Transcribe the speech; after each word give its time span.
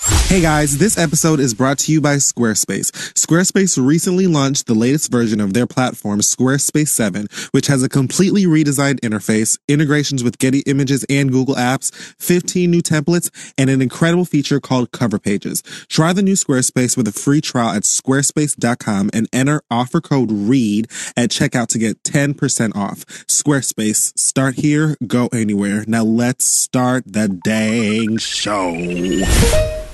Hey 0.00 0.40
guys, 0.40 0.78
this 0.78 0.96
episode 0.96 1.40
is 1.40 1.54
brought 1.54 1.78
to 1.78 1.92
you 1.92 2.00
by 2.00 2.16
Squarespace. 2.16 2.92
Squarespace 3.14 3.84
recently 3.84 4.26
launched 4.26 4.66
the 4.66 4.74
latest 4.74 5.10
version 5.10 5.40
of 5.40 5.54
their 5.54 5.66
platform, 5.66 6.20
Squarespace 6.20 6.88
7, 6.88 7.26
which 7.50 7.66
has 7.66 7.82
a 7.82 7.88
completely 7.88 8.44
redesigned 8.44 9.00
interface, 9.00 9.58
integrations 9.66 10.22
with 10.22 10.38
Getty 10.38 10.60
Images 10.66 11.04
and 11.08 11.32
Google 11.32 11.56
Apps, 11.56 11.92
15 12.20 12.70
new 12.70 12.80
templates, 12.80 13.52
and 13.58 13.70
an 13.70 13.82
incredible 13.82 14.24
feature 14.24 14.60
called 14.60 14.92
Cover 14.92 15.18
Pages. 15.18 15.62
Try 15.88 16.12
the 16.12 16.22
new 16.22 16.34
Squarespace 16.34 16.96
with 16.96 17.08
a 17.08 17.12
free 17.12 17.40
trial 17.40 17.70
at 17.70 17.82
squarespace.com 17.82 19.10
and 19.12 19.28
enter 19.32 19.62
offer 19.70 20.00
code 20.00 20.30
READ 20.30 20.88
at 21.16 21.30
checkout 21.30 21.68
to 21.68 21.78
get 21.78 22.02
10% 22.04 22.76
off. 22.76 23.04
Squarespace, 23.26 24.16
start 24.18 24.56
here, 24.56 24.96
go 25.06 25.28
anywhere. 25.32 25.84
Now 25.88 26.04
let's 26.04 26.44
start 26.44 27.04
the 27.06 27.28
dang 27.28 28.18
show. 28.18 29.87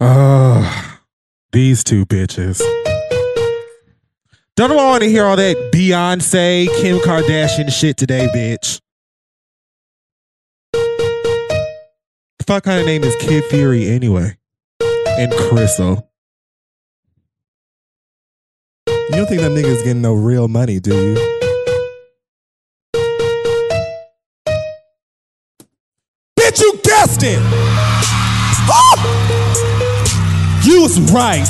Oh, 0.00 0.98
these 1.50 1.82
two 1.82 2.06
bitches. 2.06 2.62
Don't 4.54 4.74
want 4.76 5.02
to 5.02 5.08
hear 5.08 5.24
all 5.24 5.34
that 5.34 5.56
Beyonce, 5.72 6.68
Kim 6.80 6.98
Kardashian 6.98 7.72
shit 7.72 7.96
today, 7.96 8.28
bitch. 8.32 8.80
Fuck 12.46 12.64
kind 12.64 12.80
of 12.80 12.86
name 12.86 13.02
is 13.02 13.16
Kid 13.16 13.44
Fury 13.46 13.88
anyway? 13.88 14.38
And 14.80 15.32
Crissle. 15.32 16.04
You 18.86 19.16
don't 19.16 19.26
think 19.26 19.40
that 19.40 19.50
nigga's 19.50 19.82
getting 19.82 20.02
no 20.02 20.14
real 20.14 20.46
money, 20.46 20.78
do 20.78 20.94
you? 20.94 21.14
Bitch, 26.38 26.60
you 26.60 26.78
guessed 26.84 27.22
it! 27.24 27.38
Oh! 28.70 29.47
You 30.68 30.82
was 30.82 31.00
right. 31.12 31.48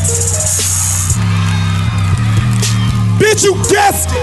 Bitch, 3.19 3.43
you 3.43 3.53
guessed 3.69 4.11
it. 4.13 4.17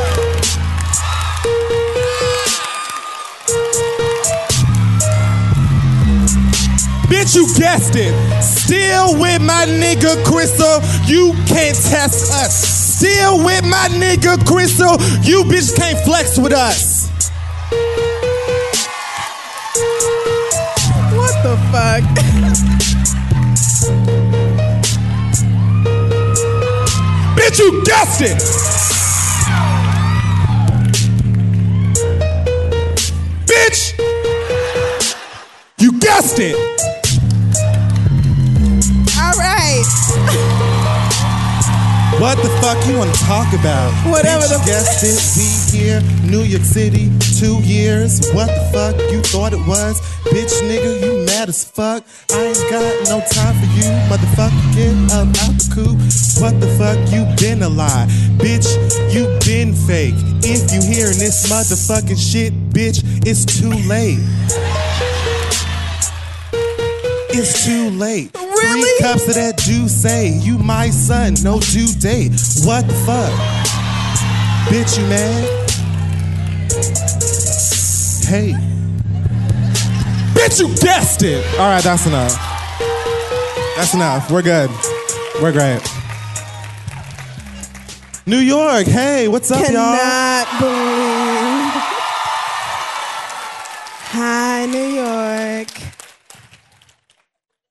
Bitch, 7.09 7.35
you 7.35 7.45
guessed 7.57 7.95
it. 7.97 8.13
Still 8.41 9.19
with 9.19 9.41
my 9.41 9.65
nigga 9.65 10.15
Crissle, 10.23 10.81
you 11.09 11.33
can't 11.45 11.75
test 11.75 12.31
us. 12.31 12.55
Still 12.95 13.43
with 13.43 13.65
my 13.65 13.89
nigga 13.91 14.37
Crissle, 14.45 14.97
you 15.27 15.43
bitch 15.43 15.75
can't 15.75 15.99
flex 16.05 16.37
with 16.39 16.53
us. 16.53 17.09
What 21.11 21.43
the 21.43 21.57
fuck? 23.99 24.11
Bitch, 27.45 27.59
you 27.59 27.83
guessed 27.83 28.21
it. 28.21 28.37
Bitch, 33.45 33.93
you 35.77 35.99
guessed 35.99 36.39
it. 36.39 36.84
What 42.19 42.37
the 42.37 42.49
fuck 42.61 42.79
you 42.87 42.97
want 42.97 43.13
to 43.13 43.19
talk 43.25 43.51
about? 43.53 43.91
Whatever 44.09 44.43
Bitch, 44.45 44.59
the- 44.59 44.65
guessed 44.65 45.03
it. 45.03 45.19
We 45.35 45.77
here, 45.77 46.01
New 46.23 46.43
York 46.43 46.63
City, 46.63 47.11
two 47.39 47.59
years. 47.61 48.31
What 48.31 48.47
the 48.47 48.69
fuck 48.71 48.95
you 49.11 49.21
thought 49.21 49.51
it 49.51 49.59
was? 49.67 49.99
Bitch, 50.31 50.53
nigga, 50.63 51.01
you 51.03 51.25
mad 51.25 51.49
as 51.49 51.63
fuck. 51.65 52.03
I 52.31 52.39
ain't 52.39 52.69
got 52.71 53.09
no 53.11 53.19
time 53.31 53.53
for 53.59 53.67
you, 53.75 53.91
motherfucker. 54.09 54.63
Get 54.75 54.95
up 55.11 55.27
out 55.43 55.55
the 55.59 55.67
coop. 55.75 55.97
What 56.41 56.59
the 56.61 56.67
fuck 56.79 56.97
you 57.11 57.25
been 57.35 57.61
a 57.63 57.69
lie, 57.69 58.07
bitch? 58.39 58.67
You 59.13 59.27
been 59.45 59.73
fake. 59.75 60.15
If 60.41 60.71
you 60.71 60.81
hearing 60.81 61.19
this 61.19 61.47
motherfucking 61.51 62.17
shit, 62.17 62.53
bitch, 62.71 63.03
it's 63.27 63.43
too 63.45 63.71
late. 63.89 64.19
It's 67.37 67.65
too 67.65 67.89
late. 67.89 68.33
Really? 68.33 68.81
Three 68.81 68.97
cups 69.01 69.27
of 69.27 69.35
that 69.35 69.57
juice 69.57 69.93
say 69.93 70.29
you 70.29 70.57
my 70.57 70.89
son, 70.89 71.35
no 71.43 71.59
due 71.59 71.91
date. 71.99 72.31
What 72.63 72.87
the 72.87 72.93
fuck? 73.05 73.29
Bitch, 74.71 74.97
you 74.97 75.05
mad? 75.07 75.43
Hey. 78.25 78.53
Bitch, 80.33 80.61
you 80.61 80.73
guessed 80.77 81.23
it. 81.23 81.45
All 81.59 81.67
right, 81.67 81.83
that's 81.83 82.07
enough. 82.07 82.31
That's 83.75 83.93
enough. 83.93 84.31
We're 84.31 84.41
good. 84.41 84.69
We're 85.41 85.51
great. 85.51 85.81
New 88.25 88.39
York, 88.39 88.87
hey, 88.87 89.27
what's 89.27 89.51
up, 89.51 89.59
y'all? 89.59 89.67
Cannot 89.67 90.59
believe. 90.61 91.83
Hi, 94.13 94.65
New 94.67 94.87
York. 94.87 95.94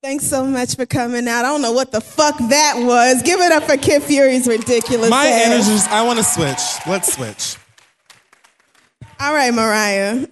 Thanks 0.05 0.27
so 0.27 0.45
much 0.45 0.75
for 0.75 0.85
coming 0.85 1.27
out. 1.27 1.45
I 1.45 1.47
don't 1.47 1.63
know 1.63 1.71
what 1.71 1.91
the 1.91 1.99
fuck 1.99 2.37
that 2.37 2.75
was. 2.77 3.23
Give 3.23 3.39
it 3.39 3.51
up 3.51 3.63
for 3.63 3.75
Kid 3.75 4.03
Fury's 4.03 4.47
ridiculous. 4.47 5.09
My 5.09 5.25
ass. 5.25 5.47
energy's, 5.47 5.87
I 5.87 6.03
want 6.03 6.19
to 6.19 6.23
switch. 6.23 6.59
Let's 6.85 7.11
switch. 7.11 7.57
All 9.19 9.33
right, 9.33 9.51
Mariah. 9.51 10.27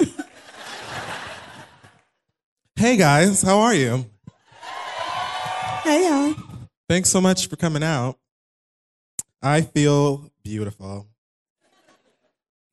Hey, 2.75 2.97
guys, 2.97 3.41
how 3.41 3.61
are 3.61 3.73
you? 3.73 4.05
Hey, 5.81 6.07
y'all. 6.07 6.35
Thanks 6.87 7.09
so 7.09 7.19
much 7.19 7.49
for 7.49 7.55
coming 7.55 7.81
out. 7.81 8.19
I 9.41 9.61
feel 9.61 10.29
beautiful. 10.43 11.07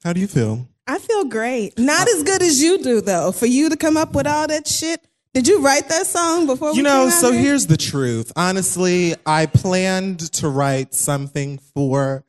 How 0.05 0.13
do 0.13 0.21
you 0.21 0.27
feel? 0.27 0.69
I 0.87 0.99
feel 0.99 1.25
great. 1.25 1.79
Not 1.79 2.09
as 2.09 2.25
good 2.25 2.43
as 2.43 2.61
you 2.63 2.77
do, 2.77 3.01
though. 3.01 3.33
For 3.33 3.47
you 3.47 3.71
to 3.71 3.77
come 3.79 3.97
up 3.97 4.15
with 4.15 4.27
all 4.27 4.47
that 4.49 4.69
shit. 4.69 5.03
Did 5.33 5.47
you 5.47 5.63
write 5.63 5.89
that 5.89 6.07
song 6.07 6.47
before 6.47 6.73
we 6.73 6.79
You 6.79 6.83
know, 6.83 7.09
so 7.09 7.31
here? 7.31 7.41
here's 7.43 7.67
the 7.69 7.77
truth. 7.77 8.33
Honestly, 8.35 9.15
I 9.25 9.47
planned 9.47 10.33
to 10.35 10.49
write 10.49 10.93
something 10.93 11.59
for 11.73 12.25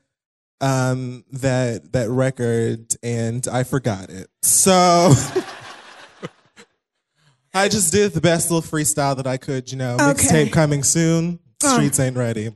um, 0.60 1.26
that 1.32 1.94
that 1.94 2.10
record, 2.12 2.94
and 3.02 3.48
I 3.48 3.64
forgot 3.64 4.12
it. 4.12 4.28
So 4.44 5.14
I 7.54 7.68
just 7.68 7.92
did 7.92 8.14
the 8.14 8.22
best 8.22 8.50
little 8.52 8.62
freestyle 8.62 9.18
that 9.18 9.26
I 9.28 9.38
could. 9.38 9.72
You 9.72 9.78
know, 9.80 9.96
Okay. 9.96 10.04
mixtape 10.14 10.52
coming 10.54 10.84
soon. 10.84 11.40
Oh. 11.64 11.74
Streets 11.74 12.00
ain't 12.00 12.16
ready. 12.18 12.54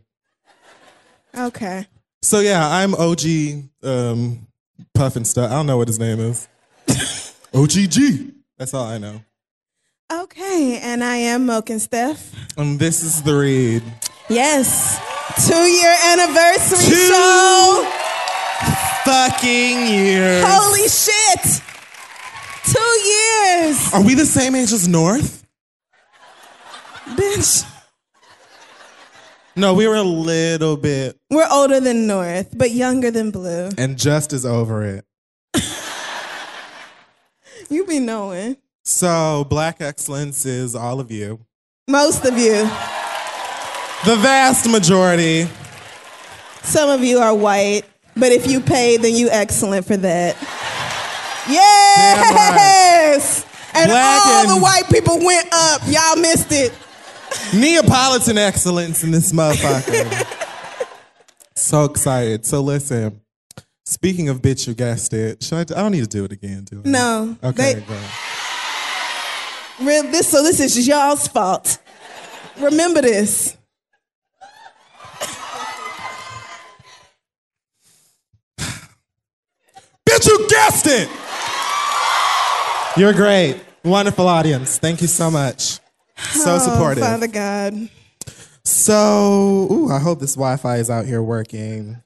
Okay. 1.35 1.87
So 2.21 2.39
yeah, 2.39 2.65
I'm 2.67 2.93
OG 2.93 3.21
um, 3.83 4.47
Puffin 4.93 5.25
stuff. 5.25 5.49
I 5.51 5.55
don't 5.55 5.65
know 5.67 5.77
what 5.77 5.87
his 5.87 5.99
name 5.99 6.19
is. 6.19 6.47
OGG. 7.53 8.31
That's 8.57 8.73
all 8.75 8.85
I 8.85 8.99
know. 8.99 9.21
Okay, 10.11 10.79
and 10.83 11.03
I 11.03 11.15
am 11.15 11.47
Moke 11.47 11.69
and 11.71 11.81
Steph. 11.81 12.31
And 12.57 12.79
this 12.79 13.01
is 13.03 13.23
the 13.23 13.35
read. 13.35 13.81
Yes. 14.29 14.99
Two 15.47 15.55
year 15.55 15.95
anniversary 16.05 16.85
Two 16.85 17.07
show. 17.07 17.91
Fucking 19.03 19.87
years. 19.87 20.43
Holy 20.47 20.87
shit. 20.87 21.61
Two 22.65 22.79
years. 23.09 23.93
Are 23.93 24.03
we 24.03 24.13
the 24.13 24.25
same 24.25 24.53
age 24.55 24.71
as 24.71 24.87
North? 24.87 25.43
Bitch. 27.15 27.63
No, 29.55 29.73
we 29.73 29.87
were 29.87 29.95
a 29.95 30.03
little 30.03 30.75
bit 30.75 31.17
We're 31.31 31.47
older 31.49 31.79
than 31.79 32.07
North, 32.07 32.55
but 32.57 32.71
younger 32.71 33.09
than 33.09 33.31
Blue. 33.31 33.69
and 33.77 33.97
just 33.97 34.33
as 34.33 34.45
over 34.45 34.83
it. 34.83 35.05
You 37.67 37.83
be 37.85 37.97
knowing. 37.99 38.57
So, 38.87 39.45
Black 39.49 39.81
Excellence 39.81 40.45
is 40.45 40.75
all 40.75 40.99
of 40.99 41.11
you. 41.11 41.39
Most 41.87 42.23
of 42.25 42.37
you. 42.37 42.53
The 44.05 44.15
vast 44.21 44.69
majority. 44.69 45.47
Some 46.61 46.89
of 46.91 47.03
you 47.03 47.17
are 47.17 47.33
white, 47.33 47.83
but 48.15 48.31
if 48.31 48.47
you 48.47 48.59
pay, 48.59 48.97
then 48.97 49.15
you 49.15 49.29
excellent 49.31 49.87
for 49.87 49.97
that. 49.97 50.35
Yes! 51.49 53.43
And 53.73 53.89
Black 53.89 54.25
all 54.25 54.41
and- 54.41 54.49
the 54.51 54.59
white 54.63 54.87
people 54.91 55.17
went 55.23 55.47
up. 55.51 55.81
Y'all 55.87 56.15
missed 56.17 56.51
it. 56.51 56.71
Neapolitan 57.53 58.37
excellence 58.37 59.03
in 59.03 59.09
this 59.11 59.31
motherfucker. 59.31 60.87
so 61.55 61.85
excited. 61.85 62.45
So, 62.45 62.61
listen. 62.61 63.19
Speaking 63.87 64.29
of 64.29 64.41
bitch, 64.41 64.67
you 64.67 64.73
guessed 64.73 65.13
it. 65.13 65.43
Should 65.43 65.71
I, 65.71 65.77
I 65.79 65.81
don't 65.81 65.91
need 65.91 66.01
to 66.03 66.07
do 66.07 66.23
it 66.25 66.31
again, 66.31 66.63
do 66.63 66.81
I? 66.85 66.89
No. 66.89 67.37
Okay, 67.43 67.73
they- 67.75 67.95
this, 69.79 70.29
so 70.29 70.43
this 70.43 70.59
is 70.59 70.87
y'all's 70.87 71.27
fault. 71.27 71.77
Remember 72.59 73.01
this. 73.01 73.57
Bitch, 80.07 80.27
you 80.27 80.47
guessed 80.47 80.87
it! 80.87 81.09
You're 82.97 83.13
great. 83.13 83.59
Wonderful 83.83 84.27
audience. 84.27 84.77
Thank 84.77 85.01
you 85.01 85.07
so 85.07 85.29
much. 85.29 85.79
So 86.17 86.55
oh, 86.55 86.59
supportive. 86.59 87.03
Oh, 87.03 87.07
Father 87.07 87.27
God. 87.27 87.89
So, 88.63 89.67
ooh, 89.69 89.91
I 89.91 89.99
hope 89.99 90.19
this 90.19 90.35
Wi 90.35 90.55
Fi 90.57 90.77
is 90.77 90.89
out 90.89 91.05
here 91.05 91.21
working. 91.21 92.01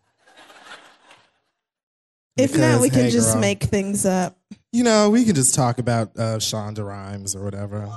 If 2.37 2.57
not, 2.57 2.81
we 2.81 2.89
can 2.89 3.05
hey, 3.05 3.11
just 3.11 3.33
girl. 3.33 3.41
make 3.41 3.63
things 3.63 4.05
up. 4.05 4.37
You 4.71 4.83
know, 4.83 5.09
we 5.09 5.25
can 5.25 5.35
just 5.35 5.55
talk 5.55 5.79
about 5.79 6.11
uh, 6.15 6.37
Shonda 6.37 6.85
Rhimes 6.87 7.35
or 7.35 7.43
whatever. 7.43 7.89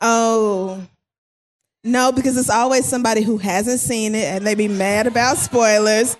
Oh. 0.00 0.84
No, 1.84 2.12
because 2.12 2.36
it's 2.36 2.50
always 2.50 2.86
somebody 2.86 3.22
who 3.22 3.38
hasn't 3.38 3.80
seen 3.80 4.14
it 4.14 4.24
and 4.24 4.46
they 4.46 4.54
be 4.54 4.68
mad 4.68 5.06
about 5.06 5.36
spoilers 5.36 6.16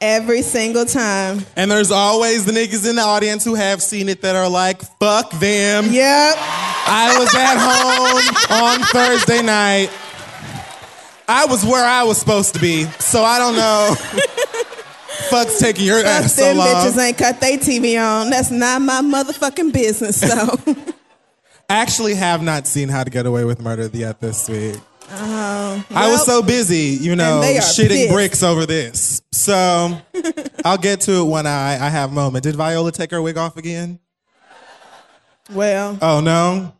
every 0.00 0.42
single 0.42 0.84
time. 0.84 1.44
And 1.56 1.70
there's 1.70 1.90
always 1.90 2.44
the 2.44 2.52
niggas 2.52 2.88
in 2.88 2.96
the 2.96 3.02
audience 3.02 3.44
who 3.44 3.54
have 3.54 3.82
seen 3.82 4.08
it 4.08 4.22
that 4.22 4.36
are 4.36 4.48
like, 4.48 4.82
fuck 4.98 5.30
them. 5.32 5.86
Yep. 5.90 6.34
I 6.38 7.18
was 7.18 7.34
at 7.34 7.56
home 7.58 8.62
on 8.62 8.80
Thursday 8.86 9.42
night. 9.42 9.90
I 11.28 11.46
was 11.46 11.64
where 11.64 11.84
I 11.84 12.04
was 12.04 12.18
supposed 12.18 12.54
to 12.54 12.60
be, 12.60 12.84
so 12.84 13.22
I 13.24 13.38
don't 13.38 13.56
know. 13.56 13.94
Fuck's 15.30 15.58
taking 15.58 15.84
your 15.84 16.02
Fuck 16.02 16.06
ass 16.24 16.34
so 16.34 16.44
them 16.44 16.58
long. 16.58 16.68
bitches 16.68 16.98
ain't 16.98 17.18
cut 17.18 17.40
they 17.40 17.56
TV 17.58 18.00
on. 18.00 18.30
That's 18.30 18.50
not 18.50 18.80
my 18.82 19.00
motherfucking 19.02 19.72
business, 19.72 20.20
so. 20.20 20.58
I 21.68 21.76
actually 21.78 22.14
have 22.14 22.42
not 22.42 22.66
seen 22.66 22.88
How 22.88 23.02
to 23.02 23.10
Get 23.10 23.26
Away 23.26 23.44
with 23.44 23.60
Murder 23.60 23.90
yet 23.92 24.20
this 24.20 24.48
week. 24.48 24.76
Oh, 25.10 25.84
I 25.90 26.10
was 26.10 26.24
so 26.24 26.42
busy, 26.42 26.96
you 27.00 27.14
know, 27.16 27.34
and 27.36 27.42
they 27.44 27.58
are 27.58 27.60
shitting 27.60 27.88
pissed. 27.88 28.12
bricks 28.12 28.42
over 28.42 28.66
this. 28.66 29.22
So 29.32 30.00
I'll 30.64 30.78
get 30.78 31.00
to 31.02 31.12
it 31.22 31.24
when 31.24 31.46
I, 31.46 31.74
I 31.74 31.88
have 31.88 32.10
a 32.10 32.14
moment. 32.14 32.42
Did 32.44 32.56
Viola 32.56 32.90
take 32.92 33.10
her 33.12 33.22
wig 33.22 33.36
off 33.36 33.56
again? 33.56 34.00
well. 35.52 35.96
Oh 36.02 36.20
no? 36.20 36.72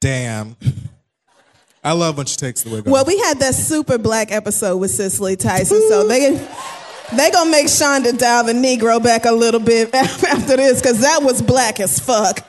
Damn. 0.00 0.56
I 1.82 1.92
love 1.92 2.16
when 2.16 2.24
she 2.26 2.36
takes 2.36 2.62
the 2.62 2.70
wig 2.70 2.84
Well, 2.86 3.02
off. 3.02 3.06
Well, 3.06 3.16
we 3.16 3.22
had 3.22 3.38
that 3.40 3.54
super 3.54 3.98
black 3.98 4.32
episode 4.32 4.78
with 4.78 4.90
Cicely 4.90 5.36
Tyson, 5.36 5.82
so 5.88 6.06
they 6.08 6.36
they 7.12 7.30
gonna 7.30 7.50
make 7.50 7.66
Shonda 7.66 8.16
dial 8.16 8.44
the 8.44 8.52
Negro 8.52 9.02
back 9.02 9.24
a 9.24 9.32
little 9.32 9.60
bit 9.60 9.94
after 9.94 10.56
this, 10.56 10.80
cause 10.80 11.00
that 11.00 11.22
was 11.22 11.42
black 11.42 11.80
as 11.80 11.98
fuck. 11.98 12.40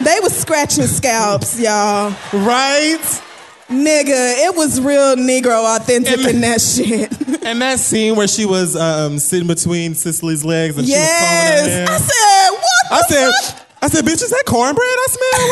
They 0.00 0.18
was 0.20 0.36
scratching 0.36 0.86
scalps, 0.86 1.58
y'all. 1.60 2.14
Right? 2.32 3.22
Nigga, 3.68 4.46
it 4.46 4.56
was 4.56 4.80
real 4.80 5.16
Negro 5.16 5.76
authentic 5.76 6.20
in 6.20 6.40
that 6.40 6.60
shit. 6.60 7.12
And 7.48 7.62
that 7.62 7.78
scene 7.78 8.14
where 8.14 8.28
she 8.28 8.44
was 8.44 8.76
um, 8.76 9.18
sitting 9.18 9.46
between 9.46 9.94
Cicely's 9.94 10.44
legs 10.44 10.76
and 10.76 10.86
yes. 10.86 11.64
she 11.64 11.80
was 11.80 11.86
combing 11.86 11.86
her 11.86 11.94
I 11.94 11.98
said, 11.98 12.50
what 12.50 12.88
the 12.90 12.94
I 12.94 13.00
said, 13.08 13.30
fuck? 13.30 13.66
I 13.80 13.88
said, 13.88 14.04
bitch, 14.04 14.22
is 14.22 14.30
that 14.30 14.42
cornbread 14.44 14.86
I 14.86 15.06
smell? 15.08 15.48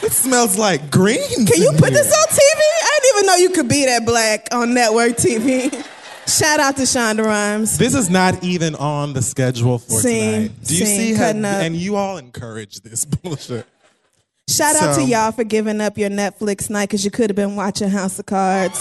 Like, 0.00 0.02
it 0.04 0.12
smells 0.12 0.56
like 0.56 0.90
greens. 0.92 1.34
Can 1.34 1.60
you 1.60 1.72
put 1.72 1.88
here. 1.88 2.02
this 2.02 2.12
on 2.12 2.28
TV? 2.28 2.60
I 2.60 2.98
didn't 3.02 3.16
even 3.16 3.26
know 3.26 3.34
you 3.36 3.50
could 3.50 3.68
be 3.68 3.86
that 3.86 4.06
black 4.06 4.48
on 4.52 4.72
network 4.72 5.12
TV. 5.12 5.84
Shout 6.26 6.58
out 6.58 6.76
to 6.76 6.82
Shonda 6.82 7.24
Rhimes. 7.24 7.78
This 7.78 7.94
is 7.94 8.08
not 8.10 8.42
even 8.42 8.74
on 8.76 9.12
the 9.12 9.22
schedule 9.22 9.78
for 9.78 10.00
Scene, 10.00 10.32
tonight. 10.48 10.50
Do 10.64 10.76
you 10.76 10.86
scene, 10.86 10.98
see 10.98 11.12
how? 11.14 11.26
cutting 11.26 11.44
up. 11.44 11.62
And 11.62 11.76
you 11.76 11.96
all 11.96 12.16
encourage 12.16 12.80
this 12.80 13.04
bullshit. 13.22 13.66
Shout 14.48 14.76
out 14.76 14.96
to 14.96 15.02
y'all 15.02 15.32
for 15.32 15.44
giving 15.44 15.80
up 15.80 15.96
your 15.96 16.10
Netflix 16.10 16.68
night 16.68 16.88
because 16.88 17.04
you 17.04 17.10
could 17.10 17.30
have 17.30 17.36
been 17.36 17.56
watching 17.56 17.88
House 17.88 18.18
of 18.18 18.26
Cards. 18.26 18.78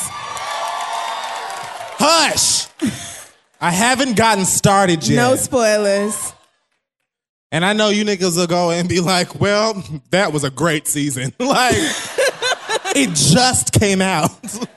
Hush! 2.00 2.68
I 3.62 3.72
haven't 3.72 4.18
gotten 4.18 4.46
started 4.46 5.08
yet. 5.08 5.16
No 5.16 5.36
spoilers. 5.38 6.34
and 7.52 7.64
I 7.64 7.72
know 7.74 7.90
you 7.90 8.04
niggas 8.04 8.36
will 8.36 8.48
go 8.48 8.72
and 8.72 8.90
be 8.90 9.00
like, 9.00 9.40
well, 9.40 9.82
that 10.10 10.34
was 10.34 10.44
a 10.44 10.50
great 10.50 10.86
season. 10.88 11.34
like, 11.40 11.76
it 12.96 13.16
just 13.16 13.72
came 13.72 14.02
out. 14.02 14.32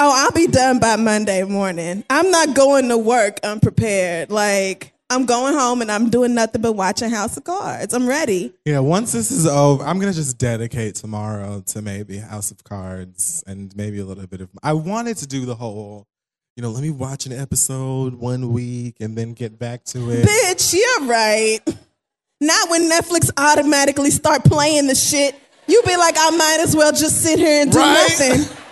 Oh, 0.00 0.12
I'll 0.14 0.32
be 0.32 0.46
done 0.46 0.80
by 0.80 0.96
Monday 0.96 1.42
morning. 1.44 2.04
I'm 2.10 2.30
not 2.30 2.54
going 2.54 2.88
to 2.88 2.98
work 2.98 3.38
unprepared. 3.42 4.30
Like, 4.30 4.92
I'm 5.10 5.26
going 5.26 5.54
home 5.54 5.82
and 5.82 5.90
I'm 5.92 6.10
doing 6.10 6.34
nothing 6.34 6.62
but 6.62 6.72
watching 6.72 7.10
House 7.10 7.36
of 7.36 7.44
Cards. 7.44 7.94
I'm 7.94 8.06
ready. 8.08 8.52
Yeah, 8.64 8.80
once 8.80 9.12
this 9.12 9.30
is 9.30 9.46
over, 9.46 9.84
I'm 9.84 10.00
gonna 10.00 10.12
just 10.14 10.38
dedicate 10.38 10.94
tomorrow 10.96 11.62
to 11.66 11.82
maybe 11.82 12.16
House 12.18 12.50
of 12.50 12.64
Cards 12.64 13.44
and 13.46 13.74
maybe 13.76 14.00
a 14.00 14.04
little 14.04 14.26
bit 14.26 14.40
of. 14.40 14.48
I 14.62 14.72
wanted 14.72 15.18
to 15.18 15.26
do 15.26 15.44
the 15.44 15.54
whole, 15.54 16.06
you 16.56 16.62
know, 16.62 16.70
let 16.70 16.82
me 16.82 16.90
watch 16.90 17.26
an 17.26 17.32
episode 17.32 18.14
one 18.14 18.52
week 18.52 18.96
and 19.00 19.16
then 19.16 19.34
get 19.34 19.58
back 19.58 19.84
to 19.86 20.10
it. 20.10 20.26
Bitch, 20.26 20.74
you're 20.74 21.06
right. 21.08 21.60
Not 22.40 22.70
when 22.70 22.90
Netflix 22.90 23.30
automatically 23.36 24.10
start 24.10 24.42
playing 24.44 24.86
the 24.88 24.94
shit. 24.94 25.36
You 25.68 25.80
be 25.86 25.96
like, 25.96 26.16
I 26.18 26.30
might 26.30 26.58
as 26.60 26.74
well 26.74 26.92
just 26.92 27.22
sit 27.22 27.38
here 27.38 27.62
and 27.62 27.70
do 27.70 27.78
Right? 27.78 28.08
nothing. 28.08 28.58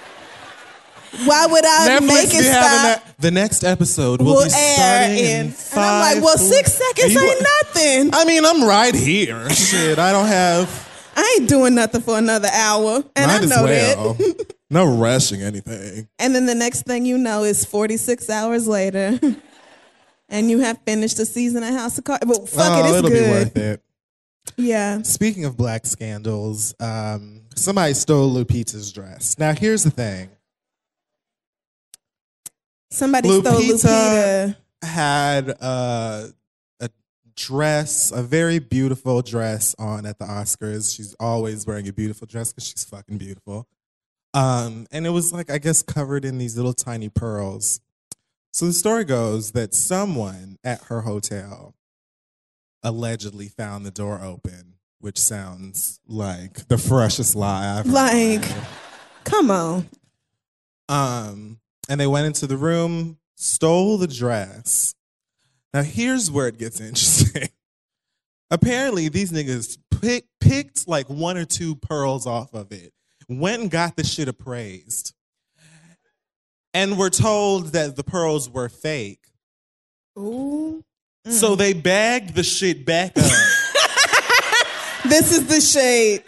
Why 1.25 1.47
would 1.47 1.65
I 1.65 1.99
Netflix 2.01 2.07
make 2.07 2.29
it 2.29 2.45
having 2.45 2.51
stop? 2.51 3.05
that. 3.05 3.15
The 3.19 3.31
next 3.31 3.65
episode 3.65 4.21
will, 4.23 4.35
Will 4.35 4.45
be 4.47 4.51
air 4.55 4.75
starting 4.77 5.19
in, 5.19 5.25
in. 5.25 5.47
And. 5.47 5.55
I'm 5.75 6.01
like, 6.17 6.25
well, 6.25 6.37
four- 6.39 6.47
six 6.47 6.73
seconds 6.73 7.13
you- 7.15 7.21
ain't 7.21 7.43
nothing. 7.43 8.11
I 8.15 8.25
mean, 8.25 8.45
I'm 8.45 8.65
right 8.65 8.95
here. 8.95 9.49
Shit, 9.51 9.99
I 9.99 10.11
don't 10.13 10.27
have. 10.27 10.89
I 11.15 11.37
ain't 11.39 11.49
doing 11.49 11.75
nothing 11.75 12.01
for 12.01 12.17
another 12.17 12.49
hour. 12.51 13.05
And 13.15 13.27
might 13.27 13.41
I 13.41 13.45
as 13.45 13.51
know 13.51 13.65
well. 13.65 14.15
that. 14.15 14.55
no 14.71 14.97
rushing 14.97 15.43
anything. 15.43 16.09
And 16.19 16.35
then 16.35 16.47
the 16.47 16.55
next 16.55 16.83
thing 16.87 17.05
you 17.05 17.19
know 17.19 17.45
is 17.45 17.65
46 17.67 18.31
hours 18.31 18.67
later. 18.67 19.21
and 20.31 20.51
you 20.51 20.61
have 20.61 20.79
finished 20.87 21.19
the 21.19 21.27
season 21.27 21.63
of 21.63 21.75
House 21.75 21.99
of 21.99 22.05
Cards. 22.05 22.25
But 22.27 22.49
fuck 22.49 22.73
oh, 22.73 22.79
it, 22.81 22.89
it's 22.89 22.99
it'll 22.99 23.11
good. 23.11 23.25
be 23.25 23.31
worth 23.31 23.57
it. 23.59 23.83
Yeah. 24.57 25.03
Speaking 25.03 25.45
of 25.45 25.57
black 25.59 25.85
scandals, 25.85 26.75
um, 26.81 27.43
somebody 27.55 27.93
stole 27.93 28.33
Lupita's 28.33 28.91
dress. 28.93 29.39
Now, 29.39 29.53
here's 29.53 29.85
the 29.85 29.91
thing. 29.91 30.31
Somebody 32.93 33.29
stole 33.29 33.43
Lupita- 33.43 33.71
Lupita. 33.71 34.57
had 34.83 35.57
uh, 35.63 36.27
a 36.79 36.91
dress, 37.35 38.13
a 38.13 38.23
very 38.23 38.59
beautiful 38.59 39.23
dress 39.23 39.75
on 39.79 40.05
at 40.05 40.19
the 40.19 40.27
Oscars. 40.27 40.95
She's 40.95 41.15
always 41.19 41.67
wearing 41.67 41.89
a 41.89 41.93
beautiful 41.93 42.27
dress 42.27 42.53
because 42.53 42.69
she's 42.69 42.85
fucking 42.85 43.17
beautiful. 43.17 43.67
Um, 44.35 44.87
and 44.93 45.07
it 45.07 45.11
was 45.11 45.33
like, 45.33 45.51
I 45.51 45.57
guess, 45.57 45.83
covered 45.83 46.27
in 46.27 46.37
these 46.37 46.57
little 46.57 46.75
tiny 46.75 47.09
pearls. 47.09 47.81
So 48.53 48.67
the 48.67 48.75
story 48.75 49.05
goes 49.05 49.53
that 49.53 49.73
someone 49.73 50.59
at 50.63 50.85
her 50.85 51.01
hotel 51.01 51.75
allegedly 52.83 53.49
found 53.49 53.87
the 53.87 53.91
door 53.91 54.21
open, 54.23 54.75
which 55.01 55.19
sounds 55.19 55.99
like 56.07 56.69
the 56.69 56.77
freshest 56.77 57.35
lie 57.35 57.79
I've 57.79 57.87
heard. 57.87 57.95
Like, 57.95 58.45
come 59.25 59.51
on. 59.51 59.89
Um, 60.91 61.59
and 61.93 62.01
they 62.01 62.07
went 62.07 62.27
into 62.27 62.47
the 62.47 62.57
room, 62.57 63.19
stole 63.37 63.99
the 63.99 64.07
dress. 64.07 64.95
Now 65.75 65.83
here's 65.83 66.31
where 66.31 66.49
it 66.49 66.57
gets 66.57 66.81
interesting. 66.89 67.51
Apparently, 68.51 69.11
these 69.11 69.31
niggas 69.31 69.77
pick, 70.01 70.25
picked 70.41 70.89
like 70.89 71.11
one 71.11 71.37
or 71.37 71.45
two 71.45 71.77
pearls 71.77 72.27
off 72.27 72.55
of 72.55 72.73
it, 72.73 72.95
went 73.29 73.61
and 73.61 73.71
got 73.71 73.97
the 73.97 74.05
shit 74.05 74.27
appraised, 74.27 75.13
and 76.73 76.97
were 76.97 77.11
told 77.11 77.73
that 77.73 77.95
the 77.97 78.05
pearls 78.05 78.49
were 78.49 78.71
fake. 78.71 79.27
Ooh. 80.19 80.83
So 81.29 81.57
they 81.57 81.75
bagged 81.75 82.35
the 82.35 82.43
shit 82.43 82.87
back 82.87 83.19
up, 83.19 83.25
This 85.05 85.31
is 85.31 85.47
the 85.47 85.61
shade. 85.61 86.23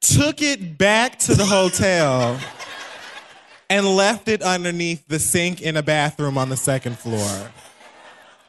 took 0.00 0.42
it 0.42 0.76
back 0.76 1.20
to 1.20 1.36
the 1.36 1.44
hotel, 1.44 2.36
and 3.70 3.86
left 3.86 4.28
it 4.28 4.42
underneath 4.42 5.06
the 5.08 5.18
sink 5.18 5.62
in 5.62 5.76
a 5.76 5.82
bathroom 5.82 6.36
on 6.38 6.48
the 6.48 6.56
second 6.56 6.98
floor. 6.98 7.50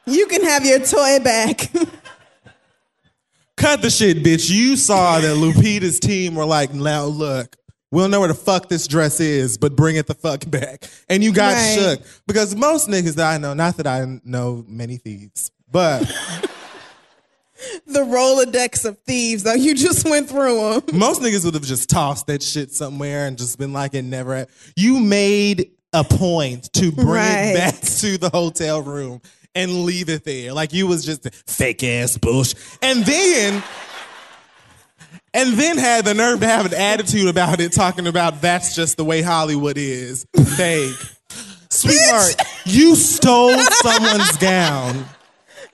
You 0.06 0.26
can 0.26 0.44
have 0.44 0.64
your 0.64 0.78
toy 0.80 1.18
back. 1.22 1.70
Cut 3.56 3.80
the 3.82 3.90
shit, 3.90 4.18
bitch. 4.18 4.50
You 4.50 4.76
saw 4.76 5.18
that 5.18 5.36
Lupita's 5.36 5.98
team 5.98 6.34
were 6.34 6.44
like, 6.44 6.74
now 6.74 7.04
look, 7.04 7.56
we 7.90 8.02
don't 8.02 8.10
know 8.10 8.20
where 8.20 8.28
the 8.28 8.34
fuck 8.34 8.68
this 8.68 8.86
dress 8.86 9.18
is, 9.20 9.56
but 9.56 9.74
bring 9.74 9.96
it 9.96 10.06
the 10.06 10.14
fuck 10.14 10.48
back. 10.50 10.84
And 11.08 11.24
you 11.24 11.32
got 11.32 11.54
Right. 11.54 11.74
shook. 11.74 12.00
Because 12.26 12.54
most 12.54 12.88
niggas 12.88 13.14
that 13.14 13.32
I 13.32 13.38
know, 13.38 13.54
not 13.54 13.78
that 13.78 13.86
I 13.86 14.20
know 14.24 14.64
many 14.68 14.98
thieves, 14.98 15.50
but 15.70 16.02
the 17.86 18.00
Rolodex 18.00 18.84
of 18.84 18.98
thieves, 19.00 19.42
though. 19.42 19.54
You 19.54 19.74
just 19.74 20.08
went 20.08 20.28
through 20.28 20.80
them. 20.80 20.98
most 20.98 21.20
niggas 21.22 21.44
would 21.44 21.54
have 21.54 21.62
just 21.64 21.88
tossed 21.90 22.26
that 22.26 22.42
shit 22.42 22.72
somewhere 22.72 23.26
and 23.26 23.38
just 23.38 23.58
been 23.58 23.72
like, 23.72 23.94
it 23.94 24.02
never. 24.02 24.46
You 24.76 25.00
made 25.00 25.70
a 25.92 26.04
point 26.04 26.72
to 26.74 26.92
bring 26.92 27.06
Right. 27.08 27.52
it 27.52 27.56
back 27.56 27.80
to 27.80 28.18
the 28.18 28.28
hotel 28.30 28.82
room 28.82 29.20
and 29.54 29.84
leave 29.84 30.08
it 30.08 30.24
there. 30.24 30.52
Like 30.52 30.72
you 30.72 30.86
was 30.86 31.04
just 31.04 31.32
fake 31.48 31.82
ass 31.82 32.18
bullshit. 32.18 32.58
And 32.82 33.04
then. 33.04 33.62
And 35.32 35.52
then 35.54 35.76
had 35.76 36.06
the 36.06 36.14
nerve 36.14 36.40
to 36.40 36.46
have 36.46 36.64
an 36.66 36.72
attitude 36.74 37.28
about 37.28 37.60
it, 37.60 37.72
talking 37.72 38.06
about 38.06 38.40
that's 38.40 38.74
just 38.74 38.96
the 38.96 39.04
way 39.04 39.20
Hollywood 39.20 39.76
is. 39.76 40.26
Fake. 40.56 40.94
Sweetheart, 41.68 42.36
you 42.64 42.94
stole 42.96 43.58
someone's 43.58 44.36
gown. 44.38 45.04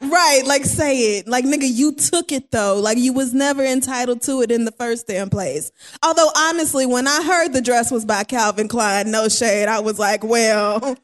Right, 0.02 0.42
like 0.44 0.64
say 0.64 1.18
it. 1.18 1.28
Like 1.28 1.44
nigga, 1.44 1.68
you 1.73 1.92
took 1.92 2.32
it 2.32 2.50
though. 2.50 2.80
Like 2.80 2.99
you 2.99 3.12
was 3.12 3.32
never 3.32 3.64
entitled 3.64 4.23
to 4.23 4.42
it 4.42 4.50
in 4.50 4.64
the 4.64 4.73
first 4.73 5.06
damn 5.06 5.30
place. 5.30 5.71
Although 6.02 6.28
honestly, 6.37 6.87
when 6.87 7.06
I 7.06 7.23
heard 7.23 7.52
the 7.52 7.61
dress 7.61 7.90
was 7.90 8.04
by 8.04 8.25
Calvin 8.25 8.68
Klein, 8.68 9.11
no 9.11 9.28
shade, 9.28 9.68
I 9.68 9.78
was 9.80 9.99
like, 10.00 10.25
well, 10.25 10.97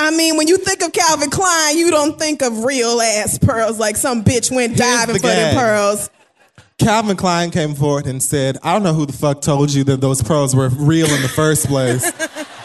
I 0.00 0.10
mean, 0.10 0.36
when 0.36 0.48
you 0.48 0.56
think 0.58 0.82
of 0.82 0.92
Calvin 0.92 1.30
Klein, 1.30 1.78
you 1.78 1.90
don't 1.90 2.18
think 2.18 2.42
of 2.42 2.64
real 2.64 3.00
ass 3.00 3.38
pearls 3.38 3.78
like 3.78 3.96
some 3.96 4.24
bitch 4.24 4.50
went 4.54 4.76
diving 4.76 5.14
the 5.14 5.20
for 5.20 5.26
gag. 5.28 5.56
pearls. 5.56 6.10
Calvin 6.78 7.16
Klein 7.16 7.52
came 7.52 7.74
forward 7.74 8.06
and 8.06 8.20
said, 8.20 8.58
I 8.64 8.72
don't 8.72 8.82
know 8.82 8.94
who 8.94 9.06
the 9.06 9.12
fuck 9.12 9.42
told 9.42 9.72
you 9.72 9.84
that 9.84 10.00
those 10.00 10.20
pearls 10.20 10.56
were 10.56 10.68
real 10.70 11.06
in 11.06 11.22
the 11.22 11.28
first 11.28 11.66
place. 11.68 12.10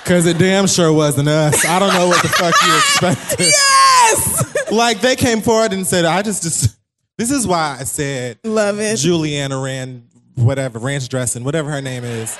Cause 0.03 0.25
it 0.25 0.39
damn 0.39 0.65
sure 0.65 0.91
wasn't 0.91 1.27
us. 1.29 1.63
I 1.63 1.77
don't 1.77 1.93
know 1.93 2.07
what 2.07 2.23
the 2.23 2.29
fuck 2.29 2.55
you 2.65 2.75
expected. 2.77 3.39
Yes! 3.41 4.48
Like 4.71 5.01
they 5.01 5.15
came 5.15 5.41
forward 5.41 5.73
and 5.73 5.85
said, 5.85 6.05
I 6.05 6.21
just, 6.21 6.43
just 6.43 6.77
this 7.17 7.31
is 7.31 7.47
why 7.47 7.77
I 7.79 7.83
said 7.83 8.39
Love 8.43 8.79
it. 8.79 8.95
Giuliana 8.97 9.63
ran 9.63 10.03
whatever, 10.35 10.79
ranch 10.79 11.09
dressing, 11.09 11.43
whatever 11.43 11.69
her 11.71 11.81
name 11.81 12.03
is. 12.03 12.37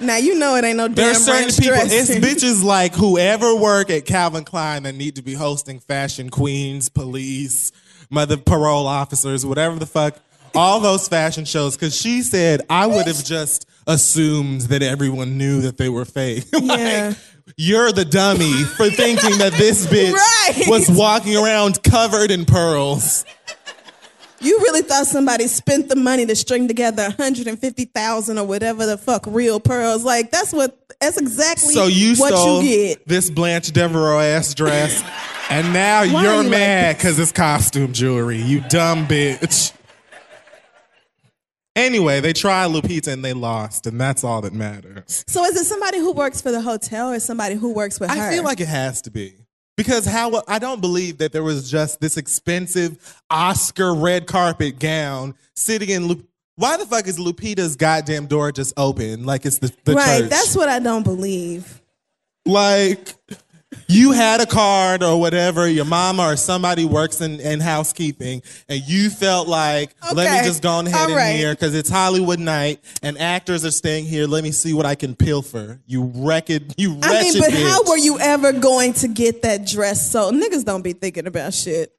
Now 0.00 0.16
you 0.16 0.34
know 0.38 0.56
it 0.56 0.64
ain't 0.64 0.76
no 0.76 0.88
There 0.88 1.06
damn 1.06 1.10
are 1.12 1.18
certain 1.18 1.42
ranch 1.42 1.58
people, 1.58 1.74
dressing. 1.76 2.22
it's 2.22 2.44
bitches 2.44 2.64
like 2.64 2.94
whoever 2.94 3.54
work 3.54 3.90
at 3.90 4.04
Calvin 4.06 4.44
Klein 4.44 4.82
that 4.82 4.94
need 4.96 5.16
to 5.16 5.22
be 5.22 5.34
hosting 5.34 5.78
fashion 5.78 6.30
queens, 6.30 6.88
police, 6.88 7.70
mother 8.10 8.36
parole 8.36 8.86
officers, 8.88 9.46
whatever 9.46 9.76
the 9.78 9.86
fuck, 9.86 10.18
all 10.54 10.80
those 10.80 11.06
fashion 11.08 11.44
shows. 11.44 11.76
Cause 11.76 11.94
she 11.96 12.22
said, 12.22 12.62
I 12.68 12.86
would 12.86 13.06
have 13.06 13.24
just 13.24 13.68
assumed 13.86 14.62
that 14.62 14.82
everyone 14.82 15.38
knew 15.38 15.60
that 15.62 15.76
they 15.76 15.88
were 15.88 16.04
fake. 16.04 16.44
like, 16.52 16.78
Yeah. 16.80 17.14
You're 17.56 17.92
the 17.92 18.04
dummy 18.04 18.52
for 18.64 18.88
thinking 18.90 19.38
that 19.38 19.52
this 19.54 19.86
bitch 19.92 20.12
Right. 20.12 20.64
was 20.68 20.90
walking 20.90 21.36
around 21.36 21.82
covered 21.82 22.30
in 22.30 22.44
pearls. 22.44 23.24
You 24.40 24.58
really 24.58 24.82
thought 24.82 25.06
somebody 25.06 25.46
spent 25.46 25.88
the 25.88 25.96
money 25.96 26.26
to 26.26 26.36
string 26.36 26.68
together 26.68 27.04
150,000 27.04 28.38
or 28.38 28.44
whatever 28.46 28.84
the 28.84 28.98
fuck 28.98 29.24
real 29.26 29.58
pearls. 29.58 30.04
Like 30.04 30.30
that's 30.30 30.52
what 30.52 30.76
that's 31.00 31.16
exactly 31.16 31.72
So 31.74 31.86
you 31.86 32.14
what 32.16 32.28
stole 32.34 32.62
you 32.62 32.88
get. 32.94 33.08
this 33.08 33.30
Blanche 33.30 33.70
Devereaux 33.72 34.20
ass 34.20 34.52
dress, 34.54 35.02
and 35.50 35.72
now 35.72 36.00
Why 36.12 36.22
you're 36.22 36.42
you 36.42 36.50
mad 36.50 36.96
because 36.96 37.18
it's 37.18 37.32
costume 37.32 37.92
jewelry. 37.94 38.36
You 38.40 38.60
dumb 38.68 39.06
bitch. 39.06 39.72
Anyway, 41.76 42.20
they 42.20 42.32
tried 42.32 42.70
Lupita 42.70 43.12
and 43.12 43.24
they 43.24 43.32
lost, 43.32 43.86
and 43.86 44.00
that's 44.00 44.22
all 44.22 44.40
that 44.42 44.52
matters. 44.52 45.24
So 45.26 45.44
is 45.44 45.56
it 45.56 45.64
somebody 45.64 45.98
who 45.98 46.12
works 46.12 46.40
for 46.40 46.52
the 46.52 46.60
hotel 46.60 47.10
or 47.10 47.18
somebody 47.18 47.56
who 47.56 47.72
works 47.72 47.98
with 47.98 48.10
her? 48.10 48.20
I 48.20 48.30
feel 48.30 48.44
like 48.44 48.60
it 48.60 48.68
has 48.68 49.02
to 49.02 49.10
be. 49.10 49.34
Because 49.76 50.06
how 50.06 50.42
I 50.46 50.60
don't 50.60 50.80
believe 50.80 51.18
that 51.18 51.32
there 51.32 51.42
was 51.42 51.68
just 51.68 52.00
this 52.00 52.16
expensive 52.16 53.20
Oscar 53.28 53.92
red 53.92 54.28
carpet 54.28 54.78
gown 54.78 55.34
sitting 55.56 55.88
in 55.88 56.06
Lu- 56.06 56.24
why 56.54 56.76
the 56.76 56.86
fuck 56.86 57.08
is 57.08 57.18
Lupita's 57.18 57.74
goddamn 57.74 58.26
door 58.26 58.52
just 58.52 58.72
open 58.76 59.24
like 59.24 59.44
it's 59.44 59.58
the, 59.58 59.72
the 59.82 59.94
right. 59.94 60.20
church? 60.20 60.30
That's 60.30 60.54
what 60.54 60.68
I 60.68 60.78
don't 60.78 61.02
believe. 61.02 61.82
like 62.46 63.16
you 63.88 64.12
had 64.12 64.40
a 64.40 64.46
card 64.46 65.02
or 65.02 65.18
whatever, 65.20 65.68
your 65.68 65.84
mama 65.84 66.22
or 66.24 66.36
somebody 66.36 66.84
works 66.84 67.20
in, 67.20 67.40
in 67.40 67.60
housekeeping, 67.60 68.42
and 68.68 68.80
you 68.86 69.10
felt 69.10 69.48
like, 69.48 69.94
let 70.12 70.30
me 70.42 70.46
just 70.48 70.62
go 70.62 70.80
ahead 70.80 70.94
All 70.94 71.08
in 71.08 71.14
right. 71.16 71.36
here 71.36 71.52
because 71.54 71.74
it's 71.74 71.90
Hollywood 71.90 72.38
night 72.40 72.80
and 73.02 73.18
actors 73.18 73.64
are 73.64 73.70
staying 73.70 74.04
here. 74.04 74.26
Let 74.26 74.44
me 74.44 74.50
see 74.52 74.72
what 74.74 74.86
I 74.86 74.94
can 74.94 75.14
pilfer. 75.14 75.80
You 75.86 76.12
wretched, 76.14 76.74
you 76.76 76.94
wretched 76.94 77.06
I 77.06 77.22
mean, 77.22 77.38
but 77.40 77.50
bitch. 77.50 77.70
how 77.70 77.82
were 77.84 77.98
you 77.98 78.18
ever 78.18 78.52
going 78.52 78.92
to 78.94 79.08
get 79.08 79.42
that 79.42 79.66
dress? 79.66 80.10
So 80.10 80.32
niggas 80.32 80.64
don't 80.64 80.82
be 80.82 80.92
thinking 80.92 81.26
about 81.26 81.54
shit. 81.54 81.92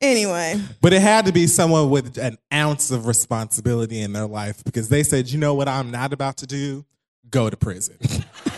Anyway, 0.00 0.60
But 0.82 0.92
it 0.92 1.00
had 1.00 1.26
to 1.26 1.32
be 1.32 1.46
someone 1.46 1.88
with 1.88 2.18
an 2.18 2.36
ounce 2.52 2.90
of 2.90 3.06
responsibility 3.06 4.00
in 4.00 4.12
their 4.12 4.26
life 4.26 4.62
because 4.62 4.88
they 4.90 5.02
said, 5.02 5.30
you 5.30 5.38
know 5.38 5.54
what 5.54 5.66
I'm 5.66 5.90
not 5.90 6.12
about 6.12 6.38
to 6.38 6.46
do? 6.46 6.84
Go 7.30 7.48
to 7.48 7.56
prison. 7.56 7.96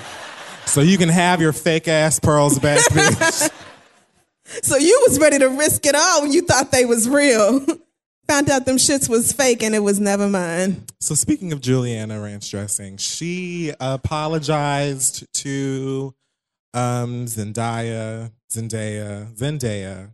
so 0.66 0.80
you 0.80 0.98
can 0.98 1.08
have 1.08 1.40
your 1.40 1.52
fake 1.52 1.88
ass 1.88 2.20
pearls 2.20 2.58
back, 2.58 2.78
bitch. 2.90 3.50
so 4.62 4.76
you 4.76 5.04
was 5.06 5.18
ready 5.18 5.38
to 5.38 5.48
risk 5.48 5.86
it 5.86 5.94
all 5.94 6.22
when 6.22 6.32
you 6.32 6.42
thought 6.42 6.70
they 6.72 6.84
was 6.84 7.08
real. 7.08 7.64
Found 8.28 8.50
out 8.50 8.66
them 8.66 8.76
shits 8.76 9.08
was 9.08 9.32
fake 9.32 9.62
and 9.62 9.72
it 9.72 9.78
was 9.78 10.00
never 10.00 10.28
mine. 10.28 10.84
So 11.00 11.14
speaking 11.14 11.52
of 11.52 11.60
Giuliana 11.60 12.20
ranch 12.20 12.50
dressing, 12.50 12.96
she 12.96 13.72
apologized 13.78 15.32
to 15.42 16.12
um, 16.74 17.26
Zendaya, 17.26 18.32
Zendaya, 18.50 19.32
Zendaya, 19.36 20.10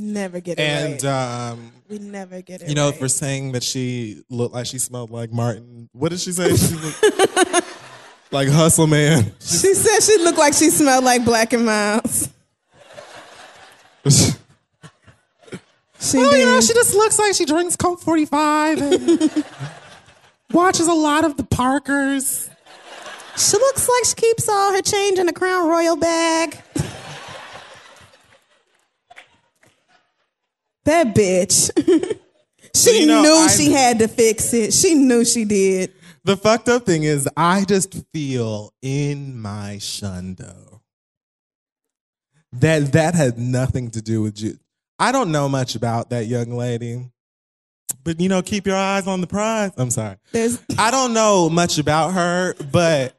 Never 0.00 0.38
get 0.38 0.60
it 0.60 0.62
and 0.62 1.02
right. 1.02 1.50
um, 1.50 1.72
we 1.88 1.98
never 1.98 2.40
get 2.40 2.62
it 2.62 2.68
you 2.68 2.76
know 2.76 2.90
right. 2.90 2.98
for 2.98 3.08
saying 3.08 3.50
that 3.52 3.64
she 3.64 4.22
looked 4.30 4.54
like 4.54 4.66
she 4.66 4.78
smelled 4.78 5.10
like 5.10 5.32
Martin. 5.32 5.90
What 5.92 6.10
did 6.10 6.20
she 6.20 6.30
say? 6.30 6.54
She 6.54 6.74
looked 6.76 7.02
like 8.30 8.48
Hustle 8.48 8.86
Man. 8.86 9.32
She 9.40 9.74
said 9.74 10.00
she 10.02 10.18
looked 10.22 10.38
like 10.38 10.54
she 10.54 10.70
smelled 10.70 11.04
like 11.04 11.24
Black 11.24 11.52
and 11.52 11.64
Milds. 11.66 12.28
She 16.00 16.16
Well, 16.16 16.36
you 16.36 16.44
know, 16.44 16.60
she 16.60 16.72
just 16.74 16.94
looks 16.94 17.18
like 17.18 17.34
she 17.34 17.44
drinks 17.44 17.74
Colt 17.76 18.00
45 18.00 18.80
and 18.80 19.44
watches 20.52 20.86
a 20.86 20.92
lot 20.94 21.24
of 21.24 21.36
the 21.36 21.44
Parkers. 21.44 22.48
She 23.36 23.56
looks 23.56 23.88
like 23.88 24.04
she 24.04 24.14
keeps 24.14 24.48
all 24.48 24.72
her 24.72 24.82
change 24.82 25.18
in 25.18 25.28
a 25.28 25.32
Crown 25.32 25.68
Royal 25.68 25.96
bag. 25.96 26.60
that 30.84 31.14
bitch. 31.14 31.70
she 32.74 33.00
you 33.00 33.06
know, 33.06 33.22
knew 33.22 33.34
I- 33.34 33.48
she 33.48 33.70
had 33.72 33.98
to 33.98 34.08
fix 34.08 34.54
it. 34.54 34.72
She 34.72 34.94
knew 34.94 35.24
she 35.24 35.44
did. 35.44 35.92
The 36.24 36.36
fucked 36.36 36.68
up 36.68 36.84
thing 36.84 37.04
is, 37.04 37.28
I 37.36 37.64
just 37.64 38.04
feel 38.12 38.72
in 38.82 39.40
my 39.40 39.76
shundo 39.78 40.80
that 42.52 42.92
that 42.92 43.14
had 43.14 43.38
nothing 43.38 43.90
to 43.92 44.02
do 44.02 44.22
with 44.22 44.40
you. 44.40 44.58
I 44.98 45.12
don't 45.12 45.30
know 45.30 45.48
much 45.48 45.74
about 45.74 46.10
that 46.10 46.26
young 46.26 46.50
lady, 46.50 47.10
but 48.04 48.20
you 48.20 48.28
know, 48.28 48.42
keep 48.42 48.66
your 48.66 48.76
eyes 48.76 49.06
on 49.06 49.20
the 49.20 49.26
prize. 49.26 49.72
I'm 49.76 49.90
sorry. 49.90 50.16
There's 50.32 50.60
I 50.78 50.90
don't 50.90 51.12
know 51.14 51.48
much 51.48 51.78
about 51.78 52.14
her, 52.14 52.54
but 52.72 53.17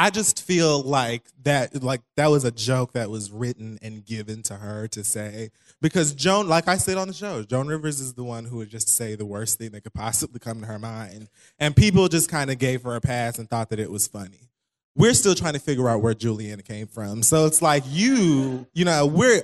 I 0.00 0.08
just 0.08 0.42
feel 0.42 0.80
like 0.80 1.24
that 1.42 1.82
like 1.82 2.00
that 2.16 2.28
was 2.28 2.46
a 2.46 2.50
joke 2.50 2.94
that 2.94 3.10
was 3.10 3.30
written 3.30 3.78
and 3.82 4.02
given 4.02 4.42
to 4.44 4.54
her 4.54 4.88
to 4.88 5.04
say 5.04 5.50
because 5.82 6.14
Joan 6.14 6.48
like 6.48 6.68
I 6.68 6.78
said 6.78 6.96
on 6.96 7.06
the 7.06 7.12
show, 7.12 7.42
Joan 7.42 7.68
Rivers 7.68 8.00
is 8.00 8.14
the 8.14 8.24
one 8.24 8.46
who 8.46 8.56
would 8.56 8.70
just 8.70 8.88
say 8.88 9.14
the 9.14 9.26
worst 9.26 9.58
thing 9.58 9.72
that 9.72 9.82
could 9.82 9.92
possibly 9.92 10.40
come 10.40 10.62
to 10.62 10.66
her 10.66 10.78
mind 10.78 11.28
and 11.58 11.76
people 11.76 12.08
just 12.08 12.30
kind 12.30 12.50
of 12.50 12.56
gave 12.56 12.82
her 12.84 12.96
a 12.96 13.00
pass 13.02 13.38
and 13.38 13.50
thought 13.50 13.68
that 13.68 13.78
it 13.78 13.90
was 13.90 14.06
funny. 14.08 14.48
We're 14.96 15.12
still 15.12 15.34
trying 15.34 15.52
to 15.52 15.58
figure 15.60 15.86
out 15.86 16.00
where 16.00 16.14
Giuliana 16.14 16.64
came 16.64 16.86
from. 16.86 17.22
So 17.22 17.44
it's 17.44 17.60
like 17.60 17.84
you, 17.86 18.66
you 18.72 18.86
know, 18.86 19.04
we're 19.04 19.42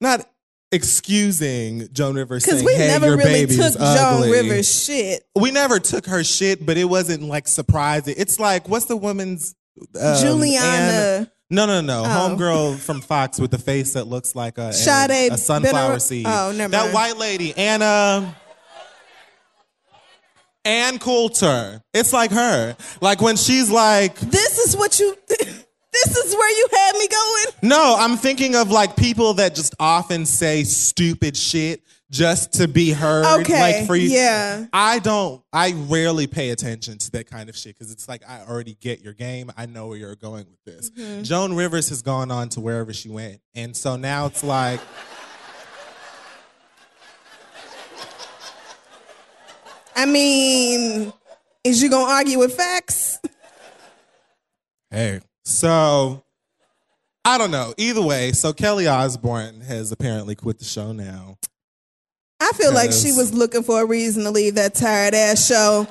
not 0.00 0.28
excusing 0.74 1.88
Joan 1.92 2.16
Rivers 2.16 2.44
because 2.44 2.62
we 2.62 2.74
hey, 2.74 2.88
never 2.88 3.16
really 3.16 3.46
took 3.46 3.58
is 3.66 3.76
Joan 3.76 4.30
Rivers 4.30 4.84
shit. 4.84 5.24
we 5.34 5.50
never 5.50 5.78
took 5.78 6.06
her 6.06 6.22
shit, 6.24 6.64
but 6.66 6.76
it 6.76 6.84
wasn't 6.84 7.22
like 7.22 7.48
surprising. 7.48 8.14
It's 8.18 8.38
like 8.40 8.68
what's 8.68 8.86
the 8.86 8.96
woman's 8.96 9.54
um, 10.00 10.16
Juliana. 10.20 10.66
Anna- 10.66 11.30
No, 11.50 11.66
no, 11.66 11.80
no. 11.80 12.02
Oh. 12.04 12.08
Homegirl 12.36 12.78
from 12.78 13.00
Fox 13.00 13.38
with 13.40 13.50
the 13.50 13.58
face 13.58 13.92
that 13.94 14.06
looks 14.06 14.34
like 14.34 14.58
a, 14.58 14.72
Sade 14.72 15.32
a 15.32 15.36
sunflower 15.38 15.98
seed. 16.00 16.26
Oh, 16.28 16.52
never 16.54 16.70
That 16.72 16.82
mind. 16.84 16.94
white 16.94 17.16
lady, 17.16 17.56
Anna. 17.56 18.34
Ann 20.64 20.98
Coulter. 20.98 21.82
It's 21.92 22.12
like 22.12 22.30
her. 22.30 22.76
Like 23.00 23.20
when 23.20 23.36
she's 23.36 23.70
like, 23.70 24.18
This 24.18 24.58
is 24.58 24.76
what 24.76 24.98
you. 24.98 25.14
This 25.94 26.16
is 26.16 26.34
where 26.34 26.50
you 26.50 26.68
had 26.72 26.92
me 26.96 27.08
going. 27.08 27.70
no, 27.70 27.96
I'm 27.98 28.16
thinking 28.16 28.56
of 28.56 28.70
like 28.70 28.96
people 28.96 29.34
that 29.34 29.54
just 29.54 29.74
often 29.78 30.26
say 30.26 30.64
stupid 30.64 31.36
shit 31.36 31.82
just 32.10 32.54
to 32.54 32.68
be 32.68 32.90
heard. 32.92 33.40
Okay, 33.40 33.60
Like 33.60 33.86
for 33.86 33.96
you. 33.96 34.10
yeah. 34.10 34.66
I 34.72 34.98
don't, 34.98 35.42
I 35.52 35.72
rarely 35.88 36.26
pay 36.26 36.50
attention 36.50 36.98
to 36.98 37.10
that 37.12 37.28
kind 37.30 37.48
of 37.48 37.56
shit 37.56 37.76
because 37.78 37.90
it's 37.92 38.08
like 38.08 38.22
I 38.28 38.42
already 38.42 38.74
get 38.80 39.00
your 39.02 39.14
game. 39.14 39.50
I 39.56 39.66
know 39.66 39.86
where 39.88 39.96
you're 39.96 40.14
going 40.16 40.46
with 40.50 40.64
this. 40.64 40.90
Mm-hmm. 40.90 41.22
Joan 41.22 41.54
Rivers 41.54 41.88
has 41.88 42.02
gone 42.02 42.30
on 42.30 42.48
to 42.50 42.60
wherever 42.60 42.92
she 42.92 43.08
went. 43.08 43.40
And 43.54 43.76
so 43.76 43.96
now 43.96 44.26
it's 44.26 44.44
like, 44.44 44.80
I 49.96 50.06
mean, 50.06 51.12
is 51.62 51.82
you 51.82 51.88
gonna 51.88 52.10
argue 52.12 52.38
with 52.38 52.54
facts? 52.54 53.18
Hey. 54.90 55.20
So 55.44 56.22
I 57.24 57.38
don't 57.38 57.50
know. 57.50 57.74
Either 57.76 58.02
way, 58.02 58.32
so 58.32 58.52
Kelly 58.52 58.86
Osbourne 58.86 59.60
has 59.62 59.92
apparently 59.92 60.34
quit 60.34 60.58
the 60.58 60.64
show 60.64 60.92
now. 60.92 61.38
I 62.40 62.52
feel 62.52 62.74
like 62.74 62.92
she 62.92 63.12
was 63.12 63.32
looking 63.32 63.62
for 63.62 63.82
a 63.82 63.86
reason 63.86 64.24
to 64.24 64.30
leave 64.30 64.56
that 64.56 64.74
tired 64.74 65.14
ass 65.14 65.46
show. 65.46 65.86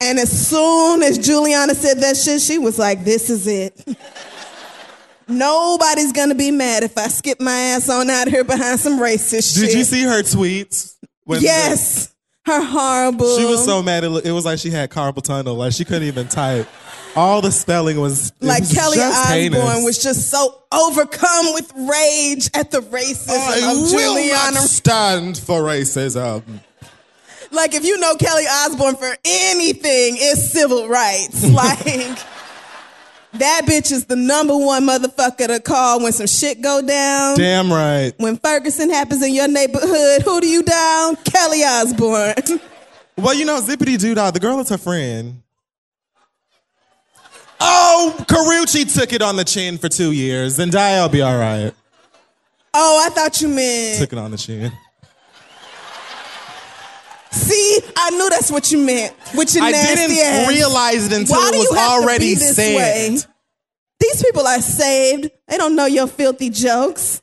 And 0.00 0.18
as 0.18 0.48
soon 0.48 1.02
as 1.02 1.18
Giuliana 1.18 1.74
said 1.74 1.98
that 2.00 2.16
shit, 2.16 2.40
she 2.40 2.58
was 2.58 2.78
like, 2.78 3.04
this 3.04 3.30
is 3.30 3.46
it. 3.46 3.84
Nobody's 5.28 6.12
gonna 6.12 6.34
be 6.34 6.50
mad 6.50 6.82
if 6.82 6.98
I 6.98 7.08
skip 7.08 7.40
my 7.40 7.50
ass 7.50 7.88
on 7.88 8.10
out 8.10 8.28
here 8.28 8.44
behind 8.44 8.78
some 8.78 9.00
racist 9.00 9.54
shit. 9.58 9.70
Did 9.70 9.78
you 9.78 9.84
see 9.84 10.02
her 10.02 10.22
tweets? 10.22 10.96
When 11.24 11.40
Yes. 11.40 12.14
Her 12.44 12.62
horrible. 12.62 13.38
She 13.38 13.46
was 13.46 13.64
so 13.64 13.82
mad. 13.82 14.04
It, 14.04 14.26
it 14.26 14.32
was 14.32 14.44
like 14.44 14.58
she 14.58 14.68
had 14.68 14.90
carpal 14.90 15.22
tunnel. 15.22 15.54
Like 15.54 15.72
she 15.72 15.86
couldn't 15.86 16.02
even 16.06 16.28
type. 16.28 16.68
All 17.16 17.40
the 17.40 17.52
spelling 17.52 18.00
was 18.00 18.32
like 18.40 18.60
was 18.60 18.72
Kelly 18.72 18.98
heinous. 18.98 19.84
was 19.84 20.02
just 20.02 20.30
so 20.30 20.62
overcome 20.72 21.54
with 21.54 21.72
rage 21.76 22.50
at 22.54 22.70
the 22.70 22.80
racism 22.80 23.38
I 23.38 23.58
of 23.72 23.78
will 23.78 24.16
Giuliana. 24.16 24.54
not 24.54 24.64
stand 24.64 25.38
for 25.38 25.62
racism. 25.62 26.42
Like 27.52 27.74
if 27.74 27.84
you 27.84 27.98
know 27.98 28.16
Kelly 28.16 28.44
Osbourne 28.50 28.96
for 28.96 29.16
anything, 29.24 30.16
it's 30.18 30.50
civil 30.50 30.88
rights. 30.88 31.44
Like 31.54 32.18
that 33.34 33.62
bitch 33.66 33.90
is 33.90 34.04
the 34.06 34.14
number 34.16 34.56
one 34.56 34.86
motherfucker 34.86 35.48
to 35.48 35.60
call 35.60 36.00
when 36.02 36.12
some 36.12 36.26
shit 36.28 36.62
go 36.62 36.80
down. 36.82 37.36
Damn 37.36 37.72
right. 37.72 38.12
When 38.18 38.36
Ferguson 38.36 38.90
happens 38.90 39.24
in 39.24 39.34
your 39.34 39.48
neighborhood, 39.48 40.22
who 40.22 40.40
do 40.40 40.46
you 40.46 40.62
down? 40.62 41.16
Kelly 41.16 41.62
Osbourne. 41.64 42.34
Well, 43.16 43.32
you 43.32 43.44
know, 43.44 43.60
Zippity 43.60 43.96
Doo 43.96 44.12
Dah, 44.16 44.32
the 44.32 44.40
girl 44.40 44.58
is 44.58 44.68
her 44.70 44.76
friend. 44.76 45.40
Oh, 47.60 48.14
Carucci 48.28 48.92
took 48.92 49.12
it 49.12 49.22
on 49.22 49.36
the 49.36 49.44
chin 49.44 49.78
for 49.78 49.88
two 49.88 50.12
years. 50.12 50.58
and 50.58 50.72
will 50.72 51.08
be 51.08 51.22
all 51.22 51.38
right. 51.38 51.72
oh, 52.74 53.02
I 53.06 53.10
thought 53.10 53.40
you 53.40 53.48
meant. 53.48 53.98
Took 54.00 54.12
it 54.12 54.18
on 54.18 54.30
the 54.30 54.36
chin. 54.36 54.72
See, 57.30 57.80
I 57.96 58.10
knew 58.10 58.30
that's 58.30 58.50
what 58.50 58.70
you 58.70 58.78
meant. 58.78 59.14
With 59.36 59.54
your 59.54 59.64
I 59.64 59.72
nasty 59.72 59.94
didn't 59.96 60.18
ass. 60.24 60.48
realize 60.48 61.06
it 61.06 61.12
until 61.12 61.36
Why 61.36 61.50
it 61.52 61.56
was 61.58 61.64
you 61.64 61.74
have 61.74 61.88
to 61.88 62.02
already 62.02 62.34
said. 62.36 62.76
way? 62.76 63.18
These 63.98 64.22
people 64.22 64.46
are 64.46 64.60
saved. 64.60 65.30
They 65.48 65.56
don't 65.56 65.74
know 65.74 65.86
your 65.86 66.06
filthy 66.06 66.50
jokes. 66.50 67.22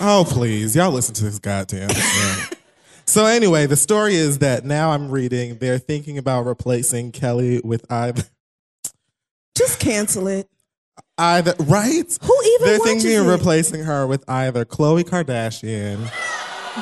Oh, 0.00 0.24
please. 0.28 0.76
Y'all 0.76 0.90
listen 0.90 1.14
to 1.14 1.24
this 1.24 1.38
goddamn 1.38 1.88
thing. 1.88 2.58
So, 3.06 3.24
anyway, 3.24 3.64
the 3.64 3.74
story 3.74 4.16
is 4.16 4.40
that 4.40 4.66
now 4.66 4.90
I'm 4.90 5.10
reading 5.10 5.56
they're 5.56 5.78
thinking 5.78 6.18
about 6.18 6.44
replacing 6.44 7.12
Kelly 7.12 7.58
with 7.64 7.90
either. 7.90 8.22
Just 9.58 9.80
cancel 9.80 10.28
it. 10.28 10.48
Either 11.18 11.52
right? 11.64 12.16
Who 12.22 12.42
even 12.44 12.66
They're 12.68 12.78
watches 12.78 13.02
thinking 13.02 13.18
of 13.18 13.26
it? 13.26 13.30
replacing 13.30 13.82
her 13.82 14.06
with 14.06 14.22
either 14.28 14.64
Khloe 14.64 15.02
Kardashian 15.02 16.06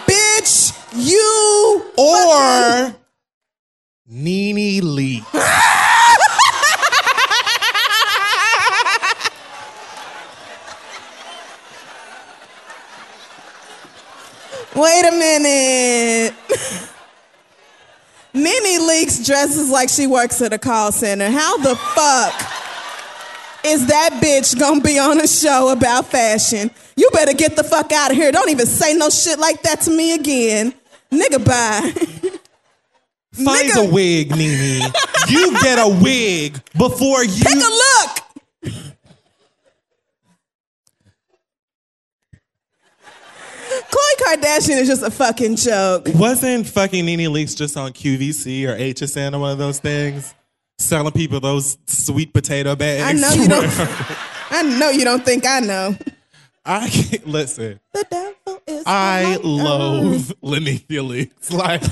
Bitch, 0.04 0.74
you 0.94 1.90
or 1.96 2.94
Nene 4.06 4.94
Lee. 4.94 5.24
Wait 14.74 15.06
a 15.06 15.12
minute. 15.12 16.34
Nene 18.34 18.80
Leakes 18.86 19.24
dresses 19.24 19.70
like 19.70 19.88
she 19.88 20.06
works 20.06 20.42
at 20.42 20.52
a 20.52 20.58
call 20.58 20.92
center. 20.92 21.30
How 21.30 21.56
the 21.56 21.74
fuck 21.74 22.65
is 23.66 23.86
that 23.88 24.20
bitch 24.22 24.58
gonna 24.58 24.80
be 24.80 24.98
on 24.98 25.20
a 25.20 25.26
show 25.26 25.70
about 25.70 26.06
fashion? 26.06 26.70
You 26.96 27.10
better 27.12 27.32
get 27.34 27.56
the 27.56 27.64
fuck 27.64 27.92
out 27.92 28.10
of 28.10 28.16
here. 28.16 28.32
Don't 28.32 28.48
even 28.50 28.66
say 28.66 28.94
no 28.94 29.10
shit 29.10 29.38
like 29.38 29.62
that 29.62 29.80
to 29.82 29.90
me 29.90 30.14
again. 30.14 30.72
Nigga, 31.12 31.44
bye. 31.44 31.90
Find 33.32 33.68
Nigga. 33.70 33.88
a 33.88 33.92
wig, 33.92 34.30
Nene. 34.30 34.90
you 35.28 35.52
get 35.60 35.78
a 35.78 35.88
wig 36.02 36.58
before 36.76 37.22
you. 37.22 37.42
Take 37.44 37.56
a 37.56 37.58
look. 37.58 38.22
Khloe 43.90 44.16
Kardashian 44.24 44.80
is 44.80 44.88
just 44.88 45.02
a 45.02 45.10
fucking 45.10 45.56
joke. 45.56 46.06
Wasn't 46.14 46.66
fucking 46.66 47.04
Nene 47.04 47.30
Leakes 47.32 47.56
just 47.56 47.76
on 47.76 47.92
QVC 47.92 48.64
or 48.66 48.76
HSN 48.76 49.34
or 49.34 49.38
one 49.40 49.50
of 49.52 49.58
those 49.58 49.78
things? 49.80 50.34
Selling 50.78 51.12
people 51.12 51.40
those 51.40 51.78
sweet 51.86 52.32
potato 52.32 52.76
bags. 52.76 53.02
I 53.02 53.12
know 53.12 53.42
you 53.42 53.48
don't. 53.48 53.64
I 54.50 54.62
know 54.78 54.90
you 54.90 55.04
don't 55.04 55.24
think 55.24 55.46
I 55.46 55.60
know. 55.60 55.96
I 56.64 56.88
can't 56.88 57.26
listen. 57.26 57.80
The 57.94 58.06
devil 58.10 58.62
is. 58.66 58.82
I 58.86 59.38
loathe 59.42 60.32
Linnea 60.42 60.86
Leakes. 60.86 61.52
Like 61.52 61.82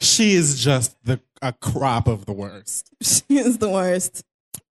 she 0.00 0.32
is 0.34 0.62
just 0.62 0.96
the 1.04 1.20
a 1.40 1.52
crop 1.52 2.08
of 2.08 2.26
the 2.26 2.32
worst. 2.32 2.90
She 3.00 3.22
is 3.30 3.58
the 3.58 3.68
worst. 3.68 4.24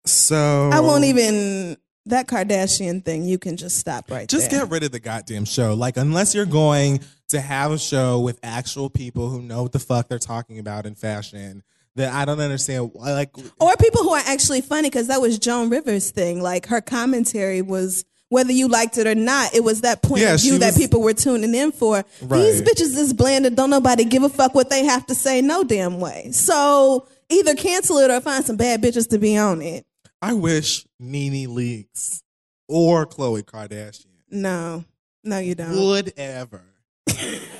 So 0.05 0.71
I 0.73 0.81
won't 0.81 1.05
even. 1.05 1.77
That 2.07 2.27
Kardashian 2.27 3.05
thing, 3.05 3.25
you 3.25 3.39
can 3.39 3.59
just 3.59 3.79
stop 3.79 4.11
right 4.11 4.21
now. 4.21 4.27
just 4.27 4.51
there. 4.51 4.61
get 4.61 4.71
rid 4.71 4.83
of 4.83 4.93
the 4.93 5.01
goddamn 5.01 5.45
show. 5.45 5.75
Like 5.75 5.99
unless 5.99 6.35
you're 6.35 6.47
going 6.47 7.01
to 7.29 7.39
have 7.39 7.71
a 7.71 7.79
show 7.79 8.21
with 8.21 8.39
actual 8.43 8.89
people 8.89 9.29
who 9.29 9.43
know 9.43 9.63
what 9.65 9.73
the 9.73 9.79
fuck 9.79 10.09
they're 10.09 10.19
talking 10.19 10.59
about 10.59 10.87
in 10.87 10.95
fashion, 10.95 11.63
then 11.99 12.13
I 12.15 12.25
don't 12.25 12.41
understand. 12.41 12.91
why- 12.95 13.13
Like 13.13 13.31
or 13.61 13.75
people 13.77 14.03
who 14.03 14.11
are 14.13 14.23
actually 14.27 14.61
funny 14.61 14.89
because 14.89 15.09
that 15.09 15.21
was 15.21 15.39
Joan 15.39 15.69
Rivers' 15.71 16.11
thing. 16.11 16.41
Like 16.43 16.67
her 16.67 16.81
commentary 16.81 17.63
was 17.63 18.05
whether 18.31 18.53
you 18.53 18.69
liked 18.69 18.99
it 18.99 19.07
or 19.07 19.15
not, 19.15 19.55
it 19.55 19.65
was 19.65 19.81
that 19.81 20.03
point 20.03 20.21
Yeah, 20.23 20.35
of 20.35 20.41
view 20.43 20.59
that 20.59 20.77
people 20.77 21.01
were 21.01 21.15
tuning 21.15 21.55
in 21.55 21.73
for. 21.73 22.05
These 22.21 22.61
bitches 22.61 22.95
is 22.97 23.13
bland 23.15 23.47
and 23.47 23.57
don't 23.57 23.71
nobody 23.71 24.05
give 24.05 24.23
a 24.23 24.29
fuck 24.29 24.55
what 24.55 24.69
they 24.69 24.85
have 24.85 25.07
to 25.07 25.15
say 25.15 25.41
no 25.41 25.65
damn 25.65 25.99
way. 25.99 26.31
So 26.33 27.09
either 27.31 27.55
cancel 27.55 27.97
it 27.99 28.11
or 28.11 28.21
find 28.21 28.45
some 28.45 28.57
bad 28.57 28.83
bitches 28.83 29.09
to 29.11 29.19
be 29.19 29.37
on 29.39 29.63
it. 29.63 29.87
I 30.21 30.35
wish 30.35 30.85
Nene 31.01 31.49
Leakes 31.49 32.21
or 32.69 33.07
Khloe 33.07 33.43
Kardashian 33.45 34.05
No, 34.31 34.85
no, 35.25 35.39
you 35.39 35.55
don't. 35.55 35.75
would 35.87 36.13
ever. 36.19 36.61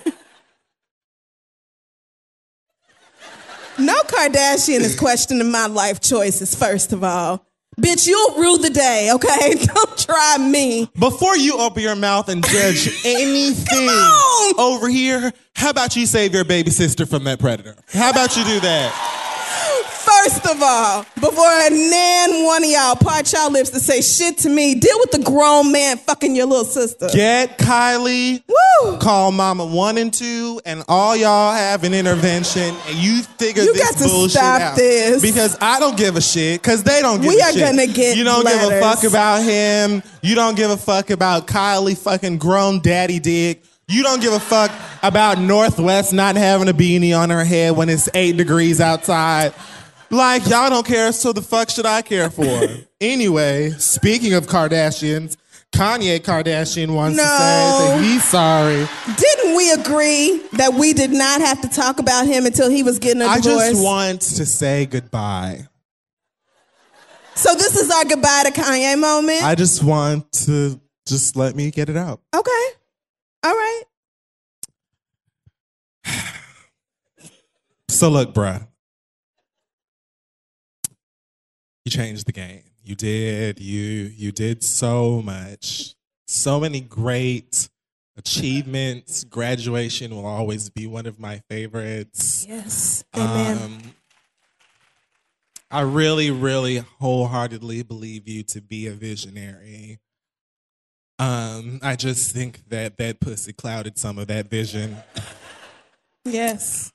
No 3.79 3.95
Kardashian 4.03 4.81
is 4.81 4.99
questioning 4.99 5.51
my 5.51 5.67
life 5.67 6.01
choices, 6.01 6.55
first 6.55 6.93
of 6.93 7.05
all. 7.05 7.45
Bitch, 7.81 8.09
you'll 8.09 8.35
rue 8.35 8.59
the 8.59 8.71
day, 8.71 9.11
okay? 9.13 9.55
Don't 9.65 9.99
try 9.99 10.37
me. 10.39 10.91
Before 10.99 11.37
you 11.37 11.59
open 11.59 11.81
your 11.83 11.95
mouth 11.95 12.29
and 12.29 12.45
judge 12.45 12.89
anything 13.05 13.89
over 14.59 14.89
here, 14.89 15.33
how 15.55 15.71
about 15.71 15.95
you 15.95 16.07
save 16.07 16.35
your 16.35 16.45
baby 16.45 16.73
sister 16.73 17.07
from 17.07 17.23
that 17.25 17.39
predator? 17.39 17.77
How 17.93 18.11
about 18.11 18.37
you 18.37 18.45
do 18.45 18.59
that? 18.61 19.28
First 20.09 20.47
of 20.47 20.63
all, 20.63 21.05
before 21.17 21.47
a 21.47 21.71
nan 21.71 22.45
one 22.45 22.65
of 22.65 22.71
y'all 22.71 22.97
part 22.97 23.31
y'all 23.33 23.51
lips 23.51 23.71
to 23.71 23.81
say 23.81 24.01
shit 24.01 24.39
to 24.39 24.49
me, 24.49 24.75
deal 24.75 24.99
with 25.01 25.11
the 25.11 25.19
grown 25.19 25.71
man 25.71 25.99
fucking 25.99 26.35
your 26.35 26.47
little 26.47 26.65
sister. 26.65 27.09
Get 27.13 27.59
Kylie, 27.59 28.43
Woo! 28.49 28.97
call 28.99 29.33
Mama 29.33 29.67
One 29.67 29.99
and 29.99 30.13
Two, 30.13 30.61
and 30.65 30.83
all 30.89 31.15
y'all 31.15 31.53
have 31.53 31.85
an 31.85 31.93
intervention, 31.93 32.75
and 32.87 32.97
you 32.97 33.23
figure 33.23 33.63
You 33.65 33.75
this 33.75 33.83
got 33.93 33.99
to 34.03 34.09
bullshit 34.09 34.31
stop 34.33 34.61
out. 34.61 34.77
this. 34.77 35.21
because 35.23 35.57
I 35.61 35.79
don't 35.79 35.97
give 35.97 36.17
a 36.17 36.21
shit. 36.23 36.63
Because 36.63 36.83
they 36.83 37.03
don't 37.03 37.21
give 37.21 37.29
We 37.29 37.41
a 37.41 37.45
are 37.45 37.53
gonna 37.53 37.87
get 37.87 38.17
You 38.17 38.25
don't 38.25 38.47
give 38.47 38.63
a 38.73 38.81
fuck 38.81 39.05
about 39.05 39.43
him. 39.43 40.03
You 40.23 40.35
don't 40.35 40.57
give 40.57 40.71
a 40.71 40.77
fuck 40.79 41.11
about 41.11 41.47
Kylie 41.47 41.97
fucking 41.99 42.39
grown 42.39 42.81
daddy 42.81 43.19
dick. 43.19 43.63
You 43.91 44.03
don't 44.03 44.21
give 44.21 44.33
a 44.35 44.41
fuck 44.41 44.71
about 45.03 45.39
North 45.39 45.79
West 45.79 46.13
not 46.13 46.37
having 46.37 46.69
a 46.69 46.75
beanie 46.75 47.19
on 47.19 47.31
her 47.31 47.45
head 47.45 47.75
when 47.77 47.89
it's 47.89 48.09
eight 48.15 48.37
degrees 48.37 48.81
outside. 48.81 49.55
Like 50.11 50.47
y'all 50.49 50.71
don't 50.71 50.87
care, 50.87 51.13
so 51.13 51.33
the 51.33 51.43
fuck 51.43 51.69
should 51.71 51.85
I 51.87 52.01
care 52.03 52.31
for? 52.31 52.67
anyway, 53.01 53.71
speaking 53.73 54.33
of 54.35 54.47
Kardashians, 54.47 55.37
Kanye 55.73 56.19
Kardashian 56.21 56.95
wants 56.95 57.19
No. 57.19 57.23
to 57.25 57.29
say 57.29 57.37
that 57.99 58.01
he's 58.03 58.25
sorry. 58.25 58.89
Didn't 59.17 59.55
we 59.57 59.71
agree 59.73 60.43
that 60.55 60.73
we 60.75 60.95
did 60.95 61.11
not 61.11 61.43
have 61.43 61.61
to 61.61 61.69
talk 61.69 61.99
about 61.99 62.27
him 62.27 62.47
until 62.47 62.71
he 62.71 62.83
was 62.83 62.99
getting 62.99 63.21
a 63.21 63.27
divorce? 63.27 63.47
I 63.47 63.71
just 63.73 63.85
want 63.85 64.21
to 64.23 64.47
say 64.47 64.87
goodbye. 64.87 65.67
so 67.35 67.55
this 67.55 67.77
is 67.77 67.91
our 67.91 68.05
goodbye 68.07 68.45
to 68.47 68.51
Kanye 68.51 68.99
moment. 68.99 69.43
I 69.43 69.55
just 69.55 69.83
want 69.85 70.33
to 70.47 70.81
just 71.07 71.37
let 71.37 71.55
me 71.55 71.71
get 71.71 71.91
it 71.91 71.97
out. 71.99 72.21
okay. 72.35 72.67
All 73.45 73.53
right. 73.55 73.83
So 77.91 78.11
look, 78.11 78.35
bruh. 78.35 78.67
You 81.89 81.93
changed 81.93 82.27
the 82.27 82.33
game. 82.33 82.65
You 82.85 82.95
did. 82.95 83.61
You 83.61 83.81
you 84.15 84.31
did 84.31 84.63
so 84.63 85.23
much. 85.23 85.95
So 86.27 86.61
many 86.61 86.83
great 86.83 87.71
achievements. 88.15 89.25
Graduation 89.25 90.15
will 90.15 90.27
always 90.27 90.69
be 90.69 90.87
one 90.87 91.07
of 91.07 91.19
my 91.19 91.41
favorites. 91.49 92.45
Yes. 92.47 93.05
Amen. 93.17 93.57
Um, 93.57 93.79
I 95.71 95.81
really, 95.81 96.31
really 96.31 96.85
wholeheartedly 97.01 97.85
believe 97.85 98.29
you 98.29 98.43
to 98.43 98.61
be 98.61 98.87
a 98.87 98.93
visionary. 98.93 99.99
Um, 101.19 101.81
I 101.83 101.97
just 101.97 102.33
think 102.33 102.69
that 102.69 102.99
that 102.99 103.19
pussy 103.19 103.55
clouded 103.55 103.97
some 103.97 104.19
of 104.19 104.27
that 104.27 104.51
vision. 104.51 104.99
yes. 106.27 106.93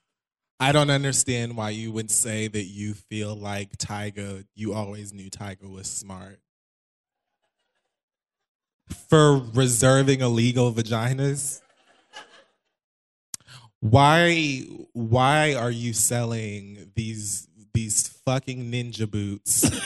I 0.63 0.71
don't 0.71 0.89
understand 0.89 1.57
why 1.57 1.71
you 1.71 1.91
would 1.91 2.09
say 2.09 2.47
that 2.47 2.63
you 2.63 2.93
feel 2.93 3.35
like 3.35 3.77
Tyga, 3.77 4.45
you 4.55 4.73
always 4.73 5.13
knew 5.13 5.29
Tyga 5.29 5.69
was 5.69 5.87
smart. 5.87 6.39
For 9.09 9.41
reserving 9.53 10.21
illegal 10.21 10.71
vaginas? 10.71 11.59
Why 13.81 14.61
why 14.93 15.55
are 15.55 15.69
you 15.69 15.91
selling 15.91 16.91
these 16.95 17.49
these 17.73 18.07
fucking 18.25 18.71
ninja 18.71 19.11
boots? 19.11 19.69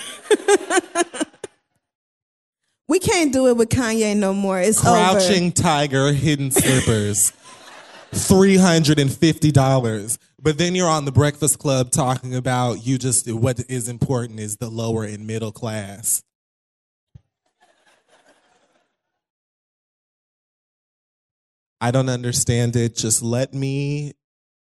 We 2.89 2.99
can't 2.99 3.33
do 3.33 3.47
it 3.47 3.57
with 3.57 3.67
Kanye 3.67 4.15
no 4.15 4.33
more. 4.33 4.61
It's 4.61 4.79
Crouching 4.79 5.51
Tiger 5.51 6.13
hidden 6.13 6.51
slippers. 6.51 7.33
$350. 8.13 10.17
But 10.39 10.57
then 10.57 10.75
you're 10.75 10.87
on 10.87 11.05
the 11.05 11.11
Breakfast 11.11 11.57
Club 11.57 11.89
talking 11.89 12.35
about 12.35 12.85
you 12.85 12.97
just 12.97 13.29
what 13.31 13.59
is 13.69 13.89
important 13.89 14.39
is 14.39 14.57
the 14.57 14.69
lower 14.69 15.03
and 15.03 15.25
middle 15.25 15.51
class. 15.51 16.23
I 21.79 21.91
don't 21.91 22.09
understand 22.09 22.75
it. 22.75 22.95
Just 22.95 23.21
let 23.21 23.53
me 23.53 24.13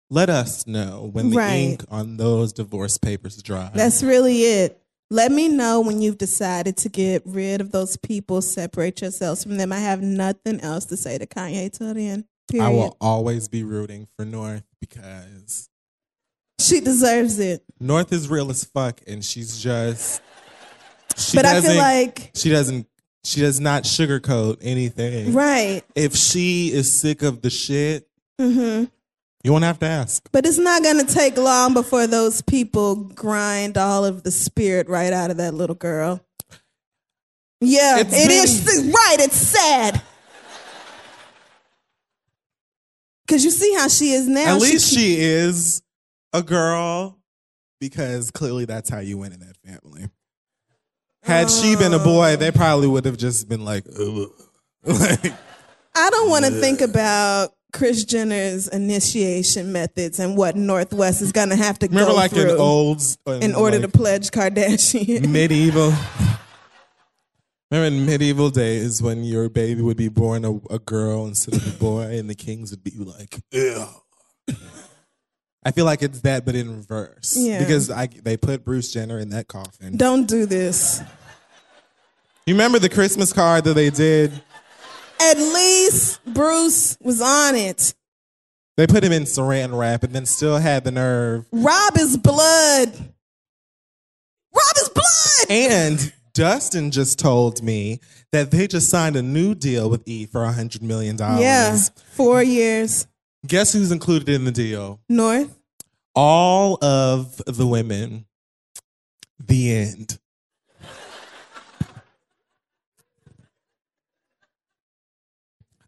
let 0.10 0.30
us 0.30 0.65
know 0.67 1.10
when 1.12 1.30
the 1.30 1.38
Right. 1.38 1.53
ink 1.53 1.84
on 1.89 2.17
those 2.17 2.53
divorce 2.53 2.97
papers 2.97 3.41
dry. 3.41 3.71
That's 3.73 4.03
really 4.03 4.43
it. 4.43 4.82
Let 5.10 5.32
me 5.32 5.47
know 5.47 5.80
when 5.80 6.01
you've 6.01 6.17
decided 6.17 6.75
to 6.77 6.89
get 6.89 7.23
rid 7.25 7.62
of 7.62 7.71
those 7.71 7.95
people, 7.97 8.41
separate 8.41 9.01
yourselves 9.01 9.43
from 9.43 9.58
them. 9.58 9.71
I 9.71 9.80
have 9.80 10.01
nothing 10.01 10.60
else 10.60 10.86
to 10.86 10.97
say 10.97 11.17
to 11.17 11.25
Kanye 11.25 11.71
till 11.71 11.93
then. 11.93 12.25
Period. 12.49 12.65
I 12.65 12.69
will 12.69 12.95
always 13.01 13.47
be 13.47 13.63
rooting 13.63 14.07
for 14.17 14.25
North 14.25 14.63
because 14.79 15.69
She 16.60 16.79
deserves 16.79 17.39
it. 17.39 17.63
North 17.79 18.12
is 18.13 18.27
real 18.29 18.49
as 18.49 18.63
fuck, 18.63 19.01
and 19.07 19.23
she's 19.23 19.60
just. 19.62 20.21
She 21.17 21.38
But 21.38 21.45
I 21.45 21.62
feel 21.62 21.75
like- 21.77 22.31
she 22.36 22.49
doesn't. 22.49 22.88
She 23.23 23.41
does 23.41 23.60
not 23.60 23.83
sugarcoat 23.83 24.60
anything. 24.62 25.33
Right. 25.33 25.83
If 25.95 26.15
she 26.15 26.71
is 26.71 26.91
sick 26.91 27.21
of 27.23 27.41
the 27.41 27.49
shit, 27.49 28.07
hmm 28.39 28.86
you 29.43 29.51
won't 29.51 29.63
have 29.65 29.79
to 29.79 29.86
ask. 29.86 30.27
But 30.31 30.45
it's 30.45 30.57
not 30.57 30.83
going 30.83 31.05
to 31.05 31.13
take 31.13 31.38
long 31.38 31.73
before 31.73 32.05
those 32.07 32.41
people 32.41 32.95
grind 32.95 33.77
all 33.77 34.03
of 34.03 34.23
the 34.23 34.31
spirit 34.31 34.89
right 34.89 35.13
out 35.13 35.29
of 35.31 35.38
that 35.38 35.53
little 35.53 35.75
girl. 35.75 36.21
Yeah, 37.62 37.99
It's 37.99 38.13
it 38.13 38.27
been- 38.27 38.83
is 38.88 38.93
right. 38.93 39.17
It's 39.19 39.36
sad. 39.38 40.01
Because 43.27 43.43
you 43.43 43.51
see 43.51 43.73
how 43.73 43.87
she 43.87 44.11
is 44.11 44.27
now. 44.27 44.55
At 44.55 44.61
least 44.61 44.89
keep- 44.89 44.99
she 44.99 45.15
is 45.19 45.81
a 46.33 46.41
girl, 46.41 47.19
because 47.79 48.31
clearly 48.31 48.65
that's 48.65 48.89
how 48.89 48.99
you 48.99 49.17
win 49.17 49.33
in 49.33 49.39
that 49.41 49.57
family. 49.65 50.09
Had 51.23 51.49
she 51.49 51.75
been 51.75 51.93
a 51.93 51.99
boy, 51.99 52.37
they 52.37 52.49
oh. 52.49 52.53
probably 52.53 52.87
would 52.87 53.05
have 53.05 53.17
just 53.17 53.49
been 53.49 53.65
like, 53.65 53.85
"Ugh." 53.99 54.29
like 54.85 55.33
I 55.93 56.09
don't 56.09 56.29
want 56.29 56.45
to 56.45 56.51
think 56.51 56.79
about 56.79 57.53
Kris 57.73 58.05
Jenner's 58.05 58.67
initiation 58.67 59.73
methods 59.73 60.19
and 60.19 60.37
what 60.37 60.55
North 60.55 60.93
West 60.93 61.21
is 61.21 61.31
going 61.31 61.49
to 61.49 61.55
have 61.55 61.77
to 61.79 61.87
remember 61.87 62.11
go 62.11 62.15
like 62.15 62.31
through 62.31 62.53
in 62.53 62.59
old 62.59 63.01
in 63.25 63.55
order 63.55 63.81
to 63.81 63.89
pledge 63.89 64.29
Kardashian. 64.31 65.27
medieval. 65.29 65.93
Remember 67.69 67.95
in 67.95 68.06
medieval 68.06 68.49
days 68.49 69.01
when 69.01 69.23
your 69.23 69.49
baby 69.49 69.82
would 69.82 69.97
be 69.97 70.08
born 70.08 70.45
a, 70.45 70.56
a 70.73 70.80
girl 70.80 71.27
instead 71.27 71.56
of 71.56 71.67
a 71.67 71.77
boy, 71.77 72.17
and 72.17 72.30
the 72.30 72.36
kings 72.36 72.71
would 72.71 72.84
be 72.84 72.91
like, 72.97 73.39
"Ew." 73.51 73.86
I 75.65 75.71
feel 75.71 75.84
like 75.84 76.01
it's 76.01 76.21
that, 76.21 76.45
but 76.45 76.56
in 76.56 76.77
reverse. 76.77 77.36
Yeah. 77.38 77.60
Because 77.60 77.91
I, 77.91 78.08
they 78.08 78.38
put 78.38 78.63
Bruce 78.63 78.93
Jenner 78.93 79.19
in 79.19 79.32
that 79.32 79.49
coffin. 79.49 79.97
don't 79.97 80.25
do 80.25 80.45
this. 80.45 81.01
You 82.45 82.53
remember 82.53 82.80
the 82.80 82.88
Christmas 82.88 83.34
card 83.34 83.65
that 83.65 83.73
they 83.73 83.89
did? 83.89 84.32
At 85.19 85.38
least 85.38 86.23
Bruce 86.23 86.97
was 87.01 87.21
on 87.21 87.56
it. 87.56 87.93
They 88.77 88.88
put 88.88 89.03
him 89.03 89.12
in 89.12 89.23
saran 89.23 89.77
wrap 89.77 90.03
and 90.03 90.13
then 90.13 90.25
still 90.25 90.58
had 90.58 90.86
the 90.86 90.91
nerve. 90.91 91.45
Rob 91.51 91.97
is 91.97 92.15
blood. 92.15 92.93
Rob 94.53 94.75
is 94.77 94.89
blood. 94.89 95.47
And 95.49 96.13
Dustin 96.38 96.91
just 96.91 97.17
told 97.17 97.63
me 97.63 98.00
that 98.32 98.52
they 98.52 98.67
just 98.67 98.91
signed 98.91 99.15
a 99.15 99.23
new 99.23 99.56
deal 99.56 99.89
with 99.89 100.08
E 100.08 100.28
for 100.28 100.41
$100 100.41 100.84
million. 100.84 101.17
Yeah, 101.17 101.76
four 102.12 102.43
years 102.43 103.08
Guess 103.47 103.73
who's 103.73 103.91
included 103.91 104.30
in 104.30 104.45
the 104.45 104.52
deal? 104.52 105.00
north. 105.10 105.58
All 106.13 106.78
of 106.84 107.41
the 107.47 107.65
women. 107.65 108.28
The 109.39 109.73
end. 109.78 110.19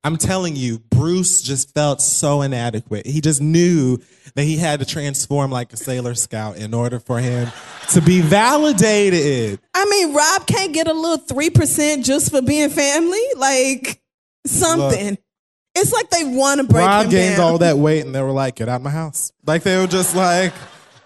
I'm 0.04 0.18
telling 0.18 0.56
you, 0.56 0.80
Bruce 0.80 1.42
just 1.42 1.74
felt 1.74 2.02
so 2.02 2.42
inadequate. 2.42 3.06
He 3.06 3.20
just 3.22 3.42
knew 3.42 3.98
that 4.36 4.44
he 4.44 4.56
had 4.58 4.80
to 4.80 4.86
transform 4.86 5.52
like 5.52 5.74
a 5.74 5.78
Sailor 5.78 6.16
Scout 6.16 6.58
in 6.58 6.74
order 6.74 7.00
for 7.00 7.20
him 7.20 7.50
to 7.92 8.02
be 8.02 8.22
validated. 8.22 9.60
I 9.74 9.86
mean, 9.86 10.14
Rob 10.14 10.48
can't 10.48 10.74
get 10.74 10.88
a 10.88 10.94
little 10.94 11.18
three 11.18 11.50
percent 11.50 12.06
just 12.06 12.32
for 12.32 12.42
being 12.42 12.70
family, 12.70 13.22
like 13.36 14.02
something. 14.46 15.18
it's 15.76 15.92
like 15.92 16.10
they 16.10 16.24
want 16.24 16.62
to 16.62 16.68
break 16.68 16.86
Rob 16.88 17.06
him 17.06 17.12
gained 17.12 17.38
down. 17.38 17.52
all 17.52 17.58
that 17.60 17.78
weight 17.78 18.06
and 18.06 18.14
they 18.16 18.22
were 18.22 18.32
like, 18.32 18.56
get 18.56 18.70
out 18.70 18.78
of 18.78 18.82
my 18.84 18.90
house. 18.90 19.32
Like 19.46 19.64
they 19.64 19.78
were 19.78 19.88
just 19.88 20.16
like, 20.16 20.54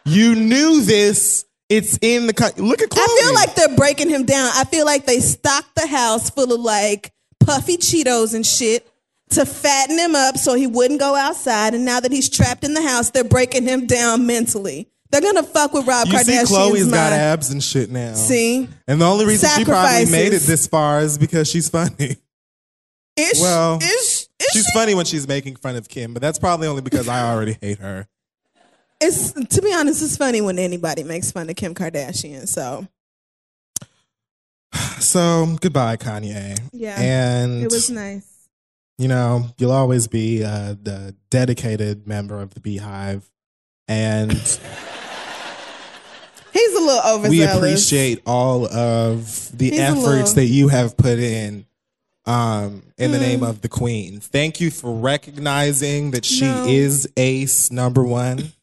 you 0.05 0.35
knew 0.35 0.81
this. 0.83 1.45
It's 1.69 1.97
in 2.01 2.27
the, 2.27 2.33
co- 2.33 2.49
look 2.57 2.81
at 2.81 2.89
Khloe. 2.89 2.97
I 2.99 3.19
feel 3.21 3.33
like 3.33 3.55
they're 3.55 3.75
breaking 3.75 4.09
him 4.09 4.25
down. 4.25 4.51
I 4.53 4.65
feel 4.65 4.85
like 4.85 5.05
they 5.07 5.19
stocked 5.19 5.75
the 5.75 5.87
house 5.87 6.29
full 6.29 6.53
of 6.53 6.59
like 6.59 7.11
puffy 7.45 7.77
Cheetos 7.77 8.33
and 8.33 8.45
shit 8.45 8.87
to 9.31 9.45
fatten 9.45 9.97
him 9.97 10.15
up 10.15 10.37
so 10.37 10.53
he 10.55 10.67
wouldn't 10.67 10.99
go 10.99 11.15
outside. 11.15 11.73
And 11.73 11.85
now 11.85 11.99
that 11.99 12.11
he's 12.11 12.29
trapped 12.29 12.63
in 12.63 12.73
the 12.73 12.81
house, 12.81 13.09
they're 13.09 13.23
breaking 13.23 13.63
him 13.63 13.87
down 13.87 14.25
mentally. 14.27 14.87
They're 15.11 15.21
gonna 15.21 15.43
fuck 15.43 15.73
with 15.73 15.85
Rob 15.85 16.07
you 16.07 16.17
see, 16.19 16.31
Kardashian's 16.31 16.51
Khloe's 16.51 16.91
got 16.91 17.13
abs 17.13 17.51
and 17.51 17.63
shit 17.63 17.91
now. 17.91 18.13
See? 18.15 18.67
And 18.87 18.99
the 18.99 19.05
only 19.05 19.25
reason 19.25 19.49
she 19.55 19.63
probably 19.63 20.11
made 20.11 20.33
it 20.33 20.41
this 20.41 20.65
far 20.67 21.01
is 21.01 21.17
because 21.19 21.47
she's 21.47 21.69
funny. 21.69 22.17
Ish, 23.15 23.39
Well, 23.39 23.77
is 23.79 24.27
She's 24.51 24.65
she? 24.65 24.71
funny 24.73 24.95
when 24.95 25.05
she's 25.05 25.27
making 25.27 25.57
fun 25.57 25.75
of 25.75 25.87
Kim, 25.87 26.13
but 26.13 26.21
that's 26.21 26.39
probably 26.39 26.67
only 26.67 26.81
because 26.81 27.07
I 27.07 27.31
already 27.31 27.57
hate 27.61 27.77
her. 27.77 28.07
It's 28.99 29.33
to 29.33 29.61
be 29.61 29.71
honest, 29.73 30.01
it's 30.01 30.17
funny 30.17 30.41
when 30.41 30.57
anybody 30.57 31.03
makes 31.03 31.31
fun 31.31 31.47
of 31.49 31.55
Kim 31.55 31.75
Kardashian. 31.75 32.47
So 32.47 32.87
So 34.99 35.57
goodbye, 35.61 35.97
Kanye. 35.97 36.57
Yeah, 36.71 36.99
and 36.99 37.61
it 37.63 37.71
was 37.71 37.89
nice. 37.89 38.25
you 38.97 39.07
know 39.07 39.45
you'll 39.57 39.71
always 39.71 40.07
be 40.07 40.43
uh, 40.43 40.75
the 40.81 41.15
dedicated 41.29 42.07
member 42.07 42.41
of 42.41 42.53
the 42.53 42.59
BeyHive, 42.59 43.23
and 43.87 44.31
He's 46.53 46.75
a 46.75 46.79
little 46.79 47.01
overzealous. 47.15 47.29
we 47.29 47.43
appreciate 47.43 48.21
all 48.25 48.67
of 48.67 49.57
the 49.57 49.71
He's 49.71 49.79
efforts 49.79 50.05
little- 50.05 50.33
that 50.35 50.45
you 50.45 50.67
have 50.67 50.95
put 50.97 51.17
in 51.19 51.65
um, 52.25 52.83
in 52.97 53.11
the 53.11 53.17
Mm. 53.17 53.21
name 53.21 53.43
of 53.43 53.61
the 53.61 53.67
Queen. 53.69 54.19
Thank 54.19 54.61
you 54.61 54.69
for 54.71 54.93
recognizing 54.95 56.11
that 56.11 56.23
she 56.25 56.45
No. 56.45 56.65
is 56.67 57.07
ace 57.17 57.69
number 57.71 58.03
one. 58.03 58.53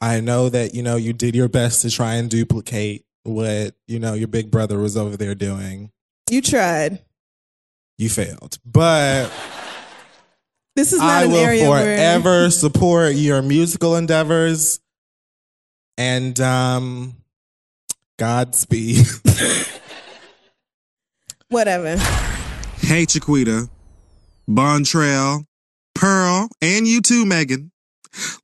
I 0.00 0.20
know 0.20 0.48
that, 0.48 0.74
you 0.74 0.82
know, 0.82 0.96
you 0.96 1.12
did 1.12 1.34
your 1.34 1.48
best 1.48 1.82
to 1.82 1.90
try 1.90 2.14
and 2.14 2.30
duplicate 2.30 3.03
what, 3.24 3.74
you 3.86 3.98
know, 3.98 4.14
your 4.14 4.28
big 4.28 4.50
brother 4.50 4.78
was 4.78 4.96
over 4.96 5.16
there 5.16 5.34
doing. 5.34 5.90
You 6.30 6.40
tried. 6.40 7.00
You 7.98 8.08
failed. 8.08 8.58
But 8.64 9.30
This 10.76 10.92
is 10.92 11.00
not 11.00 11.08
I 11.08 11.24
an 11.24 11.30
will 11.30 11.38
area 11.38 11.68
where 11.68 11.96
forever 11.96 12.50
support 12.50 13.14
your 13.14 13.42
musical 13.42 13.96
endeavors. 13.96 14.80
And 15.98 16.38
um 16.40 17.16
Godspeed. 18.18 19.06
whatever. 21.48 21.96
Hey, 22.78 23.06
Chiquita, 23.06 23.68
Bontrail, 24.48 25.46
Pearl, 25.94 26.48
and 26.60 26.86
you 26.86 27.00
too, 27.00 27.24
Megan. 27.24 27.70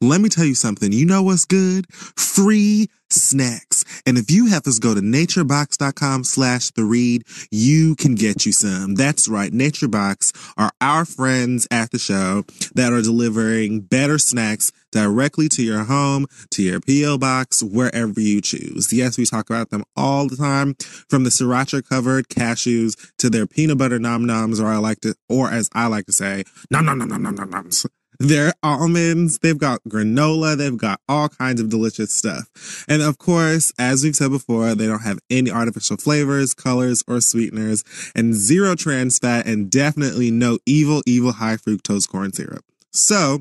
Let 0.00 0.20
me 0.20 0.28
tell 0.28 0.44
you 0.44 0.54
something. 0.54 0.92
You 0.92 1.06
know 1.06 1.22
what's 1.22 1.44
good? 1.44 1.92
Free 1.92 2.88
snacks. 3.12 3.84
And 4.06 4.16
if 4.16 4.30
you 4.30 4.46
have 4.46 4.66
us 4.66 4.78
go 4.78 4.94
to 4.94 5.00
naturebox.com 5.00 6.24
slash 6.24 6.70
the 6.70 6.84
read, 6.84 7.24
you 7.50 7.96
can 7.96 8.14
get 8.14 8.46
you 8.46 8.52
some. 8.52 8.94
That's 8.94 9.28
right. 9.28 9.52
Naturebox 9.52 10.52
are 10.56 10.70
our 10.80 11.04
friends 11.04 11.66
at 11.70 11.90
the 11.90 11.98
show 11.98 12.44
that 12.74 12.92
are 12.92 13.02
delivering 13.02 13.80
better 13.80 14.18
snacks 14.18 14.72
directly 14.92 15.48
to 15.48 15.62
your 15.62 15.84
home, 15.84 16.26
to 16.50 16.62
your 16.62 16.80
P.O. 16.80 17.18
box, 17.18 17.62
wherever 17.62 18.20
you 18.20 18.40
choose. 18.40 18.92
Yes, 18.92 19.18
we 19.18 19.24
talk 19.24 19.48
about 19.50 19.70
them 19.70 19.84
all 19.96 20.28
the 20.28 20.36
time, 20.36 20.74
from 21.08 21.24
the 21.24 21.30
sriracha 21.30 21.88
covered 21.88 22.28
cashews 22.28 23.12
to 23.18 23.30
their 23.30 23.46
peanut 23.46 23.78
butter 23.78 23.98
nom 23.98 24.24
noms, 24.24 24.60
or 24.60 24.66
I 24.66 24.78
like 24.78 25.00
to, 25.00 25.14
or 25.28 25.50
as 25.50 25.68
I 25.74 25.86
like 25.86 26.06
to 26.06 26.12
say, 26.12 26.44
nom 26.70 26.84
nom 26.84 26.98
nom 26.98 27.08
nom 27.08 27.22
nom 27.22 27.34
nom 27.34 27.50
noms. 27.50 27.86
They're 28.20 28.52
almonds. 28.62 29.38
They've 29.38 29.56
got 29.56 29.82
granola. 29.88 30.54
They've 30.54 30.76
got 30.76 31.00
all 31.08 31.30
kinds 31.30 31.58
of 31.58 31.70
delicious 31.70 32.14
stuff. 32.14 32.84
And 32.86 33.00
of 33.00 33.16
course, 33.16 33.72
as 33.78 34.04
we've 34.04 34.14
said 34.14 34.30
before, 34.30 34.74
they 34.74 34.86
don't 34.86 35.02
have 35.02 35.20
any 35.30 35.50
artificial 35.50 35.96
flavors, 35.96 36.52
colors, 36.52 37.02
or 37.08 37.22
sweeteners, 37.22 37.82
and 38.14 38.34
zero 38.34 38.74
trans 38.74 39.18
fat, 39.18 39.46
and 39.46 39.70
definitely 39.70 40.30
no 40.30 40.58
evil, 40.66 41.02
evil 41.06 41.32
high 41.32 41.56
fructose 41.56 42.06
corn 42.06 42.34
syrup. 42.34 42.62
So, 42.92 43.40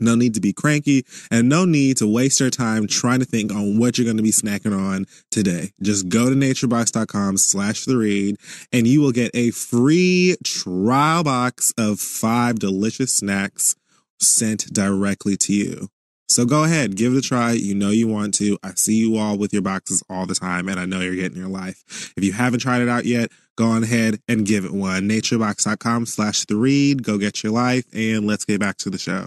no 0.00 0.14
need 0.14 0.34
to 0.34 0.40
be 0.40 0.52
cranky 0.52 1.04
and 1.30 1.48
no 1.48 1.64
need 1.64 1.96
to 1.96 2.06
waste 2.06 2.40
your 2.40 2.50
time 2.50 2.86
trying 2.86 3.18
to 3.20 3.24
think 3.24 3.52
on 3.52 3.78
what 3.78 3.98
you're 3.98 4.04
going 4.04 4.16
to 4.16 4.22
be 4.22 4.30
snacking 4.30 4.76
on 4.76 5.06
today. 5.30 5.70
Just 5.82 6.08
go 6.08 6.30
to 6.30 6.36
naturebox.com 6.36 7.36
slash 7.36 7.84
the 7.86 7.96
read 7.96 8.36
and 8.72 8.86
you 8.86 9.00
will 9.00 9.10
get 9.10 9.32
a 9.34 9.50
free 9.50 10.36
trial 10.44 11.24
box 11.24 11.72
of 11.76 11.98
five 11.98 12.60
delicious 12.60 13.16
snacks 13.16 13.74
sent 14.20 14.72
directly 14.72 15.36
to 15.38 15.52
you. 15.52 15.88
So 16.30 16.44
go 16.44 16.62
ahead, 16.62 16.96
give 16.96 17.12
it 17.12 17.18
a 17.18 17.22
try. 17.22 17.52
You 17.52 17.74
know 17.74 17.90
you 17.90 18.06
want 18.06 18.34
to. 18.34 18.56
I 18.62 18.70
see 18.76 18.94
you 18.94 19.16
all 19.16 19.36
with 19.36 19.52
your 19.52 19.62
boxes 19.62 20.00
all 20.08 20.26
the 20.26 20.34
time, 20.34 20.68
and 20.68 20.78
I 20.78 20.84
know 20.86 21.00
you're 21.00 21.16
getting 21.16 21.36
your 21.36 21.48
life. 21.48 22.12
If 22.16 22.22
you 22.22 22.32
haven't 22.32 22.60
tried 22.60 22.82
it 22.82 22.88
out 22.88 23.04
yet, 23.04 23.32
go 23.56 23.66
on 23.66 23.82
ahead 23.82 24.20
and 24.28 24.46
give 24.46 24.64
it 24.64 24.70
one. 24.70 25.08
Naturebox.com 25.08 26.06
slash 26.06 26.44
the 26.44 26.54
read. 26.54 27.02
Go 27.02 27.18
get 27.18 27.42
your 27.42 27.52
life, 27.52 27.84
and 27.92 28.28
let's 28.28 28.44
get 28.44 28.60
back 28.60 28.76
to 28.78 28.90
the 28.90 28.98
show. 28.98 29.26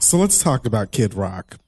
so 0.00 0.18
let's 0.18 0.42
talk 0.42 0.66
about 0.66 0.90
Kid 0.90 1.14
Rock. 1.14 1.58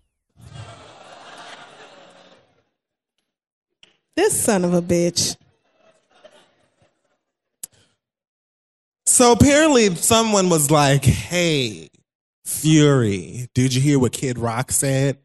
This 4.16 4.42
son 4.42 4.64
of 4.64 4.74
a 4.74 4.83
bitch. 4.83 5.37
So 9.05 9.31
apparently 9.31 9.94
someone 9.94 10.50
was 10.50 10.70
like, 10.70 11.05
hey, 11.05 11.90
Fury, 12.47 13.49
did 13.55 13.75
you 13.75 13.81
hear 13.81 13.99
what 13.99 14.13
Kid 14.13 14.39
Rock 14.39 14.71
said? 14.71 15.19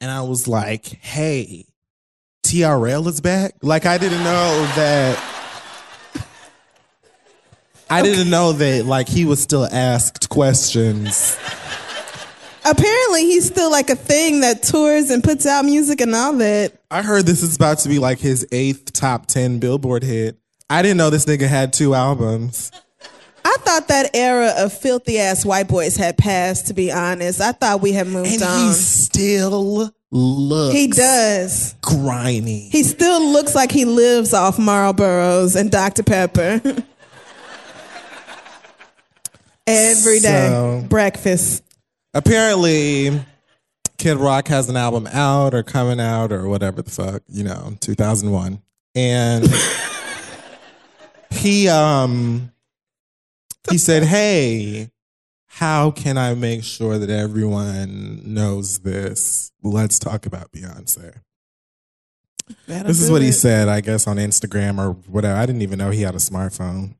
And 0.00 0.08
I 0.08 0.22
was 0.22 0.46
like, 0.46 0.86
hey, 0.86 1.66
TRL 2.46 3.08
is 3.08 3.20
back? 3.20 3.54
Like 3.60 3.86
I 3.86 3.98
didn't 3.98 4.22
know 4.22 4.70
that 4.76 5.20
I 7.90 8.02
didn't 8.02 8.30
know 8.30 8.52
that 8.52 8.86
like 8.86 9.08
he 9.08 9.24
was 9.24 9.42
still 9.42 9.66
asked 9.66 10.28
questions. 10.28 11.36
Apparently, 12.64 13.22
he's 13.22 13.48
still 13.48 13.70
like 13.70 13.90
a 13.90 13.96
thing 13.96 14.42
that 14.42 14.62
tours 14.62 15.10
and 15.10 15.24
puts 15.24 15.46
out 15.46 15.64
music 15.64 16.00
and 16.00 16.14
all 16.14 16.34
that. 16.34 16.80
I 16.88 17.02
heard 17.02 17.26
this 17.26 17.42
is 17.42 17.56
about 17.56 17.78
to 17.78 17.88
be 17.88 17.98
like 17.98 18.20
his 18.20 18.46
eighth 18.52 18.92
top 18.92 19.26
10 19.26 19.58
Billboard 19.58 20.04
hit. 20.04 20.38
I 20.68 20.82
didn't 20.82 20.98
know 20.98 21.10
this 21.10 21.24
nigga 21.24 21.48
had 21.48 21.72
two 21.72 21.94
albums. 21.96 22.70
I 23.60 23.72
thought 23.72 23.88
that 23.88 24.10
era 24.14 24.52
of 24.56 24.72
filthy 24.72 25.18
ass 25.18 25.44
white 25.44 25.68
boys 25.68 25.96
had 25.96 26.16
passed, 26.18 26.68
to 26.68 26.74
be 26.74 26.90
honest. 26.90 27.40
I 27.40 27.52
thought 27.52 27.80
we 27.80 27.92
had 27.92 28.06
moved 28.08 28.30
And 28.32 28.42
on. 28.42 28.66
he 28.68 28.72
still 28.72 29.90
looks 30.10 30.74
He 30.74 30.86
does. 30.88 31.74
grimy. 31.82 32.68
He 32.70 32.82
still 32.82 33.22
looks 33.32 33.54
like 33.54 33.70
he 33.70 33.84
lives 33.84 34.32
off 34.34 34.56
Marlboros 34.56 35.56
and 35.56 35.70
Dr. 35.70 36.02
Pepper. 36.02 36.60
Every 39.66 40.20
day. 40.20 40.48
So- 40.48 40.84
Breakfast. 40.88 41.62
Apparently, 42.12 43.20
Kid 43.98 44.16
Rock 44.16 44.48
has 44.48 44.68
an 44.68 44.76
album 44.76 45.06
out 45.12 45.54
or 45.54 45.62
coming 45.62 46.00
out 46.00 46.32
or 46.32 46.48
whatever 46.48 46.82
the 46.82 46.90
fuck, 46.90 47.22
you 47.28 47.44
know, 47.44 47.76
2001. 47.80 48.60
And 48.96 49.46
he 51.30 51.68
um 51.68 52.50
he 53.68 53.78
said, 53.78 54.04
"Hey, 54.04 54.90
how 55.46 55.90
can 55.90 56.16
I 56.16 56.34
make 56.34 56.64
sure 56.64 56.98
that 56.98 57.10
everyone 57.10 58.22
knows 58.24 58.80
this? 58.80 59.52
Let's 59.62 59.98
talk 59.98 60.26
about 60.26 60.52
Beyonce." 60.52 61.20
This 62.66 63.00
is 63.00 63.10
what 63.10 63.22
he 63.22 63.32
said, 63.32 63.68
I 63.68 63.80
guess, 63.80 64.06
on 64.06 64.16
Instagram 64.16 64.78
or 64.78 64.92
whatever. 65.08 65.38
I 65.38 65.46
didn't 65.46 65.62
even 65.62 65.78
know 65.78 65.90
he 65.90 66.02
had 66.02 66.14
a 66.14 66.18
smartphone. 66.18 66.94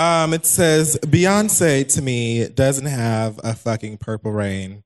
Um, 0.00 0.32
it 0.32 0.46
says 0.46 0.98
Beyonce 1.02 1.86
to 1.92 2.00
me 2.00 2.48
doesn't 2.48 2.86
have 2.86 3.38
a 3.44 3.54
fucking 3.54 3.98
purple 3.98 4.32
rain, 4.32 4.82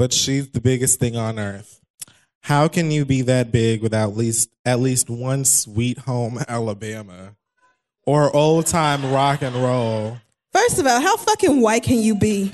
but 0.00 0.12
she's 0.12 0.50
the 0.50 0.60
biggest 0.60 0.98
thing 0.98 1.14
on 1.14 1.38
earth. 1.38 1.80
How 2.42 2.66
can 2.66 2.90
you 2.90 3.04
be 3.04 3.22
that 3.22 3.52
big 3.52 3.82
without 3.82 4.16
least 4.16 4.50
at 4.64 4.80
least 4.80 5.08
one 5.08 5.44
sweet 5.44 5.98
home 5.98 6.40
Alabama 6.48 7.36
or 8.08 8.34
old 8.34 8.64
time 8.66 9.12
rock 9.12 9.42
and 9.42 9.54
roll? 9.54 10.16
First 10.54 10.78
of 10.78 10.86
all, 10.86 10.98
how 10.98 11.16
fucking 11.18 11.60
white 11.60 11.82
can 11.82 11.98
you 11.98 12.14
be? 12.14 12.50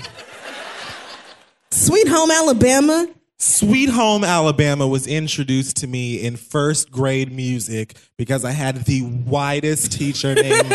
Sweet 1.71 2.09
Home 2.09 2.29
Alabama? 2.29 3.07
Sweet 3.37 3.89
Home 3.89 4.25
Alabama 4.25 4.85
was 4.85 5.07
introduced 5.07 5.77
to 5.77 5.87
me 5.87 6.21
in 6.21 6.35
first 6.35 6.91
grade 6.91 7.31
music 7.31 7.95
because 8.17 8.43
I 8.43 8.51
had 8.51 8.83
the 8.85 9.01
whitest 9.01 9.93
teacher 9.93 10.35
named 10.35 10.65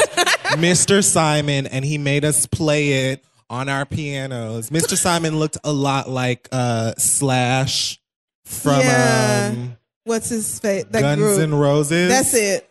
Mr. 0.57 1.05
Simon, 1.05 1.66
and 1.66 1.85
he 1.85 1.99
made 1.99 2.25
us 2.25 2.47
play 2.47 3.11
it 3.11 3.25
on 3.51 3.69
our 3.69 3.85
pianos. 3.85 4.71
Mr. 4.71 4.97
Simon 4.97 5.38
looked 5.38 5.59
a 5.62 5.73
lot 5.73 6.09
like 6.09 6.49
uh, 6.53 6.93
Slash 6.97 8.01
from 8.45 8.81
Yeah. 8.81 9.51
um, 9.53 9.77
What's 10.05 10.31
his 10.31 10.59
face? 10.59 10.85
Guns 10.85 11.21
group. 11.21 11.38
N' 11.40 11.55
Roses. 11.55 12.09
That's 12.09 12.33
it. 12.35 12.70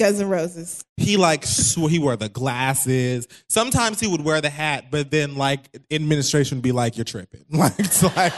Guns 0.00 0.20
N' 0.20 0.28
Roses. 0.28 0.84
He 0.96 1.16
like 1.16 1.44
sw- 1.46 1.88
he 1.88 1.98
wore 2.00 2.16
the 2.16 2.28
glasses. 2.28 3.28
Sometimes 3.48 4.00
he 4.00 4.06
would 4.08 4.22
wear 4.24 4.40
the 4.40 4.50
hat, 4.50 4.86
but 4.90 5.10
then 5.12 5.36
like 5.36 5.60
administration 5.90 6.58
would 6.58 6.62
be 6.62 6.72
like, 6.72 6.96
"You're 6.96 7.04
tripping." 7.04 7.44
Like 7.52 7.78
it's 7.78 8.02
like 8.02 8.32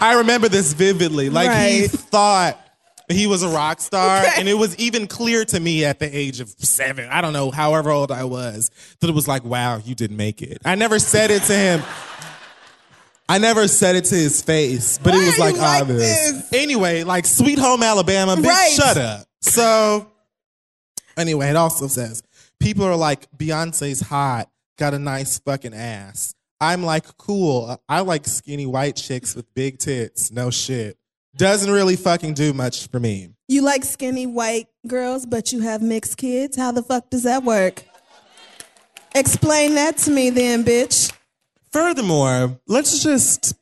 I 0.00 0.14
remember 0.18 0.48
this 0.48 0.72
vividly. 0.72 1.28
Like 1.28 1.50
he 1.50 1.80
Right. 1.82 1.90
thought 1.90 2.58
he 3.10 3.26
was 3.26 3.42
a 3.42 3.48
rock 3.48 3.80
star, 3.80 4.20
Okay. 4.20 4.30
and 4.38 4.48
it 4.48 4.54
was 4.54 4.76
even 4.78 5.08
clear 5.08 5.44
to 5.46 5.58
me 5.60 5.84
at 5.84 5.98
the 5.98 6.06
age 6.16 6.38
of 6.40 6.48
seven. 6.58 7.08
I 7.10 7.20
don't 7.20 7.32
know, 7.32 7.50
however 7.50 7.90
old 7.90 8.12
I 8.12 8.22
was, 8.24 8.70
that 9.00 9.10
it 9.10 9.14
was 9.14 9.26
like, 9.26 9.44
"Wow, 9.44 9.78
you 9.84 9.94
didn't 9.96 10.16
make 10.16 10.40
it." 10.42 10.58
I 10.64 10.76
never 10.76 10.98
said 11.00 11.30
it 11.32 11.42
to 11.42 11.52
him. 11.54 11.82
I 13.28 13.38
never 13.38 13.68
said 13.68 13.94
it 13.96 14.04
to 14.06 14.14
his 14.16 14.42
face, 14.42 14.98
but 14.98 15.12
Why 15.14 15.22
it 15.22 15.26
was 15.26 15.36
are 15.36 15.40
like 15.40 15.54
you 15.54 15.60
like 15.60 15.82
obvious. 15.82 16.00
this? 16.32 16.52
Anyway, 16.52 17.04
like 17.04 17.26
Sweet 17.26 17.58
Home 17.60 17.82
Alabama, 17.82 18.34
bitch, 18.36 18.44
Right. 18.46 18.72
shut 18.72 18.96
up. 18.96 19.26
So 19.40 20.06
Anyway, 21.16 21.48
it 21.48 21.56
also 21.56 21.86
says 21.86 22.22
people 22.58 22.84
are 22.84 22.96
like 22.96 23.30
Beyonce's 23.36 24.00
hot, 24.00 24.50
got 24.78 24.94
a 24.94 24.98
nice 24.98 25.38
fucking 25.38 25.74
ass. 25.74 26.34
I'm 26.60 26.82
like 26.82 27.16
cool. 27.16 27.80
I 27.88 28.00
like 28.00 28.26
skinny 28.26 28.66
white 28.66 28.96
chicks 28.96 29.34
with 29.34 29.52
big 29.54 29.78
tits. 29.78 30.30
No 30.30 30.50
shit. 30.50 30.98
Doesn't 31.36 31.70
really 31.70 31.96
fucking 31.96 32.34
do 32.34 32.52
much 32.52 32.88
for 32.88 33.00
me. 33.00 33.30
You 33.48 33.62
like 33.62 33.84
skinny 33.84 34.26
white 34.26 34.68
girls, 34.86 35.26
but 35.26 35.52
you 35.52 35.60
have 35.60 35.80
mixed 35.80 36.16
kids? 36.16 36.56
How 36.56 36.72
the 36.72 36.82
fuck 36.82 37.08
does 37.10 37.22
that 37.22 37.44
work? 37.44 37.84
Explain 39.14 39.74
that 39.74 39.96
to 39.98 40.10
me 40.10 40.30
then, 40.30 40.64
bitch. 40.64 41.12
Furthermore, 41.72 42.58
let's 42.66 43.02
just 43.02 43.54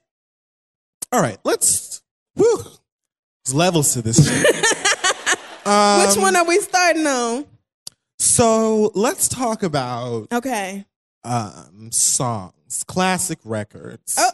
all 1.12 1.22
right. 1.22 1.38
Let's 1.44 2.02
woo. 2.36 2.56
There's 3.44 3.54
levels 3.54 3.94
to 3.94 4.02
this 4.02 4.18
shit. 5.68 6.08
Which 6.16 6.22
one 6.22 6.36
are 6.36 6.44
we 6.46 6.58
starting 6.60 7.06
on? 7.06 7.46
so 8.18 8.90
let's 8.94 9.28
talk 9.28 9.62
about 9.62 10.26
Okay. 10.32 10.84
um, 11.24 11.90
songs, 11.92 12.82
classic 12.86 13.38
records. 13.44 14.16
Oh. 14.18 14.30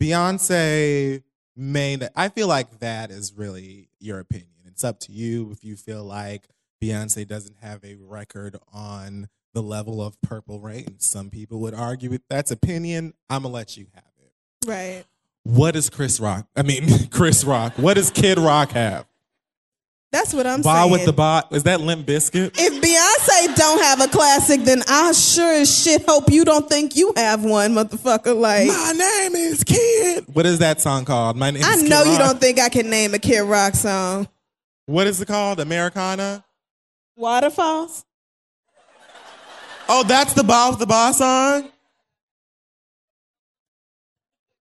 Beyonce 0.00 1.22
made. 1.56 2.08
I 2.14 2.28
feel 2.28 2.48
like 2.48 2.78
that 2.80 3.10
is 3.10 3.32
really 3.34 3.88
your 3.98 4.18
opinion. 4.20 4.48
It's 4.66 4.84
up 4.84 5.00
to 5.00 5.12
you 5.12 5.50
if 5.50 5.64
you 5.64 5.76
feel 5.76 6.04
like 6.04 6.46
Beyonce 6.82 7.26
doesn't 7.26 7.56
have 7.60 7.82
a 7.84 7.96
record 7.96 8.56
on 8.72 9.28
the 9.54 9.62
level 9.62 10.00
of 10.00 10.20
Purple 10.20 10.60
Rain. 10.60 11.00
Some 11.00 11.30
people 11.30 11.58
would 11.60 11.74
argue 11.74 12.10
with 12.10 12.22
that's 12.30 12.50
opinion. 12.52 13.14
I'm 13.28 13.42
gonna 13.42 13.52
let 13.54 13.76
you 13.76 13.86
have 13.94 14.04
it. 14.22 14.68
Right. 14.68 15.04
What 15.42 15.72
does 15.74 15.90
Chris 15.90 16.20
Rock? 16.20 16.46
I 16.54 16.62
mean, 16.62 17.08
Chris 17.10 17.42
Rock. 17.42 17.72
What 17.76 17.94
does 17.94 18.10
Kid 18.12 18.38
Rock 18.38 18.70
have? 18.72 19.06
That's 20.10 20.32
what 20.32 20.46
I'm 20.46 20.62
Ball 20.62 20.74
saying. 20.74 20.90
with 20.92 21.04
the 21.04 21.12
bot. 21.12 21.52
Is 21.52 21.64
that 21.64 21.82
Limp 21.82 22.06
Bizkit? 22.06 22.52
if 22.58 22.82
Beyonce 22.82 23.54
don't 23.56 23.82
have 23.82 24.00
a 24.00 24.08
classic, 24.08 24.62
then 24.62 24.82
I 24.88 25.12
sure 25.12 25.52
as 25.60 25.82
shit 25.82 26.04
hope 26.08 26.30
you 26.30 26.46
don't 26.46 26.66
think 26.68 26.96
you 26.96 27.12
have 27.14 27.44
one, 27.44 27.74
motherfucker. 27.74 28.34
Like, 28.38 28.68
My 28.68 28.92
name 28.96 29.34
is 29.36 29.62
Kid. 29.64 30.24
What 30.32 30.46
is 30.46 30.60
that 30.60 30.80
song 30.80 31.04
called? 31.04 31.36
My 31.36 31.50
name. 31.50 31.62
I 31.62 31.74
is 31.74 31.82
Kid 31.82 31.92
I 31.92 31.96
know 31.96 32.04
you 32.04 32.12
Rock. 32.18 32.20
don't 32.20 32.40
think 32.40 32.58
I 32.58 32.70
can 32.70 32.88
name 32.88 33.12
a 33.12 33.18
Kid 33.18 33.40
Rock 33.42 33.74
song. 33.74 34.28
What 34.86 35.06
is 35.06 35.20
it 35.20 35.28
called? 35.28 35.60
Americana. 35.60 36.42
Waterfalls? 37.16 38.06
Oh, 39.90 40.04
that's 40.04 40.32
the 40.32 40.42
Ball 40.44 40.70
with 40.70 40.78
the 40.78 40.86
Ball 40.86 41.12
song. 41.12 41.68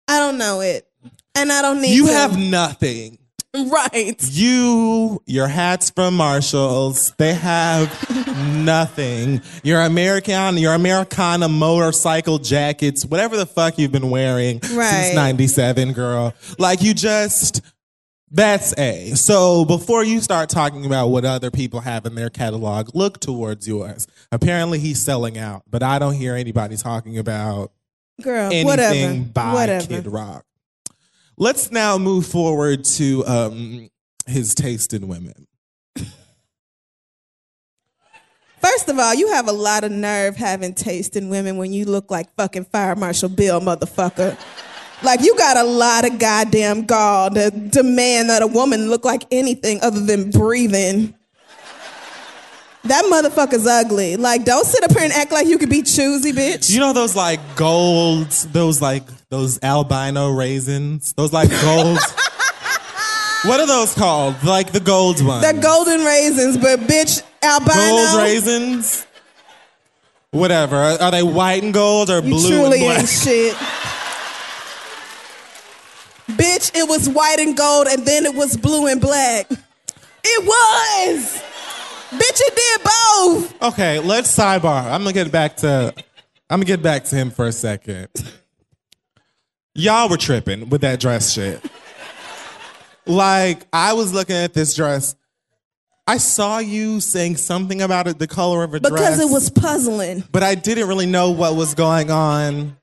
I 0.08 0.18
don't 0.18 0.38
know 0.38 0.60
it. 0.62 0.86
And 1.34 1.52
I 1.52 1.60
don't 1.60 1.82
need 1.82 1.94
You 1.94 2.06
to. 2.06 2.12
have 2.14 2.38
nothing. 2.38 3.18
Right. 3.56 4.16
You, 4.30 5.22
your 5.26 5.48
hats 5.48 5.90
from 5.90 6.14
Marshalls, 6.16 7.12
they 7.16 7.32
have 7.34 7.88
nothing. 8.54 9.40
Your 9.62 9.80
American, 9.80 10.58
your 10.58 10.74
Americana 10.74 11.48
motorcycle 11.48 12.38
jackets, 12.38 13.04
whatever 13.06 13.36
the 13.36 13.46
fuck 13.46 13.78
you've 13.78 13.90
been 13.92 14.10
wearing 14.10 14.60
Right. 14.72 14.90
since 14.90 15.14
97, 15.14 15.92
girl. 15.94 16.34
Like 16.58 16.82
you 16.82 16.92
just, 16.92 17.62
that's 18.30 18.76
A. 18.78 19.12
So 19.14 19.64
before 19.64 20.04
you 20.04 20.20
start 20.20 20.50
talking 20.50 20.84
about 20.84 21.08
what 21.08 21.24
other 21.24 21.50
people 21.50 21.80
have 21.80 22.04
in 22.04 22.14
their 22.14 22.30
catalog, 22.30 22.94
look 22.94 23.18
towards 23.18 23.66
yours. 23.66 24.06
Apparently 24.30 24.78
he's 24.78 25.00
selling 25.00 25.38
out, 25.38 25.62
but 25.68 25.82
I 25.82 25.98
don't 25.98 26.14
hear 26.14 26.34
anybody 26.34 26.76
talking 26.76 27.16
about 27.18 27.72
Girl, 28.20 28.46
anything 28.52 28.66
whatever. 28.66 29.20
by 29.32 29.54
whatever. 29.54 29.86
Kid 29.86 30.06
Rock. 30.06 30.44
Let's 31.40 31.70
now 31.70 31.98
move 31.98 32.26
forward 32.26 32.82
to 32.84 33.24
um, 33.24 33.88
his 34.26 34.56
taste 34.56 34.92
in 34.92 35.06
women. 35.06 35.46
First 38.60 38.88
of 38.88 38.98
all, 38.98 39.14
you 39.14 39.28
have 39.28 39.46
a 39.46 39.52
lot 39.52 39.84
of 39.84 39.92
nerve 39.92 40.34
having 40.34 40.74
taste 40.74 41.14
in 41.14 41.28
women 41.28 41.56
when 41.56 41.72
you 41.72 41.84
look 41.84 42.10
like 42.10 42.34
fucking 42.34 42.64
Fire 42.64 42.96
Marshal 42.96 43.28
Bill, 43.28 43.60
motherfucker. 43.60 44.36
Like 45.04 45.20
you 45.20 45.36
got 45.36 45.56
a 45.56 45.62
lot 45.62 46.04
of 46.04 46.18
goddamn 46.18 46.86
gall 46.86 47.30
to 47.30 47.50
demand 47.50 48.30
that 48.30 48.42
a 48.42 48.48
woman 48.48 48.90
look 48.90 49.04
like 49.04 49.24
anything 49.30 49.78
other 49.80 50.00
than 50.00 50.32
breathing. 50.32 51.14
That 52.84 53.04
motherfucker's 53.04 53.66
ugly. 53.66 54.16
Like, 54.16 54.44
don't 54.44 54.64
sit 54.64 54.82
up 54.84 54.92
here 54.92 55.02
and 55.02 55.12
act 55.12 55.32
like 55.32 55.46
you 55.46 55.58
could 55.58 55.68
be 55.68 55.82
choosy, 55.82 56.32
bitch. 56.32 56.70
You 56.70 56.80
know 56.80 56.92
those 56.92 57.14
like 57.16 57.40
golds, 57.56 58.46
those 58.48 58.80
like 58.80 59.02
those 59.30 59.58
albino 59.62 60.30
raisins, 60.30 61.12
those 61.14 61.32
like 61.32 61.50
golds. 61.60 62.04
what 63.44 63.60
are 63.60 63.66
those 63.66 63.94
called? 63.94 64.42
Like 64.44 64.72
the 64.72 64.80
gold 64.80 65.20
ones. 65.24 65.42
They're 65.42 65.60
golden 65.60 66.04
raisins, 66.04 66.56
but 66.56 66.80
bitch, 66.80 67.22
albino. 67.42 67.74
Gold 67.74 68.22
raisins. 68.22 69.06
Whatever. 70.30 70.76
Are, 70.76 71.02
are 71.02 71.10
they 71.10 71.22
white 71.22 71.62
and 71.62 71.74
gold 71.74 72.10
or 72.10 72.16
You 72.16 72.30
blue 72.30 72.48
truly 72.48 72.78
and 72.78 72.86
black? 72.86 72.98
ain't 73.00 73.08
shit. 73.08 73.54
Bitch, 76.28 76.76
it 76.76 76.86
was 76.88 77.08
white 77.08 77.38
and 77.40 77.56
gold 77.56 77.86
and 77.88 78.06
then 78.06 78.24
it 78.26 78.34
was 78.34 78.56
blue 78.56 78.86
and 78.86 79.00
black. 79.00 79.50
It 80.24 80.46
was. 80.46 81.42
Bitch, 82.10 82.40
it 82.40 82.56
did 82.56 82.84
both. 82.84 83.62
Okay, 83.72 83.98
let's 84.00 84.34
sidebar. 84.34 84.84
I'm 84.84 85.02
gonna 85.02 85.12
get 85.12 85.30
back 85.30 85.56
to 85.58 85.92
I'm 86.50 86.60
gonna 86.60 86.64
get 86.64 86.82
back 86.82 87.04
to 87.04 87.16
him 87.16 87.30
for 87.30 87.46
a 87.46 87.52
second. 87.52 88.08
Y'all 89.74 90.08
were 90.08 90.16
tripping 90.16 90.70
with 90.70 90.80
that 90.80 91.00
dress 91.00 91.30
shit. 91.32 91.62
Like, 93.06 93.66
I 93.72 93.92
was 93.94 94.12
looking 94.12 94.36
at 94.36 94.52
this 94.54 94.74
dress. 94.74 95.14
I 96.06 96.16
saw 96.18 96.58
you 96.58 97.00
saying 97.00 97.36
something 97.36 97.82
about 97.82 98.06
it, 98.06 98.18
the 98.18 98.26
color 98.26 98.64
of 98.64 98.74
a 98.74 98.80
dress. 98.80 98.92
Because 98.92 99.20
it 99.20 99.30
was 99.30 99.50
puzzling. 99.50 100.24
but 100.32 100.42
I 100.42 100.54
didn't 100.54 100.88
really 100.88 101.06
know 101.06 101.30
what 101.30 101.54
was 101.54 101.74
going 101.74 102.10
on. 102.10 102.76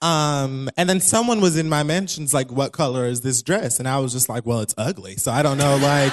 Um, 0.00 0.70
and 0.76 0.88
then 0.88 1.00
someone 1.00 1.40
was 1.40 1.56
in 1.56 1.68
my 1.68 1.82
mentions 1.82 2.32
like, 2.32 2.52
"What 2.52 2.72
color 2.72 3.06
is 3.06 3.22
this 3.22 3.42
dress?" 3.42 3.80
And 3.80 3.88
I 3.88 3.98
was 3.98 4.12
just 4.12 4.28
like, 4.28 4.46
"Well, 4.46 4.60
it's 4.60 4.74
ugly." 4.78 5.16
So 5.16 5.32
I 5.32 5.42
don't 5.42 5.58
know, 5.58 5.76
like, 5.76 6.12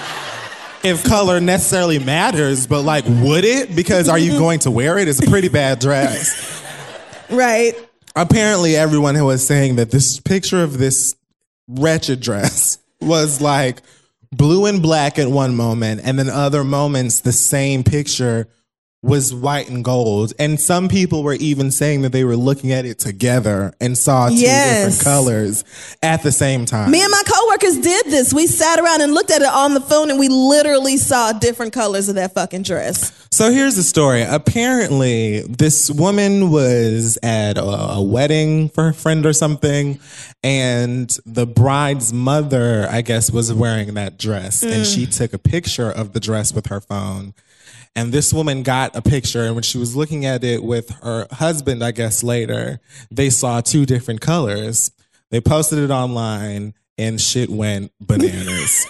if 0.86 1.04
color 1.04 1.40
necessarily 1.40 2.00
matters, 2.00 2.68
but 2.68 2.84
like, 2.84 3.06
would 3.08 3.44
it? 3.44 3.76
Because 3.76 4.08
are 4.08 4.20
you 4.20 4.32
mm-hmm. 4.32 4.40
going 4.40 4.60
to 4.60 4.72
wear 4.72 4.98
it? 4.98 5.08
It's 5.08 5.20
a 5.20 5.30
pretty 5.30 5.50
bad 5.50 5.80
dress. 5.80 6.64
Right. 7.30 7.74
Apparently, 8.16 8.76
everyone 8.76 9.16
who 9.16 9.26
was 9.26 9.46
saying 9.46 9.78
that 9.78 9.92
this 9.92 10.20
picture 10.20 10.64
of 10.64 10.78
this 10.78 11.16
wretched 11.68 12.22
dress 12.22 12.78
was 13.02 13.42
like 13.42 13.82
blue 14.32 14.66
and 14.68 14.82
black 14.82 15.18
at 15.18 15.28
one 15.28 15.56
moment, 15.56 16.02
and 16.04 16.20
then 16.20 16.30
other 16.30 16.64
moments 16.64 17.22
the 17.22 17.32
same 17.32 17.84
picture 17.84 18.48
was 19.06 19.34
white 19.34 19.70
and 19.70 19.84
gold. 19.84 20.34
And 20.40 20.60
some 20.60 20.90
people 20.90 21.24
were 21.24 21.36
even 21.36 21.70
saying 21.70 22.02
that 22.02 22.12
they 22.12 22.24
were 22.24 22.36
looking 22.36 22.72
at 22.72 22.86
it 22.86 22.98
together 22.98 23.74
and 23.80 23.96
saw 23.96 24.30
two 24.30 24.36
Yes. 24.36 24.98
different 24.98 25.04
colors 25.04 25.64
at 26.02 26.24
the 26.24 26.32
same 26.32 26.66
time. 26.66 26.90
Me 26.90 27.04
and 27.04 27.12
my 27.12 27.22
did 27.74 28.06
this. 28.06 28.34
We 28.34 28.48
sat 28.48 28.80
around 28.80 29.02
and 29.02 29.14
looked 29.14 29.32
at 29.32 29.42
it 29.42 29.48
on 29.48 29.74
the 29.74 29.82
phone 29.82 30.10
and 30.10 30.20
we 30.20 30.30
literally 30.30 30.98
saw 30.98 31.32
different 31.32 31.74
colors 31.74 32.10
of 32.10 32.16
that 32.16 32.34
fucking 32.34 32.64
dress. 32.64 33.28
So 33.32 33.52
here's 33.52 33.76
the 33.76 33.84
story. 33.84 34.22
Apparently, 34.22 35.42
this 35.42 35.92
woman 35.92 36.52
was 36.52 37.18
at 37.22 37.58
a, 37.58 37.64
a 37.64 38.02
wedding 38.02 38.70
for 38.70 38.90
a 38.90 38.94
friend 38.94 39.26
or 39.26 39.34
something, 39.34 40.00
and 40.42 41.10
the 41.26 41.46
bride's 41.46 42.14
mother, 42.14 42.88
I 42.90 43.02
guess, 43.02 43.32
was 43.32 43.52
wearing 43.52 43.94
that 43.96 44.18
dress, 44.18 44.64
and 44.64 44.86
she 44.86 45.06
mm. 45.06 45.18
took 45.18 45.34
a 45.34 45.38
picture 45.38 45.92
of 45.92 46.14
the 46.14 46.22
dress 46.22 46.54
with 46.54 46.68
her 46.68 46.80
phone. 46.80 47.34
And 47.94 48.14
this 48.14 48.32
woman 48.32 48.64
got 48.64 48.96
a 48.96 49.02
picture, 49.02 49.44
and 49.44 49.56
when 49.56 49.64
she 49.64 49.78
was 49.78 49.98
looking 49.98 50.26
at 50.26 50.46
it 50.46 50.64
with 50.64 50.90
her 51.02 51.28
husband, 51.32 51.84
I 51.84 51.92
guess 51.92 52.24
later, 52.24 52.80
they 53.12 53.30
saw 53.30 53.60
two 53.60 53.86
different 53.86 54.22
colors. 54.22 54.92
They 55.30 55.42
posted 55.42 55.80
it 55.80 55.92
online, 55.92 56.74
and 56.98 57.20
shit 57.20 57.50
went 57.50 57.92
bananas. 58.00 58.88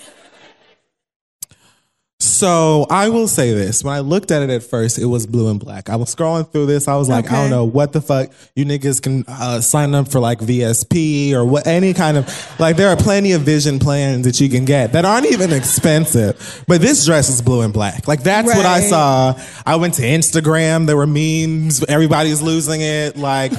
So 2.19 2.87
I 2.89 3.09
will 3.09 3.27
say 3.27 3.53
this: 3.53 3.83
when 3.83 3.93
I 3.93 3.99
looked 3.99 4.31
at 4.31 4.41
it 4.41 4.49
at 4.49 4.63
first, 4.63 4.97
it 4.97 5.05
was 5.05 5.27
blue 5.27 5.49
and 5.49 5.59
black. 5.59 5.89
I 5.89 5.95
was 5.95 6.13
scrolling 6.13 6.49
through 6.49 6.65
this. 6.65 6.87
I 6.87 6.95
was 6.95 7.07
like, 7.07 7.31
I 7.31 7.41
don't 7.41 7.49
know 7.49 7.65
what 7.65 7.93
the 7.93 8.01
fuck 8.01 8.31
you 8.55 8.65
niggas 8.65 9.01
can 9.01 9.25
uh, 9.27 9.61
sign 9.61 9.93
up 9.93 10.09
for 10.09 10.19
like 10.19 10.39
VSP 10.39 11.33
or 11.33 11.45
what 11.45 11.67
any 11.67 11.93
kind 11.93 12.17
of 12.17 12.59
like. 12.59 12.77
There 12.77 12.89
are 12.89 12.95
plenty 12.95 13.33
of 13.33 13.41
vision 13.41 13.79
plans 13.79 14.25
that 14.25 14.41
you 14.41 14.49
can 14.49 14.65
get 14.65 14.93
that 14.93 15.05
aren't 15.05 15.27
even 15.27 15.53
expensive. 15.53 16.63
But 16.67 16.81
this 16.81 17.05
dress 17.05 17.29
is 17.29 17.41
blue 17.41 17.61
and 17.61 17.71
black. 17.73 18.07
Like 18.07 18.23
that's 18.23 18.47
what 18.47 18.65
I 18.65 18.81
saw. 18.81 19.39
I 19.65 19.75
went 19.75 19.93
to 19.95 20.01
Instagram. 20.01 20.87
There 20.87 20.97
were 20.97 21.07
memes. 21.07 21.83
Everybody's 21.85 22.41
losing 22.41 22.81
it. 22.81 23.17
Like. 23.17 23.51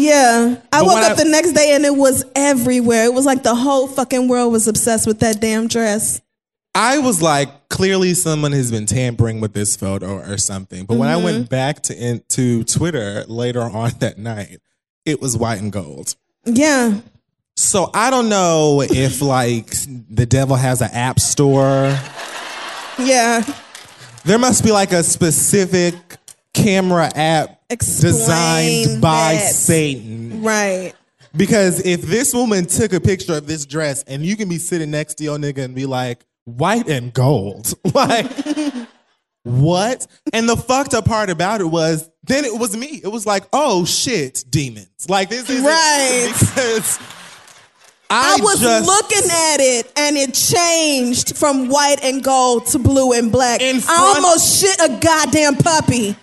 Yeah. 0.00 0.56
I 0.72 0.80
But 0.80 0.86
woke 0.86 0.98
up 0.98 1.12
I- 1.12 1.24
the 1.24 1.30
next 1.30 1.52
day 1.52 1.72
and 1.74 1.84
it 1.84 1.94
was 1.94 2.24
everywhere. 2.34 3.04
It 3.04 3.14
was 3.14 3.26
like 3.26 3.42
the 3.42 3.54
whole 3.54 3.86
fucking 3.86 4.28
world 4.28 4.52
was 4.52 4.66
obsessed 4.66 5.06
with 5.06 5.20
that 5.20 5.40
damn 5.40 5.68
dress. 5.68 6.20
I 6.74 6.98
was 6.98 7.20
like, 7.20 7.68
clearly 7.68 8.14
someone 8.14 8.52
has 8.52 8.70
been 8.70 8.86
tampering 8.86 9.40
with 9.40 9.52
this 9.52 9.76
photo 9.76 10.18
or 10.18 10.38
something. 10.38 10.86
But 10.86 10.98
when 10.98 11.08
I 11.08 11.16
went 11.16 11.38
mm-hmm. 11.38 11.44
back 11.46 11.82
to 11.84 11.96
into 11.96 12.62
Twitter 12.64 13.24
later 13.26 13.62
on 13.62 13.90
that 13.98 14.18
night, 14.18 14.60
it 15.04 15.20
was 15.20 15.36
white 15.36 15.60
and 15.60 15.72
gold. 15.72 16.14
Yeah. 16.44 17.00
So 17.56 17.90
I 17.92 18.10
don't 18.10 18.28
know 18.28 18.82
if 18.82 19.20
like 19.20 19.70
the 20.08 20.26
devil 20.26 20.56
has 20.56 20.80
an 20.80 20.90
app 20.92 21.18
store. 21.18 21.98
Yeah. 22.98 23.42
There 24.24 24.38
must 24.38 24.62
be 24.62 24.70
like 24.70 24.92
a 24.92 25.02
specific 25.02 25.94
camera 26.54 27.10
app 27.14 27.59
Explain 27.70 28.12
designed 28.12 29.00
by 29.00 29.34
that. 29.34 29.52
Satan. 29.54 30.42
Right. 30.42 30.94
Because 31.36 31.84
if 31.86 32.02
this 32.02 32.34
woman 32.34 32.66
took 32.66 32.92
a 32.92 33.00
picture 33.00 33.34
of 33.34 33.46
this 33.46 33.64
dress 33.64 34.02
and 34.04 34.24
you 34.24 34.36
can 34.36 34.48
be 34.48 34.58
sitting 34.58 34.90
next 34.90 35.14
to 35.14 35.24
your 35.24 35.38
nigga 35.38 35.58
and 35.58 35.74
be 35.74 35.86
like, 35.86 36.26
white 36.44 36.88
and 36.88 37.12
gold. 37.12 37.74
Like, 37.94 38.30
what? 39.42 40.06
And 40.32 40.48
the 40.48 40.56
fucked 40.56 40.94
up 40.94 41.06
part 41.06 41.30
about 41.30 41.60
it 41.60 41.64
was 41.64 42.08
then 42.24 42.44
it 42.44 42.56
was 42.56 42.76
me. 42.76 43.00
It 43.02 43.08
was 43.08 43.26
like, 43.26 43.44
oh 43.52 43.84
shit, 43.84 44.44
demons. 44.48 45.08
Like 45.08 45.28
this 45.28 45.48
is 45.48 45.62
Right. 45.62 46.32
because 46.38 46.98
I, 48.10 48.36
I, 48.38 48.42
was 48.42 48.60
just, 48.60 48.86
looking 48.86 49.30
at 49.30 49.56
it 49.60 49.92
and 49.96 50.16
it 50.16 50.34
changed 50.34 51.36
from 51.36 51.68
white 51.68 52.02
and 52.02 52.22
gold 52.22 52.66
to 52.66 52.78
blue 52.78 53.12
and 53.12 53.32
black. 53.32 53.60
In 53.60 53.80
I 53.88 54.14
almost 54.16 54.60
shit 54.60 54.78
a 54.80 54.98
goddamn 55.00 55.56
puppy. 55.56 56.16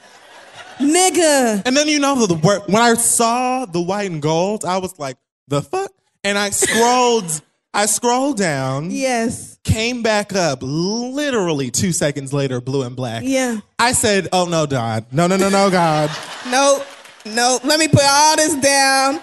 Nigga. 0.80 1.64
And 1.66 1.76
then 1.76 1.88
you 1.88 2.00
know 2.00 2.26
the 2.26 2.36
word 2.36 2.62
when 2.68 2.82
I 2.82 2.94
saw 2.96 3.66
the 3.66 3.82
white 3.82 4.10
and 4.12 4.22
gold, 4.22 4.66
I 4.66 4.78
was 4.78 4.98
like, 5.00 5.18
the 5.48 5.62
fuck? 5.62 5.92
And 6.24 6.38
I 6.38 6.50
scrolled, 6.50 7.42
I 7.74 7.86
scrolled 7.86 8.38
down, 8.38 8.92
Yes. 8.92 9.58
came 9.64 10.04
back 10.04 10.36
up 10.36 10.60
literally 10.62 11.72
two 11.72 11.92
seconds 11.92 12.34
later, 12.34 12.60
blue 12.62 12.84
and 12.84 12.96
black. 12.96 13.24
Yeah. 13.26 13.60
I 13.80 13.94
said, 13.94 14.28
oh 14.34 14.46
no, 14.46 14.68
God. 14.68 15.06
No, 15.12 15.28
no, 15.28 15.38
no, 15.38 15.50
no, 15.50 15.70
God. 15.70 16.10
Nope. 16.50 16.86
Nope. 17.26 17.64
Let 17.66 17.78
me 17.80 17.88
put 17.90 18.04
all 18.04 18.36
this 18.38 18.56
down. 18.56 19.16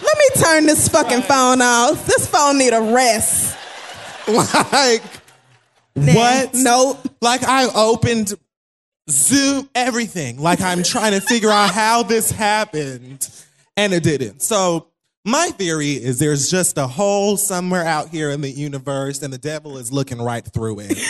Let 0.00 0.16
me 0.18 0.42
turn 0.42 0.66
this 0.66 0.88
fucking 0.88 1.22
phone 1.22 1.60
off. 1.62 2.04
This 2.06 2.26
phone 2.26 2.58
need 2.58 2.72
a 2.72 2.80
rest. 2.80 3.56
like, 4.28 5.02
what? 5.94 6.50
Nope. 6.54 6.98
Like 7.20 7.42
I 7.44 7.68
opened 7.74 8.34
Zoom, 9.10 9.68
everything. 9.74 10.38
Like 10.40 10.60
I'm 10.60 10.82
trying 10.82 11.12
to 11.12 11.20
figure 11.20 11.50
out 11.50 11.70
how 11.72 12.02
this 12.02 12.30
happened, 12.30 13.28
and 13.76 13.92
it 13.92 14.02
didn't. 14.02 14.42
So 14.42 14.88
my 15.24 15.48
theory 15.56 15.92
is 15.92 16.18
there's 16.18 16.50
just 16.50 16.78
a 16.78 16.86
hole 16.86 17.36
somewhere 17.36 17.84
out 17.84 18.08
here 18.08 18.30
in 18.30 18.40
the 18.40 18.50
universe, 18.50 19.22
and 19.22 19.32
the 19.32 19.38
devil 19.38 19.78
is 19.78 19.92
looking 19.92 20.20
right 20.20 20.44
through 20.44 20.80
it. 20.80 20.98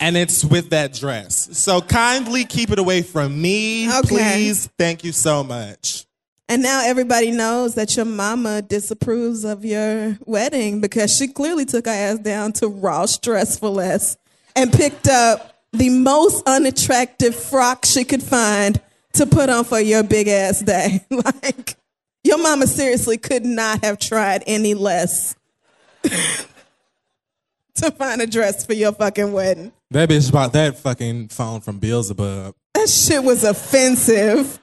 And 0.00 0.16
it's 0.16 0.44
with 0.44 0.70
that 0.70 0.92
dress. 0.92 1.56
So 1.56 1.80
kindly 1.80 2.44
keep 2.44 2.70
it 2.70 2.78
away 2.80 3.00
from 3.02 3.40
me, 3.40 3.88
Okay. 3.88 4.08
please. 4.08 4.68
Thank 4.76 5.04
you 5.04 5.12
so 5.12 5.42
much. 5.44 6.04
And 6.48 6.62
now 6.62 6.82
everybody 6.84 7.30
knows 7.30 7.76
that 7.76 7.96
your 7.96 8.04
mama 8.04 8.60
disapproves 8.60 9.44
of 9.44 9.64
your 9.64 10.18
wedding 10.26 10.80
because 10.80 11.14
she 11.16 11.28
clearly 11.28 11.64
took 11.64 11.86
her 11.86 11.92
ass 11.92 12.18
down 12.18 12.52
to 12.54 12.68
Ross 12.68 13.18
Dress 13.18 13.58
for 13.58 13.70
Less 13.70 14.18
and 14.54 14.70
picked 14.72 15.08
up 15.08 15.53
the 15.74 15.90
most 15.90 16.46
unattractive 16.48 17.34
frock 17.34 17.84
she 17.84 18.04
could 18.04 18.22
find 18.22 18.80
to 19.14 19.26
put 19.26 19.48
on 19.48 19.64
for 19.64 19.78
your 19.80 20.02
big 20.02 20.28
ass 20.28 20.60
day. 20.60 21.04
like, 21.10 21.76
your 22.24 22.38
mama 22.38 22.66
seriously 22.66 23.18
could 23.18 23.44
not 23.44 23.84
have 23.84 23.98
tried 23.98 24.42
any 24.46 24.74
less 24.74 25.36
to 26.02 27.90
find 27.92 28.20
a 28.22 28.26
dress 28.26 28.64
for 28.64 28.72
your 28.72 28.92
fucking 28.92 29.32
wedding. 29.32 29.72
That 29.90 30.08
bitch 30.08 30.32
bought 30.32 30.52
that 30.54 30.78
fucking 30.78 31.28
phone 31.28 31.60
from 31.60 31.78
Beelzebub. 31.78 32.54
That 32.74 32.88
shit 32.88 33.22
was 33.22 33.44
offensive. 33.44 34.58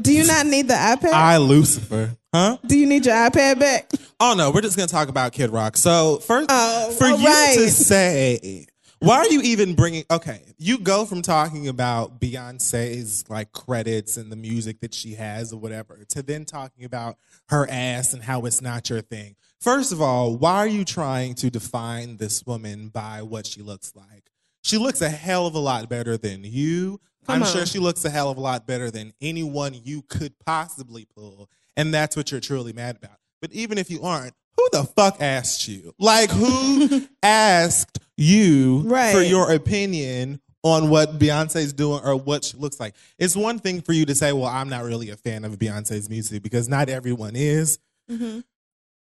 Do 0.00 0.12
you 0.12 0.26
not 0.26 0.46
need 0.46 0.68
the 0.68 0.74
iPad? 0.74 1.12
I 1.12 1.36
Lucifer. 1.38 2.16
Huh? 2.34 2.56
Do 2.66 2.78
you 2.78 2.86
need 2.86 3.04
your 3.04 3.14
iPad 3.14 3.58
back? 3.60 3.90
Oh 4.18 4.34
no, 4.36 4.50
we're 4.50 4.62
just 4.62 4.76
gonna 4.76 4.88
talk 4.88 5.08
about 5.08 5.32
Kid 5.32 5.50
Rock. 5.50 5.76
So 5.76 6.18
first, 6.18 6.46
Oh, 6.50 6.94
for 6.98 7.08
you 7.08 7.26
right. 7.26 7.54
to 7.58 7.68
say, 7.70 8.66
why 9.02 9.16
are 9.16 9.28
you 9.28 9.40
even 9.42 9.74
bringing? 9.74 10.04
Okay, 10.10 10.42
you 10.58 10.78
go 10.78 11.04
from 11.04 11.22
talking 11.22 11.68
about 11.68 12.20
Beyonce's 12.20 13.28
like 13.28 13.52
credits 13.52 14.16
and 14.16 14.30
the 14.30 14.36
music 14.36 14.80
that 14.80 14.94
she 14.94 15.14
has 15.14 15.52
or 15.52 15.58
whatever, 15.58 16.04
to 16.10 16.22
then 16.22 16.44
talking 16.44 16.84
about 16.84 17.18
her 17.48 17.68
ass 17.68 18.12
and 18.12 18.22
how 18.22 18.42
it's 18.42 18.62
not 18.62 18.88
your 18.88 19.00
thing. 19.00 19.34
First 19.60 19.92
of 19.92 20.00
all, 20.00 20.36
why 20.36 20.56
are 20.56 20.66
you 20.66 20.84
trying 20.84 21.34
to 21.36 21.50
define 21.50 22.16
this 22.16 22.46
woman 22.46 22.88
by 22.88 23.22
what 23.22 23.46
she 23.46 23.60
looks 23.62 23.92
like? 23.94 24.30
She 24.62 24.78
looks 24.78 25.02
a 25.02 25.10
hell 25.10 25.46
of 25.46 25.54
a 25.54 25.58
lot 25.58 25.88
better 25.88 26.16
than 26.16 26.44
you. 26.44 27.00
Come 27.26 27.42
I'm 27.42 27.48
sure 27.48 27.66
she 27.66 27.78
looks 27.78 28.04
a 28.04 28.10
hell 28.10 28.30
of 28.30 28.36
a 28.36 28.40
lot 28.40 28.66
better 28.66 28.90
than 28.90 29.12
anyone 29.20 29.74
you 29.74 30.02
could 30.02 30.38
possibly 30.44 31.06
pull. 31.16 31.48
And 31.76 31.92
that's 31.92 32.16
what 32.16 32.30
you're 32.30 32.40
truly 32.40 32.72
mad 32.72 32.96
about. 32.96 33.18
But 33.40 33.52
even 33.52 33.78
if 33.78 33.90
you 33.90 34.02
aren't, 34.02 34.34
who 34.56 34.68
the 34.72 34.84
fuck 34.84 35.20
asked 35.20 35.66
you? 35.66 35.94
Like, 35.98 36.30
who 36.30 37.06
asked 37.22 37.98
you 38.22 38.82
right. 38.86 39.14
for 39.14 39.20
your 39.20 39.52
opinion 39.52 40.40
on 40.62 40.88
what 40.88 41.18
Beyonce's 41.18 41.72
doing 41.72 42.00
or 42.04 42.16
what 42.16 42.44
she 42.44 42.56
looks 42.56 42.78
like? 42.78 42.94
It's 43.18 43.36
one 43.36 43.58
thing 43.58 43.82
for 43.82 43.92
you 43.92 44.06
to 44.06 44.14
say, 44.14 44.32
well, 44.32 44.46
I'm 44.46 44.68
not 44.68 44.84
really 44.84 45.10
a 45.10 45.16
fan 45.16 45.44
of 45.44 45.58
Beyonce's 45.58 46.08
music 46.08 46.42
because 46.42 46.68
not 46.68 46.88
everyone 46.88 47.34
is. 47.34 47.78
Mm-hmm. 48.10 48.40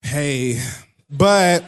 Hey, 0.03 0.61
but 1.11 1.65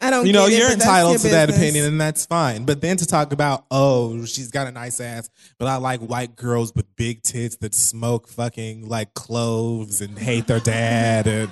I 0.00 0.10
don't. 0.10 0.26
you 0.26 0.32
know, 0.32 0.46
you're 0.46 0.68
that's 0.68 0.74
entitled 0.74 1.12
your 1.12 1.20
to 1.20 1.28
that 1.28 1.50
opinion, 1.50 1.84
and 1.84 2.00
that's 2.00 2.24
fine. 2.24 2.64
But 2.64 2.80
then 2.80 2.96
to 2.98 3.06
talk 3.06 3.32
about, 3.32 3.66
oh, 3.70 4.24
she's 4.24 4.50
got 4.50 4.66
a 4.66 4.70
nice 4.70 5.00
ass, 5.00 5.28
but 5.58 5.66
I 5.66 5.76
like 5.76 6.00
white 6.00 6.36
girls 6.36 6.72
with 6.74 6.94
big 6.96 7.22
tits 7.22 7.56
that 7.56 7.74
smoke 7.74 8.28
fucking 8.28 8.88
like 8.88 9.14
cloves 9.14 10.00
and 10.00 10.18
hate 10.18 10.46
their 10.46 10.60
dad, 10.60 11.26
and 11.26 11.50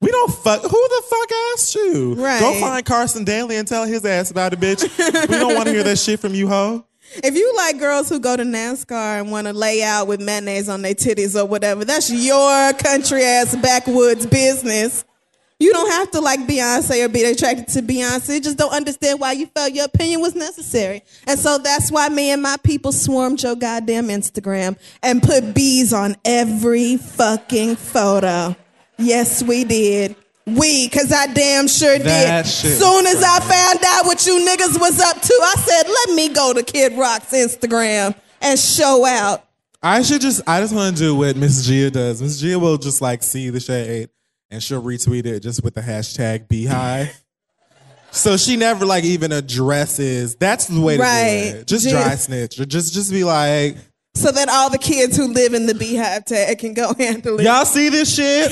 we 0.00 0.10
don't 0.10 0.32
fuck. 0.32 0.62
Who 0.62 0.68
the 0.68 1.02
fuck 1.08 1.30
asked 1.52 1.74
you? 1.74 2.14
Right. 2.14 2.40
Go 2.40 2.58
find 2.60 2.84
Carson 2.84 3.24
Daly 3.24 3.56
and 3.56 3.68
tell 3.68 3.84
his 3.84 4.04
ass 4.04 4.30
about 4.30 4.52
it, 4.52 4.60
bitch. 4.60 4.82
we 5.28 5.36
don't 5.36 5.54
want 5.54 5.66
to 5.66 5.72
hear 5.72 5.82
that 5.82 5.98
shit 5.98 6.20
from 6.20 6.34
you, 6.34 6.48
hoe. 6.48 6.84
If 7.16 7.34
you 7.34 7.52
like 7.56 7.78
girls 7.78 8.08
who 8.08 8.20
go 8.20 8.36
to 8.36 8.44
NASCAR 8.44 9.20
and 9.20 9.32
want 9.32 9.48
to 9.48 9.52
lay 9.52 9.82
out 9.82 10.06
with 10.06 10.20
mayonnaise 10.20 10.68
on 10.68 10.82
their 10.82 10.94
titties 10.94 11.40
or 11.40 11.44
whatever, 11.44 11.84
that's 11.84 12.10
your 12.10 12.72
country 12.74 13.24
ass 13.24 13.56
backwoods 13.56 14.26
business. 14.26 15.04
You 15.58 15.72
don't 15.72 15.90
have 15.90 16.10
to 16.12 16.20
like 16.20 16.40
Beyonce 16.46 17.04
or 17.04 17.08
be 17.08 17.22
attracted 17.24 17.68
to 17.68 17.82
Beyonce. 17.82 18.36
You 18.36 18.40
just 18.40 18.56
don't 18.56 18.72
understand 18.72 19.20
why 19.20 19.32
you 19.32 19.44
felt 19.46 19.74
your 19.74 19.84
opinion 19.84 20.22
was 20.22 20.34
necessary. 20.34 21.02
And 21.26 21.38
so 21.38 21.58
that's 21.58 21.90
why 21.92 22.08
me 22.08 22.30
and 22.30 22.40
my 22.40 22.56
people 22.62 22.92
swarmed 22.92 23.42
your 23.42 23.56
goddamn 23.56 24.06
Instagram 24.08 24.78
and 25.02 25.22
put 25.22 25.52
bees 25.52 25.92
on 25.92 26.16
every 26.24 26.96
fucking 26.96 27.76
photo. 27.76 28.56
Yes, 29.00 29.42
we 29.42 29.64
did. 29.64 30.16
We, 30.46 30.88
cause 30.88 31.12
I 31.12 31.26
damn 31.28 31.68
sure 31.68 31.98
That 31.98 32.44
did. 32.44 32.50
Soon 32.50 33.06
as 33.06 33.22
I 33.22 33.38
found 33.40 33.78
out 33.86 34.06
what 34.06 34.26
you 34.26 34.34
niggas 34.44 34.80
was 34.80 34.98
up 35.00 35.20
to, 35.20 35.32
I 35.42 35.54
said, 35.58 35.82
let 35.88 36.10
me 36.16 36.28
go 36.30 36.52
to 36.52 36.62
Kid 36.62 36.98
Rock's 36.98 37.32
Instagram 37.32 38.14
and 38.40 38.58
show 38.58 39.04
out. 39.06 39.44
I 39.82 40.02
should 40.02 40.20
just, 40.20 40.42
I 40.48 40.60
just 40.60 40.74
want 40.74 40.96
to 40.96 41.02
do 41.02 41.14
what 41.14 41.36
Miss 41.36 41.64
Gia 41.66 41.90
does. 41.90 42.20
Miss 42.20 42.40
Gia 42.40 42.58
will 42.58 42.78
just 42.78 43.00
like 43.00 43.22
see 43.22 43.50
the 43.50 43.60
shade 43.60 44.08
and 44.50 44.62
she'll 44.62 44.82
retweet 44.82 45.24
it 45.26 45.40
just 45.40 45.62
with 45.62 45.74
the 45.74 45.80
hashtag 45.82 46.48
BeyHive. 46.48 47.14
So 48.10 48.36
she 48.36 48.56
never 48.56 48.84
like 48.84 49.04
even 49.04 49.30
addresses. 49.30 50.34
That's 50.34 50.66
the 50.66 50.80
way 50.80 50.96
to 50.96 51.02
Right. 51.02 51.50
do 51.52 51.58
it. 51.60 51.66
Just 51.68 51.84
Gia- 51.84 51.90
dry 51.92 52.14
snitch 52.16 52.58
or 52.58 52.64
just 52.64 52.92
just 52.92 53.12
be 53.12 53.22
like, 53.22 53.76
So 54.16 54.32
that 54.32 54.48
all 54.48 54.68
the 54.68 54.78
kids 54.78 55.16
who 55.16 55.28
live 55.28 55.54
in 55.54 55.66
the 55.66 55.74
BeyHive 55.74 56.24
tag 56.24 56.58
can 56.58 56.74
go 56.74 56.92
handle 56.98 57.38
it. 57.38 57.44
y'all 57.44 57.64
see 57.64 57.88
this 57.88 58.12
shit? 58.12 58.50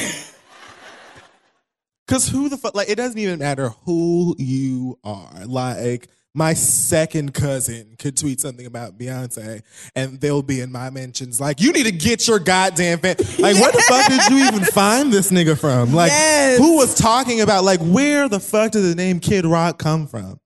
Cause 2.08 2.26
who 2.28 2.48
the 2.48 2.56
fuck? 2.56 2.74
Like 2.74 2.88
it 2.88 2.96
doesn't 2.96 3.18
even 3.18 3.38
matter 3.38 3.68
who 3.84 4.34
you 4.38 4.98
are. 5.04 5.44
Like 5.46 6.08
my 6.34 6.54
second 6.54 7.34
cousin 7.34 7.96
could 7.98 8.16
tweet 8.16 8.40
something 8.40 8.64
about 8.64 8.96
Beyonce, 8.98 9.62
and 9.94 10.20
they'll 10.20 10.42
be 10.42 10.60
in 10.60 10.72
my 10.72 10.88
mentions 10.88 11.40
like, 11.40 11.60
"You 11.60 11.72
need 11.72 11.84
to 11.84 11.92
get 11.92 12.26
your 12.26 12.38
goddamn 12.38 13.00
fan." 13.00 13.16
Like, 13.38 13.56
where 13.56 13.72
the 13.72 13.84
fuck 13.88 14.08
did 14.08 14.30
you 14.30 14.46
even 14.46 14.64
find 14.64 15.12
this 15.12 15.30
nigga 15.30 15.58
from? 15.58 15.92
Like, 15.92 16.10
Yes. 16.10 16.58
who 16.58 16.76
was 16.76 16.94
talking 16.94 17.40
about? 17.40 17.64
Like, 17.64 17.80
where 17.80 18.28
the 18.28 18.40
fuck 18.40 18.72
did 18.72 18.82
the 18.82 18.94
name 18.94 19.20
Kid 19.20 19.44
Rock 19.44 19.78
come 19.78 20.06
from? 20.06 20.38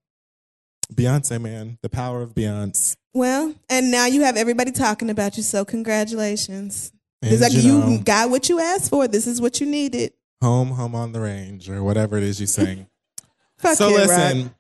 Beyonce, 0.92 1.40
man, 1.40 1.78
the 1.82 1.88
power 1.88 2.22
of 2.22 2.34
Beyonce. 2.34 2.96
Well, 3.14 3.54
and 3.68 3.90
now 3.90 4.06
you 4.06 4.22
have 4.22 4.36
everybody 4.36 4.72
talking 4.72 5.10
about 5.10 5.36
you, 5.36 5.42
so 5.42 5.64
congratulations. 5.64 6.92
And, 7.20 7.32
It's 7.32 7.42
like 7.42 7.52
you 7.52 7.88
you, 7.88 7.98
got 7.98 8.30
what 8.30 8.48
you 8.48 8.58
asked 8.58 8.90
for. 8.90 9.06
This 9.06 9.26
is 9.26 9.40
what 9.40 9.60
you 9.60 9.66
needed. 9.66 10.12
Home, 10.42 10.70
home 10.72 10.96
on 10.96 11.12
the 11.12 11.20
range, 11.20 11.70
or 11.70 11.84
whatever 11.84 12.16
it 12.16 12.24
is 12.24 12.40
you 12.40 12.48
sing. 12.48 12.88
Fuck 13.58 13.76
so 13.76 13.90
Kid 13.90 13.94
listen, 14.08 14.42
Rock. 14.42 14.52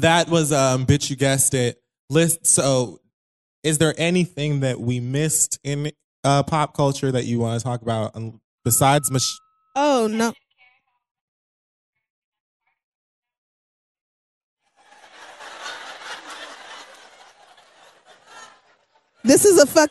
that 0.00 0.28
was 0.28 0.52
um, 0.52 0.86
bitch. 0.86 1.08
You 1.08 1.14
guessed 1.14 1.54
it. 1.54 1.80
List. 2.10 2.44
So, 2.46 2.98
is 3.62 3.78
there 3.78 3.94
anything 3.96 4.58
that 4.60 4.80
we 4.80 4.98
missed 4.98 5.60
in 5.62 5.92
uh, 6.24 6.42
pop 6.42 6.74
culture 6.74 7.12
that 7.12 7.26
you 7.26 7.38
want 7.38 7.60
to 7.60 7.64
talk 7.64 7.80
about 7.82 8.16
um, 8.16 8.40
besides? 8.64 9.08
Mich- 9.10 9.38
Oh 9.76 10.08
no. 10.10 10.32
This 19.24 19.44
is 19.44 19.58
a 19.62 19.66
fuck. 19.66 19.90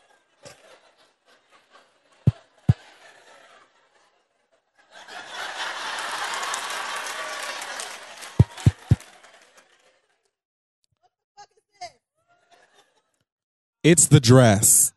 It's 13.83 14.07
the 14.07 14.19
dress. 14.19 14.93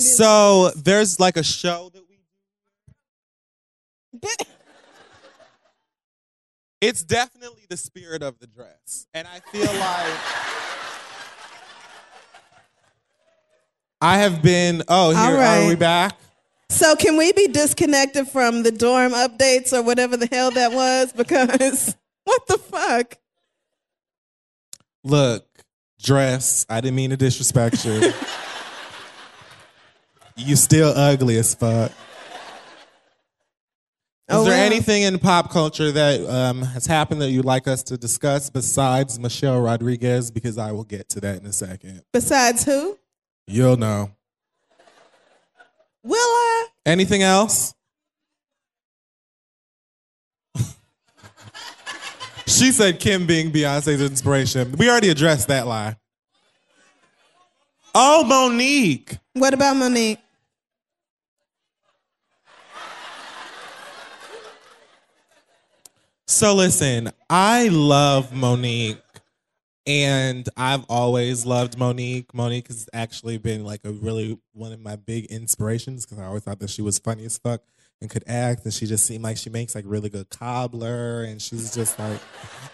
So 0.00 0.70
there's 0.70 1.20
like 1.20 1.36
a 1.36 1.42
show 1.42 1.90
that 1.92 2.02
we. 2.08 2.16
Do. 4.18 4.28
it's 6.80 7.02
definitely 7.02 7.64
the 7.68 7.76
spirit 7.76 8.22
of 8.22 8.38
the 8.38 8.46
dress, 8.46 9.06
and 9.12 9.28
I 9.28 9.40
feel 9.40 9.66
like. 9.66 10.14
I 14.00 14.18
have 14.18 14.42
been. 14.42 14.82
Oh, 14.88 15.10
here 15.10 15.36
right. 15.36 15.64
are 15.64 15.68
we 15.68 15.76
back? 15.76 16.18
So 16.70 16.96
can 16.96 17.16
we 17.16 17.32
be 17.32 17.46
disconnected 17.48 18.28
from 18.28 18.62
the 18.62 18.72
dorm 18.72 19.12
updates 19.12 19.72
or 19.72 19.82
whatever 19.82 20.16
the 20.16 20.26
hell 20.26 20.50
that 20.50 20.72
was? 20.72 21.12
Because 21.12 21.94
what 22.24 22.46
the 22.46 22.58
fuck? 22.58 23.18
Look, 25.04 25.46
dress. 26.02 26.66
I 26.68 26.80
didn't 26.80 26.96
mean 26.96 27.10
to 27.10 27.16
disrespect 27.16 27.84
you. 27.84 28.12
You 30.36 30.56
still 30.56 30.92
ugly 30.96 31.38
as 31.38 31.54
fuck. 31.54 31.92
Is 31.92 31.96
Oh, 34.30 34.42
there 34.42 34.52
well. 34.54 34.66
anything 34.66 35.02
in 35.02 35.18
pop 35.20 35.52
culture 35.52 35.92
that 35.92 36.28
um, 36.28 36.62
has 36.62 36.86
happened 36.86 37.22
that 37.22 37.30
you'd 37.30 37.44
like 37.44 37.68
us 37.68 37.84
to 37.84 37.96
discuss 37.96 38.50
besides 38.50 39.16
Michelle 39.18 39.60
Rodriguez? 39.60 40.32
Because 40.32 40.58
I 40.58 40.72
will 40.72 40.82
get 40.82 41.08
to 41.10 41.20
that 41.20 41.38
in 41.40 41.46
a 41.46 41.52
second. 41.52 42.02
Besides 42.12 42.64
who? 42.64 42.98
You'll 43.46 43.76
know. 43.76 44.10
Will 46.02 46.16
I? 46.18 46.66
Anything 46.84 47.22
else? 47.22 47.73
She 52.54 52.70
said 52.70 53.00
Kim 53.00 53.26
being 53.26 53.50
Beyonce's 53.50 54.00
inspiration. 54.00 54.76
We 54.78 54.88
already 54.88 55.08
addressed 55.08 55.48
that 55.48 55.66
lie. 55.66 55.96
Oh, 57.92 58.24
Mo'Nique. 58.24 59.18
What 59.32 59.54
about 59.54 59.74
Mo'Nique? 59.76 60.18
So 66.28 66.54
listen, 66.54 67.10
I 67.28 67.68
love 67.68 68.30
Mo'Nique. 68.30 69.00
And 69.84 70.48
I've 70.56 70.84
always 70.88 71.44
loved 71.44 71.76
Mo'Nique. 71.76 72.32
Mo'Nique 72.32 72.68
has 72.68 72.88
actually 72.92 73.36
been 73.38 73.64
like 73.64 73.80
a 73.84 73.90
really 73.90 74.38
one 74.52 74.72
of 74.72 74.78
my 74.78 74.94
big 74.94 75.24
inspirations 75.24 76.06
because 76.06 76.20
I 76.20 76.26
always 76.26 76.44
thought 76.44 76.60
that 76.60 76.70
she 76.70 76.82
was 76.82 77.00
funny 77.00 77.24
as 77.24 77.36
fuck 77.36 77.62
and 78.04 78.10
could 78.10 78.22
act. 78.28 78.64
And 78.64 78.72
she 78.72 78.86
just 78.86 79.04
seemed 79.06 79.24
like 79.24 79.36
she 79.36 79.50
makes 79.50 79.74
like 79.74 79.84
really 79.88 80.08
good 80.10 80.30
cobbler. 80.30 81.24
And 81.24 81.42
she's 81.42 81.74
just 81.74 81.98
like, 81.98 82.20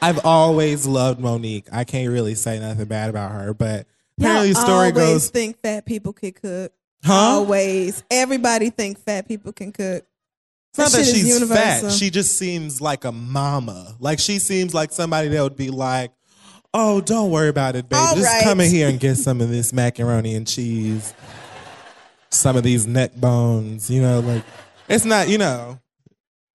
I've 0.02 0.24
always 0.26 0.86
loved 0.86 1.20
Mo'Nique. 1.20 1.68
I 1.72 1.84
can't 1.84 2.10
really 2.10 2.34
say 2.34 2.58
nothing 2.58 2.84
bad 2.86 3.08
about 3.08 3.30
her. 3.30 3.54
But 3.54 3.86
apparently, 4.18 4.52
the 4.52 4.60
story 4.60 4.88
always 4.88 4.94
goes, 4.94 5.30
think 5.30 5.60
fat 5.62 5.86
people 5.86 6.12
can 6.12 6.32
cook. 6.32 6.72
huh? 7.04 7.12
Always. 7.14 8.02
Everybody 8.10 8.68
think 8.70 8.98
fat 8.98 9.26
people 9.26 9.52
can 9.52 9.72
cook. 9.72 10.04
It's 10.70 10.78
not 10.78 10.90
That 10.92 10.98
that 10.98 11.04
shit 11.04 11.16
is 11.16 11.38
she's 11.38 11.48
fat. 11.48 11.92
She 11.92 12.10
just 12.10 12.38
seems 12.38 12.80
like 12.80 13.04
a 13.04 13.12
mama. 13.12 13.96
Like 13.98 14.18
she 14.18 14.38
seems 14.38 14.74
like 14.74 14.92
somebody 14.92 15.28
that 15.28 15.42
would 15.42 15.56
be 15.56 15.70
like, 15.70 16.12
"Oh, 16.72 17.00
don't 17.00 17.30
worry 17.32 17.48
about 17.48 17.74
it, 17.74 17.88
babe. 17.88 17.98
All 17.98 18.14
just 18.14 18.24
right. 18.26 18.44
come 18.44 18.60
in 18.60 18.70
here 18.70 18.88
and 18.88 19.00
get 19.00 19.16
some 19.16 19.40
of 19.40 19.48
this 19.48 19.72
macaroni 19.72 20.36
and 20.36 20.46
cheese, 20.46 21.12
some 22.30 22.56
of 22.56 22.62
these 22.62 22.86
neck 22.86 23.16
bones." 23.16 23.90
You 23.90 24.00
know, 24.00 24.20
like 24.20 24.44
it's 24.90 25.04
not. 25.04 25.28
You 25.28 25.38
know, 25.38 25.78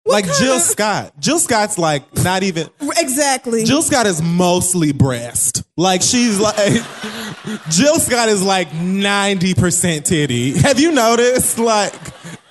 like 0.06 0.26
Jill 0.40 0.56
of- 0.56 0.62
Scott. 0.62 1.14
Jill 1.20 1.40
Scott's 1.40 1.78
like 1.78 2.04
not 2.24 2.44
even. 2.44 2.68
Exactly. 2.98 3.64
Jill 3.66 3.82
Scott 3.84 4.08
is 4.08 4.22
mostly 4.22 4.92
breast. 4.94 5.64
Like 5.78 6.02
she's 6.02 6.40
like 6.40 6.56
Jill 7.70 8.00
Scott 8.00 8.30
is 8.30 8.44
like 8.44 8.74
ninety 8.74 9.54
percent 9.54 10.06
titty. 10.06 10.58
Have 10.60 10.80
you 10.80 10.92
noticed? 10.92 11.60
Like 11.60 11.94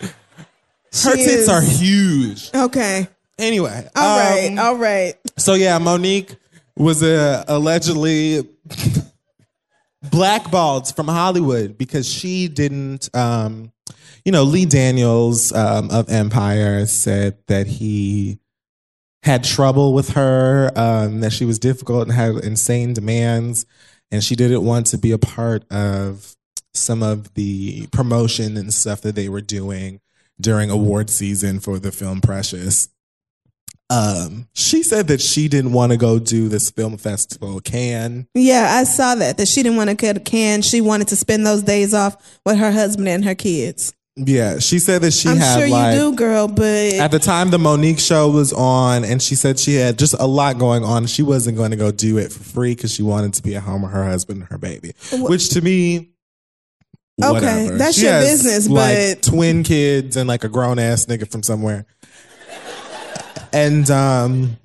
her 0.03 0.09
She 0.93 1.11
tits 1.25 1.29
is- 1.29 1.49
are 1.49 1.63
huge. 1.63 2.51
okay. 2.55 3.09
Anyway, 3.39 3.89
All 3.97 4.19
right. 4.19 4.49
um, 4.53 4.59
All 4.59 4.77
right. 4.77 5.15
so 5.39 5.55
yeah, 5.55 5.79
Mo'Nique 5.79 6.37
was 6.77 7.03
uh, 7.03 7.43
allegedly 7.49 8.47
blackballed 10.11 10.95
from 10.95 11.09
Hollywood 11.09 11.77
because 11.79 12.09
she 12.09 12.49
didn't. 12.49 13.09
Um, 13.15 13.73
you 14.25 14.33
know, 14.33 14.45
Lee 14.45 14.67
Daniels 14.67 15.53
um, 15.53 15.91
of 15.91 16.11
Empire 16.11 16.87
said 16.87 17.39
that 17.47 17.67
he 17.67 18.39
had 19.23 19.45
trouble 19.45 19.93
with 19.93 20.11
her, 20.11 20.71
um, 20.77 21.21
that 21.21 21.33
she 21.33 21.45
was 21.45 21.59
difficult 21.59 22.05
and 22.05 22.13
had 22.13 22.37
insane 22.37 22.95
demands, 22.95 23.67
and 24.11 24.25
she 24.25 24.35
didn't 24.35 24.65
want 24.65 24.87
to 24.87 24.99
be 24.99 25.13
a 25.13 25.19
part 25.19 25.71
of 25.71 26.35
some 26.73 27.03
of 27.03 27.35
the 27.35 27.87
promotion 27.89 28.57
and 28.57 28.73
stuff 28.73 29.01
that 29.03 29.15
they 29.15 29.29
were 29.29 29.41
doing 29.41 30.01
during 30.41 30.71
award 30.71 31.11
season 31.11 31.61
for 31.61 31.79
the 31.79 31.93
film 31.93 32.21
Precious. 32.21 32.89
Um, 33.91 34.47
she 34.55 34.85
said 34.85 35.09
that 35.09 35.21
she 35.21 35.49
didn't 35.49 35.73
want 35.73 35.91
to 35.91 35.99
go 35.99 36.21
do 36.21 36.49
this 36.49 36.71
film 36.71 36.97
festival, 36.97 37.61
Cannes 37.61 38.27
Yeah, 38.35 38.69
I 38.71 38.85
saw 38.85 39.17
that. 39.17 39.37
That 39.37 39.49
she 39.49 39.65
didn't 39.65 39.79
want 39.79 39.91
to 39.91 39.97
cut 39.97 40.17
a 40.17 40.21
can. 40.21 40.63
She 40.63 40.81
wanted 40.81 41.09
to 41.09 41.17
spend 41.17 41.45
those 41.45 41.65
days 41.65 41.93
off 41.93 42.41
with 42.47 42.57
her 42.59 42.71
husband 42.71 43.09
and 43.09 43.25
her 43.25 43.35
kids. 43.35 43.93
Yeah, 44.23 44.59
she 44.59 44.79
said 44.81 45.01
that 45.03 45.13
she 45.13 45.29
I'm 45.31 45.39
had 45.39 45.59
sure 45.61 45.69
like 45.69 45.95
you 45.95 46.11
do, 46.11 46.15
girl, 46.17 46.47
but 46.47 46.65
at 46.95 47.11
the 47.11 47.19
time 47.19 47.51
the 47.51 47.59
Mo'Nique 47.59 47.99
show 47.99 48.29
was 48.29 48.53
on, 48.53 49.03
and 49.05 49.23
she 49.23 49.35
said 49.35 49.59
she 49.59 49.75
had 49.77 49.99
just 49.99 50.15
a 50.19 50.27
lot 50.27 50.59
going 50.59 50.85
on. 50.85 51.07
She 51.07 51.23
wasn't 51.23 51.57
going 51.57 51.71
to 51.71 51.77
go 51.79 51.91
do 51.91 52.19
it 52.19 52.31
for 52.31 52.43
free 52.45 52.75
because 52.75 52.93
she 52.93 53.03
wanted 53.03 53.33
to 53.35 53.43
be 53.43 53.57
at 53.57 53.63
home 53.63 53.83
with 53.83 53.93
her 53.93 54.05
husband 54.05 54.41
and 54.41 54.49
her 54.51 54.59
baby. 54.59 54.93
Which 55.13 55.49
to 55.51 55.63
me, 55.63 56.11
Okay, 57.23 57.33
whatever. 57.65 57.79
that's 57.79 57.97
She 57.97 58.03
your 58.05 58.13
has, 58.13 58.43
business, 58.43 58.69
like 58.69 59.21
but- 59.21 59.23
twin 59.23 59.63
kids 59.63 60.17
and 60.17 60.29
like 60.29 60.45
a 60.45 60.49
grown 60.49 60.79
ass 60.79 61.07
nigga 61.07 61.31
from 61.31 61.43
somewhere. 61.43 61.87
And 63.53 63.91
um, 63.91 64.57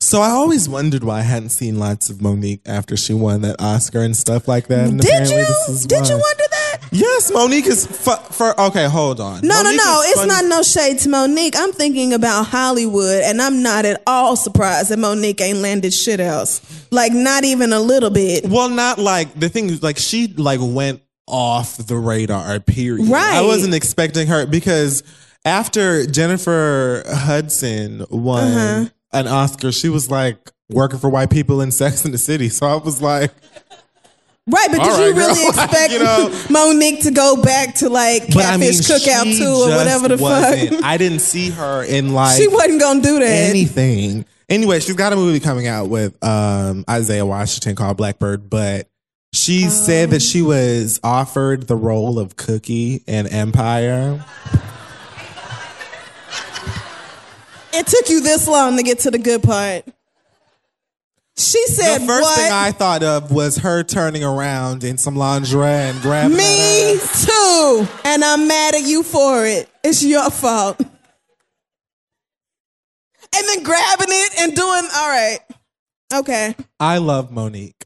so 0.00 0.20
I 0.20 0.30
always 0.30 0.68
wondered 0.68 1.02
why 1.02 1.18
I 1.18 1.22
hadn't 1.22 1.48
seen 1.50 1.78
lots 1.78 2.08
of 2.10 2.18
Mo'Nique 2.18 2.60
after 2.66 2.96
she 2.96 3.14
won 3.14 3.40
that 3.42 3.56
Oscar 3.60 4.00
and 4.00 4.16
stuff 4.16 4.46
like 4.46 4.68
that. 4.68 4.88
And 4.88 5.00
did 5.00 5.28
you? 5.28 5.36
this 5.36 5.68
is 5.68 5.86
Did 5.86 6.06
you 6.08 6.14
wonder 6.14 6.44
that? 6.50 6.53
Yes, 6.92 7.30
Mo'Nique 7.32 7.66
is 7.66 7.86
fu- 7.86 8.10
for 8.32 8.58
okay. 8.60 8.86
Hold 8.86 9.20
on. 9.20 9.40
No, 9.42 9.54
Mo'Nique 9.54 9.76
no, 9.76 9.84
no. 9.84 10.00
It's 10.04 10.14
funny. 10.20 10.28
not 10.28 10.44
no 10.44 10.62
shade 10.62 10.98
to 11.00 11.08
Mo'Nique. 11.08 11.54
I'm 11.56 11.72
thinking 11.72 12.12
about 12.12 12.46
Hollywood, 12.46 13.22
and 13.24 13.40
I'm 13.42 13.62
not 13.62 13.84
at 13.84 14.02
all 14.06 14.36
surprised 14.36 14.90
that 14.90 14.98
Mo'Nique 14.98 15.40
ain't 15.40 15.58
landed 15.58 15.92
shit 15.92 16.20
else. 16.20 16.60
Like, 16.90 17.12
not 17.12 17.44
even 17.44 17.72
a 17.72 17.80
little 17.80 18.10
bit. 18.10 18.46
Well, 18.48 18.68
not 18.68 18.98
like 18.98 19.38
the 19.38 19.48
thing 19.48 19.68
is 19.70 19.82
like 19.82 19.98
she 19.98 20.28
like 20.28 20.60
went 20.62 21.02
off 21.26 21.76
the 21.78 21.96
radar. 21.96 22.60
Period. 22.60 23.08
Right. 23.08 23.34
I 23.36 23.42
wasn't 23.42 23.74
expecting 23.74 24.26
her 24.28 24.46
because 24.46 25.02
after 25.44 26.06
Jennifer 26.06 27.02
Hudson 27.06 28.04
won 28.10 28.44
Uh-huh. 28.52 28.84
an 29.12 29.26
Oscar, 29.28 29.72
she 29.72 29.88
was 29.88 30.10
like 30.10 30.38
working 30.70 30.98
for 30.98 31.08
white 31.10 31.30
people 31.30 31.60
in 31.60 31.70
Sex 31.70 32.04
in 32.04 32.12
the 32.12 32.18
City. 32.18 32.48
So 32.48 32.66
I 32.66 32.76
was 32.76 33.02
like, 33.02 33.32
Right, 34.46 34.68
but 34.70 34.80
All 34.80 34.96
did 34.98 34.98
you 34.98 35.04
right, 35.06 35.14
girl. 35.14 35.28
really 35.34 35.44
Like, 35.56 35.70
expect 35.70 35.92
you 35.94 35.98
know. 36.00 36.28
Mo'Nique 36.50 37.02
to 37.04 37.10
go 37.10 37.40
back 37.42 37.76
to 37.76 37.88
like 37.88 38.26
but 38.28 38.44
I 38.44 38.58
mean, 38.58 38.72
Catfish 38.72 39.06
Cookout 39.06 39.38
2 39.38 39.44
or 39.46 39.68
whatever 39.76 40.08
the 40.08 40.16
wasn't- 40.22 40.70
fuck? 40.74 40.84
I 40.84 40.98
didn't 40.98 41.20
see 41.20 41.48
her 41.50 41.82
in 41.82 42.12
like 42.12 42.36
she 42.36 42.46
wasn't 42.48 42.78
gonna 42.80 43.00
do 43.00 43.20
that. 43.20 43.48
anything. 43.50 44.26
Anyway, 44.50 44.80
she's 44.80 44.94
got 44.96 45.14
a 45.14 45.16
movie 45.16 45.40
coming 45.40 45.66
out 45.66 45.88
with 45.88 46.22
um, 46.22 46.84
Isaiah 46.90 47.24
Washington 47.24 47.74
called 47.74 47.96
Blackbird, 47.96 48.50
but 48.50 48.86
she 49.32 49.62
said 49.70 50.10
that 50.10 50.20
she 50.20 50.42
was 50.42 51.00
offered 51.02 51.66
the 51.66 51.74
role 51.76 52.18
of 52.18 52.36
Cookie 52.36 53.02
in 53.06 53.26
Empire. 53.26 54.22
It 57.72 57.86
took 57.86 58.08
you 58.10 58.20
this 58.20 58.46
long 58.46 58.76
to 58.76 58.82
get 58.82 59.00
to 59.00 59.10
the 59.10 59.18
good 59.18 59.42
part. 59.42 59.84
She 61.36 61.66
said, 61.66 61.98
the 61.98 62.06
first 62.06 62.22
"What? 62.22 62.38
thing 62.38 62.52
I 62.52 62.70
thought 62.70 63.02
of 63.02 63.32
was 63.32 63.58
her 63.58 63.82
turning 63.82 64.22
around 64.22 64.84
in 64.84 64.98
some 64.98 65.16
lingerie 65.16 65.66
and 65.66 66.00
grabbing 66.00 66.36
Me 66.36 66.98
too, 67.12 67.88
and 68.04 68.24
I'm 68.24 68.46
mad 68.46 68.74
at 68.76 68.82
you 68.82 69.02
for 69.02 69.44
it. 69.44 69.68
It's 69.82 70.04
your 70.04 70.30
fault." 70.30 70.78
And 73.36 73.48
then 73.48 73.64
grabbing 73.64 74.06
it 74.10 74.40
and 74.40 74.54
doing 74.54 74.84
all 74.94 75.08
right. 75.08 75.40
Okay. 76.14 76.54
I 76.78 76.98
love 76.98 77.30
Mo'Nique. 77.32 77.83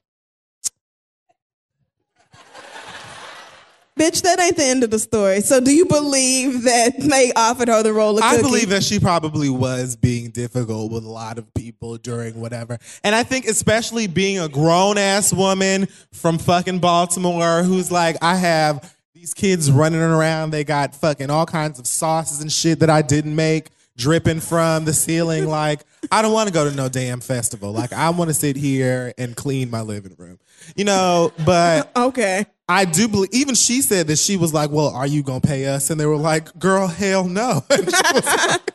Bitch, 3.98 4.22
that 4.22 4.38
ain't 4.40 4.56
the 4.56 4.64
end 4.64 4.84
of 4.84 4.90
the 4.90 4.98
story. 4.98 5.40
So 5.40 5.60
do 5.60 5.72
you 5.74 5.84
believe 5.84 6.62
that 6.62 6.98
they 7.00 7.32
offered 7.34 7.68
her 7.68 7.82
the 7.82 7.92
role 7.92 8.16
of 8.16 8.22
I 8.22 8.36
Cookie? 8.36 8.42
believe 8.42 8.68
that 8.68 8.84
she 8.84 9.00
probably 9.00 9.50
was 9.50 9.96
being 9.96 10.30
difficult 10.30 10.92
with 10.92 11.04
a 11.04 11.08
lot 11.08 11.36
of 11.36 11.52
people 11.54 11.96
during 11.96 12.40
whatever. 12.40 12.78
And 13.02 13.14
I 13.14 13.24
think 13.24 13.46
especially 13.46 14.06
being 14.06 14.38
a 14.38 14.48
grown 14.48 14.98
ass 14.98 15.32
woman 15.32 15.86
from 16.12 16.38
fucking 16.38 16.78
Baltimore 16.78 17.62
who's 17.64 17.90
like, 17.90 18.16
I 18.22 18.36
have 18.36 18.94
these 19.14 19.34
kids 19.34 19.70
running 19.70 20.00
around, 20.00 20.50
they 20.50 20.62
got 20.62 20.94
fucking 20.94 21.28
all 21.28 21.44
kinds 21.46 21.80
of 21.80 21.86
sauces 21.88 22.40
and 22.40 22.52
shit 22.52 22.78
that 22.78 22.90
I 22.90 23.02
didn't 23.02 23.34
make 23.34 23.68
dripping 23.96 24.38
from 24.38 24.84
the 24.84 24.92
ceiling. 24.92 25.46
Like, 25.48 25.80
I 26.12 26.22
don't 26.22 26.32
want 26.32 26.46
to 26.46 26.54
go 26.54 26.70
to 26.70 26.76
no 26.76 26.88
damn 26.88 27.18
festival. 27.20 27.72
Like, 27.72 27.92
I 27.92 28.10
want 28.10 28.28
to 28.28 28.34
sit 28.34 28.54
here 28.54 29.12
and 29.18 29.34
clean 29.34 29.70
my 29.70 29.80
living 29.80 30.14
room. 30.16 30.38
You 30.76 30.84
know, 30.84 31.32
but 31.44 31.90
Okay. 31.96 32.46
I 32.68 32.84
do 32.84 33.08
believe, 33.08 33.30
even 33.32 33.54
she 33.54 33.80
said 33.82 34.08
that 34.08 34.18
she 34.18 34.36
was 34.36 34.52
like, 34.52 34.70
Well, 34.70 34.88
are 34.88 35.06
you 35.06 35.22
going 35.22 35.40
to 35.40 35.46
pay 35.48 35.66
us? 35.66 35.90
And 35.90 35.98
they 36.00 36.06
were 36.06 36.16
like, 36.16 36.56
Girl, 36.58 36.86
hell 36.86 37.24
no. 37.28 37.64
And 37.70 37.84
she 37.84 38.12
was 38.14 38.24
like- 38.26 38.72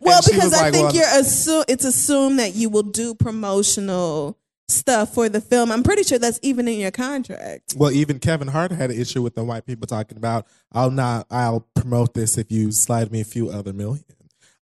Well, 0.00 0.20
because 0.24 0.54
I 0.54 0.62
like, 0.64 0.72
think 0.72 0.84
well, 0.86 0.94
you're 0.94 1.20
assume 1.20 1.64
it's 1.68 1.84
assumed 1.84 2.38
that 2.38 2.54
you 2.54 2.68
will 2.70 2.82
do 2.84 3.14
promotional 3.14 4.38
stuff 4.68 5.12
for 5.12 5.28
the 5.28 5.40
film. 5.42 5.70
I'm 5.70 5.82
pretty 5.82 6.04
sure 6.04 6.18
that's 6.18 6.38
even 6.42 6.66
in 6.68 6.78
your 6.78 6.90
contract. 6.90 7.74
Well, 7.76 7.90
even 7.90 8.18
Kevin 8.18 8.48
Hart 8.48 8.72
had 8.72 8.90
an 8.90 8.98
issue 8.98 9.20
with 9.20 9.34
the 9.34 9.44
white 9.44 9.66
people 9.66 9.86
talking 9.86 10.16
about, 10.16 10.46
I'll 10.72 10.90
not, 10.90 11.26
I'll 11.30 11.66
promote 11.74 12.14
this 12.14 12.38
if 12.38 12.50
you 12.50 12.72
slide 12.72 13.12
me 13.12 13.20
a 13.20 13.24
few 13.24 13.50
other 13.50 13.72
million. 13.74 14.04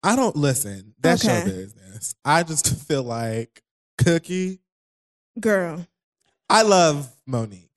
I 0.02 0.16
don't 0.16 0.36
listen. 0.38 0.94
That's 1.00 1.26
Okay. 1.26 1.38
your 1.40 1.46
business. 1.46 2.16
I 2.24 2.44
just 2.44 2.74
feel 2.88 3.04
like 3.04 3.62
Cookie. 3.98 4.60
Girl. 5.40 5.86
I 6.50 6.62
love 6.62 7.12
Mo'Nique. 7.28 7.69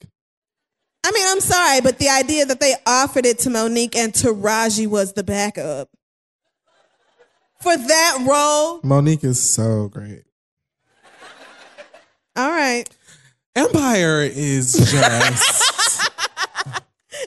I 1.04 1.10
mean, 1.10 1.26
I'm 1.26 1.40
sorry, 1.40 1.80
but 1.80 1.98
the 1.98 2.08
idea 2.08 2.46
that 2.46 2.60
they 2.60 2.74
offered 2.86 3.26
it 3.26 3.40
to 3.40 3.50
Mo'Nique 3.50 3.96
and 3.96 4.12
Taraji 4.12 4.86
was 4.86 5.12
the 5.14 5.24
backup 5.24 5.88
for 7.60 7.76
that 7.76 8.18
role. 8.28 8.80
Mo'Nique 8.82 9.24
is 9.24 9.40
so 9.42 9.88
great. 9.88 10.22
All 12.36 12.50
right, 12.50 12.84
Empire 13.56 14.22
is 14.22 14.72
just, 14.90 16.10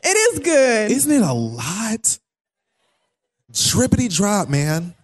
it 0.04 0.18
is 0.34 0.40
good. 0.40 0.92
isn't 0.92 1.12
it 1.12 1.22
a 1.22 1.34
lot? 1.34 2.18
Drippity 3.52 4.14
drop, 4.14 4.50
man. 4.50 4.96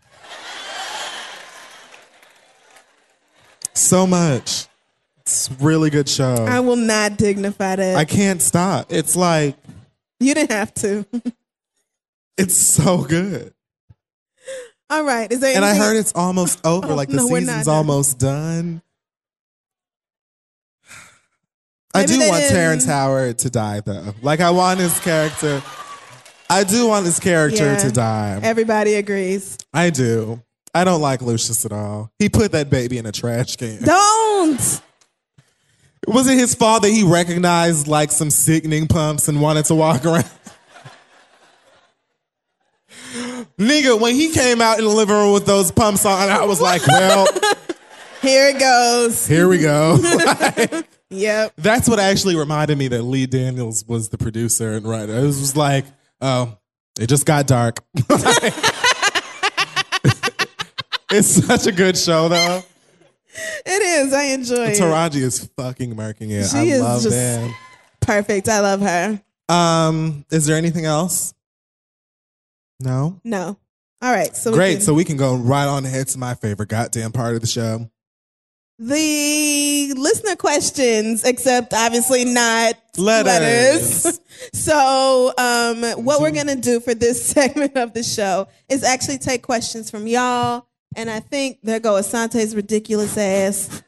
So 3.73 4.07
much. 4.07 4.67
It's 5.31 5.49
really 5.61 5.89
good 5.89 6.09
show. 6.09 6.33
I 6.45 6.59
will 6.59 6.75
not 6.75 7.17
dignify 7.17 7.77
that. 7.77 7.95
I 7.95 8.03
can't 8.03 8.41
stop. 8.41 8.87
It's 8.91 9.15
like, 9.15 9.55
you 10.19 10.33
didn't 10.33 10.51
have 10.51 10.73
to. 10.75 11.05
it's 12.37 12.55
so 12.55 13.03
good. 13.03 13.53
All 14.89 15.05
right, 15.05 15.31
is 15.31 15.39
there? 15.39 15.55
And 15.55 15.63
I 15.63 15.73
heard 15.75 15.95
it's 15.95 16.11
almost 16.13 16.59
over. 16.65 16.87
Oh, 16.91 16.95
like 16.95 17.07
the 17.07 17.15
no, 17.15 17.27
season's 17.27 17.65
done. 17.65 17.75
almost 17.75 18.19
done. 18.19 18.81
I 21.93 22.01
Maybe 22.01 22.13
do 22.13 22.19
want 22.29 22.41
didn't- 22.41 22.55
Terrence 22.55 22.85
Howard 22.85 23.37
to 23.39 23.49
die 23.49 23.79
though. 23.81 24.13
Like 24.21 24.41
I 24.41 24.49
want 24.51 24.79
his 24.81 24.99
character. 24.99 25.61
I 26.49 26.63
do 26.65 26.87
want 26.87 27.05
his 27.05 27.19
character 27.19 27.63
Yeah. 27.63 27.77
to 27.79 27.91
die. 27.91 28.39
Everybody 28.43 28.95
agrees. 28.95 29.57
I 29.73 29.89
do. 29.91 30.41
I 30.73 30.83
don't 30.83 31.01
like 31.01 31.21
Lucious 31.21 31.65
at 31.65 31.71
all. 31.71 32.11
He 32.19 32.27
put 32.29 32.51
that 32.53 32.69
baby 32.69 32.97
in 32.97 33.05
a 33.05 33.11
trash 33.13 33.55
can. 33.55 33.81
Don't. 33.83 34.81
Was 36.07 36.27
it 36.27 36.37
his 36.37 36.55
fault 36.55 36.81
that 36.83 36.89
he 36.89 37.03
recognized 37.03 37.87
like 37.87 38.11
some 38.11 38.29
sickening 38.31 38.87
pumps 38.87 39.27
and 39.27 39.41
wanted 39.41 39.65
to 39.65 39.75
walk 39.75 40.05
around? 40.05 40.25
Nigga, 43.57 43.99
when 43.99 44.15
he 44.15 44.31
came 44.31 44.61
out 44.61 44.79
in 44.79 44.85
the 44.85 44.89
living 44.89 45.15
room 45.15 45.33
with 45.33 45.45
those 45.45 45.71
pumps 45.71 46.05
on, 46.05 46.29
I 46.29 46.45
was 46.45 46.59
like, 46.61 46.85
well, 46.87 47.27
Here 48.21 48.49
it 48.49 48.59
goes. 48.59 49.25
here 49.27 49.47
we 49.47 49.59
go. 49.59 49.97
Yep. 51.13 51.53
That's 51.57 51.89
what 51.89 51.99
actually 51.99 52.37
reminded 52.37 52.77
me 52.77 52.87
that 52.87 53.01
Lee 53.03 53.25
Daniels 53.25 53.85
was 53.85 54.07
the 54.07 54.17
producer 54.17 54.71
and 54.71 54.85
writer. 54.85 55.13
It 55.13 55.23
was 55.25 55.57
like, 55.57 55.83
oh, 56.21 56.57
it 56.97 57.07
just 57.07 57.25
got 57.25 57.47
dark. 57.47 57.79
it's 61.11 61.27
such 61.27 61.67
a 61.67 61.73
good 61.73 61.97
show, 61.97 62.29
though. 62.29 62.63
It 63.65 63.81
is. 63.81 64.13
I 64.13 64.23
enjoy 64.23 64.67
it. 64.67 64.79
Taraji 64.79 65.21
is 65.21 65.49
fucking 65.57 65.95
murking 65.95 66.31
it. 66.31 66.49
She 66.49 66.57
I 66.57 66.63
is 66.63 66.81
love 66.81 67.01
just- 67.03 67.15
that. 67.15 67.55
Perfect. 68.01 68.49
I 68.49 68.59
love 68.59 68.81
her. 68.81 69.21
Um, 69.47 70.25
is 70.31 70.45
there 70.45 70.57
anything 70.57 70.85
else? 70.85 71.33
No. 72.79 73.19
No. 73.23 73.57
All 74.01 74.11
right. 74.11 74.35
So 74.35 74.51
we 74.51 74.57
Great. 74.57 74.71
can- 74.77 74.81
So 74.81 74.93
we 74.93 75.03
can 75.03 75.17
go 75.17 75.35
right 75.35 75.67
on 75.67 75.85
ahead 75.85 76.07
to 76.09 76.17
my 76.17 76.33
favorite 76.33 76.69
goddamn 76.69 77.11
part 77.11 77.35
of 77.35 77.41
the 77.41 77.47
show. 77.47 77.89
the 78.79 79.93
listener 79.95 80.35
questions, 80.35 81.23
except 81.23 81.71
obviously 81.73 82.25
not 82.25 82.73
Letters. 82.97 84.03
letters. 84.05 84.19
so, 84.53 85.31
um, 85.37 85.83
what 86.03 86.19
we're 86.19 86.31
gonna 86.31 86.55
do 86.55 86.79
for 86.79 86.95
this 86.95 87.23
segment 87.31 87.77
of 87.77 87.93
the 87.93 88.01
show 88.01 88.47
is 88.69 88.83
actually 88.83 89.19
take 89.19 89.43
questions 89.43 89.91
from 89.91 90.07
y'all, 90.07 90.65
and 90.95 91.09
I 91.09 91.19
think 91.19 91.59
there 91.63 91.79
go 91.79 91.93
Asante's 91.93 92.55
ridiculous 92.55 93.17
ass. 93.17 93.83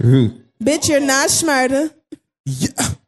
Bitch, 0.00 0.88
you're 0.88 1.00
not 1.00 1.28
schmurder. 1.28 1.92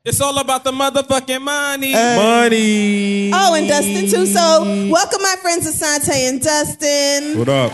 It's 0.05 0.21
all 0.21 0.39
about 0.39 0.65
the 0.65 0.73
motherfucking 0.73 1.43
money. 1.43 1.95
Uh, 1.95 2.17
money. 2.17 3.31
Oh, 3.33 3.55
and 3.55 3.69
Dustin 3.69 4.09
too. 4.09 4.27
So, 4.27 4.65
welcome 4.91 5.23
my 5.23 5.37
friends 5.43 5.67
Asante 5.67 6.29
and 6.29 6.41
Dustin. 6.41 7.39
What 7.39 7.49
up? 7.49 7.73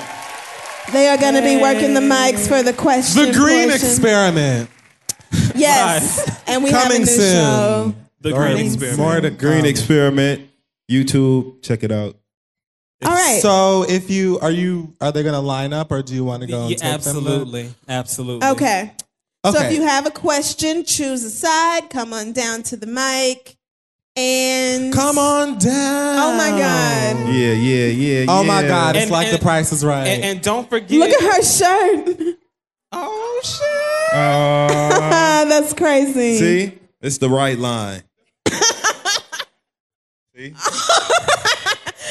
They 0.93 1.09
are 1.09 1.17
going 1.17 1.35
to 1.35 1.43
be 1.43 1.57
working 1.57 1.95
the 1.95 2.01
mics 2.01 2.47
for 2.47 2.63
the 2.63 2.73
question. 2.73 3.27
The 3.27 3.33
Green 3.33 3.69
portion. 3.71 3.89
Experiment. 3.89 4.71
Yes, 5.55 6.43
and 6.47 6.63
we 6.63 6.71
have 6.71 6.81
a 6.81 6.85
Coming 6.89 7.01
new 7.03 7.07
soon. 7.07 7.33
show. 7.33 7.95
the 8.21 8.33
Or 8.35 8.47
green 8.47 8.67
experiment. 8.67 8.99
More 8.99 9.21
to 9.21 9.31
Green. 9.31 9.61
Um, 9.61 9.67
experiment. 9.67 10.51
YouTube. 10.91 11.63
Check 11.63 11.83
it 11.83 11.91
out. 11.93 12.17
All 13.05 13.13
right. 13.13 13.41
So 13.41 13.85
if 13.89 14.11
you 14.11 14.39
are 14.41 14.51
you 14.51 14.95
are 15.01 15.13
they 15.13 15.23
gonna 15.23 15.41
line 15.41 15.73
up 15.73 15.91
or 15.93 16.03
do 16.03 16.15
you 16.15 16.25
want 16.25 16.43
to 16.43 16.47
go 16.47 16.63
and 16.63 16.71
Yeah, 16.71 16.77
take 16.77 16.81
them 16.83 16.95
absolutely, 16.95 17.71
absolutely. 17.89 18.49
Okay. 18.49 18.93
So 19.47 19.61
if 19.61 19.73
you 19.73 19.83
have 19.83 20.07
a 20.07 20.11
question, 20.11 20.85
choose 20.85 21.23
a 21.23 21.31
side, 21.31 21.91
come 21.91 22.15
on 22.15 22.33
down 22.33 22.63
to 22.65 22.77
the 22.79 22.87
mic, 22.87 23.57
and 24.17 24.91
Come 24.95 25.19
on 25.19 25.59
down. 25.59 26.19
Oh 26.19 26.37
my 26.39 26.49
God. 26.51 27.29
Yeah, 27.29 27.53
yeah, 27.53 27.87
yeah. 27.89 28.27
Oh 28.29 28.43
my. 28.45 28.63
God! 28.67 28.97
It's 28.97 29.03
And- 29.03 29.11
like 29.13 29.27
and- 29.27 29.37
the 29.37 29.43
Price 29.43 29.71
is 29.73 29.85
Right. 29.85 30.07
And, 30.07 30.25
and 30.25 30.41
don't 30.41 30.71
forget. 30.71 30.99
Look 30.99 31.11
at 31.11 31.21
her 31.21 31.43
shirt. 31.43 32.37
Oh 32.97 33.41
shit! 33.43 34.15
Uh, 34.17 35.45
That's 35.49 35.73
crazy. 35.75 36.39
see, 36.39 36.79
it's 37.03 37.19
the 37.19 37.29
right 37.29 37.59
line. 37.59 38.05
see? 40.37 40.55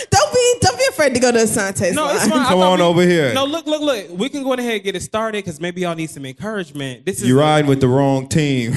Don't 0.09 0.33
be 0.33 0.53
don't 0.59 0.77
be 0.77 0.89
afraid 1.03 1.13
to 1.15 1.19
go 1.19 1.31
to 1.31 1.37
Asante's 1.39 1.93
No, 1.95 2.09
it's 2.09 2.27
fine. 2.27 2.31
I 2.39 2.45
Come 2.49 2.59
thought 2.59 2.73
on 2.73 2.79
we- 2.79 2.85
over 2.85 3.01
here. 3.03 3.33
No, 3.33 3.45
look, 3.45 3.65
look, 3.65 3.81
look. 3.81 4.09
We 4.17 4.29
can 4.29 4.43
go 4.43 4.53
ahead 4.53 4.75
and 4.75 4.83
get 4.83 4.95
it 4.95 5.01
started 5.01 5.43
because 5.43 5.59
maybe 5.59 5.81
y'all 5.81 5.95
need 5.95 6.09
some 6.09 6.25
encouragement. 6.25 7.05
This 7.05 7.21
is 7.21 7.27
You 7.27 7.39
riding 7.39 7.67
with 7.69 7.81
the 7.81 7.87
wrong 7.87 8.27
team. 8.27 8.73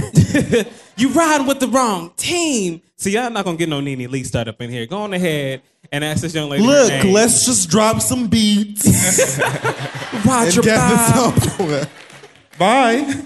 you 0.96 1.08
riding 1.10 1.46
with 1.46 1.60
the 1.60 1.68
wrong 1.68 2.10
team. 2.16 2.82
So 2.96 3.10
y'all 3.10 3.30
not 3.30 3.44
gonna 3.44 3.56
get 3.56 3.68
no 3.68 3.80
Nene 3.80 4.10
Lee 4.10 4.24
start 4.24 4.48
up 4.48 4.60
in 4.62 4.70
here. 4.70 4.86
Go 4.86 4.98
on 4.98 5.12
ahead 5.14 5.62
and 5.92 6.02
ask 6.02 6.22
this 6.22 6.34
young 6.34 6.48
lady. 6.50 6.64
her 6.64 6.68
Look, 6.70 6.88
name. 6.88 7.12
let's 7.12 7.44
just 7.46 7.68
drop 7.70 8.00
some 8.00 8.26
beats 8.28 8.86
Roger 10.24 10.60
and 10.60 10.64
get 10.64 10.76
Bob. 10.76 11.34
this 11.34 11.60
over. 11.60 11.88
Bye. 12.58 13.22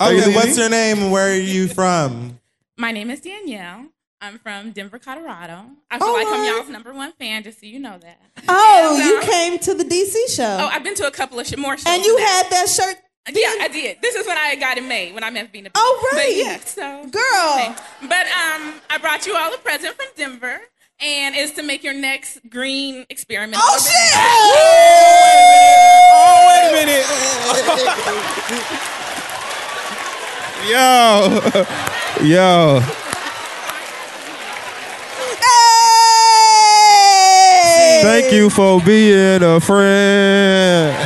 Okay, 0.00 0.34
what's 0.34 0.56
your 0.56 0.70
name 0.70 0.98
and 1.00 1.12
where 1.12 1.30
are 1.30 1.36
you 1.36 1.68
from? 1.68 2.38
My 2.78 2.90
name 2.92 3.10
is 3.10 3.20
Danielle. 3.20 3.86
I'm 4.22 4.38
from 4.38 4.72
Denver, 4.72 4.98
Colorado. 4.98 5.62
I 5.90 5.98
feel 5.98 6.08
All 6.08 6.12
like 6.12 6.26
I'm 6.28 6.44
y'all's 6.44 6.68
number 6.68 6.92
one 6.92 7.12
fan, 7.12 7.42
just 7.42 7.58
so 7.60 7.66
you 7.66 7.78
know 7.78 7.96
that. 7.98 8.20
Oh, 8.48 8.96
And, 8.98 9.04
you 9.08 9.16
uh, 9.18 9.22
came 9.22 9.58
to 9.60 9.72
the 9.74 9.82
DC 9.84 10.34
show. 10.36 10.58
Oh, 10.60 10.66
I've 10.66 10.84
been 10.84 10.94
to 10.96 11.06
a 11.06 11.10
couple 11.10 11.38
of 11.40 11.46
sh- 11.46 11.56
more 11.56 11.78
shows. 11.78 11.86
and 11.86 12.04
you 12.04 12.18
had 12.18 12.50
that 12.50 12.68
shirt. 12.68 12.96
Yeah, 13.32 13.54
I 13.60 13.68
did. 13.68 13.96
This 14.02 14.14
is 14.16 14.26
when 14.26 14.36
I 14.36 14.56
got 14.56 14.76
it 14.76 14.84
made 14.84 15.14
when 15.14 15.24
I 15.24 15.30
met 15.30 15.50
Vina. 15.52 15.70
Oh, 15.74 16.08
But 16.12 16.18
right. 16.18 16.34
yeah, 16.36 16.58
so 16.58 17.06
Girl. 17.08 17.74
But 18.02 18.26
um, 18.26 18.74
I 18.90 18.98
brought 19.00 19.26
you 19.26 19.34
all 19.36 19.54
a 19.54 19.58
present 19.58 19.94
from 19.96 20.06
Denver, 20.16 20.60
and 21.00 21.34
it's 21.34 21.52
to 21.52 21.62
make 21.62 21.82
your 21.82 21.94
next 21.94 22.40
green 22.50 23.06
experiment. 23.08 23.56
a 23.56 23.60
Oh 23.62 23.72
little 23.72 23.86
bit- 23.86 23.92
shit! 23.94 24.16
Oh 26.12 26.44
wait 26.50 26.68
a 26.68 26.72
minute. 26.84 27.06
Yo. 32.20 32.26
Yo. 32.26 32.80
Hey! 38.02 38.19
Thank 38.30 38.42
you 38.42 38.50
for 38.50 38.80
being 38.80 39.42
a 39.42 39.58
friend. 39.58 40.96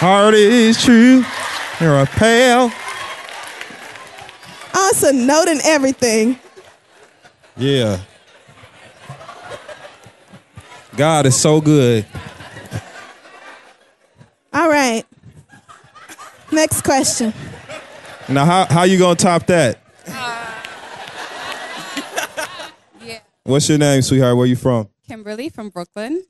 Heart 0.00 0.34
is 0.34 0.82
true. 0.82 1.24
You're 1.80 2.00
a 2.00 2.06
pal. 2.06 2.72
Awesome 4.74 5.26
note 5.28 5.46
and 5.46 5.60
everything. 5.62 6.40
Yeah. 7.56 8.00
God 10.96 11.26
is 11.26 11.40
so 11.40 11.60
good. 11.60 12.04
All 14.52 14.68
right. 14.68 15.04
Next 16.50 16.82
question. 16.82 17.32
Now, 18.28 18.44
how 18.44 18.64
how 18.64 18.82
you 18.82 18.98
gonna 18.98 19.14
top 19.14 19.46
that? 19.46 19.78
What's 23.48 23.66
your 23.66 23.78
name, 23.78 24.02
sweetheart? 24.02 24.36
Where 24.36 24.44
are 24.44 24.46
you 24.46 24.56
from? 24.56 24.90
Kimberly 25.06 25.48
from 25.48 25.70
Brooklyn. 25.70 26.22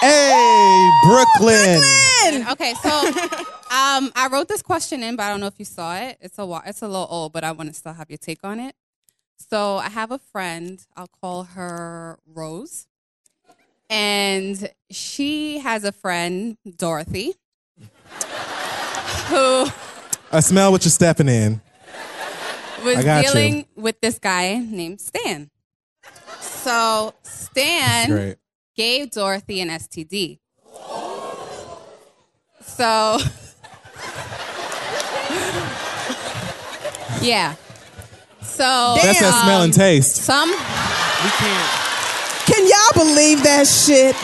Hey, 0.00 0.90
Brooklyn. 1.04 1.78
Brooklyn. 1.78 2.48
Okay, 2.52 2.72
so 2.82 2.88
um, 2.88 4.10
I 4.16 4.30
wrote 4.32 4.48
this 4.48 4.62
question 4.62 5.02
in, 5.02 5.16
but 5.16 5.24
I 5.24 5.28
don't 5.28 5.40
know 5.40 5.46
if 5.46 5.58
you 5.58 5.66
saw 5.66 5.94
it. 5.98 6.16
It's 6.22 6.38
a 6.38 6.62
it's 6.64 6.80
a 6.80 6.88
little 6.88 7.06
old, 7.10 7.34
but 7.34 7.44
I 7.44 7.52
want 7.52 7.68
to 7.68 7.74
still 7.74 7.92
have 7.92 8.08
your 8.08 8.16
take 8.16 8.42
on 8.44 8.60
it. 8.60 8.74
So 9.36 9.76
I 9.76 9.90
have 9.90 10.10
a 10.10 10.16
friend. 10.18 10.82
I'll 10.96 11.10
call 11.20 11.44
her 11.44 12.18
Rose, 12.26 12.86
and 13.90 14.70
she 14.88 15.58
has 15.58 15.84
a 15.84 15.92
friend 15.92 16.56
Dorothy, 16.78 17.34
who 19.26 19.66
I 20.32 20.40
smell 20.40 20.72
what 20.72 20.82
you're 20.82 20.92
stepping 20.92 21.28
in. 21.28 21.60
was 22.82 22.96
I 22.96 23.02
got 23.02 23.34
you. 23.34 23.64
with 23.76 24.00
this 24.00 24.18
guy 24.18 24.54
named 24.54 25.02
Stan. 25.02 25.50
So 26.66 27.14
Stan 27.22 28.34
gave 28.74 29.12
Dorothy 29.12 29.60
an 29.60 29.68
STD. 29.68 30.40
So 32.60 33.18
Yeah. 37.22 37.54
So 38.42 38.96
That's 39.00 39.20
that 39.20 39.42
smell 39.44 39.62
and 39.62 39.72
taste. 39.72 40.16
Some 40.16 40.50
We 40.50 40.56
can't. 40.56 41.70
Can 42.46 42.66
y'all 42.66 42.94
believe 42.94 43.44
that 43.44 43.68
shit? 43.68 44.16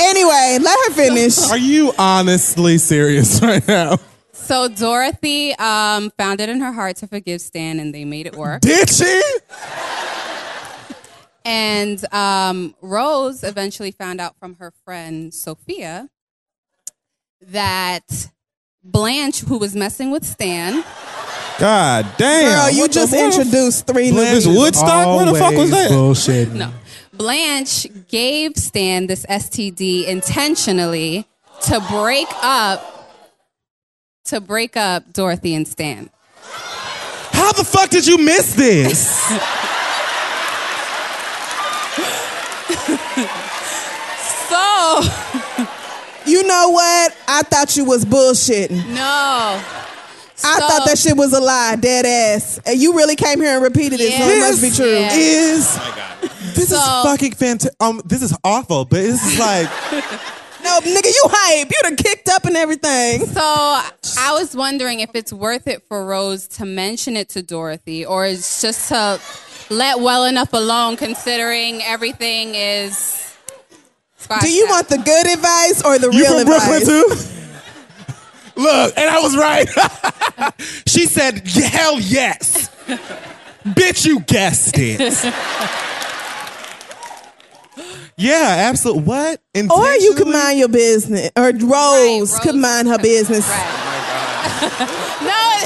Anyway, 0.00 0.58
let 0.60 0.76
her 0.88 0.94
finish. 0.94 1.38
Are 1.50 1.56
you 1.56 1.92
honestly 1.96 2.78
serious 2.78 3.40
right 3.44 3.64
now? 3.68 3.96
so 4.32 4.66
Dorothy 4.66 5.54
um, 5.54 6.10
found 6.18 6.40
it 6.40 6.48
in 6.48 6.60
her 6.62 6.72
heart 6.72 6.96
to 6.96 7.06
forgive 7.06 7.40
Stan, 7.40 7.78
and 7.78 7.94
they 7.94 8.04
made 8.04 8.26
it 8.26 8.34
work. 8.34 8.60
Did 8.62 8.90
she? 8.90 9.22
And 11.44 12.12
um, 12.12 12.74
Rose 12.80 13.42
eventually 13.42 13.90
found 13.90 14.20
out 14.20 14.36
from 14.38 14.56
her 14.56 14.72
friend 14.84 15.32
Sophia 15.32 16.08
that 17.40 18.30
Blanche, 18.82 19.40
who 19.40 19.58
was 19.58 19.74
messing 19.74 20.10
with 20.10 20.24
Stan, 20.24 20.84
God 21.58 22.06
damn. 22.16 22.70
Girl, 22.70 22.70
you 22.70 22.88
just 22.88 23.12
introduced 23.12 23.86
three 23.86 24.10
This 24.10 24.46
names. 24.46 24.58
Woodstock? 24.58 25.16
Where 25.18 25.26
the 25.32 25.38
fuck 25.38 25.52
was 25.52 25.70
that? 25.70 25.90
Bullshit. 25.90 26.52
no, 26.52 26.72
Blanche 27.12 27.86
gave 28.08 28.56
Stan 28.56 29.06
this 29.06 29.26
STD 29.26 30.06
intentionally 30.06 31.26
to 31.64 31.80
break 31.90 32.28
up 32.42 32.86
to 34.24 34.40
break 34.40 34.76
up 34.76 35.12
Dorothy 35.12 35.54
and 35.54 35.68
Stan. 35.68 36.08
How 37.32 37.52
the 37.52 37.64
fuck 37.64 37.90
did 37.90 38.06
you 38.06 38.16
miss 38.18 38.54
this? 38.54 39.30
So 45.02 45.66
You 46.26 46.42
know 46.46 46.68
what? 46.70 47.16
I 47.26 47.42
thought 47.42 47.76
you 47.76 47.84
was 47.84 48.04
bullshitting. 48.04 48.86
no. 48.94 49.62
I 50.42 50.58
thought 50.58 50.86
that 50.86 50.96
shit 50.98 51.16
was 51.18 51.34
a 51.34 51.40
lie, 51.40 51.76
dead 51.78 52.06
ass. 52.06 52.58
And 52.64 52.80
you 52.80 52.94
really 52.96 53.14
came 53.14 53.40
here 53.42 53.54
and 53.56 53.62
repeated 53.62 54.00
it, 54.00 54.12
so 54.12 54.26
it 54.26 54.38
must 54.40 54.62
be 54.62 54.70
true. 54.70 54.90
Yeah. 54.98 55.10
Is 55.12 55.74
this 56.54 56.58
is 56.58 56.68
So- 56.70 57.02
fucking 57.04 57.32
fantastic? 57.32 57.74
Um, 57.78 58.00
this 58.06 58.22
is 58.22 58.34
awful, 58.42 58.86
but 58.86 58.96
this 59.02 59.22
is 59.22 59.38
like 59.38 59.66
No, 60.64 60.78
nigga, 60.80 61.06
you 61.06 61.24
hype. 61.30 61.68
You 61.70 61.76
done 61.82 61.96
kicked 61.96 62.28
up 62.28 62.44
and 62.44 62.56
everything. 62.56 63.26
So 63.26 63.40
I 63.42 64.32
was 64.32 64.54
wondering 64.54 65.00
if 65.00 65.10
it's 65.14 65.32
worth 65.32 65.66
it 65.66 65.82
for 65.88 66.04
Rose 66.06 66.46
to 66.48 66.64
mention 66.66 67.16
it 67.16 67.28
to 67.30 67.42
Dorothy, 67.42 68.04
or 68.06 68.24
it's 68.26 68.60
just 68.62 68.88
to 68.90 69.20
let 69.70 70.00
well 70.00 70.24
enough 70.26 70.52
alone, 70.52 70.96
considering 70.96 71.82
everything 71.82 72.54
is. 72.54 73.29
Do 74.40 74.50
you 74.50 74.66
want 74.68 74.88
the 74.88 74.98
good 74.98 75.26
advice 75.26 75.82
or 75.84 75.98
the 75.98 76.10
you 76.12 76.20
real 76.20 76.38
from 76.38 76.46
Brooklyn 76.46 76.82
advice? 76.82 77.26
too. 77.26 77.30
Look, 78.60 78.94
and 78.96 79.08
I 79.08 79.20
was 79.20 79.36
right. 79.36 79.68
she 80.86 81.06
said, 81.06 81.46
"Hell 81.48 81.98
yes, 82.00 82.68
bitch, 83.64 84.04
you 84.04 84.20
guessed 84.20 84.74
it." 84.76 85.00
yeah, 88.16 88.68
absolutely. 88.68 89.04
What? 89.04 89.40
Or 89.70 89.92
you 89.94 90.14
could 90.14 90.28
mind 90.28 90.58
your 90.58 90.68
business. 90.68 91.30
Or 91.36 91.52
Rose, 91.52 92.38
could 92.40 92.56
mind 92.56 92.88
her 92.88 92.98
business. 92.98 93.48
Oh 93.50 95.16
no, 95.22 95.58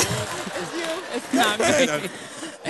it's 0.60 0.74
you. 0.76 0.84
it's 1.16 1.32
not 1.34 1.58
me. 1.58 2.08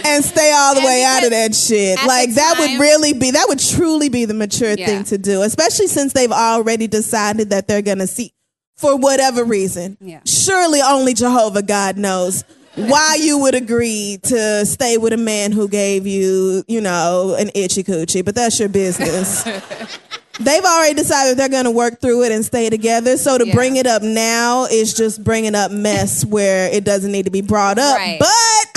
And 0.06 0.24
stay 0.24 0.52
all 0.54 0.74
the 0.74 0.82
way 0.82 1.02
out 1.06 1.24
of 1.24 1.30
that 1.30 1.54
shit. 1.54 1.98
Like 2.06 2.28
the 2.30 2.34
that 2.36 2.56
would 2.58 2.78
really 2.80 3.14
be 3.14 3.30
that 3.32 3.46
would 3.48 3.58
truly 3.58 4.08
be 4.08 4.24
the 4.26 4.34
mature 4.34 4.74
Yeah. 4.76 4.86
thing 4.86 5.04
to 5.04 5.18
do, 5.18 5.42
especially 5.42 5.86
since 5.86 6.12
they've 6.12 6.30
already 6.30 6.86
decided 6.86 7.50
that 7.50 7.66
they're 7.68 7.82
gonna 7.82 8.06
see 8.06 8.32
for 8.76 8.96
whatever 8.96 9.44
reason. 9.44 9.96
Yeah. 10.00 10.20
Surely 10.26 10.80
only 10.82 11.14
Jehovah 11.14 11.62
God 11.62 11.96
knows 11.96 12.44
why 12.76 13.16
you 13.20 13.38
would 13.38 13.54
agree 13.54 14.18
to 14.24 14.66
stay 14.66 14.98
with 14.98 15.12
a 15.12 15.16
man 15.16 15.52
who 15.52 15.68
gave 15.68 16.06
you, 16.06 16.64
you 16.66 16.80
know, 16.80 17.34
an 17.38 17.50
itchy 17.54 17.84
coochie, 17.84 18.24
but 18.24 18.34
that's 18.34 18.58
your 18.58 18.68
business. 18.68 19.44
They've 20.40 20.64
already 20.64 20.94
decided 20.94 21.36
they're 21.38 21.48
going 21.48 21.66
to 21.66 21.70
work 21.70 22.00
through 22.00 22.24
it 22.24 22.32
and 22.32 22.44
stay 22.44 22.68
together. 22.68 23.16
So 23.16 23.38
to 23.38 23.46
Yeah. 23.46 23.54
bring 23.54 23.76
it 23.76 23.86
up 23.86 24.02
now 24.02 24.64
is 24.64 24.92
just 24.92 25.22
bringing 25.22 25.54
up 25.54 25.70
mess 25.70 26.24
where 26.24 26.66
it 26.72 26.82
doesn't 26.82 27.12
need 27.12 27.26
to 27.26 27.30
be 27.30 27.40
brought 27.40 27.78
up. 27.78 27.96
Right. 27.96 28.18
But 28.18 28.28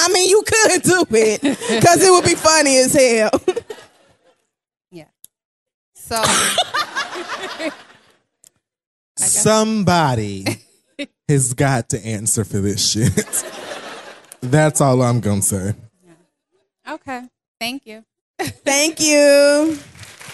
I 0.08 0.14
mean, 0.14 0.30
you 0.30 0.42
could 0.44 0.82
do 0.84 1.06
it 1.10 1.42
because 1.42 2.02
it 2.02 2.10
would 2.10 2.24
be 2.24 2.36
funny 2.36 2.78
as 2.80 2.94
hell. 2.94 3.32
Yeah. 4.90 5.06
So 5.96 6.24
Somebody 9.18 10.46
has 11.28 11.54
got 11.54 11.90
to 11.90 12.06
answer 12.06 12.46
for 12.46 12.60
this 12.60 12.90
shit. 12.90 13.46
That's 14.40 14.80
all 14.80 15.02
I'm 15.02 15.20
gonna 15.20 15.42
say. 15.42 15.74
okay, 16.90 17.24
thank 17.60 17.86
you. 17.86 18.06
Thank 18.40 19.02
you. 19.02 19.78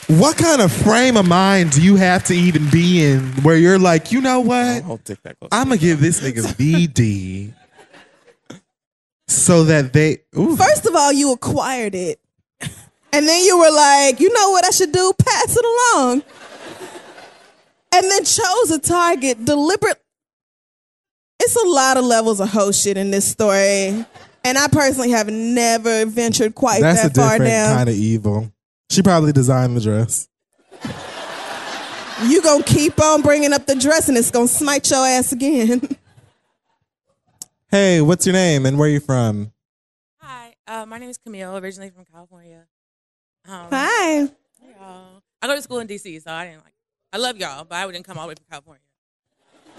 What 0.07 0.37
kind 0.37 0.61
of 0.61 0.71
frame 0.71 1.17
of 1.17 1.27
mind 1.27 1.71
do 1.71 1.81
you 1.81 1.95
have 1.95 2.25
to 2.25 2.35
even 2.35 2.69
be 2.69 3.03
in 3.03 3.21
where 3.41 3.57
you're 3.57 3.79
like, 3.79 4.11
you 4.11 4.21
know 4.21 4.39
what? 4.41 4.83
I'll 4.83 4.99
take 4.99 5.23
that 5.23 5.37
I'm 5.51 5.69
gonna 5.69 5.77
give 5.77 5.99
this 5.99 6.21
nigga 6.21 6.43
VD 6.43 7.53
so 9.33 9.63
that 9.65 9.93
they. 9.93 10.19
Ooh. 10.37 10.55
First 10.55 10.85
of 10.85 10.95
all, 10.95 11.11
you 11.11 11.31
acquired 11.31 11.95
it. 11.95 12.19
And 13.11 13.27
then 13.27 13.43
you 13.45 13.59
were 13.59 13.69
like, 13.71 14.19
you 14.19 14.33
know 14.33 14.49
what 14.49 14.65
I 14.65 14.71
should 14.71 14.91
do? 14.91 15.13
Pass 15.19 15.55
it 15.55 15.63
along. 15.65 16.23
And 17.93 18.09
then 18.09 18.23
chose 18.23 18.71
a 18.71 18.79
target 18.79 19.45
deliberate. 19.45 20.01
It's 21.39 21.55
a 21.55 21.67
lot 21.67 21.97
of 21.97 22.05
levels 22.05 22.39
of 22.39 22.49
hoe 22.49 22.71
shit 22.71 22.97
in 22.97 23.11
this 23.11 23.25
story. 23.25 24.03
And 24.45 24.57
I 24.57 24.67
personally 24.67 25.11
have 25.11 25.29
never 25.29 26.05
ventured 26.05 26.55
quite 26.55 26.81
That's 26.81 27.03
a 27.05 27.09
that 27.09 27.15
far 27.15 27.31
different 27.33 27.51
down. 27.51 27.75
kind 27.77 27.89
of 27.89 27.95
evil. 27.95 28.51
She 28.89 29.03
probably 29.03 29.31
designed 29.31 29.77
the 29.77 29.81
dress. 29.81 30.27
you 32.25 32.41
gonna 32.41 32.63
keep 32.63 32.99
on 32.99 33.21
bringing 33.21 33.53
up 33.53 33.67
the 33.67 33.75
dress 33.75 34.09
and 34.09 34.17
it's 34.17 34.31
gonna 34.31 34.47
smite 34.47 34.89
your 34.89 35.05
ass 35.05 35.31
again. 35.31 35.81
Hey, 37.73 38.01
what's 38.01 38.23
your 38.27 38.33
name 38.33 38.67
and 38.67 38.77
where 38.77 38.87
are 38.87 38.91
you 38.91 38.99
from? 38.99 39.51
Hi, 40.19 40.53
uh, 40.67 40.85
my 40.85 40.99
name 40.99 41.09
is 41.09 41.17
Camille, 41.17 41.57
originally 41.57 41.89
from 41.89 42.05
California. 42.05 42.67
Um, 43.47 43.65
Hi. 43.71 44.27
hey, 44.61 44.75
y'all. 44.79 45.23
I 45.41 45.47
go 45.47 45.55
to 45.55 45.61
school 45.63 45.79
in 45.79 45.87
DC, 45.87 46.21
so 46.21 46.31
I 46.31 46.45
didn't 46.45 46.63
like. 46.63 46.75
I 47.11 47.17
love 47.17 47.35
y'all, 47.37 47.63
but 47.63 47.77
I 47.77 47.87
wouldn't 47.87 48.05
come 48.05 48.19
all 48.19 48.25
the 48.25 48.29
way 48.29 48.35
from 48.35 48.45
California. 48.47 48.83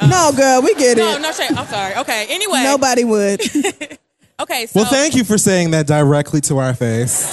no, 0.09 0.33
girl, 0.37 0.61
we 0.63 0.75
get 0.75 0.97
No, 0.97 1.11
it. 1.11 1.13
No, 1.13 1.29
no 1.29 1.31
shade. 1.31 1.53
I'm 1.57 1.69
sorry. 1.69 1.95
Okay. 1.99 2.27
Anyway. 2.31 2.65
Nobody 2.65 3.05
would. 3.05 3.41
Okay. 4.41 4.67
So. 4.67 4.81
Well, 4.81 4.91
thank 4.91 5.15
you 5.15 5.23
for 5.23 5.39
saying 5.39 5.71
that 5.71 5.87
directly 5.87 6.41
to 6.41 6.59
our 6.59 6.75
face. 6.75 7.33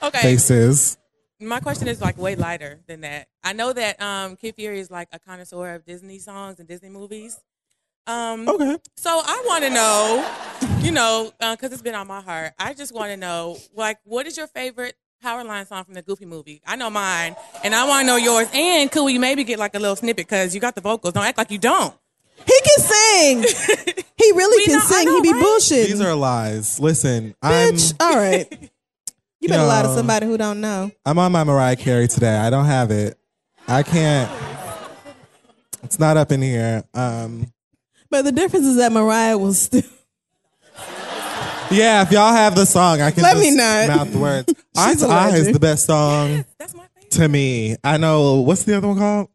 Okay. 0.00 0.20
Faces. 0.20 0.96
My 1.40 1.58
question 1.58 1.88
is 1.88 2.00
like 2.00 2.16
way 2.16 2.36
lighter 2.36 2.78
than 2.86 3.00
that. 3.00 3.26
I 3.42 3.54
know 3.54 3.72
that 3.72 4.00
um, 4.00 4.36
Kid 4.36 4.54
Fury 4.54 4.78
is 4.78 4.88
like 4.88 5.08
a 5.10 5.18
connoisseur 5.18 5.74
of 5.74 5.84
Disney 5.84 6.20
songs 6.20 6.60
and 6.60 6.68
Disney 6.68 6.90
movies. 6.90 7.40
Um, 8.08 8.48
okay. 8.48 8.78
So 8.96 9.10
I 9.10 9.44
want 9.46 9.64
to 9.64 9.70
know, 9.70 10.80
you 10.80 10.90
know, 10.90 11.30
because 11.38 11.72
it's 11.72 11.82
been 11.82 11.94
on 11.94 12.06
my 12.06 12.22
heart. 12.22 12.54
I 12.58 12.72
just 12.72 12.94
want 12.94 13.10
to 13.10 13.18
know, 13.18 13.58
like, 13.74 13.98
what 14.04 14.26
is 14.26 14.36
your 14.36 14.46
favorite 14.46 14.96
Powerline 15.22 15.66
song 15.66 15.84
from 15.84 15.92
the 15.92 16.00
Goofy 16.00 16.24
movie? 16.24 16.62
I 16.66 16.76
know 16.76 16.88
mine, 16.88 17.36
and 17.62 17.74
I 17.74 17.86
want 17.86 18.02
to 18.02 18.06
know 18.06 18.16
yours. 18.16 18.48
And 18.54 18.90
could 18.90 19.04
we 19.04 19.18
maybe 19.18 19.44
get 19.44 19.58
like 19.58 19.74
a 19.74 19.78
little 19.78 19.94
snippet 19.94 20.16
because 20.26 20.54
you 20.54 20.60
got 20.60 20.74
the 20.74 20.80
vocals? 20.80 21.12
Don't 21.12 21.24
act 21.24 21.36
like 21.36 21.50
you 21.50 21.58
don't. 21.58 21.94
He 22.46 22.60
can 22.64 22.78
sing. 22.78 23.94
He 24.16 24.32
really 24.32 24.64
can 24.64 24.80
sing. 24.80 25.08
he 25.08 25.20
be 25.20 25.32
bullshit. 25.32 25.88
These 25.88 26.00
are 26.00 26.14
lies. 26.14 26.80
Listen, 26.80 27.34
I'm 27.42 27.76
All 28.00 28.16
right. 28.16 28.70
You 29.40 29.48
better 29.48 29.66
lie 29.66 29.82
to 29.82 29.94
somebody 29.94 30.26
who 30.26 30.36
don't 30.36 30.60
know. 30.60 30.90
I'm 31.06 31.16
on 31.16 31.30
my 31.30 31.44
Mariah 31.44 31.76
Carey 31.76 32.08
today. 32.08 32.36
I 32.36 32.50
don't 32.50 32.64
have 32.64 32.90
it. 32.90 33.16
I 33.68 33.84
can't. 33.84 34.28
It's 35.84 36.00
not 36.00 36.16
up 36.16 36.32
in 36.32 36.42
here. 36.42 36.82
Um, 36.92 37.46
But 38.10 38.22
the 38.24 38.32
difference 38.32 38.66
is 38.66 38.76
that 38.76 38.92
Mariah 38.92 39.36
was 39.38 39.60
still. 39.60 39.82
yeah, 41.70 42.02
if 42.02 42.10
y'all 42.12 42.32
have 42.32 42.54
the 42.54 42.64
song, 42.64 43.00
I 43.00 43.10
can 43.10 43.22
Let 43.22 43.34
just 43.36 43.44
me 43.44 43.56
not. 43.56 43.88
mouth 43.88 44.12
the 44.12 44.18
words. 44.18 44.54
Eye 44.76 44.90
She's 44.92 45.00
to 45.02 45.06
a 45.08 45.10
Eye 45.10 45.26
is 45.28 45.32
legend. 45.34 45.54
the 45.54 45.60
best 45.60 45.86
song 45.86 46.44
That's 46.58 46.74
my 46.74 46.84
favorite. 46.94 47.10
to 47.12 47.28
me. 47.28 47.76
I 47.84 47.96
know. 47.98 48.36
What's 48.40 48.62
the 48.64 48.76
other 48.76 48.88
one 48.88 48.98
called? 48.98 49.28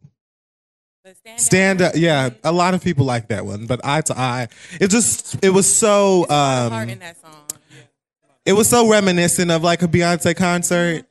Stand 1.36 1.80
up. 1.82 1.92
Yeah, 1.96 2.30
a 2.42 2.52
lot 2.52 2.74
of 2.74 2.82
people 2.82 3.04
like 3.06 3.28
that 3.28 3.44
one, 3.46 3.66
but 3.66 3.80
Eye 3.84 4.00
to 4.02 4.18
Eye, 4.18 4.48
it 4.80 4.88
just 4.88 5.42
it 5.44 5.50
was 5.50 5.72
so 5.72 6.28
um, 6.28 6.88
it 8.46 8.52
was 8.52 8.68
so 8.68 8.88
reminiscent 8.90 9.50
of 9.50 9.62
like 9.62 9.82
a 9.82 9.88
Beyonce 9.88 10.36
concert. 10.36 11.04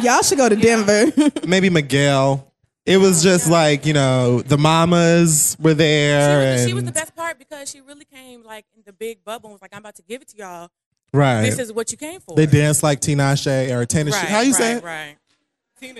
Y'all 0.00 0.22
should 0.22 0.38
go 0.38 0.48
to 0.48 0.56
Denver. 0.56 1.12
Maybe 1.46 1.70
Miguel. 1.70 2.52
It 2.86 2.98
was 2.98 3.20
just 3.20 3.50
like 3.50 3.84
you 3.84 3.92
know 3.92 4.42
the 4.42 4.56
mamas 4.56 5.56
were 5.58 5.74
there 5.74 6.64
She 6.64 6.72
was 6.72 6.84
the 6.84 6.92
best 6.92 7.16
part 7.16 7.36
because 7.36 7.68
she 7.68 7.80
really 7.80 8.04
came 8.04 8.44
like 8.44 8.64
in 8.76 8.82
the 8.86 8.92
big 8.92 9.24
bubble 9.24 9.48
and 9.50 9.54
was 9.54 9.62
like, 9.62 9.74
I'm 9.74 9.80
about 9.80 9.96
to 9.96 10.02
give 10.02 10.22
it 10.22 10.28
to 10.28 10.36
y'all. 10.36 10.70
right. 11.12 11.42
This 11.42 11.58
is 11.58 11.72
what 11.72 11.90
you 11.90 11.98
came 11.98 12.20
for. 12.20 12.36
They 12.36 12.46
danced 12.46 12.84
like 12.84 13.00
Tinashe 13.00 13.70
or 13.70 13.84
Tanashi. 13.86 14.12
Right, 14.12 14.28
How 14.28 14.40
you 14.40 14.52
say 14.52 14.74
right, 14.74 14.82
it? 14.82 14.84
Right. 14.84 15.16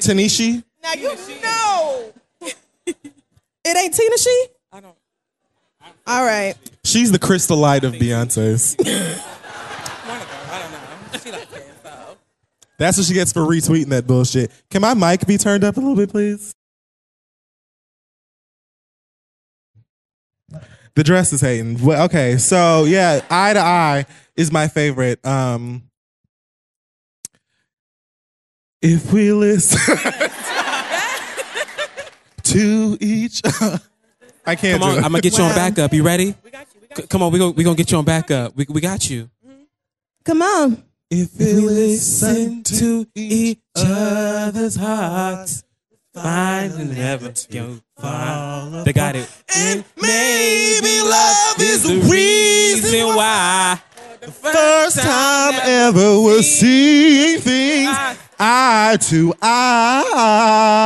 Tanishi. 0.01 0.63
Now 0.83 0.93
you 0.93 1.15
know. 1.43 2.13
it 2.87 3.77
ain't 3.77 3.93
Tina 3.95 4.19
She. 4.19 4.47
I 4.73 4.81
don't. 4.81 4.97
All 6.07 6.25
right. 6.25 6.55
She's 6.85 7.11
the 7.11 7.19
crystal 7.19 7.57
light 7.57 7.83
of 7.83 7.95
Beyonce's. 7.95 8.77
I 8.85 10.61
don't 10.61 10.73
know. 10.73 11.19
She 11.19 11.33
likes 11.33 11.53
it, 11.53 11.67
so. 11.83 12.17
That's 12.79 12.97
what 12.97 13.07
she 13.07 13.15
gets 13.15 13.33
for 13.33 13.41
retweeting 13.41 13.89
that 13.89 14.07
bullshit. 14.07 14.53
Can 14.71 14.83
my 14.83 14.95
mic 14.95 15.27
be 15.27 15.37
turned 15.37 15.65
up 15.65 15.77
a 15.77 15.81
little 15.81 15.97
bit, 15.97 16.11
please? 16.11 16.55
The 20.97 21.05
dress 21.05 21.33
is 21.33 21.41
hating. 21.43 21.85
Well, 21.85 22.05
okay, 22.07 22.39
so 22.39 22.85
yeah, 22.85 23.21
eye 23.31 23.53
to 23.53 23.61
eye 23.61 24.07
is 24.35 24.51
my 24.51 24.67
favorite. 24.67 25.25
Um, 25.27 25.83
if 28.81 29.13
we 29.13 29.31
listen 29.33 29.79
to 32.45 32.97
each, 33.01 33.43
I 34.47 34.55
can't. 34.57 34.81
Come 34.81 34.89
on, 34.89 34.95
do 34.95 34.99
it. 35.01 35.05
I'm 35.05 35.13
gonna 35.13 35.21
get 35.21 35.37
you 35.37 35.45
on 35.45 35.55
backup. 35.55 35.93
You 35.93 36.03
ready? 36.03 36.35
C- 36.97 37.07
Come 37.09 37.23
on, 37.23 37.31
we 37.31 37.39
gonna 37.39 37.53
we 37.53 37.63
gonna 37.63 37.77
get 37.77 37.91
you 37.91 37.99
on 37.99 38.05
backup. 38.05 38.57
We 38.57 38.65
we 38.69 38.81
got 38.81 39.09
you. 39.11 39.29
Come 40.25 40.41
on. 40.41 40.83
If 41.11 41.39
we 41.39 41.53
listen 41.53 42.63
to 42.65 43.07
each 43.15 43.61
other's 43.77 44.77
hearts, 44.77 45.63
find 46.17 46.73
and 46.75 46.97
never 46.97 47.33
go 47.51 47.79
far. 47.99 48.85
They 48.85 48.93
got 48.93 49.17
it. 49.17 49.29
And 49.55 49.85
maybe 49.97 51.03
love 51.03 51.57
is 51.61 51.83
the 51.83 51.99
reason 52.11 53.15
why. 53.15 53.81
The 54.21 54.33
First 54.33 54.99
time 54.99 55.55
ever 55.63 56.21
we're 56.21 56.43
seeing 56.43 57.41
things 57.41 57.97
eye 58.39 58.97
to 59.03 59.35
eye. 59.43 60.77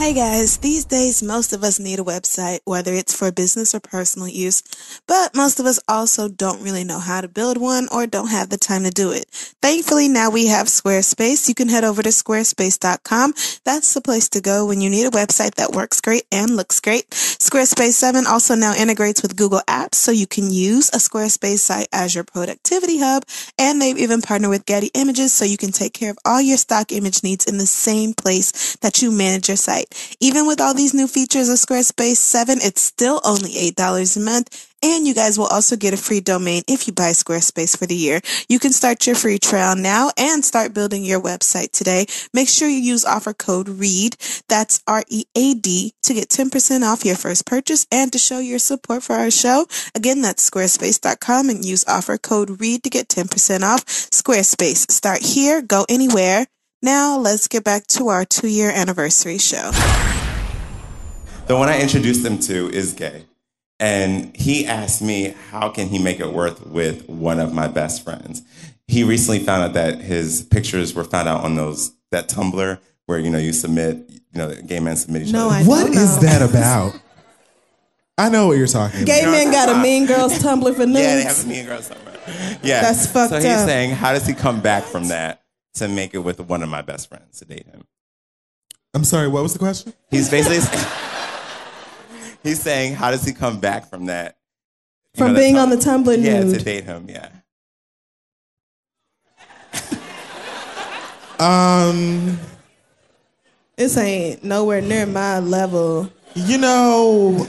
Hey 0.00 0.14
guys, 0.14 0.56
these 0.56 0.86
days 0.86 1.22
most 1.22 1.52
of 1.52 1.62
us 1.62 1.78
need 1.78 2.00
a 2.00 2.02
website, 2.02 2.60
whether 2.64 2.94
it's 2.94 3.14
for 3.14 3.30
business 3.30 3.74
or 3.74 3.80
personal 3.80 4.28
use, 4.28 4.62
but 5.06 5.36
most 5.36 5.60
of 5.60 5.66
us 5.66 5.78
also 5.86 6.26
don't 6.26 6.62
really 6.62 6.84
know 6.84 7.00
how 7.00 7.20
to 7.20 7.28
build 7.28 7.58
one 7.58 7.86
or 7.92 8.06
don't 8.06 8.30
have 8.30 8.48
the 8.48 8.56
time 8.56 8.84
to 8.84 8.90
do 8.90 9.12
it. 9.12 9.26
Thankfully, 9.60 10.08
now 10.08 10.30
we 10.30 10.46
have 10.46 10.68
Squarespace. 10.68 11.50
You 11.50 11.54
can 11.54 11.68
head 11.68 11.84
over 11.84 12.02
to 12.02 12.08
squarespace.com. 12.08 13.34
That's 13.64 13.92
the 13.92 14.00
place 14.00 14.30
to 14.30 14.40
go 14.40 14.64
when 14.64 14.80
you 14.80 14.88
need 14.88 15.04
a 15.04 15.10
website 15.10 15.56
that 15.56 15.72
works 15.72 16.00
great 16.00 16.24
and 16.32 16.56
looks 16.56 16.80
great. 16.80 17.10
Squarespace 17.10 17.92
7 17.92 18.26
also 18.26 18.54
now 18.54 18.74
integrates 18.74 19.20
with 19.20 19.36
Google 19.36 19.60
Apps, 19.68 19.96
so 19.96 20.12
you 20.12 20.26
can 20.26 20.50
use 20.50 20.88
a 20.94 20.96
Squarespace 20.96 21.58
site 21.58 21.88
as 21.92 22.14
your 22.14 22.24
productivity 22.24 23.00
hub, 23.00 23.24
and 23.58 23.82
they've 23.82 23.98
even 23.98 24.22
partnered 24.22 24.48
with 24.48 24.64
Getty 24.64 24.90
Images 24.94 25.34
so 25.34 25.44
you 25.44 25.58
can 25.58 25.72
take 25.72 25.92
care 25.92 26.10
of 26.10 26.18
all 26.24 26.40
your 26.40 26.56
stock 26.56 26.90
image 26.90 27.22
needs 27.22 27.44
in 27.44 27.58
the 27.58 27.66
same 27.66 28.14
place 28.14 28.76
that 28.76 29.02
you 29.02 29.10
manage 29.10 29.48
your 29.48 29.58
site. 29.58 29.88
Even 30.20 30.46
with 30.46 30.60
all 30.60 30.74
these 30.74 30.94
new 30.94 31.06
features 31.06 31.48
of 31.48 31.56
Squarespace 31.56 32.16
7, 32.16 32.58
it's 32.62 32.82
still 32.82 33.20
only 33.24 33.50
$8 33.50 34.16
a 34.16 34.20
month. 34.20 34.66
And 34.82 35.06
you 35.06 35.12
guys 35.12 35.38
will 35.38 35.46
also 35.46 35.76
get 35.76 35.92
a 35.92 35.98
free 35.98 36.20
domain 36.20 36.62
if 36.66 36.86
you 36.86 36.94
buy 36.94 37.10
Squarespace 37.10 37.76
for 37.76 37.84
the 37.84 37.94
year. 37.94 38.20
You 38.48 38.58
can 38.58 38.72
start 38.72 39.06
your 39.06 39.14
free 39.14 39.38
trial 39.38 39.76
now 39.76 40.10
and 40.16 40.42
start 40.42 40.72
building 40.72 41.04
your 41.04 41.20
website 41.20 41.72
today. 41.72 42.06
Make 42.32 42.48
sure 42.48 42.66
you 42.66 42.78
use 42.78 43.04
offer 43.04 43.34
code 43.34 43.68
READ, 43.68 44.16
that's 44.48 44.82
R-E-A-D, 44.86 45.92
to 46.02 46.14
get 46.14 46.30
10% 46.30 46.82
off 46.82 47.04
your 47.04 47.16
first 47.16 47.44
purchase 47.44 47.86
and 47.92 48.10
to 48.12 48.18
show 48.18 48.38
your 48.38 48.58
support 48.58 49.02
for 49.02 49.16
our 49.16 49.30
show. 49.30 49.66
Again, 49.94 50.22
that's 50.22 50.48
squarespace.com 50.48 51.50
and 51.50 51.62
use 51.62 51.84
offer 51.86 52.16
code 52.16 52.58
READ 52.60 52.82
to 52.84 52.90
get 52.90 53.08
10% 53.08 53.62
off. 53.62 53.84
Squarespace, 53.86 54.90
start 54.90 55.20
here, 55.20 55.60
go 55.60 55.84
anywhere. 55.90 56.46
Now 56.82 57.18
let's 57.18 57.48
get 57.48 57.64
back 57.64 57.86
to 57.88 58.08
our 58.08 58.24
two 58.24 58.48
year 58.48 58.70
anniversary 58.70 59.38
show. 59.38 59.70
The 61.46 61.56
one 61.56 61.68
I 61.68 61.80
introduced 61.80 62.24
him 62.24 62.38
to 62.40 62.70
is 62.70 62.92
gay. 62.92 63.26
And 63.78 64.36
he 64.36 64.66
asked 64.66 65.00
me, 65.02 65.34
how 65.50 65.70
can 65.70 65.88
he 65.88 65.98
make 65.98 66.20
it 66.20 66.32
work 66.32 66.58
with 66.66 67.08
one 67.08 67.40
of 67.40 67.52
my 67.54 67.66
best 67.66 68.04
friends? 68.04 68.42
He 68.86 69.04
recently 69.04 69.38
found 69.40 69.62
out 69.62 69.72
that 69.74 70.00
his 70.00 70.42
pictures 70.42 70.94
were 70.94 71.04
found 71.04 71.28
out 71.28 71.42
on 71.44 71.54
those 71.56 71.92
that 72.10 72.28
Tumblr 72.28 72.78
where 73.06 73.18
you 73.18 73.30
know 73.30 73.38
you 73.38 73.52
submit, 73.52 73.96
you 74.08 74.20
know, 74.38 74.54
gay 74.66 74.80
men 74.80 74.96
submit 74.96 75.22
each 75.22 75.32
No, 75.32 75.46
other. 75.46 75.56
I 75.56 75.62
What 75.64 75.84
don't 75.86 75.96
is 75.96 76.16
know. 76.16 76.22
that 76.28 76.42
about? 76.48 77.00
I 78.18 78.28
know 78.28 78.48
what 78.48 78.58
you're 78.58 78.66
talking 78.66 79.04
Gay 79.06 79.22
about. 79.22 79.30
men 79.32 79.50
got 79.50 79.68
a 79.70 79.78
Mean 79.82 80.06
Girls 80.06 80.38
Tumblr 80.38 80.74
for 80.74 80.86
nudes. 80.86 80.98
Yeah, 81.00 81.16
they 81.16 81.22
have 81.24 81.44
a 81.44 81.48
mean 81.48 81.64
girl 81.66 81.80
somewhere. 81.82 82.18
Yeah, 82.62 82.82
That's 82.82 83.06
fucked 83.06 83.32
up. 83.32 83.40
So 83.42 83.48
he's 83.48 83.58
up. 83.58 83.66
saying, 83.66 83.92
how 83.92 84.12
does 84.12 84.26
he 84.26 84.34
come 84.34 84.60
back 84.60 84.84
from 84.84 85.08
that 85.08 85.42
to 85.74 85.88
make 85.88 86.14
it 86.14 86.18
with 86.18 86.40
one 86.40 86.62
of 86.62 86.68
my 86.68 86.82
best 86.82 87.08
friends 87.08 87.38
to 87.38 87.44
date 87.44 87.66
him? 87.66 87.84
I'm 88.94 89.04
sorry, 89.04 89.28
what 89.28 89.42
was 89.42 89.52
the 89.52 89.58
question? 89.58 89.92
He's 90.10 90.28
basically 90.30 90.58
he's 92.42 92.60
saying, 92.60 92.94
how 92.94 93.10
does 93.10 93.24
he 93.24 93.32
come 93.32 93.60
back 93.60 93.88
from 93.88 94.06
that? 94.06 94.36
You 95.14 95.24
From 95.24 95.32
know, 95.34 95.38
being 95.38 95.54
Tum- 95.54 95.70
on 95.70 95.70
the 95.70 95.76
Tumblr 96.12 96.22
Yeah, 96.24 96.42
nude. 96.44 96.58
to 96.58 96.64
date 96.64 96.84
him. 96.84 97.08
Yeah. 97.08 97.28
Um, 101.40 102.38
This 103.76 103.96
ain't 103.96 104.44
nowhere 104.44 104.82
near 104.82 105.06
my 105.06 105.38
level. 105.38 106.12
You 106.34 106.58
know, 106.58 107.46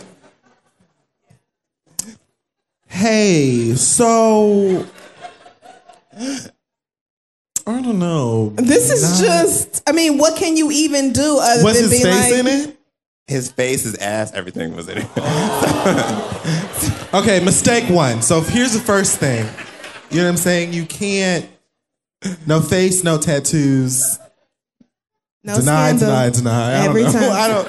hey, 2.88 3.74
so 3.76 4.88
I 7.76 7.82
don't 7.82 8.00
know. 8.00 8.50
This 8.58 8.92
is 8.92 9.20
Not- 9.22 9.28
just, 9.28 9.84
I 9.88 9.92
mean, 9.92 10.18
what 10.18 10.38
can 10.38 10.58
you 10.58 10.72
even 10.72 11.14
do 11.14 11.40
other 11.42 11.64
Was 11.64 11.74
than 11.80 11.90
his 11.90 11.92
be 11.92 12.04
face 12.04 12.32
like, 12.32 12.40
in 12.40 12.48
it? 12.48 12.78
His 13.28 13.52
face, 13.52 13.84
his 13.84 13.96
ass, 13.96 14.32
everything 14.34 14.76
was 14.76 14.90
in 14.90 14.98
it. 15.00 15.08
Okay, 17.14 17.44
mistake 17.44 17.90
one. 17.90 18.22
So 18.22 18.40
here's 18.42 18.74
the 18.74 18.80
first 18.80 19.18
thing. 19.18 19.46
You 20.10 20.18
know 20.18 20.24
what 20.24 20.30
I'm 20.30 20.38
saying? 20.38 20.72
You 20.74 20.86
can't. 20.86 21.46
No 22.48 22.62
face, 22.62 23.04
no 23.04 23.18
tattoos. 23.18 24.18
No 25.44 25.58
deny, 25.60 25.90
scandal. 25.90 26.08
deny, 26.08 26.30
deny. 26.30 26.72
I 26.82 26.86
Every 26.86 27.04
don't 27.04 27.14
know. 27.14 27.20
time. 27.20 27.32
I 27.34 27.48
don't. 27.50 27.68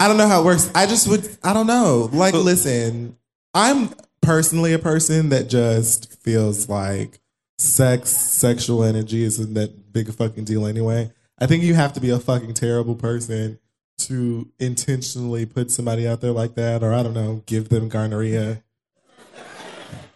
I 0.00 0.08
don't 0.08 0.16
know 0.16 0.26
how 0.26 0.42
it 0.42 0.44
works. 0.44 0.70
I 0.74 0.86
just 0.86 1.06
would. 1.08 1.28
I 1.44 1.52
don't 1.52 1.68
know. 1.68 2.08
Like, 2.12 2.34
listen, 2.34 3.16
I'm 3.54 3.90
personally 4.22 4.72
a 4.72 4.78
person 4.80 5.28
that 5.28 5.48
just 5.48 6.20
feels 6.22 6.68
like 6.68 7.20
sex, 7.62 8.10
sexual 8.10 8.82
energy 8.82 9.22
isn't 9.22 9.54
that 9.54 9.92
big 9.92 10.08
a 10.08 10.12
fucking 10.12 10.44
deal 10.44 10.66
anyway. 10.66 11.12
I 11.38 11.46
think 11.46 11.62
you 11.62 11.74
have 11.74 11.92
to 11.94 12.00
be 12.00 12.10
a 12.10 12.18
fucking 12.18 12.54
terrible 12.54 12.94
person 12.94 13.58
to 13.98 14.48
intentionally 14.58 15.46
put 15.46 15.70
somebody 15.70 16.06
out 16.06 16.20
there 16.20 16.32
like 16.32 16.54
that, 16.56 16.82
or 16.82 16.92
I 16.92 17.02
don't 17.02 17.14
know, 17.14 17.42
give 17.46 17.68
them 17.68 17.88
gonorrhea. 17.88 18.62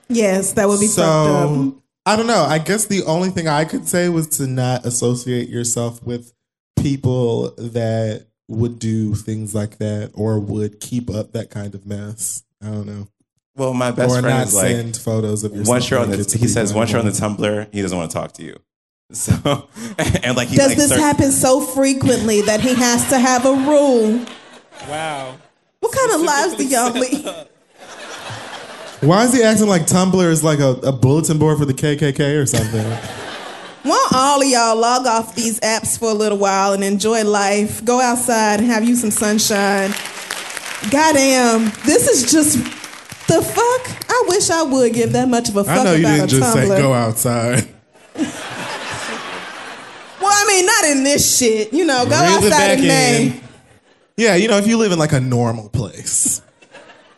Yes, 0.08 0.52
that 0.52 0.68
would 0.68 0.80
be. 0.80 0.86
So 0.86 1.82
I 2.04 2.16
don't 2.16 2.26
know. 2.26 2.44
I 2.44 2.58
guess 2.58 2.86
the 2.86 3.02
only 3.04 3.30
thing 3.30 3.48
I 3.48 3.64
could 3.64 3.88
say 3.88 4.08
was 4.08 4.28
to 4.38 4.46
not 4.46 4.84
associate 4.84 5.48
yourself 5.48 6.02
with 6.04 6.32
people 6.78 7.50
that 7.56 8.26
would 8.48 8.78
do 8.78 9.14
things 9.14 9.54
like 9.54 9.78
that 9.78 10.12
or 10.14 10.38
would 10.38 10.78
keep 10.78 11.10
up 11.10 11.32
that 11.32 11.50
kind 11.50 11.74
of 11.74 11.86
mess. 11.86 12.44
I 12.62 12.66
don't 12.66 12.86
know. 12.86 13.08
Well, 13.56 13.72
my 13.74 13.90
best 13.90 14.10
or 14.10 14.20
friend 14.20 14.36
not 14.36 14.46
is 14.48 14.54
like 14.54 14.70
send 14.70 14.96
photos 14.96 15.42
of 15.44 15.52
yourself. 15.52 15.68
once 15.68 15.90
you're 15.90 16.00
on 16.00 16.10
the, 16.10 16.16
he 16.16 16.46
says 16.48 16.70
people 16.70 16.78
once 16.80 16.90
you're 16.92 17.00
on 17.00 17.06
the. 17.06 17.12
Tumblr, 17.12 17.68
he 17.72 17.82
doesn't 17.82 17.96
want 17.96 18.10
to 18.10 18.14
talk 18.16 18.32
to 18.32 18.42
you. 18.42 18.56
So 19.12 19.68
and 20.24 20.36
like 20.36 20.48
he 20.48 20.56
Does 20.56 20.68
like 20.68 20.76
this 20.76 20.88
search- 20.88 20.98
happen 20.98 21.30
so 21.30 21.60
frequently 21.60 22.40
that 22.42 22.60
he 22.60 22.74
has 22.74 23.08
to 23.10 23.18
have 23.20 23.46
a 23.46 23.52
rule? 23.52 24.26
Wow. 24.88 25.36
What 25.80 25.92
kind 25.94 26.12
of 26.12 26.20
lives 26.22 26.56
do 26.56 26.66
y'all 26.66 26.90
lead? 27.00 27.46
Why 29.00 29.24
is 29.24 29.32
he 29.32 29.42
acting 29.44 29.68
like 29.68 29.82
Tumblr 29.82 30.28
is 30.28 30.42
like 30.42 30.58
a, 30.58 30.70
a 30.82 30.90
bulletin 30.92 31.38
board 31.38 31.58
for 31.58 31.64
the 31.64 31.72
KKK 31.74 32.42
or 32.42 32.46
something? 32.46 32.84
Won't 33.84 34.12
all 34.12 34.42
of 34.42 34.48
y'all 34.48 34.76
log 34.76 35.06
off 35.06 35.36
these 35.36 35.60
apps 35.60 35.96
for 35.96 36.10
a 36.10 36.14
little 36.14 36.38
while 36.38 36.72
and 36.72 36.82
enjoy 36.82 37.22
life? 37.22 37.84
Go 37.84 38.00
outside 38.00 38.58
and 38.58 38.68
have 38.68 38.82
you 38.82 38.96
some 38.96 39.12
sunshine. 39.12 39.92
Goddamn, 40.90 41.70
this 41.84 42.08
is 42.08 42.32
just 42.32 42.58
the 43.28 43.42
fuck. 43.42 44.10
I 44.10 44.24
wish 44.28 44.50
I 44.50 44.62
would 44.62 44.92
give 44.94 45.12
that 45.12 45.28
much 45.28 45.48
of 45.48 45.56
a 45.56 45.64
fuck 45.64 45.78
I 45.78 45.84
know 45.84 45.92
you 45.94 46.00
about 46.06 46.14
didn't 46.16 46.24
a 46.24 46.40
just 46.40 46.56
Tumblr. 46.56 46.66
say 46.68 46.80
go 46.80 46.92
outside. 46.94 47.68
Well, 50.18 50.30
I 50.34 50.44
mean, 50.48 50.66
not 50.66 50.84
in 50.86 51.04
this 51.04 51.38
shit. 51.38 51.72
You 51.72 51.84
know, 51.84 52.04
go 52.04 52.10
Reel 52.20 52.44
it 52.44 52.44
outside 52.46 52.50
back 52.50 52.78
in 52.78 52.88
May. 52.88 53.26
in. 53.26 53.40
Yeah, 54.16 54.34
you 54.34 54.48
know, 54.48 54.56
if 54.56 54.66
you 54.66 54.76
live 54.76 54.90
in 54.90 54.98
like 54.98 55.12
a 55.12 55.20
normal 55.20 55.68
place, 55.68 56.40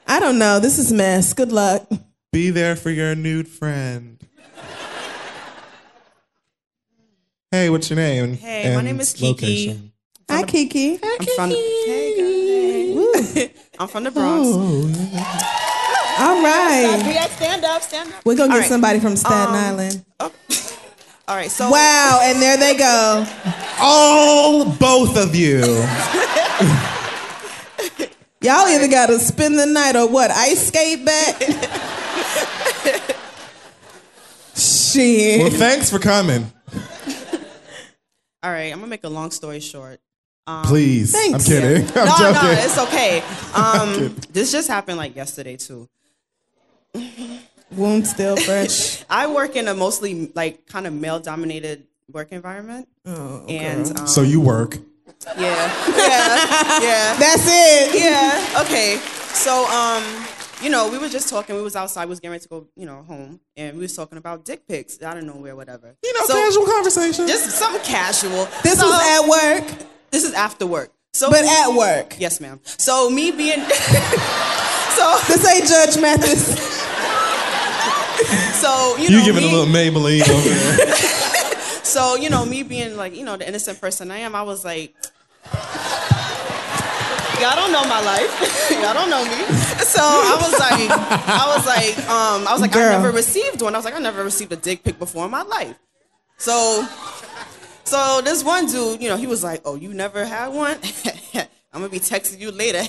I 0.06 0.20
don't 0.20 0.38
know. 0.38 0.58
This 0.60 0.78
is 0.78 0.92
mess. 0.92 1.32
Good 1.32 1.50
luck. 1.52 1.88
be 2.32 2.50
there 2.50 2.76
for 2.76 2.90
your 2.90 3.14
nude 3.14 3.48
friend. 3.48 4.18
Hey, 7.50 7.70
what's 7.70 7.88
your 7.88 7.96
name? 7.96 8.34
Hey, 8.34 8.74
my 8.74 8.82
name 8.82 9.00
is 9.00 9.14
Kiki. 9.14 9.28
location? 9.28 9.92
Hi, 10.28 10.42
Kiki. 10.42 10.98
I'm 11.02 11.26
from 11.34 11.48
the, 11.48 11.54
hey, 11.86 13.32
guys. 13.34 13.50
I'm 13.78 13.88
from 13.88 14.04
the 14.04 14.10
Bronx. 14.10 14.48
Oh, 14.52 15.67
All 16.18 16.42
right. 16.42 17.00
Briette, 17.04 17.30
stand 17.30 17.64
up, 17.64 17.82
stand 17.82 18.12
up. 18.12 18.24
We're 18.24 18.36
going 18.36 18.50
to 18.50 18.54
get 18.56 18.60
right. 18.62 18.68
somebody 18.68 18.98
from 19.00 19.16
Staten 19.16 19.48
Um, 19.48 19.54
Island. 19.54 20.04
All 20.20 20.30
right, 21.36 21.50
so 21.50 21.70
Wow, 21.70 22.20
and 22.22 22.40
there 22.40 22.56
they 22.56 22.74
go. 22.76 23.26
All 23.80 24.64
both 24.64 25.16
of 25.18 25.34
you. 25.36 25.58
Y'all 28.40 28.66
either 28.68 28.88
gotta 28.88 29.18
spend 29.18 29.58
the 29.58 29.66
night 29.66 29.94
or 29.96 30.08
what? 30.08 30.30
Ice 30.30 30.68
skate 30.68 31.04
back? 31.04 31.42
Shit. 34.56 35.40
Well, 35.42 35.50
thanks 35.50 35.90
for 35.90 35.98
coming. 35.98 36.50
All 38.42 38.50
right, 38.50 38.72
I'm 38.72 38.78
gonna 38.78 38.86
make 38.86 39.04
a 39.04 39.08
long 39.08 39.30
story 39.32 39.60
short. 39.60 40.00
Um, 40.46 40.64
Please. 40.64 41.14
I'm 41.14 41.32
Thanks. 41.32 41.46
kidding. 41.48 41.84
I'm 41.96 42.06
no, 42.06 42.16
joking. 42.16 42.42
no, 42.42 42.50
it's 42.52 42.78
okay. 42.78 43.22
Um, 43.54 44.16
this 44.32 44.50
just 44.50 44.68
happened 44.68 44.96
like 44.96 45.14
yesterday 45.14 45.56
too. 45.56 45.88
Wound 47.72 48.06
still 48.06 48.36
fresh. 48.36 49.04
I 49.10 49.26
work 49.26 49.54
in 49.56 49.68
a 49.68 49.74
mostly 49.74 50.30
like 50.34 50.66
kind 50.66 50.86
of 50.86 50.92
male-dominated 50.94 51.86
work 52.10 52.32
environment, 52.32 52.88
Oh, 53.04 53.44
and 53.48 53.98
um, 53.98 54.06
so 54.06 54.22
you 54.22 54.40
work. 54.40 54.78
yeah, 55.36 55.36
yeah, 55.36 55.96
yeah. 56.80 57.16
That's 57.18 57.44
it. 57.46 58.00
Yeah. 58.00 58.62
Okay. 58.62 58.96
So, 59.34 59.66
um, 59.68 60.02
you 60.62 60.70
know, 60.70 60.88
we 60.90 60.96
were 60.98 61.10
just 61.10 61.28
talking. 61.28 61.54
We 61.56 61.62
was 61.62 61.76
outside. 61.76 62.06
We 62.06 62.10
was 62.10 62.20
getting 62.20 62.32
ready 62.32 62.42
to 62.44 62.48
go, 62.48 62.66
you 62.74 62.86
know, 62.86 63.02
home, 63.02 63.38
and 63.56 63.76
we 63.76 63.82
was 63.82 63.94
talking 63.94 64.16
about 64.16 64.44
dick 64.46 64.66
pics 64.66 65.02
out 65.02 65.18
of 65.18 65.24
nowhere, 65.24 65.54
whatever. 65.54 65.94
You 66.02 66.14
know, 66.14 66.24
so, 66.26 66.34
casual 66.34 66.66
conversation. 66.66 67.28
Just 67.28 67.50
something 67.50 67.82
casual. 67.82 68.48
This 68.62 68.78
So- 68.80 68.86
was 68.86 69.00
at 69.02 69.28
work. 69.28 69.78
This 70.10 70.24
is 70.24 70.32
after 70.32 70.66
work. 70.66 70.90
So, 71.12 71.30
But 71.30 71.44
at 71.44 71.68
work. 71.74 72.16
Yes, 72.18 72.40
ma'am. 72.40 72.60
So 72.64 73.10
me 73.10 73.30
being. 73.30 73.60
so 74.96 75.18
This 75.26 75.46
ain't 75.46 75.66
Judge 75.68 76.00
Mathis. 76.00 76.77
So 78.58 78.96
you 78.98 79.10
know 79.10 79.18
You 79.18 79.24
giving 79.24 79.42
me, 79.42 79.48
a 79.48 79.52
little 79.52 79.72
Maybelline 79.72 80.28
over 80.28 80.48
there. 80.48 80.94
So 81.88 82.16
you 82.16 82.28
know 82.28 82.44
me 82.44 82.62
being 82.62 82.96
like 82.96 83.16
you 83.16 83.24
know 83.24 83.36
the 83.36 83.48
innocent 83.48 83.80
person 83.80 84.10
I 84.10 84.18
am, 84.18 84.34
I 84.34 84.42
was 84.42 84.62
like, 84.64 84.94
y'all 87.40 87.56
don't 87.56 87.72
know 87.72 87.84
my 87.84 88.00
life, 88.02 88.70
y'all 88.82 88.92
don't 88.92 89.08
know 89.08 89.24
me. 89.24 89.42
So 89.84 90.02
I 90.02 90.36
was 90.40 90.52
like, 90.58 90.90
I 90.90 91.54
was 91.56 91.66
like, 91.66 91.98
um, 92.10 92.46
I 92.46 92.52
was 92.52 92.60
like, 92.60 92.72
Girl. 92.72 92.88
I 92.92 92.96
never 92.96 93.10
received 93.10 93.62
one. 93.62 93.74
I 93.74 93.78
was 93.78 93.84
like, 93.86 93.94
I 93.94 94.00
never 94.00 94.22
received 94.22 94.52
a 94.52 94.56
dick 94.56 94.84
pic 94.84 94.98
before 94.98 95.24
in 95.24 95.30
my 95.30 95.42
life. 95.42 95.78
So, 96.36 96.86
so 97.84 98.20
this 98.22 98.44
one 98.44 98.66
dude, 98.66 99.00
you 99.00 99.08
know, 99.08 99.16
he 99.16 99.26
was 99.26 99.42
like, 99.42 99.62
oh, 99.64 99.74
you 99.76 99.94
never 99.94 100.24
had 100.26 100.48
one? 100.48 100.76
I'm 101.72 101.80
gonna 101.80 101.88
be 101.88 102.00
texting 102.00 102.40
you 102.40 102.50
later. 102.50 102.82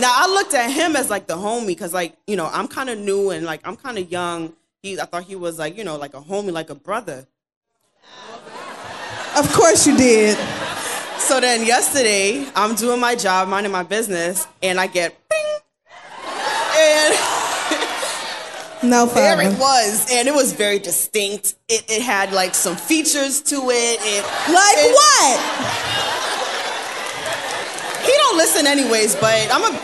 Now 0.00 0.12
I 0.14 0.26
looked 0.28 0.54
at 0.54 0.70
him 0.70 0.96
as 0.96 1.10
like 1.10 1.26
the 1.26 1.36
homie, 1.36 1.78
cause 1.78 1.92
like 1.94 2.16
you 2.26 2.36
know 2.36 2.46
I'm 2.52 2.68
kind 2.68 2.90
of 2.90 2.98
new 2.98 3.30
and 3.30 3.44
like 3.46 3.60
I'm 3.64 3.76
kind 3.76 3.98
of 3.98 4.10
young. 4.10 4.52
He, 4.82 4.98
I 4.98 5.04
thought 5.04 5.24
he 5.24 5.36
was 5.36 5.58
like 5.58 5.76
you 5.76 5.84
know 5.84 5.96
like 5.96 6.14
a 6.14 6.20
homie, 6.20 6.52
like 6.52 6.70
a 6.70 6.74
brother. 6.74 7.26
Of 9.38 9.52
course 9.52 9.86
you 9.86 9.96
did. 9.96 10.36
So 11.18 11.40
then 11.40 11.64
yesterday, 11.64 12.46
I'm 12.56 12.74
doing 12.74 13.00
my 13.00 13.14
job, 13.14 13.48
minding 13.48 13.70
my 13.72 13.84
business, 13.84 14.46
and 14.62 14.80
I 14.80 14.86
get 14.88 15.14
bing, 15.28 15.60
and 16.76 17.14
No 18.82 19.06
there 19.14 19.40
it 19.40 19.58
was, 19.58 20.08
and 20.10 20.26
it 20.26 20.34
was 20.34 20.52
very 20.54 20.78
distinct. 20.78 21.54
It, 21.68 21.84
it 21.88 22.02
had 22.02 22.32
like 22.32 22.54
some 22.54 22.74
features 22.74 23.40
to 23.42 23.56
it. 23.56 23.98
it 24.02 24.24
Like 24.52 24.78
it- 24.78 24.94
what? 24.94 25.99
He 28.30 28.36
don't 28.36 28.38
listen 28.38 28.66
anyways, 28.66 29.16
but 29.16 29.48
I'm 29.50 29.62
a. 29.62 29.78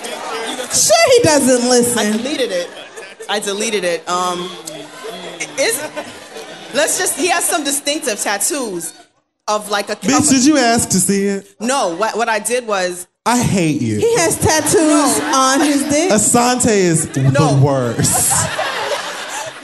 Sure 0.73 1.11
he 1.17 1.23
doesn't 1.23 1.69
listen. 1.69 1.99
I 1.99 2.17
deleted 2.17 2.53
it. 2.53 2.71
I 3.29 3.41
deleted 3.41 3.85
it. 3.85 4.09
Um, 4.09 4.39
is 5.59 5.83
let's 6.75 6.99
just. 6.99 7.19
He 7.19 7.29
has 7.29 7.45
some 7.45 7.65
distinctive 7.65 8.21
tattoos 8.21 8.95
of 9.49 9.69
like 9.69 9.89
a. 9.89 9.97
Bitch, 9.97 10.31
did 10.31 10.47
you 10.47 10.59
ask 10.59 10.89
to 10.91 10.99
see 10.99 11.25
it? 11.27 11.57
No, 11.61 11.97
what 11.97 12.17
what 12.17 12.29
I 12.29 12.39
did 12.39 12.67
was 12.67 13.09
I 13.25 13.43
hate 13.43 13.83
you. 13.83 13.99
He 13.99 14.17
has 14.19 14.39
tattoos 14.39 15.21
on 15.35 15.61
his 15.61 15.83
dick. 15.83 16.11
Asante 16.13 16.69
is 16.69 17.09
the 17.09 17.61
worst. 17.63 18.33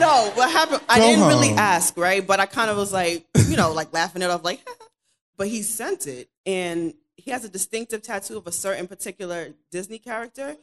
No, 0.01 0.33
what 0.35 0.51
happened? 0.51 0.81
I 0.89 0.99
Go 0.99 1.07
didn't 1.07 1.29
really 1.29 1.51
ask, 1.51 1.97
right? 1.97 2.27
But 2.27 2.41
I 2.41 2.47
kind 2.47 2.69
of 2.71 2.77
was 2.77 2.93
like, 2.93 3.25
you 3.47 3.57
know, 3.57 3.73
like 3.73 3.93
laughing 3.93 4.23
it 4.23 4.31
off, 4.31 4.43
like, 4.43 4.69
but 5.37 5.47
he 5.47 5.63
sent 5.63 6.09
it, 6.09 6.29
and 6.45 6.93
he 7.25 7.31
has 7.31 7.45
a 7.45 7.49
distinctive 7.49 8.03
tattoo 8.03 8.37
of 8.37 8.49
a 8.49 8.53
certain 8.53 8.89
particular 8.89 9.55
Disney 9.71 9.99
character. 9.99 10.57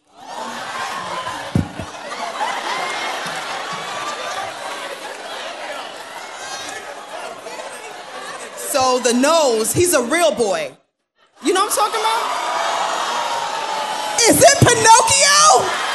So 8.57 8.99
the 8.99 9.13
nose, 9.13 9.73
he's 9.73 9.93
a 9.93 10.03
real 10.03 10.35
boy. 10.35 10.75
You 11.43 11.53
know 11.53 11.63
what 11.63 11.71
I'm 11.71 11.77
talking 11.77 12.01
about? 12.01 12.23
Is 14.29 14.37
it 14.43 14.59
Pinocchio? 14.59 15.88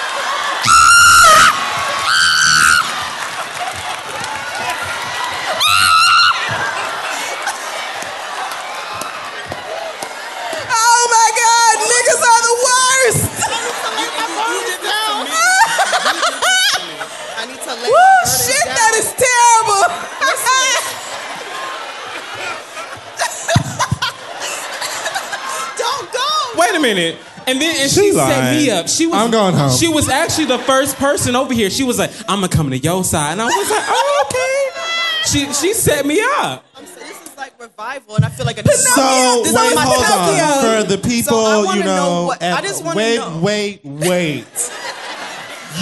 Don't 25.76 26.12
go. 26.12 26.20
Wait 26.60 26.74
a 26.74 26.80
minute. 26.80 27.16
And 27.46 27.60
then 27.60 27.76
and 27.82 27.90
She 27.90 28.00
she, 28.08 28.12
set 28.12 28.56
me 28.56 28.70
up. 28.70 28.88
She 28.88 29.06
was 29.06 29.14
I'm 29.16 29.30
going 29.30 29.54
home. 29.54 29.70
She 29.76 29.88
was 29.88 30.08
actually 30.08 30.46
the 30.46 30.58
first 30.58 30.96
person 30.96 31.36
over 31.36 31.52
here. 31.52 31.68
She 31.70 31.84
was 31.84 31.98
like, 31.98 32.10
I'm 32.28 32.40
gonna 32.40 32.48
come 32.48 32.70
to 32.70 32.78
your 32.78 33.04
side. 33.04 33.32
And 33.32 33.42
I 33.42 33.46
was 33.46 33.70
like, 33.70 33.84
oh, 33.86 34.24
okay. 34.26 34.80
She 35.30 35.52
she 35.52 35.74
set 35.74 36.06
me 36.06 36.20
up. 36.22 36.64
I'm 36.74 36.86
saying 36.86 37.06
this 37.08 37.22
is 37.32 37.36
like 37.36 37.58
revival, 37.60 38.16
and 38.16 38.24
I 38.24 38.28
feel 38.30 38.46
like 38.46 38.58
a 38.58 38.62
So 38.62 38.68
this 39.42 39.48
is 39.48 39.54
wait, 39.56 39.74
my 39.74 39.82
hold 39.84 40.04
on. 40.04 40.84
For 40.84 40.88
the 40.96 40.98
people, 40.98 41.32
So 41.32 41.44
I 41.44 41.64
wanna 41.64 41.78
you 41.80 41.84
know, 41.84 41.96
know 41.96 42.26
what- 42.28 42.42
I 42.42 42.46
at- 42.58 42.64
just 42.64 42.84
wanna 42.84 42.96
wait, 42.96 43.16
know. 43.18 43.40
wait, 43.42 43.80
wait. 43.84 44.46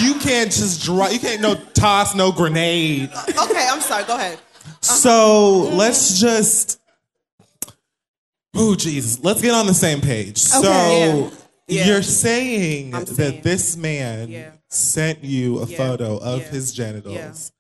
You 0.01 0.14
can't 0.14 0.51
just 0.51 0.82
drop. 0.84 1.12
You 1.12 1.18
can't 1.18 1.40
no 1.40 1.55
toss 1.74 2.14
no 2.14 2.32
grenade. 2.32 3.11
Okay, 3.12 3.66
I'm 3.70 3.80
sorry. 3.80 4.05
Go 4.05 4.14
ahead. 4.16 4.38
So 4.80 5.61
let's 5.74 6.18
just. 6.20 6.80
Oh 8.55 8.74
Jesus! 8.74 9.22
Let's 9.22 9.40
get 9.43 9.55
on 9.55 9.66
the 9.66 9.74
same 9.74 10.01
page. 10.01 10.38
Okay, 10.55 10.62
So 10.62 10.70
Yeah. 10.72 11.30
Yeah. 11.68 11.86
you're 11.86 12.03
saying, 12.03 12.95
I'm 12.95 13.05
that 13.05 13.43
this 13.43 13.76
man 13.76 14.28
Yeah. 14.30 14.51
sent 14.68 15.24
you 15.24 15.61
a 15.61 15.66
Yeah. 15.66 15.76
photo 15.78 16.18
of 16.18 16.40
Yeah. 16.43 16.49
his 16.49 16.72
genitals, 16.72 17.53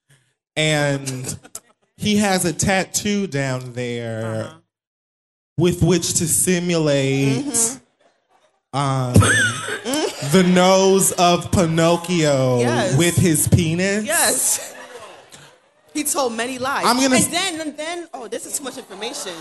and 0.56 1.38
he 1.96 2.16
has 2.16 2.44
a 2.44 2.52
tattoo 2.52 3.26
down 3.26 3.72
there 3.72 4.44
Uh-huh. 4.44 4.54
with 5.56 5.82
which 5.82 6.14
to 6.14 6.26
simulate 6.28 7.44
Mm-hmm. 7.46 7.81
Um, 8.74 9.12
the 10.32 10.44
nose 10.54 11.12
of 11.12 11.50
Pinocchio 11.52 12.60
Yes. 12.60 12.96
with 12.96 13.16
his 13.16 13.48
penis. 13.48 14.04
Yes. 14.04 14.74
He 15.92 16.04
told 16.04 16.32
many 16.34 16.58
lies. 16.58 16.84
I'm 16.86 16.96
gonna- 16.96 17.16
And 17.16 17.24
then, 17.26 17.60
and 17.60 17.76
then, 17.76 18.08
oh, 18.14 18.28
this 18.28 18.46
is 18.46 18.56
too 18.56 18.64
much 18.64 18.78
information. 18.78 19.34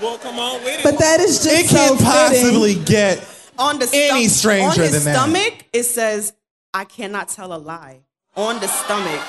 Well, 0.00 0.18
come 0.18 0.38
on 0.38 0.62
with 0.64 0.82
But 0.82 0.98
that 0.98 1.20
is 1.20 1.42
just 1.42 1.64
It 1.64 1.68
so 1.70 1.76
can't 1.76 1.90
fitting. 1.98 2.06
possibly 2.06 2.74
get 2.74 3.24
On 3.58 3.78
the 3.78 3.88
Any 3.92 4.26
stom- 4.28 4.38
stranger 4.38 4.82
on 4.82 4.88
his 4.88 5.04
than 5.04 5.12
that. 5.12 5.14
stomach, 5.20 5.54
it 5.74 5.82
says, 5.84 6.32
"I 6.74 6.84
cannot 6.84 7.28
tell 7.28 7.52
a 7.52 7.58
lie." 7.58 8.00
On 8.34 8.58
the 8.58 8.66
stomach, 8.66 9.20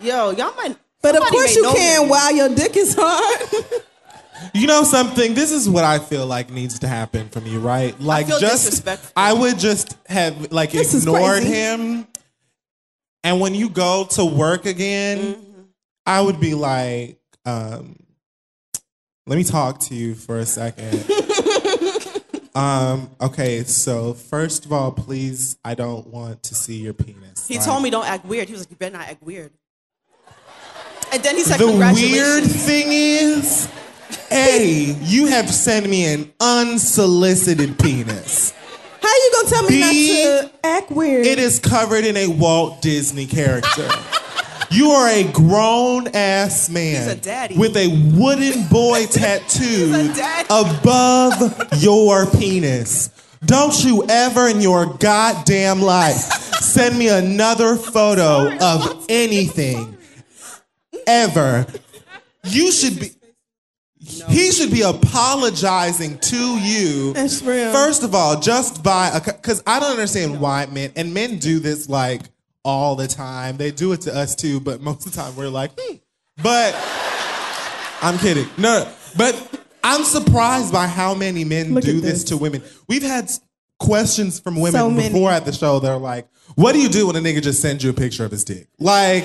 yo, 0.00 0.30
y'all 0.32 0.54
might. 0.54 0.76
But 1.00 1.16
of 1.16 1.22
course 1.24 1.56
you 1.56 1.62
can 1.74 2.02
him. 2.02 2.08
while 2.10 2.30
your 2.34 2.50
dick 2.50 2.76
is 2.76 2.94
hard. 2.98 3.48
You 4.52 4.66
know 4.66 4.82
something? 4.82 5.34
This 5.34 5.50
is 5.52 5.68
what 5.68 5.84
I 5.84 5.98
feel 5.98 6.26
like 6.26 6.50
needs 6.50 6.78
to 6.80 6.88
happen 6.88 7.28
from 7.28 7.46
you, 7.46 7.60
right? 7.60 7.98
Like 8.00 8.26
feel 8.26 8.38
just. 8.40 8.86
I 9.16 9.32
would 9.32 9.58
just 9.58 9.96
have 10.06 10.52
like 10.52 10.72
This 10.72 10.94
ignored 10.94 11.42
him. 11.42 12.06
And 13.22 13.40
when 13.40 13.54
you 13.54 13.70
go 13.70 14.04
to 14.10 14.24
work 14.24 14.66
again, 14.66 15.18
Mm-hmm. 15.34 15.50
I 16.06 16.20
would 16.20 16.38
be 16.38 16.52
like, 16.52 17.18
um, 17.46 17.96
let 19.26 19.36
me 19.36 19.44
talk 19.44 19.80
to 19.80 19.94
you 19.94 20.14
for 20.14 20.36
a 20.36 20.44
second. 20.44 21.02
um, 22.54 23.10
okay, 23.22 23.64
so 23.64 24.12
first 24.12 24.66
of 24.66 24.72
all, 24.72 24.92
please, 24.92 25.56
I 25.64 25.74
don't 25.74 26.06
want 26.08 26.42
to 26.42 26.54
see 26.54 26.76
your 26.76 26.92
penis. 26.92 27.48
He 27.48 27.56
Like, 27.56 27.64
told 27.64 27.82
me 27.82 27.88
don't 27.88 28.06
act 28.06 28.26
weird. 28.26 28.48
He 28.48 28.52
was 28.52 28.60
like, 28.62 28.70
"You 28.70 28.76
better 28.76 28.98
not 28.98 29.08
act 29.08 29.22
weird." 29.22 29.50
And 31.10 31.22
then 31.22 31.36
he 31.36 31.42
said, 31.42 31.58
The 31.58 31.66
"Congratulations." 31.68 32.12
weird 32.12 32.44
thing 32.44 32.86
is, 32.90 33.68
A, 34.30 34.96
you 35.02 35.26
have 35.26 35.50
sent 35.50 35.88
me 35.88 36.04
an 36.12 36.32
unsolicited 36.40 37.78
penis. 37.78 38.52
How 39.02 39.08
you 39.08 39.30
gonna 39.34 39.48
tell 39.48 39.62
me 39.64 39.68
B, 39.68 39.80
not 39.80 40.50
to 40.50 40.50
act 40.64 40.90
weird? 40.90 41.26
It 41.26 41.38
is 41.38 41.58
covered 41.60 42.04
in 42.04 42.16
a 42.16 42.28
Walt 42.28 42.80
Disney 42.82 43.26
character. 43.26 43.88
You 44.70 44.90
are 44.90 45.08
a 45.08 45.30
grown 45.30 46.08
ass 46.16 46.68
man 46.68 47.20
a 47.24 47.56
with 47.56 47.76
a 47.76 47.86
wooden 48.16 48.66
boy 48.66 49.06
daddy. 49.12 50.48
above 50.50 51.68
your 51.80 52.26
penis. 52.26 53.10
Don't 53.44 53.84
you 53.84 54.04
ever 54.08 54.48
in 54.48 54.60
your 54.60 54.86
goddamn 54.86 55.80
life 55.80 56.16
send 56.16 56.98
me 56.98 57.06
another 57.08 57.76
photo 57.76 58.52
of 58.58 59.04
anything. 59.08 59.96
Ever. 61.06 61.66
You 62.44 62.72
should 62.72 62.98
be. 62.98 63.10
He 64.28 64.50
should 64.52 64.70
be 64.70 64.82
apologizing 64.82 66.18
to 66.18 66.58
you. 66.58 67.12
That's 67.14 67.42
real. 67.42 67.72
First 67.72 68.02
of 68.02 68.14
all, 68.14 68.38
just 68.40 68.82
by 68.82 69.18
because 69.24 69.62
I 69.66 69.80
don't 69.80 69.92
understand 69.92 70.40
why 70.40 70.66
men 70.66 70.92
and 70.96 71.14
men 71.14 71.38
do 71.38 71.58
this 71.58 71.88
like 71.88 72.22
all 72.64 72.96
the 72.96 73.06
time. 73.08 73.56
They 73.56 73.70
do 73.70 73.92
it 73.92 74.02
to 74.02 74.14
us 74.14 74.34
too, 74.34 74.60
but 74.60 74.80
most 74.80 75.06
of 75.06 75.12
the 75.12 75.20
time 75.20 75.34
we're 75.36 75.48
like, 75.48 75.72
hmm. 75.78 75.96
But 76.42 76.74
I'm 78.02 78.18
kidding. 78.18 78.46
No, 78.58 78.90
but 79.16 79.62
I'm 79.82 80.04
surprised 80.04 80.72
by 80.72 80.86
how 80.86 81.14
many 81.14 81.44
men 81.44 81.74
Look 81.74 81.84
do 81.84 82.00
this. 82.00 82.12
this. 82.12 82.24
to 82.24 82.36
women. 82.36 82.62
We've 82.88 83.02
had 83.02 83.30
questions 83.78 84.40
from 84.40 84.56
women 84.56 84.80
So 84.80 84.90
before 84.94 85.30
at 85.30 85.44
the 85.44 85.52
show. 85.52 85.78
They're 85.78 85.96
like, 85.96 86.28
"What 86.54 86.72
do 86.72 86.80
you 86.80 86.88
do 86.88 87.06
when 87.06 87.16
a 87.16 87.20
nigga 87.20 87.42
just 87.42 87.60
sends 87.62 87.84
you 87.84 87.90
a 87.90 87.94
picture 87.94 88.24
of 88.24 88.30
his 88.30 88.44
dick?" 88.44 88.68
Like, 88.78 89.24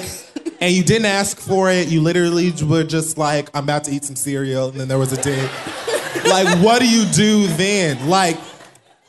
and 0.62 0.74
you 0.74 0.84
didn't 0.84 1.06
ask 1.06 1.38
for 1.40 1.70
it. 1.72 1.88
You 1.88 2.02
literally 2.02 2.52
were 2.64 2.84
just 2.84 3.18
like, 3.18 3.50
"I'm 3.56 3.64
about 3.64 3.84
to 3.86 3.92
eat 3.92 4.06
some 4.06 4.16
cereal," 4.16 4.70
and 4.70 4.80
then 4.80 4.88
there 4.88 4.98
was 5.00 5.12
a 5.14 5.22
dick. 5.22 5.50
like, 6.26 6.64
what 6.64 6.80
do 6.80 6.88
you 6.90 7.06
do 7.14 7.48
then? 7.48 8.10
Like, 8.10 8.38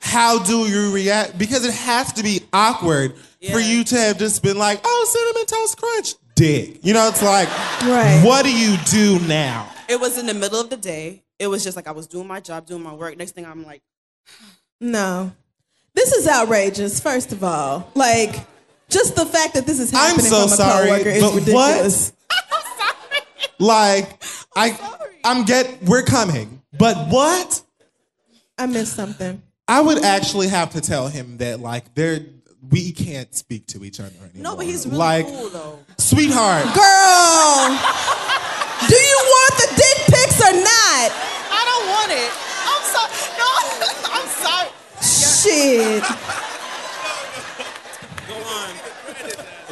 how 0.00 0.38
do 0.42 0.58
you 0.68 0.92
react? 0.94 1.38
Because 1.38 1.64
it 1.64 1.74
has 1.74 2.12
to 2.14 2.22
be 2.22 2.42
awkward 2.52 3.14
for 3.50 3.58
you 3.58 3.84
to 3.84 3.96
have 3.96 4.18
just 4.18 4.42
been 4.42 4.58
like, 4.58 4.80
"Oh, 4.84 5.06
cinnamon 5.10 5.46
toast 5.46 5.76
crunch." 5.78 6.14
Dick. 6.34 6.78
You 6.82 6.94
know, 6.94 7.08
it's 7.08 7.22
like, 7.22 7.48
Right. 7.82 8.22
what 8.24 8.44
do 8.44 8.50
you 8.56 8.76
do 8.90 9.18
now? 9.26 9.68
It 9.88 10.00
was 10.00 10.16
in 10.16 10.24
the 10.26 10.32
middle 10.32 10.58
of 10.60 10.70
the 10.70 10.76
day. 10.76 11.22
It 11.38 11.48
was 11.48 11.62
just 11.64 11.76
like 11.76 11.86
I 11.86 11.90
was 11.92 12.06
doing 12.06 12.26
my 12.26 12.40
job, 12.40 12.66
doing 12.66 12.82
my 12.82 12.94
work. 12.94 13.16
Next 13.18 13.32
thing 13.32 13.44
I'm 13.44 13.64
like, 13.64 13.82
No. 14.80 15.32
This 15.92 16.12
is 16.12 16.26
outrageous, 16.28 17.00
first 17.00 17.32
of 17.32 17.42
all. 17.44 17.90
Like, 17.94 18.36
just 18.90 19.16
the 19.16 19.24
fact 19.26 19.54
that 19.54 19.66
this 19.66 19.80
is 19.80 19.90
happening 19.90 20.24
I'm 20.26 20.30
so 20.30 20.42
from 20.42 20.52
a 20.52 20.56
sorry, 20.56 20.88
coworker 20.88 21.08
is 21.08 21.22
but 21.22 21.34
ridiculous. 21.34 22.12
Like, 23.58 24.22
I, 24.56 24.78
I'm 25.24 25.44
get, 25.44 25.82
we're 25.82 26.02
coming, 26.02 26.62
but 26.78 26.96
what? 27.08 27.62
I 28.58 28.66
missed 28.66 28.94
something. 28.94 29.42
I 29.68 29.80
would 29.80 30.02
actually 30.02 30.48
have 30.48 30.70
to 30.70 30.80
tell 30.80 31.08
him 31.08 31.36
that, 31.38 31.60
like, 31.60 31.94
there, 31.94 32.20
we 32.70 32.92
can't 32.92 33.34
speak 33.34 33.66
to 33.68 33.84
each 33.84 34.00
other 34.00 34.08
anymore. 34.08 34.42
no, 34.52 34.56
but 34.56 34.64
he's 34.66 34.86
really 34.86 34.98
like, 34.98 35.26
cool 35.26 35.48
though. 35.50 35.78
sweetheart. 35.98 36.64
Girl, 36.64 36.74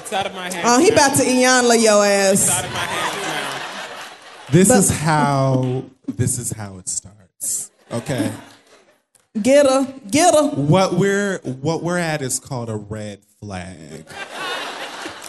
It's 0.09 0.15
out 0.15 0.25
of 0.27 0.35
my 0.35 0.51
hands. 0.51 0.65
Oh, 0.65 0.81
he 0.81 0.89
now. 0.89 0.95
about 0.95 1.17
to 1.19 1.23
Iyanla 1.23 1.83
your 1.83 2.03
It's 2.07 2.49
ass. 2.49 2.59
out 2.59 2.65
of 2.65 2.73
my 2.73 2.79
hands 2.79 3.17
now. 3.27 4.51
This 4.51 4.69
But- 4.69 4.79
is 4.79 4.89
how, 4.91 5.85
this 6.07 6.39
is 6.39 6.51
how 6.53 6.79
it 6.79 6.89
starts. 6.89 7.71
Okay. 7.93 8.33
Get 9.43 9.67
her, 9.67 9.87
get 10.11 10.33
her. 10.35 10.49
What 10.49 10.95
we're 10.95 11.39
what 11.41 11.83
we're 11.83 11.99
at 11.99 12.23
is 12.23 12.41
called 12.41 12.71
a 12.71 12.77
red 12.77 13.21
flag. 13.39 14.07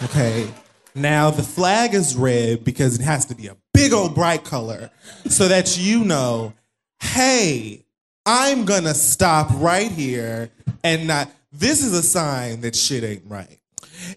Okay. 0.03 0.49
Now 0.95 1.29
the 1.29 1.43
flag 1.43 1.93
is 1.93 2.15
red 2.15 2.63
because 2.63 2.97
it 2.97 3.03
has 3.03 3.25
to 3.25 3.35
be 3.35 3.47
a 3.47 3.57
big 3.73 3.91
old 3.91 4.15
bright 4.15 4.45
color 4.45 4.89
so 5.27 5.49
that 5.49 5.77
you 5.77 6.05
know, 6.05 6.53
hey, 7.01 7.83
I'm 8.25 8.63
gonna 8.63 8.93
stop 8.93 9.49
right 9.55 9.91
here 9.91 10.49
and 10.85 11.05
not 11.05 11.29
this 11.51 11.83
is 11.83 11.93
a 11.93 12.01
sign 12.01 12.61
that 12.61 12.75
shit 12.77 13.03
ain't 13.03 13.23
right. 13.27 13.58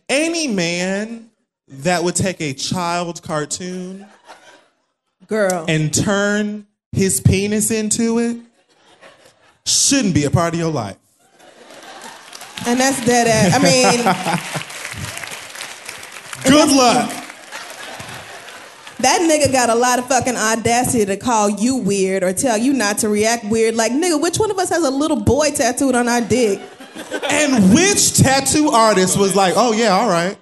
Any 0.08 0.48
man 0.48 1.30
that 1.68 2.02
would 2.04 2.16
take 2.16 2.40
a 2.40 2.52
child 2.52 3.22
cartoon 3.22 4.06
Girl. 5.26 5.64
and 5.68 5.92
turn 5.92 6.66
his 6.92 7.20
penis 7.20 7.70
into 7.70 8.18
it 8.18 8.36
shouldn't 9.64 10.14
be 10.14 10.24
a 10.24 10.30
part 10.30 10.54
of 10.54 10.60
your 10.60 10.70
life. 10.70 10.96
And 12.66 12.78
that's 12.78 13.04
dead 13.04 13.26
ass. 13.26 13.54
I 13.54 13.58
mean, 13.62 14.04
Good 16.44 16.70
luck. 16.76 17.08
that 18.98 19.20
nigga 19.22 19.50
got 19.52 19.70
a 19.70 19.74
lot 19.74 19.98
of 19.98 20.06
fucking 20.06 20.36
audacity 20.36 21.04
to 21.06 21.16
call 21.16 21.48
you 21.48 21.76
weird 21.76 22.22
or 22.22 22.32
tell 22.32 22.58
you 22.58 22.72
not 22.72 22.98
to 22.98 23.08
react 23.08 23.44
weird. 23.44 23.74
Like, 23.76 23.92
nigga, 23.92 24.20
which 24.20 24.38
one 24.38 24.50
of 24.50 24.58
us 24.58 24.68
has 24.70 24.84
a 24.84 24.90
little 24.90 25.20
boy 25.20 25.50
tattooed 25.52 25.94
on 25.94 26.08
our 26.08 26.20
dick? 26.20 26.60
And 27.30 27.72
which 27.74 28.16
tattoo 28.16 28.68
artist 28.70 29.18
was 29.18 29.34
like, 29.34 29.55
oh 29.57 29.72
yeah, 29.72 29.88
all 29.90 30.09
right. 30.09 30.36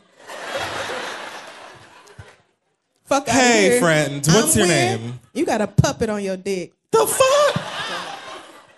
Fuck 3.05 3.27
Hey, 3.29 3.79
friend, 3.81 4.25
what's 4.27 4.55
I'm 4.55 4.59
your 4.61 4.69
weird. 4.69 5.01
name? 5.01 5.21
You 5.35 5.45
got 5.45 5.61
a 5.61 5.67
puppet 5.67 6.09
on 6.11 6.23
your 6.23 6.37
dick. 6.37 6.73
The 6.93 7.07
fuck? 7.07 7.65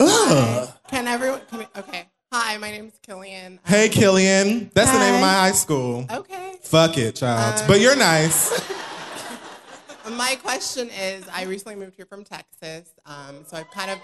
Ugh. 0.00 0.68
Can 0.88 1.06
everyone? 1.06 1.40
Can 1.48 1.58
we, 1.58 1.66
okay. 1.76 2.08
Hi, 2.32 2.56
my 2.56 2.70
name 2.70 2.86
is 2.86 2.98
Killian. 3.02 3.60
Hey, 3.66 3.90
Killian. 3.90 4.70
That's 4.72 4.90
the 4.90 4.98
name 4.98 5.14
of 5.14 5.20
Hi. 5.20 5.26
my 5.26 5.32
high 5.34 5.52
school. 5.52 6.06
Okay. 6.10 6.54
Fuck 6.62 6.96
it, 6.96 7.16
child. 7.16 7.60
Um, 7.60 7.66
but 7.68 7.80
you're 7.80 7.96
nice. 7.96 8.50
My 10.16 10.34
question 10.42 10.88
is, 10.90 11.24
I 11.32 11.44
recently 11.44 11.76
moved 11.76 11.94
here 11.94 12.06
from 12.06 12.24
Texas, 12.24 12.92
um, 13.06 13.44
so 13.46 13.56
I've 13.58 13.70
kind 13.70 13.90
of. 13.92 13.98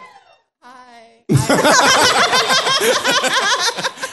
Hi. 0.63 1.18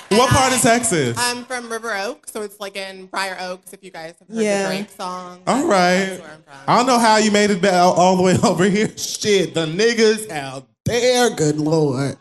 What 0.10 0.30
part 0.30 0.54
of 0.54 0.62
Texas? 0.62 1.18
I'm 1.20 1.44
from 1.46 1.70
River 1.72 1.94
Oaks, 1.96 2.32
so 2.32 2.42
it's 2.42 2.60
like 2.60 2.76
in 2.76 3.08
Briar 3.08 3.38
Oaks. 3.40 3.74
If 3.74 3.84
you 3.84 3.92
guys 3.92 4.16
have 4.20 4.28
heard 4.28 4.38
Yeah. 4.38 4.64
the 4.70 4.76
Drake 4.76 4.90
song. 4.92 5.42
all 5.48 5.66
right. 5.68 6.20
I 6.68 6.78
don't 6.78 6.88
know 6.88 7.00
how 7.00 7.18
you 7.18 7.32
made 7.32 7.52
it 7.52 7.62
back 7.62 7.74
all, 7.74 7.94
all 7.94 8.16
the 8.18 8.24
way 8.24 8.36
over 8.44 8.66
here. 8.66 8.96
Shit, 8.98 9.54
the 9.54 9.66
niggas 9.66 10.30
out 10.30 10.68
there. 10.86 11.30
Good 11.32 11.58
lord. 11.58 12.18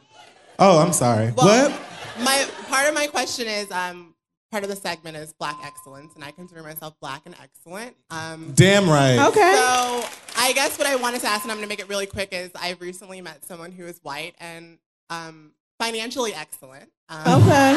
Oh, 0.58 0.78
I'm 0.78 0.92
sorry. 0.92 1.32
Well, 1.36 1.70
what? 1.70 1.80
My 2.24 2.46
part 2.68 2.88
of 2.88 2.94
my 2.94 3.06
question 3.08 3.46
is, 3.48 3.70
um, 3.72 4.14
part 4.52 4.62
of 4.62 4.70
the 4.70 4.76
segment 4.76 5.16
is 5.16 5.32
Black 5.32 5.56
excellence, 5.64 6.14
and 6.14 6.22
I 6.24 6.30
consider 6.30 6.62
myself 6.62 6.94
Black 7.00 7.22
and 7.26 7.34
excellent. 7.42 7.96
Um, 8.10 8.52
Damn 8.54 8.88
right. 8.88 9.18
Okay. 9.28 9.52
So 9.56 10.04
I 10.36 10.52
guess 10.54 10.78
what 10.78 10.86
I 10.86 10.94
wanted 10.96 11.20
to 11.22 11.26
ask, 11.26 11.42
and 11.42 11.50
I'm 11.50 11.58
going 11.58 11.68
to 11.68 11.72
make 11.72 11.80
it 11.80 11.88
really 11.88 12.06
quick, 12.06 12.28
is 12.32 12.50
I've 12.54 12.80
recently 12.80 13.20
met 13.20 13.44
someone 13.44 13.72
who 13.72 13.84
is 13.86 13.98
white 14.04 14.34
and 14.38 14.78
um, 15.14 15.52
financially 15.78 16.34
excellent. 16.34 16.90
Um, 17.08 17.42
Okay. 17.42 17.70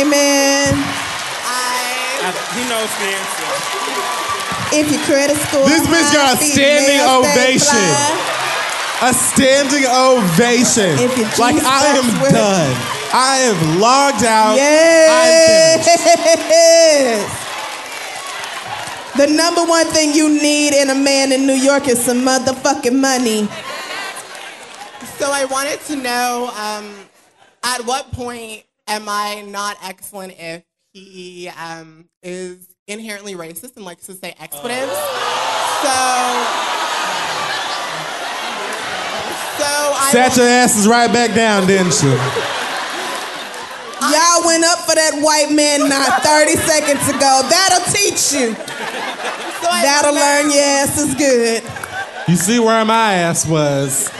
Amen. 0.00 0.72
I, 1.46 2.32
he 2.56 2.62
knows 2.70 2.90
the 3.00 3.08
answer. 3.12 3.50
If 4.74 4.90
your 4.90 5.02
credit 5.06 5.36
score 5.36 5.68
This 5.68 5.86
bitch 5.86 6.08
got 6.12 6.34
a 6.34 6.38
standing 6.42 7.00
ovation. 7.04 7.88
A 9.02 9.12
standing 9.12 9.84
ovation. 9.84 10.96
Like 11.38 11.60
I 11.62 11.94
am 11.98 12.06
with- 12.22 12.32
done. 12.32 12.72
I 13.16 13.36
have 13.46 13.60
logged 13.78 14.24
out. 14.24 14.56
Yes. 14.56 15.84
The 19.16 19.26
number 19.28 19.62
one 19.64 19.86
thing 19.86 20.12
you 20.12 20.28
need 20.28 20.74
in 20.74 20.90
a 20.90 20.94
man 20.94 21.30
in 21.30 21.46
New 21.46 21.54
York 21.54 21.86
is 21.86 22.02
some 22.04 22.22
motherfucking 22.26 22.98
money. 22.98 23.46
So 25.24 25.32
I 25.32 25.46
wanted 25.46 25.80
to 25.86 25.96
know 25.96 26.50
um, 26.54 26.92
at 27.62 27.78
what 27.86 28.12
point 28.12 28.62
am 28.86 29.08
I 29.08 29.40
not 29.40 29.78
excellent 29.82 30.34
if 30.38 30.62
he 30.92 31.48
um, 31.48 32.10
is 32.22 32.68
inherently 32.86 33.34
racist 33.34 33.76
and 33.76 33.86
likes 33.86 34.04
to 34.04 34.12
say 34.12 34.34
expletives? 34.38 34.92
So. 34.92 35.96
So 39.56 39.64
I 39.64 40.10
Sat 40.12 40.36
your 40.36 40.46
asses 40.46 40.86
right 40.86 41.10
back 41.10 41.34
down, 41.34 41.66
didn't 41.66 42.02
you? 42.02 42.10
Y'all 44.12 44.44
went 44.44 44.64
up 44.64 44.80
for 44.80 44.94
that 44.94 45.18
white 45.22 45.50
man 45.50 45.88
not 45.88 46.22
30 46.22 46.52
seconds 46.56 47.08
ago. 47.08 47.40
That'll 47.48 47.90
teach 47.90 48.34
you. 48.34 48.52
That'll 49.62 50.14
learn 50.14 50.50
your 50.50 50.62
ass 50.62 50.98
is 50.98 51.14
good. 51.14 51.62
You 52.28 52.36
see 52.36 52.58
where 52.58 52.84
my 52.84 53.14
ass 53.14 53.46
was? 53.46 54.10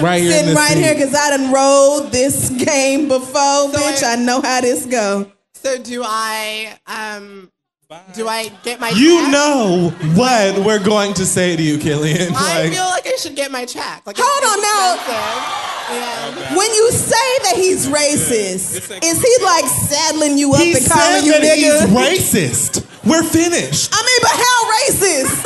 Right 0.04 0.22
here 0.22 0.32
Sitting 0.32 0.54
right 0.54 0.72
seat. 0.72 0.78
here 0.82 0.94
because 0.94 1.14
I 1.14 1.36
done 1.36 1.52
rolled 1.52 2.10
this 2.12 2.48
game 2.64 3.08
before, 3.08 3.68
bitch. 3.72 4.02
I 4.04 4.16
know 4.16 4.40
how 4.40 4.60
this 4.60 4.86
go. 4.86 5.30
So 5.54 5.76
do 5.82 6.02
I 6.04 6.78
um 6.86 7.50
do 8.14 8.28
I 8.28 8.48
get 8.62 8.78
my 8.80 8.90
You 8.90 9.20
check? 9.22 9.32
know 9.32 9.90
what 10.14 10.64
we're 10.64 10.78
going 10.82 11.12
to 11.14 11.26
say 11.26 11.56
to 11.56 11.62
you, 11.62 11.76
Killian. 11.76 12.32
I 12.36 12.62
Like, 12.62 12.72
feel 12.72 12.84
like 12.84 13.04
I 13.06 13.16
should 13.16 13.34
get 13.34 13.50
my 13.50 13.64
check. 13.66 14.02
Like 14.06 14.16
Hold 14.18 14.44
on 14.46 14.60
now. 14.62 14.94
expensive. 14.94 15.66
Yeah. 15.90 16.56
When 16.56 16.70
you 16.72 16.90
say 16.92 17.38
that 17.50 17.54
he's 17.56 17.88
racist, 17.88 18.76
is 19.02 19.20
he 19.20 19.44
like 19.44 19.64
saddling 19.66 20.38
you 20.38 20.54
up 20.54 20.60
he 20.62 20.76
and 20.76 20.86
calling 20.86 21.20
said 21.20 21.24
you 21.24 21.32
that 21.32 21.42
nigga? 21.42 21.88
he's 22.14 22.30
racist. 22.32 22.86
We're 23.04 23.24
finished. 23.24 23.90
I 23.92 24.00
mean, 24.06 24.20
but 24.22 24.36
how 24.38 24.58
racist? 24.78 25.44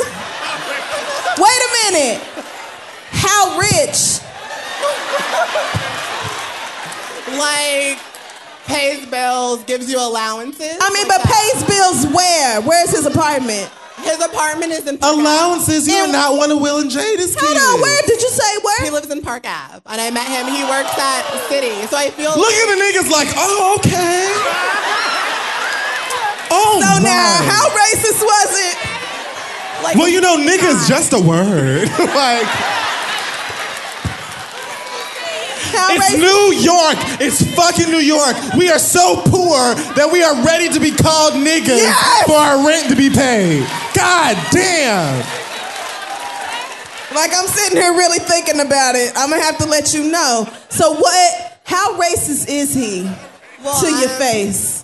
Wait 1.41 1.61
a 1.65 1.91
minute. 1.91 2.21
How 3.09 3.57
rich? 3.57 4.21
Like 7.37 7.99
pays 8.65 9.05
bills, 9.07 9.63
gives 9.65 9.89
you 9.89 9.97
allowances. 9.99 10.77
I 10.81 10.89
mean, 10.93 11.07
but 11.07 11.21
pays 11.21 11.63
bills 11.63 12.07
where? 12.13 12.61
Where's 12.61 12.91
his 12.91 13.05
apartment? 13.05 13.69
His 14.03 14.21
apartment 14.21 14.71
is 14.73 14.85
in 14.87 14.99
Allowances, 15.01 15.87
you 15.87 15.95
are 15.95 16.11
not 16.11 16.37
one 16.37 16.51
of 16.51 16.59
Will 16.59 16.77
and 16.79 16.91
Jada's 16.91 17.33
kids. 17.33 17.39
Hold 17.39 17.57
on, 17.57 17.81
where 17.81 18.01
did 18.05 18.21
you 18.21 18.29
say 18.29 18.51
where? 18.61 18.83
He 18.83 18.89
lives 18.91 19.09
in 19.09 19.21
Park 19.21 19.47
Ave, 19.47 19.81
and 19.87 20.01
I 20.01 20.11
met 20.11 20.27
him. 20.27 20.45
He 20.51 20.61
works 20.67 20.93
at 20.99 21.23
City, 21.47 21.73
so 21.87 21.95
I 21.97 22.11
feel. 22.11 22.29
Look 22.35 22.53
at 22.53 22.67
the 22.69 22.77
niggas 22.77 23.09
like, 23.09 23.29
oh, 23.33 23.79
okay. 23.79 24.29
Oh, 26.51 26.77
So 26.83 27.01
now, 27.01 27.33
how 27.49 27.65
racist 27.73 28.21
was 28.21 28.51
it? 28.69 28.75
Like, 29.83 29.95
well, 29.97 30.09
you 30.09 30.21
know, 30.21 30.37
nigga's 30.37 30.87
just 30.87 31.13
a 31.13 31.19
word. 31.19 31.87
like, 31.99 32.45
how 32.45 32.84
it's 35.73 36.13
racist? 36.13 36.19
New 36.19 36.43
York. 36.61 36.97
It's 37.21 37.55
fucking 37.55 37.89
New 37.91 37.99
York. 38.03 38.35
We 38.57 38.69
are 38.69 38.79
so 38.79 39.21
poor 39.25 39.73
that 39.95 40.09
we 40.11 40.23
are 40.23 40.35
ready 40.45 40.69
to 40.69 40.79
be 40.79 40.91
called 40.91 41.33
niggas 41.33 41.77
Yes! 41.81 42.23
for 42.27 42.35
our 42.37 42.65
rent 42.65 42.89
to 42.89 42.95
be 42.95 43.09
paid. 43.09 43.65
God 43.95 44.37
damn. 44.51 45.19
Like 47.13 47.31
I'm 47.33 47.47
sitting 47.47 47.77
here 47.77 47.93
really 47.93 48.19
thinking 48.19 48.59
about 48.59 48.95
it. 48.95 49.13
I'm 49.15 49.29
gonna 49.29 49.41
have 49.41 49.57
to 49.59 49.67
let 49.67 49.93
you 49.93 50.09
know. 50.11 50.47
So 50.69 50.93
what? 50.95 51.59
How 51.63 51.97
racist 51.99 52.47
is 52.49 52.73
he 52.73 53.09
Well, 53.63 53.79
to 53.81 53.87
your 53.89 54.09
I'm- 54.09 54.19
face? 54.19 54.81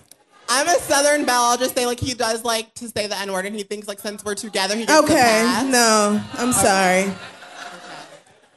I'm 0.53 0.67
a 0.67 0.79
Southern 0.79 1.23
belle. 1.25 1.43
I'll 1.43 1.57
just 1.57 1.75
say 1.75 1.85
like 1.85 1.99
he 1.99 2.13
does 2.13 2.43
like 2.43 2.73
to 2.75 2.89
say 2.89 3.07
the 3.07 3.17
N 3.17 3.31
word, 3.31 3.45
and 3.45 3.55
he 3.55 3.63
thinks 3.63 3.87
like 3.87 3.99
since 3.99 4.23
we're 4.23 4.35
together, 4.35 4.75
he 4.75 4.85
gets 4.85 4.91
the 4.99 5.03
Okay, 5.05 5.13
pass. 5.15 5.63
no, 5.65 6.21
I'm 6.37 6.51
sorry. 6.51 7.13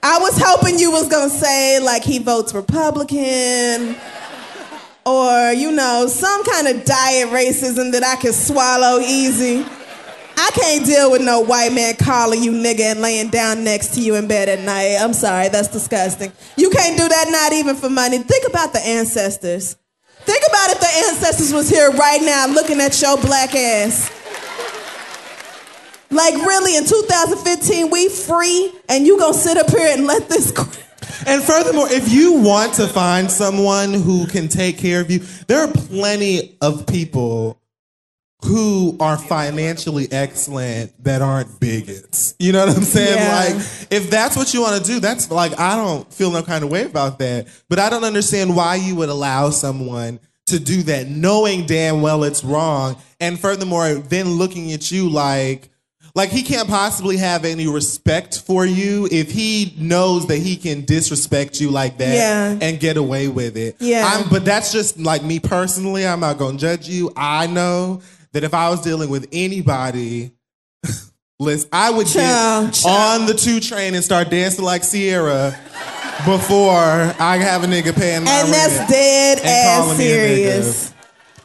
I 0.06 0.18
was 0.18 0.36
hoping 0.36 0.78
you 0.78 0.90
was 0.90 1.08
gonna 1.08 1.30
say 1.30 1.80
like 1.80 2.04
he 2.04 2.18
votes 2.18 2.52
Republican, 2.52 3.96
or 5.06 5.50
you 5.52 5.72
know 5.72 6.06
some 6.08 6.44
kind 6.44 6.68
of 6.68 6.84
diet 6.84 7.30
racism 7.30 7.90
that 7.92 8.04
I 8.04 8.16
can 8.16 8.34
swallow 8.34 9.00
easy. 9.00 9.64
I 10.36 10.50
can't 10.52 10.84
deal 10.84 11.10
with 11.10 11.22
no 11.22 11.40
white 11.40 11.72
man 11.72 11.96
calling 11.96 12.42
you 12.42 12.52
nigga 12.52 12.80
and 12.80 13.00
laying 13.00 13.30
down 13.30 13.64
next 13.64 13.94
to 13.94 14.02
you 14.02 14.16
in 14.16 14.28
bed 14.28 14.50
at 14.50 14.60
night. 14.60 14.98
I'm 15.00 15.14
sorry, 15.14 15.48
that's 15.48 15.68
disgusting. 15.68 16.32
You 16.58 16.68
can't 16.68 16.98
do 16.98 17.08
that, 17.08 17.28
not 17.30 17.54
even 17.54 17.74
for 17.74 17.88
money. 17.88 18.18
Think 18.18 18.46
about 18.46 18.74
the 18.74 18.80
ancestors. 18.80 19.74
Think 20.26 20.42
about 20.46 20.70
if 20.70 20.80
the 20.80 21.08
ancestors 21.08 21.54
was 21.54 21.70
here 21.70 21.90
right 21.92 22.20
now 22.20 22.46
looking 22.46 22.78
at 22.78 23.00
your 23.00 23.16
black 23.16 23.54
ass. 23.54 24.10
Like 26.10 26.34
really, 26.34 26.76
in 26.76 26.84
2015, 26.84 27.90
we 27.90 28.08
free, 28.08 28.72
and 28.88 29.06
you 29.06 29.18
gonna 29.18 29.34
sit 29.34 29.56
up 29.56 29.70
here 29.70 29.92
and 29.92 30.06
let 30.06 30.28
this? 30.28 30.52
And 31.26 31.42
furthermore, 31.42 31.86
if 31.90 32.10
you 32.12 32.34
want 32.34 32.74
to 32.74 32.86
find 32.86 33.30
someone 33.30 33.94
who 33.94 34.26
can 34.26 34.48
take 34.48 34.76
care 34.78 35.00
of 35.00 35.10
you, 35.10 35.20
there 35.46 35.60
are 35.60 35.72
plenty 35.72 36.56
of 36.60 36.86
people 36.86 37.58
who 38.44 38.96
are 39.00 39.16
financially 39.16 40.06
excellent 40.10 40.92
that 41.02 41.22
aren't 41.22 41.60
bigots. 41.60 42.34
You 42.38 42.52
know 42.52 42.66
what 42.66 42.76
I'm 42.76 42.82
saying? 42.82 43.16
Yeah. 43.16 43.54
Like, 43.54 43.54
if 43.90 44.10
that's 44.10 44.36
what 44.36 44.52
you 44.52 44.60
want 44.60 44.84
to 44.84 44.92
do, 44.92 45.00
that's 45.00 45.30
like, 45.30 45.58
I 45.58 45.76
don't 45.76 46.12
feel 46.12 46.30
no 46.30 46.42
kind 46.42 46.62
of 46.62 46.70
way 46.70 46.84
about 46.84 47.18
that. 47.20 47.48
But 47.68 47.78
I 47.78 47.88
don't 47.88 48.04
understand 48.04 48.54
why 48.54 48.74
you 48.74 48.96
would 48.96 49.08
allow 49.08 49.48
someone 49.50 50.20
to 50.46 50.58
do 50.58 50.82
that 50.82 51.08
knowing 51.08 51.64
damn 51.64 52.02
well 52.02 52.22
it's 52.22 52.44
wrong. 52.44 52.96
And 53.18 53.40
furthermore, 53.40 53.94
then 53.94 54.32
looking 54.32 54.72
at 54.72 54.92
you 54.92 55.08
like, 55.08 55.70
like 56.14 56.30
he 56.30 56.42
can't 56.42 56.68
possibly 56.68 57.16
have 57.16 57.44
any 57.44 57.66
respect 57.66 58.40
for 58.40 58.64
you 58.64 59.08
if 59.10 59.30
he 59.32 59.74
knows 59.76 60.26
that 60.28 60.38
he 60.38 60.56
can 60.56 60.84
disrespect 60.84 61.60
you 61.60 61.70
like 61.70 61.98
that 61.98 62.14
Yeah. 62.14 62.58
and 62.60 62.78
get 62.78 62.96
away 62.96 63.26
with 63.28 63.56
it. 63.56 63.76
Yeah. 63.80 64.08
I'm, 64.08 64.28
but 64.28 64.44
that's 64.44 64.70
just 64.72 64.98
like 64.98 65.22
me 65.24 65.40
personally. 65.40 66.06
I'm 66.06 66.20
not 66.20 66.38
gonna 66.38 66.56
judge 66.58 66.88
you. 66.88 67.12
I 67.16 67.46
know 67.48 68.00
that 68.32 68.44
if 68.44 68.54
I 68.54 68.70
was 68.70 68.80
dealing 68.80 69.10
with 69.10 69.28
anybody, 69.32 70.30
listen, 71.40 71.68
I 71.72 71.90
would 71.90 72.06
get 72.06 72.84
on 72.86 73.26
the 73.26 73.34
two 73.34 73.58
train 73.60 73.94
and 73.94 74.04
start 74.04 74.30
dancing 74.30 74.64
like 74.64 74.82
Ciara 74.88 75.58
before 76.24 76.78
I 77.18 77.38
have 77.40 77.64
a 77.64 77.66
nigga 77.66 77.94
paying 77.94 78.24
my 78.24 78.30
And 78.30 78.50
rent 78.50 78.52
that's 78.72 78.90
dead 78.90 79.38
and 79.38 79.46
ass 79.48 79.78
calling 79.84 79.98
me 79.98 80.04
a 80.04 80.08
nigga. 80.08 80.36
serious. 80.62 80.94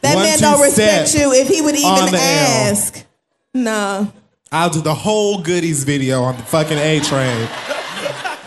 That 0.02 0.14
One, 0.14 0.24
man 0.24 0.38
don't 0.38 0.60
respect 0.62 1.14
you 1.14 1.32
if 1.32 1.48
he 1.48 1.60
would 1.60 1.74
even 1.74 2.14
ask. 2.14 3.04
No. 3.52 4.12
I'll 4.52 4.70
do 4.70 4.80
the 4.80 4.94
whole 4.94 5.40
goodies 5.40 5.84
video 5.84 6.22
on 6.22 6.36
the 6.36 6.42
fucking 6.42 6.76
A 6.76 6.98
train 7.00 7.40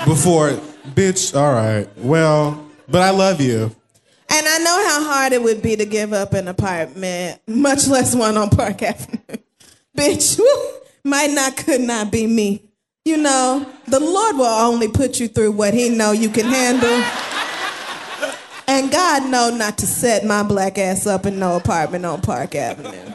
before, 0.05 0.49
bitch. 0.93 1.33
All 1.33 1.53
right, 1.53 1.87
well, 1.97 2.65
but 2.89 3.01
I 3.01 3.11
love 3.11 3.39
you. 3.39 3.73
And 4.29 4.47
I 4.47 4.57
know 4.57 4.87
how 4.89 5.03
hard 5.05 5.31
it 5.31 5.41
would 5.41 5.61
be 5.61 5.77
to 5.77 5.85
give 5.85 6.11
up 6.11 6.33
an 6.33 6.49
apartment, 6.49 7.39
much 7.47 7.87
less 7.87 8.13
one 8.15 8.35
on 8.35 8.49
Park 8.49 8.81
Avenue. 8.81 9.19
Bitch, 9.97 10.37
whew, 10.37 10.81
might 11.03 11.29
not, 11.29 11.55
could 11.55 11.81
not 11.81 12.11
be 12.11 12.25
me. 12.25 12.63
You 13.05 13.17
know, 13.17 13.65
the 13.85 13.99
Lord 13.99 14.37
will 14.37 14.45
only 14.45 14.87
put 14.87 15.19
you 15.19 15.27
through 15.27 15.51
what 15.51 15.73
He 15.73 15.89
know 15.89 16.11
you 16.11 16.29
can 16.29 16.47
handle. 16.47 17.03
And 18.67 18.91
God 18.91 19.29
know 19.29 19.55
not 19.55 19.77
to 19.77 19.85
set 19.85 20.25
my 20.25 20.41
black 20.41 20.77
ass 20.77 21.05
up 21.05 21.25
in 21.25 21.37
no 21.37 21.55
apartment 21.55 22.05
on 22.05 22.21
Park 22.21 22.55
Avenue. 22.55 23.13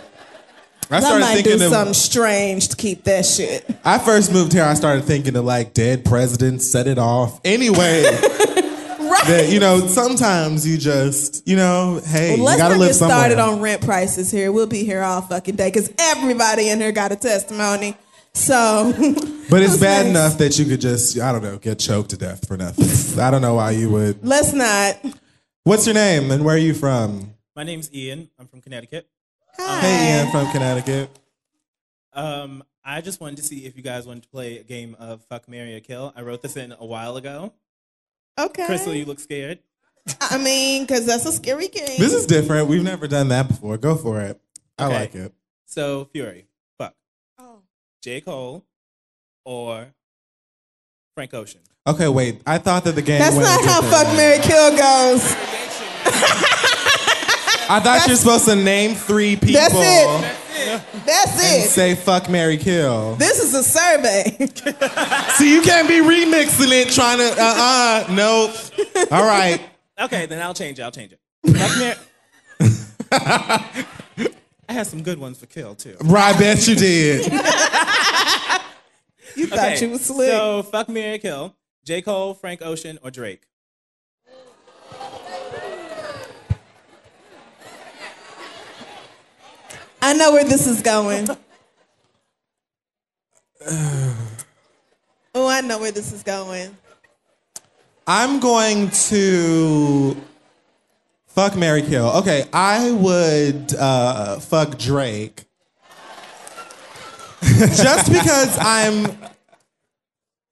I 0.90 0.96
I, 0.96 1.00
started 1.00 1.20
might 1.20 1.36
do 1.44 1.50
thinking 1.50 1.66
of. 1.66 1.72
something 1.72 1.94
strange 1.94 2.68
to 2.68 2.76
keep 2.76 3.04
that 3.04 3.26
shit. 3.26 3.68
I 3.84 3.98
first 3.98 4.32
moved 4.32 4.52
here. 4.52 4.64
I 4.64 4.74
started 4.74 5.04
thinking 5.04 5.36
of 5.36 5.44
like 5.44 5.74
dead 5.74 6.04
presidents 6.04 6.70
set 6.70 6.86
it 6.86 6.98
off. 6.98 7.40
Anyway, 7.44 8.02
that 9.26 9.48
you 9.50 9.60
know 9.60 9.86
sometimes 9.86 10.66
you 10.66 10.78
just 10.78 11.46
you 11.46 11.56
know 11.56 12.00
hey 12.04 12.30
Well, 12.30 12.38
you 12.38 12.42
let's 12.44 12.58
gotta 12.58 12.74
not 12.74 12.80
live 12.80 12.88
get 12.90 12.94
somewhere. 12.94 13.18
started 13.18 13.38
on 13.38 13.60
rent 13.60 13.82
prices 13.84 14.30
here. 14.30 14.50
We'll 14.52 14.66
be 14.66 14.84
here 14.84 15.02
all 15.02 15.20
fucking 15.20 15.56
day 15.56 15.68
because 15.68 15.92
everybody 15.98 16.70
in 16.70 16.80
here 16.80 16.92
got 16.92 17.12
a 17.12 17.16
testimony. 17.16 17.96
So, 18.34 18.92
but 19.50 19.62
it's 19.62 19.76
bad 19.78 20.06
next? 20.06 20.08
enough 20.10 20.38
that 20.38 20.58
you 20.58 20.64
could 20.64 20.80
just 20.80 21.18
I 21.20 21.32
don't 21.32 21.42
know 21.42 21.58
get 21.58 21.78
choked 21.78 22.10
to 22.10 22.16
death 22.16 22.46
for 22.46 22.56
nothing. 22.56 23.20
I 23.20 23.30
don't 23.30 23.42
know 23.42 23.54
why 23.54 23.72
you 23.72 23.90
would. 23.90 24.24
let's 24.26 24.52
not. 24.52 24.96
What's 25.64 25.84
your 25.86 25.94
name 25.94 26.30
and 26.30 26.44
where 26.44 26.54
are 26.54 26.58
you 26.58 26.72
from? 26.72 27.34
My 27.56 27.64
name's 27.64 27.92
Ian. 27.92 28.30
I'm 28.38 28.46
from 28.46 28.60
Connecticut. 28.62 29.06
Hey 29.58 30.18
Ian 30.20 30.30
from 30.30 30.50
Connecticut. 30.52 31.10
Um, 32.12 32.64
I 32.84 33.00
just 33.00 33.20
wanted 33.20 33.36
to 33.36 33.42
see 33.42 33.66
if 33.66 33.76
you 33.76 33.82
guys 33.82 34.06
wanted 34.06 34.22
to 34.24 34.28
play 34.28 34.58
a 34.58 34.62
game 34.62 34.96
of 34.98 35.22
Fuck, 35.24 35.48
Marry, 35.48 35.74
or 35.76 35.80
Kill. 35.80 36.12
I 36.16 36.22
wrote 36.22 36.42
this 36.42 36.56
in 36.56 36.72
a 36.78 36.84
while 36.84 37.16
ago. 37.16 37.52
Okay. 38.38 38.66
Crissle, 38.66 38.96
you 38.96 39.04
look 39.04 39.20
scared. 39.20 39.58
I 40.20 40.38
mean, 40.38 40.84
because 40.84 41.04
that's 41.06 41.26
a 41.26 41.32
scary 41.32 41.68
game. 41.68 41.98
This 41.98 42.12
is 42.14 42.26
different. 42.26 42.68
We've 42.68 42.82
never 42.82 43.06
done 43.06 43.28
that 43.28 43.48
before. 43.48 43.76
Go 43.78 43.94
for 43.96 44.20
it. 44.20 44.40
I 44.78 44.86
Okay. 44.86 44.94
like 45.00 45.14
it. 45.14 45.34
So, 45.66 46.06
Fury, 46.12 46.46
fuck. 46.78 46.94
Oh. 47.38 47.58
J. 48.02 48.20
Cole 48.20 48.64
or 49.44 49.88
Frank 51.14 51.34
Ocean. 51.34 51.60
Okay, 51.86 52.08
wait. 52.08 52.40
I 52.46 52.58
thought 52.58 52.84
that 52.84 52.92
the 52.94 53.02
game. 53.02 53.18
Was. 53.20 53.34
That's 53.34 53.36
went 53.36 53.66
not 53.66 53.84
how 53.84 53.90
fuck 54.04 54.16
Mary 54.16 54.38
Kill 54.38 54.76
goes. 54.76 55.34
I 57.70 57.80
thought 57.80 58.06
you 58.06 58.12
were 58.12 58.16
supposed 58.16 58.46
to 58.46 58.56
name 58.56 58.94
three 58.94 59.36
people. 59.36 59.54
That's 59.54 59.74
it. 59.74 60.82
That's 61.06 61.32
And 61.42 61.64
it. 61.64 61.68
say 61.68 61.94
fuck 61.94 62.28
Mary 62.28 62.56
Kill. 62.56 63.14
This 63.16 63.38
is 63.38 63.54
a 63.54 63.62
survey. 63.62 64.24
See, 65.36 65.52
you 65.54 65.62
can't 65.62 65.86
be 65.88 65.96
remixing 66.00 66.72
it, 66.72 66.90
trying 66.90 67.18
to. 67.18 67.30
Uh 67.38 68.04
uh 68.08 68.12
Nope. 68.12 68.54
All 69.12 69.24
right. 69.26 69.60
Okay, 70.00 70.26
then 70.26 70.40
I'll 70.40 70.54
change 70.54 70.78
it. 70.78 70.82
I'll 70.84 70.92
change 70.92 71.12
it. 71.12 71.18
Fuck, 71.56 71.76
Mary. 71.80 71.96
I 74.68 74.72
had 74.72 74.86
some 74.86 75.02
good 75.02 75.18
ones 75.18 75.38
for 75.38 75.46
Kill, 75.46 75.74
too. 75.74 75.96
Right, 76.04 76.36
I 76.36 76.38
bet 76.38 76.68
you 76.68 76.76
did. 76.76 77.24
You 79.34 79.46
thought 79.48 79.80
you 79.80 79.90
was 79.90 80.04
slick. 80.04 80.28
So, 80.30 80.62
fuck, 80.62 80.88
Mary, 80.88 81.18
Kill. 81.18 81.54
J. 81.84 82.02
Cole, 82.02 82.34
Frank 82.34 82.62
Ocean, 82.62 83.00
or 83.02 83.10
Drake? 83.10 83.42
I 90.00 90.14
know 90.14 90.32
where 90.32 90.44
this 90.44 90.66
is 90.66 90.82
going. 90.82 91.28
Oh, 95.34 95.46
I 95.46 95.60
know 95.60 95.78
where 95.78 95.92
this 95.92 96.12
is 96.12 96.24
going. 96.24 96.76
I'm 98.08 98.40
going 98.40 98.90
to 98.90 100.16
fuck 101.26 101.54
Mary 101.54 101.82
Kill. 101.82 102.08
Okay, 102.16 102.44
I 102.52 102.90
would 102.90 103.74
uh, 103.74 104.40
fuck 104.40 104.78
Drake. 104.78 105.44
Just 107.42 108.10
because 108.10 108.58
I'm 108.58 109.16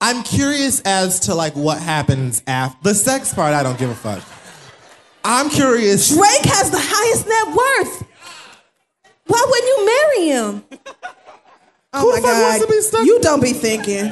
I'm 0.01 0.23
curious 0.23 0.81
as 0.83 1.21
to 1.21 1.35
like 1.35 1.57
what 1.57 1.81
happens 1.81 2.43
after 2.47 2.79
the 2.83 2.95
sex 2.95 3.35
part 3.35 3.55
I 3.55 3.65
don't 3.65 3.79
give 3.79 3.91
a 3.91 3.95
fuck. 3.95 4.23
I'm 5.25 5.51
curious. 5.51 6.15
Drake 6.15 6.45
has 6.45 6.71
the 6.71 6.79
highest 6.81 7.27
net 7.27 7.57
worth. 7.57 8.06
Why 9.27 9.45
wouldn't 9.49 9.67
you 9.69 9.87
marry 9.87 10.29
him? 10.29 10.65
Oh 11.93 12.01
Who 12.01 12.11
my 12.11 12.17
the 12.17 12.23
fuck 12.23 12.31
God. 12.33 12.43
wants 12.43 12.67
to 12.67 12.73
be 12.73 12.81
stuck- 12.83 13.07
You 13.07 13.21
don't 13.21 13.43
be 13.43 13.53
thinking. 13.53 14.11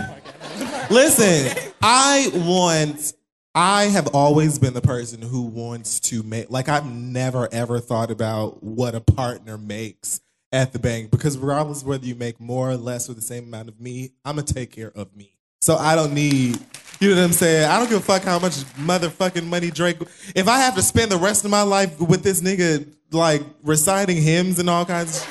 Listen, 0.91 1.73
I 1.83 2.31
want 2.35 3.13
I 3.55 3.85
have 3.85 4.09
always 4.09 4.59
been 4.59 4.75
the 4.75 4.81
person 4.81 5.23
who 5.23 5.43
wants 5.43 6.01
to 6.01 6.23
make 6.23 6.51
like 6.51 6.69
I've 6.69 6.87
never 6.87 7.49
ever 7.53 7.79
thought 7.81 8.11
about 8.11 8.63
what 8.63 8.95
a 8.95 9.01
partner 9.01 9.57
makes 9.59 10.21
at 10.53 10.73
the 10.73 10.79
bank 10.79 11.11
because 11.11 11.37
regardless 11.39 11.83
of 11.83 11.89
whether 11.89 12.05
you 12.07 12.15
make 12.15 12.41
more 12.41 12.71
or 12.71 12.77
less 12.77 13.09
or 13.09 13.15
the 13.15 13.21
same 13.23 13.45
amount 13.45 13.69
of 13.69 13.81
me, 13.81 14.13
I'm 14.25 14.37
gonna 14.37 14.47
take 14.47 14.71
care 14.73 14.93
of 14.95 15.15
me. 15.17 15.33
So 15.61 15.77
I 15.77 15.95
don't 15.97 16.15
need 16.15 16.59
you 17.05 17.15
know 17.15 17.21
what 17.21 17.27
I'm 17.27 17.33
saying? 17.33 17.69
I 17.71 17.79
don't 17.79 17.89
give 17.89 17.99
a 17.99 18.03
fuck 18.03 18.23
how 18.23 18.39
much 18.39 18.55
motherfucking 18.77 19.47
money 19.47 19.71
Drake 19.71 19.99
if 20.35 20.49
I 20.49 20.59
have 20.59 20.75
to 20.77 20.83
spend 20.83 21.11
the 21.11 21.19
rest 21.19 21.45
of 21.45 21.51
my 21.51 21.63
life 21.63 22.01
with 22.01 22.23
this 22.23 22.41
nigga 22.41 22.87
like 23.13 23.43
reciting 23.63 24.21
hymns 24.21 24.59
and 24.59 24.69
all 24.71 24.85
kinds 24.85 25.25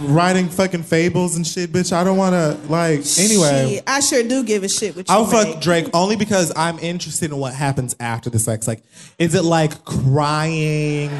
writing 0.00 0.48
fucking 0.48 0.82
fables 0.82 1.36
and 1.36 1.46
shit, 1.46 1.70
bitch. 1.72 1.92
I 1.92 2.04
don't 2.04 2.16
wanna 2.16 2.58
like 2.68 3.00
anyway. 3.18 3.74
Shit, 3.76 3.84
I 3.86 4.00
sure 4.00 4.22
do 4.22 4.42
give 4.44 4.64
a 4.64 4.68
shit 4.68 4.96
what 4.96 5.08
you 5.08 5.14
I'll 5.14 5.26
fuck 5.26 5.60
Drake 5.60 5.88
only 5.94 6.16
because 6.16 6.52
I'm 6.56 6.78
interested 6.78 7.30
in 7.30 7.36
what 7.38 7.54
happens 7.54 7.94
after 8.00 8.30
the 8.30 8.38
sex. 8.38 8.66
Like, 8.66 8.82
is 9.18 9.34
it 9.34 9.44
like 9.44 9.84
crying? 9.84 11.10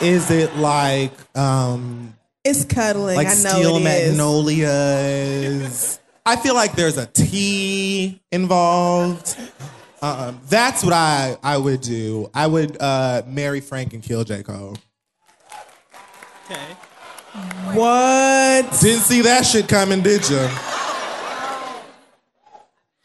Is 0.00 0.30
it 0.30 0.54
like 0.56 1.12
um 1.36 2.14
It's 2.44 2.64
cuddling. 2.64 3.16
like 3.16 3.26
I 3.26 3.34
know 3.34 3.50
steel 3.50 3.76
it 3.76 3.80
is. 3.80 4.16
magnolias? 4.16 6.00
I 6.28 6.36
feel 6.36 6.52
like 6.52 6.74
there's 6.74 6.98
a 6.98 7.06
T 7.06 8.20
involved. 8.30 9.34
Um, 10.02 10.38
that's 10.50 10.84
what 10.84 10.92
I 10.92 11.38
I 11.42 11.56
would 11.56 11.80
do. 11.80 12.30
I 12.34 12.46
would 12.46 12.76
uh, 12.82 13.22
marry 13.26 13.60
Frank 13.60 13.94
and 13.94 14.02
kill 14.02 14.24
J 14.24 14.42
Cole. 14.42 14.76
Okay. 16.44 16.76
What? 17.72 18.78
Didn't 18.78 19.04
see 19.04 19.22
that 19.22 19.46
shit 19.46 19.68
coming, 19.68 20.02
did 20.02 20.28
you? 20.28 20.46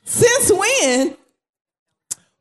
Since 0.03 0.51
when? 0.51 1.15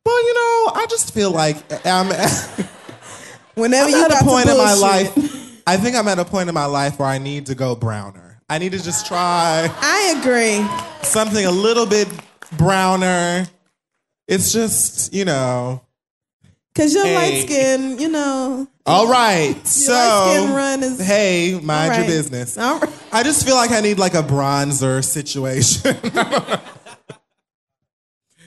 Well, 0.05 0.27
you 0.27 0.35
know, 0.35 0.73
I 0.75 0.87
just 0.91 1.15
feel 1.15 1.31
like 1.31 1.59
I'm. 1.87 2.09
Whenever 3.55 3.85
I'm 3.85 3.91
you 3.91 4.05
at 4.05 4.11
got 4.11 4.23
a 4.23 4.25
point 4.25 4.49
in 4.49 4.57
my 4.57 4.75
life, 4.75 5.63
I 5.65 5.77
think 5.77 5.95
I'm 5.95 6.09
at 6.09 6.19
a 6.19 6.25
point 6.25 6.49
in 6.49 6.55
my 6.57 6.65
life 6.65 6.99
where 6.99 7.07
I 7.07 7.19
need 7.19 7.47
to 7.47 7.55
go 7.55 7.77
browner. 7.77 8.32
I 8.53 8.59
need 8.59 8.73
to 8.73 8.83
just 8.83 9.07
try. 9.07 9.67
I 9.81 10.15
agree. 10.21 10.63
Something 11.09 11.47
a 11.47 11.51
little 11.51 11.87
bit 11.87 12.07
browner. 12.59 13.47
It's 14.29 14.53
just, 14.53 15.15
you 15.15 15.25
know. 15.25 15.81
Cause 16.75 16.93
your 16.93 17.05
Hey. 17.07 17.15
light 17.17 17.43
skin, 17.47 17.99
you 17.99 18.11
know. 18.11 18.69
All 18.85 19.09
right. 19.09 19.55
So, 19.67 19.93
light 19.95 20.35
skin 20.37 20.55
run 20.55 20.83
is. 20.83 21.01
hey, 21.01 21.59
mind 21.63 21.93
All 21.95 21.99
your 22.01 22.07
business. 22.07 22.59
All 22.59 22.79
right. 22.79 22.91
I 23.11 23.23
just 23.23 23.47
feel 23.47 23.55
like 23.57 23.71
I 23.71 23.81
need 23.81 23.99
like 23.99 24.13
a 24.13 24.23
bronzer 24.23 25.03
situation. 25.03 25.97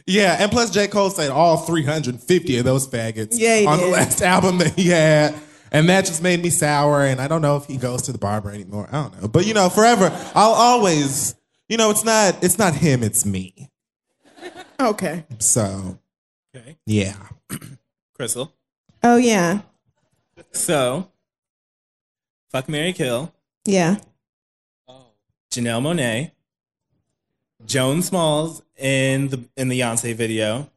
yeah, 0.05 0.37
and 0.39 0.51
plus 0.51 0.69
J. 0.69 0.87
Cole 0.87 1.09
said 1.09 1.31
all 1.31 1.57
350 1.57 2.57
of 2.59 2.65
those 2.65 2.87
faggots 2.87 3.29
Yeah, 3.39 3.65
on 3.67 3.79
the 3.79 3.87
last 3.87 4.21
album 4.23 4.59
that 4.59 4.75
he 4.75 4.89
had. 4.89 5.33
And 5.71 5.89
that 5.89 6.05
just 6.05 6.21
made 6.23 6.41
me 6.41 6.49
sour, 6.49 7.03
and 7.05 7.19
I 7.19 7.27
don't 7.27 7.41
know 7.41 7.57
if 7.57 7.65
he 7.65 7.77
goes 7.77 8.03
to 8.03 8.11
the 8.11 8.17
barber 8.17 8.51
anymore. 8.51 8.87
I 8.91 9.01
don't 9.03 9.21
know. 9.21 9.27
But 9.27 9.45
you 9.45 9.53
know, 9.53 9.69
forever, 9.69 10.09
I'll 10.35 10.53
always, 10.53 11.35
you 11.67 11.77
know, 11.77 11.89
it's 11.89 12.05
not 12.05 12.43
it's 12.43 12.57
not 12.57 12.75
him, 12.75 13.03
it's 13.03 13.25
me. 13.25 13.71
Okay. 14.79 15.25
So 15.39 15.99
Okay. 16.55 16.77
yeah. 16.85 17.15
Crissle. 18.17 18.51
Oh 19.03 19.17
yeah. 19.17 19.61
So, 20.51 21.11
fuck 22.51 22.67
Mary 22.69 22.93
Kill, 22.93 23.33
Yeah. 23.65 23.97
Oh. 24.87 25.07
Janelle 25.51 25.81
Monáe, 25.81 26.31
Joan 27.65 28.01
Smalls 28.01 28.61
in 28.77 29.29
the 29.29 29.43
in 29.57 29.69
the 29.69 29.79
Beyonce 29.79 30.13
video, 30.15 30.69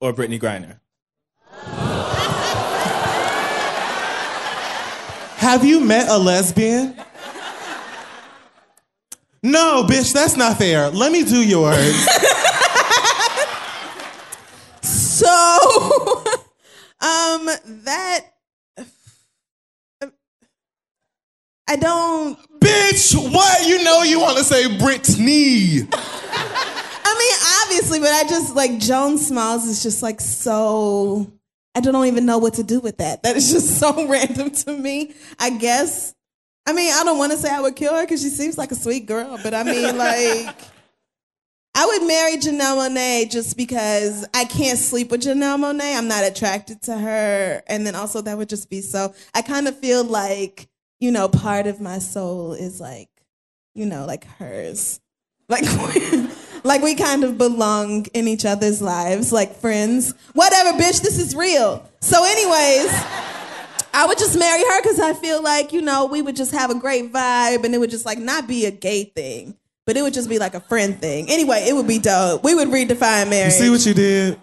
or 0.00 0.12
Brittney 0.12 0.40
Griner. 0.40 0.80
Have 5.38 5.64
you 5.64 5.80
met 5.80 6.08
a 6.08 6.18
lesbian? 6.18 6.94
No, 9.42 9.84
bitch, 9.88 10.12
that's 10.12 10.36
not 10.36 10.58
fair. 10.58 10.90
Let 10.90 11.12
me 11.12 11.24
do 11.24 11.42
yours. 11.42 12.06
So, 15.18 15.26
um, 17.00 17.50
that 17.84 18.20
I 21.66 21.74
don't. 21.76 22.38
Bitch, 22.60 23.16
what? 23.32 23.66
You 23.66 23.82
know 23.82 24.04
you 24.04 24.20
want 24.20 24.38
to 24.38 24.44
say 24.44 24.64
Brittney. 24.78 25.88
I 25.92 27.18
mean, 27.18 27.34
obviously, 27.64 27.98
but 27.98 28.10
I 28.10 28.22
just 28.28 28.54
like 28.54 28.78
Joan 28.78 29.18
Smalls 29.18 29.66
is 29.66 29.82
just 29.82 30.04
like 30.04 30.20
so. 30.20 31.32
I 31.74 31.80
don't 31.80 32.06
even 32.06 32.26
know 32.26 32.38
what 32.38 32.54
to 32.54 32.62
do 32.62 32.80
with 32.80 32.98
that. 32.98 33.22
That 33.22 33.36
is 33.36 33.50
just 33.50 33.78
so 33.80 34.06
random 34.08 34.50
to 34.50 34.76
me. 34.76 35.14
I 35.38 35.50
guess. 35.50 36.14
I 36.66 36.72
mean, 36.72 36.92
I 36.92 37.02
don't 37.04 37.18
want 37.18 37.32
to 37.32 37.38
say 37.38 37.50
I 37.50 37.60
would 37.60 37.76
kill 37.76 37.94
her 37.94 38.02
because 38.02 38.22
she 38.22 38.28
seems 38.28 38.58
like 38.58 38.72
a 38.72 38.74
sweet 38.74 39.06
girl, 39.06 39.38
but 39.42 39.54
I 39.54 39.62
mean, 39.62 39.96
like, 39.96 40.54
I 41.74 41.86
would 41.86 42.06
marry 42.06 42.36
Janelle 42.36 42.76
Monáe 42.76 43.30
just 43.30 43.56
because 43.56 44.26
I 44.34 44.44
can't 44.44 44.78
sleep 44.78 45.10
with 45.10 45.22
Janelle 45.22 45.58
Monáe. 45.58 45.96
I'm 45.96 46.08
not 46.08 46.24
attracted 46.24 46.82
to 46.82 46.98
her, 46.98 47.62
and 47.68 47.86
then 47.86 47.94
also 47.94 48.20
that 48.20 48.36
would 48.36 48.50
just 48.50 48.68
be 48.68 48.82
so. 48.82 49.14
I 49.34 49.42
kind 49.42 49.66
of 49.66 49.78
feel 49.78 50.04
like 50.04 50.68
you 51.00 51.12
know, 51.12 51.28
part 51.28 51.66
of 51.66 51.80
my 51.80 51.98
soul 51.98 52.52
is 52.52 52.80
like, 52.80 53.08
you 53.74 53.86
know, 53.86 54.04
like 54.04 54.24
hers, 54.24 55.00
like. 55.48 55.64
Like 56.64 56.82
we 56.82 56.94
kind 56.94 57.24
of 57.24 57.38
belong 57.38 58.06
in 58.14 58.28
each 58.28 58.44
other's 58.44 58.82
lives, 58.82 59.32
like 59.32 59.54
friends. 59.56 60.14
Whatever, 60.34 60.78
bitch, 60.78 61.02
this 61.02 61.18
is 61.18 61.34
real. 61.34 61.88
So, 62.00 62.24
anyways, 62.24 62.90
I 63.94 64.06
would 64.06 64.18
just 64.18 64.38
marry 64.38 64.62
her 64.62 64.82
because 64.82 65.00
I 65.00 65.12
feel 65.14 65.42
like, 65.42 65.72
you 65.72 65.82
know, 65.82 66.06
we 66.06 66.22
would 66.22 66.36
just 66.36 66.52
have 66.52 66.70
a 66.70 66.74
great 66.74 67.12
vibe 67.12 67.64
and 67.64 67.74
it 67.74 67.78
would 67.78 67.90
just 67.90 68.06
like 68.06 68.18
not 68.18 68.46
be 68.46 68.66
a 68.66 68.70
gay 68.70 69.04
thing, 69.04 69.56
but 69.86 69.96
it 69.96 70.02
would 70.02 70.14
just 70.14 70.28
be 70.28 70.38
like 70.38 70.54
a 70.54 70.60
friend 70.60 71.00
thing. 71.00 71.28
Anyway, 71.28 71.64
it 71.68 71.74
would 71.74 71.88
be 71.88 71.98
dope. 71.98 72.44
We 72.44 72.54
would 72.54 72.68
redefine 72.68 73.30
marriage. 73.30 73.54
You 73.54 73.58
see 73.58 73.70
what 73.70 73.86
you 73.86 73.94
did? 73.94 74.40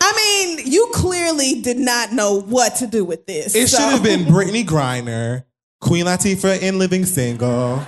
I 0.00 0.12
mean, 0.56 0.66
you 0.70 0.90
clearly 0.92 1.62
did 1.62 1.78
not 1.78 2.12
know 2.12 2.40
what 2.40 2.76
to 2.76 2.86
do 2.86 3.04
with 3.04 3.26
this. 3.26 3.54
It 3.54 3.68
so- 3.68 3.78
should 3.78 3.90
have 3.90 4.02
been 4.02 4.24
Brittney 4.24 4.64
Griner, 4.64 5.44
Queen 5.80 6.04
Latifah 6.04 6.60
in 6.60 6.78
Living 6.78 7.06
Single. 7.06 7.82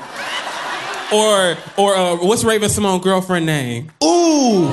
Or 1.13 1.57
or 1.77 1.95
uh, 1.95 2.17
what's 2.17 2.43
Raven-Symoné 2.43 3.03
girlfriend 3.03 3.47
name? 3.47 3.93
Ooh, 4.03 4.69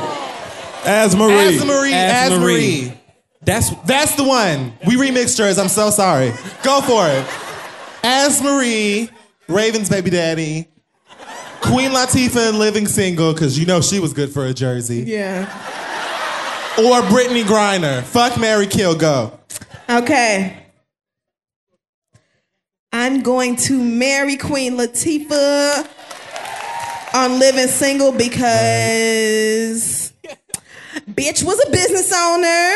AzMarie. 0.82 1.58
As 1.58 1.66
Marie, 1.66 1.92
AzMarie. 1.92 2.98
That's 3.42 3.70
That's 3.84 4.16
the 4.16 4.24
one. 4.24 4.74
We 4.88 4.96
remixed 4.96 5.38
hers. 5.38 5.60
I'm 5.60 5.68
so 5.68 5.90
sorry. 5.92 6.32
Go 6.64 6.82
for 6.82 7.08
it. 7.08 7.26
AzMarie, 8.04 9.10
Raven's 9.48 9.90
baby 9.90 10.10
daddy, 10.10 10.68
Queen 11.62 11.92
Latifah 11.92 12.50
in 12.50 12.60
Living 12.60 12.88
Single, 12.88 13.34
because 13.34 13.60
you 13.60 13.66
know 13.66 13.82
she 13.82 14.00
was 14.00 14.14
good 14.14 14.32
for 14.32 14.46
a 14.46 14.54
jersey. 14.54 15.04
Yeah. 15.04 15.44
Or 16.80 17.02
Brittney 17.04 17.44
Griner. 17.44 18.02
Fuck 18.02 18.40
Mary 18.40 18.66
Kill, 18.66 18.96
go. 18.96 19.40
Okay. 19.88 20.58
I'm 22.92 23.22
going 23.22 23.56
to 23.58 23.84
marry 23.84 24.38
Queen 24.38 24.78
Latifah 24.78 25.88
on 27.14 27.40
living 27.40 27.68
single 27.68 28.12
because 28.12 30.14
bitch 31.12 31.44
was 31.44 31.64
a 31.68 31.72
business 31.72 32.12
owner. 32.16 32.74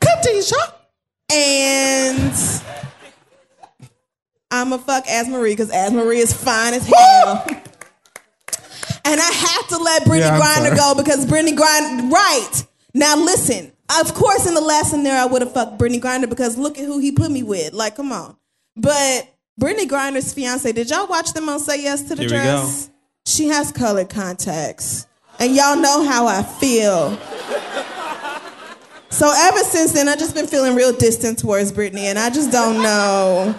Khadijah. 0.00 0.74
And 1.32 2.32
I'ma 4.50 4.78
fuck 4.78 5.06
AzMarie 5.06 5.52
because 5.52 5.70
AzMarie 5.70 6.16
is 6.18 6.32
fine 6.32 6.74
as 6.74 6.86
hell. 6.86 7.44
And 9.04 9.20
I 9.20 9.30
have 9.32 9.68
to 9.68 9.78
let 9.78 10.02
Brittney 10.04 10.20
Yeah, 10.20 10.34
I'm 10.34 10.40
Griner 10.40 10.76
sorry. 10.76 10.76
go 10.76 10.94
because 11.02 11.26
Brittney 11.26 11.56
Grinder, 11.56 12.08
right. 12.08 12.50
Now 12.94 13.16
listen, 13.16 13.72
of 14.00 14.12
course 14.14 14.46
in 14.46 14.54
the 14.54 14.60
last 14.60 14.90
scenario 14.90 15.20
I 15.22 15.26
would 15.26 15.42
have 15.42 15.52
fucked 15.54 15.78
Brittney 15.78 16.00
Grinder 16.00 16.26
because 16.26 16.58
look 16.58 16.78
at 16.78 16.84
who 16.84 16.98
he 16.98 17.12
put 17.12 17.30
me 17.30 17.42
with. 17.44 17.72
Like, 17.72 17.96
come 17.96 18.12
on. 18.12 18.36
But 18.76 19.28
Brittney 19.60 19.88
Grinder's 19.88 20.32
fiance, 20.34 20.70
did 20.72 20.90
y'all 20.90 21.06
watch 21.06 21.32
them 21.32 21.48
on 21.48 21.60
Say 21.60 21.82
Yes 21.82 22.02
to 22.08 22.16
the 22.16 22.22
Here 22.22 22.30
we 22.30 22.36
Dress? 22.36 22.89
She 23.26 23.48
has 23.48 23.72
colored 23.72 24.08
contacts. 24.08 25.06
And 25.38 25.54
y'all 25.54 25.76
know 25.76 26.04
how 26.04 26.26
I 26.26 26.42
feel. 26.42 27.18
So 29.10 29.32
ever 29.34 29.58
since 29.60 29.92
then, 29.92 30.08
I've 30.08 30.18
just 30.18 30.34
been 30.34 30.46
feeling 30.46 30.76
real 30.76 30.92
distant 30.92 31.38
towards 31.38 31.72
Brittney, 31.72 32.04
and 32.04 32.18
I 32.18 32.30
just 32.30 32.52
don't 32.52 32.82
know 32.82 33.54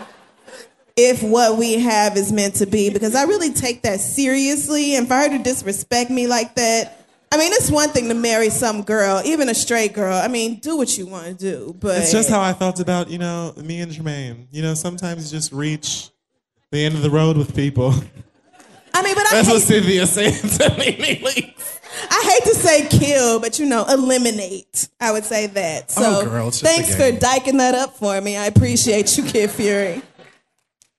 if 0.95 1.21
what 1.23 1.57
we 1.57 1.79
have 1.79 2.17
is 2.17 2.31
meant 2.31 2.55
to 2.55 2.65
be 2.65 2.89
because 2.89 3.15
I 3.15 3.23
really 3.23 3.51
take 3.51 3.81
that 3.81 3.99
seriously. 3.99 4.95
And 4.95 5.07
for 5.07 5.15
her 5.15 5.29
to 5.29 5.39
disrespect 5.39 6.09
me 6.09 6.27
like 6.27 6.55
that, 6.55 7.05
I 7.31 7.37
mean, 7.37 7.51
it's 7.53 7.71
one 7.71 7.89
thing 7.89 8.09
to 8.09 8.13
marry 8.13 8.49
some 8.49 8.81
girl, 8.83 9.21
even 9.25 9.49
a 9.49 9.53
straight 9.53 9.93
girl. 9.93 10.15
I 10.15 10.27
mean, 10.27 10.59
do 10.59 10.77
what 10.77 10.97
you 10.97 11.05
want 11.07 11.27
to 11.27 11.33
do, 11.33 11.75
but 11.79 11.97
It's 11.99 12.11
just 12.11 12.29
how 12.29 12.41
I 12.41 12.53
felt 12.53 12.79
about, 12.79 13.09
you 13.09 13.17
know, 13.17 13.53
me 13.57 13.81
and 13.81 13.91
Jermaine. 13.91 14.47
You 14.51 14.61
know, 14.61 14.73
sometimes 14.73 15.31
you 15.31 15.37
just 15.37 15.51
reach 15.51 16.09
the 16.71 16.83
end 16.83 16.95
of 16.95 17.01
the 17.01 17.09
road 17.09 17.37
with 17.37 17.55
people. 17.55 17.93
I 19.01 19.03
mean, 19.03 19.15
but 19.15 19.25
I 19.27 19.31
That's 19.31 19.47
hate, 19.47 19.53
what 19.53 19.61
Cynthia 19.63 20.05
said 20.07 20.33
to 20.71 20.77
me 20.77 20.97
lately. 20.97 21.55
I 22.09 22.31
hate 22.33 22.51
to 22.51 22.55
say 22.55 22.87
kill, 22.87 23.39
but 23.39 23.57
you 23.59 23.65
know, 23.65 23.85
eliminate. 23.85 24.87
I 24.99 25.11
would 25.11 25.25
say 25.25 25.47
that. 25.47 25.93
Oh, 25.97 26.01
so 26.01 26.19
Oh, 26.21 26.25
girl, 26.25 26.47
it's 26.49 26.59
just 26.61 26.73
thanks 26.75 26.91
for 26.93 27.09
game. 27.11 27.19
diking 27.19 27.57
that 27.57 27.73
up 27.75 27.97
for 27.97 28.19
me. 28.21 28.37
I 28.37 28.45
appreciate 28.45 29.17
you, 29.17 29.23
Kid 29.23 29.49
Fury. 29.51 30.01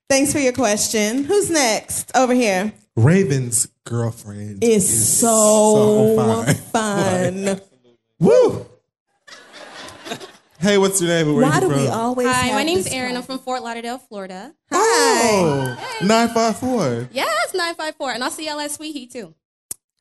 Thanks 0.08 0.32
for 0.32 0.38
your 0.40 0.52
question. 0.52 1.24
Who's 1.24 1.48
next? 1.50 2.10
Over 2.16 2.34
here. 2.34 2.72
Raven's 2.96 3.68
girlfriend 3.84 4.62
Is 4.62 5.18
so 5.18 6.56
fun. 6.72 7.60
Woo! 8.18 8.66
Hey, 10.62 10.78
what's 10.78 11.00
your 11.00 11.10
name? 11.10 11.34
Where 11.34 11.44
Why 11.44 11.56
you 11.56 11.60
do 11.62 11.68
from? 11.70 11.80
we 11.80 11.88
always 11.88 12.28
Hi, 12.28 12.32
have 12.34 12.54
my 12.54 12.62
name's 12.62 12.84
this 12.84 12.92
Erin. 12.94 13.16
I'm 13.16 13.24
from 13.24 13.40
Fort 13.40 13.64
Lauderdale, 13.64 13.98
Florida. 13.98 14.54
Oh, 14.70 15.76
954. 16.02 17.08
Yes, 17.12 17.52
954. 17.52 18.12
And 18.12 18.22
I'll 18.22 18.30
see 18.30 18.46
y'all 18.46 18.60
at 18.60 18.70
Sweet 18.70 18.92
Heat 18.92 19.10
too. 19.10 19.34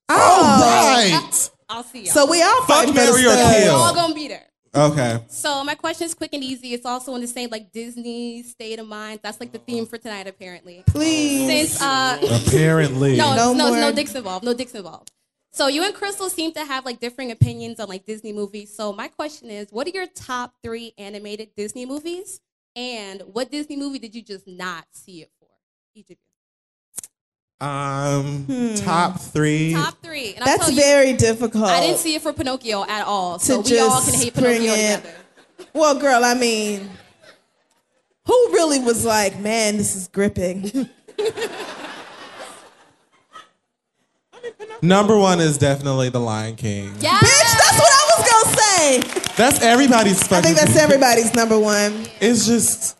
Oh, 0.07 0.61
right. 0.61 1.49
I'll 1.67 1.83
see 1.83 2.03
y'all. 2.03 2.13
So 2.13 2.29
we 2.29 2.43
all 2.43 2.61
Fuck, 2.65 2.67
fighting 2.85 2.93
for 2.93 2.99
the 2.99 3.05
marry, 3.11 3.25
or 3.25 3.63
kill. 3.63 3.73
We're 3.73 3.79
all 3.79 3.95
gonna 3.95 4.13
be 4.13 4.27
there. 4.27 4.45
Okay. 4.75 5.23
So 5.29 5.63
my 5.63 5.73
question 5.73 6.05
is 6.05 6.13
quick 6.13 6.29
and 6.33 6.43
easy. 6.43 6.73
It's 6.75 6.85
also 6.85 7.15
in 7.15 7.21
the 7.21 7.27
same 7.27 7.49
like 7.49 7.71
Disney 7.71 8.43
state 8.43 8.77
of 8.77 8.87
mind. 8.87 9.21
That's 9.23 9.39
like 9.39 9.51
the 9.51 9.57
theme 9.57 9.87
for 9.87 9.97
tonight, 9.97 10.27
apparently. 10.27 10.83
Please. 10.85 11.47
Since 11.71 11.81
uh 11.81 12.19
Apparently. 12.45 13.17
no, 13.17 13.35
No 13.35 13.53
no, 13.53 13.53
no, 13.53 13.67
more. 13.69 13.79
no 13.79 13.91
dicks 13.91 14.13
involved. 14.13 14.45
No 14.45 14.53
dicks 14.53 14.73
involved. 14.75 15.11
So 15.53 15.67
you 15.67 15.83
and 15.83 15.93
Crissle 15.93 16.29
seem 16.29 16.53
to 16.53 16.63
have 16.63 16.85
like 16.85 16.99
differing 16.99 17.31
opinions 17.31 17.79
on 17.79 17.89
like 17.89 18.05
Disney 18.05 18.31
movies. 18.31 18.73
So 18.75 18.93
my 18.93 19.07
question 19.09 19.49
is, 19.49 19.67
what 19.71 19.85
are 19.87 19.91
your 19.91 20.07
top 20.07 20.53
three 20.63 20.93
animated 20.97 21.49
Disney 21.57 21.85
movies? 21.85 22.39
And 22.75 23.21
what 23.33 23.51
Disney 23.51 23.75
movie 23.75 23.99
did 23.99 24.15
you 24.15 24.21
just 24.21 24.47
not 24.47 24.85
see 24.91 25.21
it 25.23 25.31
for? 25.39 25.47
Each 25.93 26.09
of 26.09 26.11
you. 26.11 27.67
Um, 27.67 28.45
Hmm. 28.45 28.75
top 28.75 29.19
three. 29.19 29.73
Top 29.73 30.01
three. 30.01 30.33
And 30.35 30.39
I'll 30.43 30.45
That's 30.45 30.65
tell 30.67 30.71
you, 30.71 30.81
very 30.81 31.13
difficult. 31.13 31.65
I 31.65 31.81
didn't 31.81 31.97
see 31.99 32.15
it 32.15 32.21
for 32.21 32.31
Pinocchio 32.33 32.83
at 32.85 33.05
all. 33.05 33.37
So 33.37 33.57
we 33.59 33.69
just 33.69 33.91
all 33.91 34.01
can 34.01 34.19
hate 34.19 34.33
Pinocchio 34.33 34.73
it. 34.73 34.95
together. 35.01 35.13
Well, 35.73 35.99
girl, 35.99 36.23
I 36.23 36.33
mean, 36.33 36.89
who 38.25 38.33
really 38.53 38.79
was 38.79 39.03
like, 39.05 39.37
man, 39.39 39.77
this 39.77 39.95
is 39.97 40.07
gripping? 40.07 40.71
Number 44.81 45.15
one 45.17 45.39
is 45.39 45.57
definitely 45.57 46.09
The 46.09 46.19
Lion 46.19 46.55
King. 46.55 46.91
Yeah. 46.99 47.17
Bitch, 47.19 47.57
that's 47.57 47.77
what 47.79 47.91
I 47.91 48.17
was 48.17 48.31
gonna 48.31 48.57
say. 48.57 49.33
That's 49.35 49.61
everybody's 49.61 50.21
fucking. 50.23 50.37
I 50.37 50.41
think 50.41 50.57
that's 50.57 50.75
everybody's 50.77 51.33
number 51.35 51.57
one. 51.59 52.05
It's 52.19 52.45
just 52.47 52.97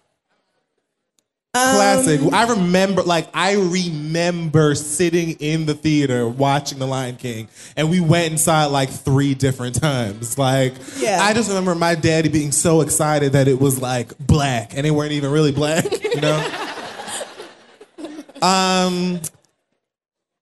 Um, 1.54 1.76
classic. 1.76 2.22
I 2.32 2.46
remember, 2.48 3.02
like, 3.04 3.28
I 3.34 3.54
remember 3.56 4.74
sitting 4.76 5.32
in 5.40 5.66
the 5.66 5.74
theater 5.74 6.26
watching 6.28 6.80
The 6.80 6.86
Lion 6.88 7.18
King, 7.18 7.50
and 7.76 7.90
we 7.90 8.00
went 8.00 8.32
inside 8.32 8.68
like 8.68 8.90
three 8.90 9.34
different 9.34 9.76
times. 9.82 10.38
Like, 10.38 10.76
Yeah. 10.98 11.20
I 11.22 11.34
just 11.34 11.50
remember 11.50 11.76
my 11.76 11.96
daddy 11.96 12.30
being 12.30 12.52
so 12.54 12.80
excited 12.82 13.34
that 13.34 13.48
it 13.50 13.60
was 13.60 13.82
like 13.82 14.18
black, 14.20 14.74
and 14.76 14.86
they 14.86 14.92
weren't 14.92 15.12
even 15.12 15.32
really 15.32 15.52
black, 15.52 15.84
you 16.02 16.22
know. 16.22 16.48
um, 18.42 19.20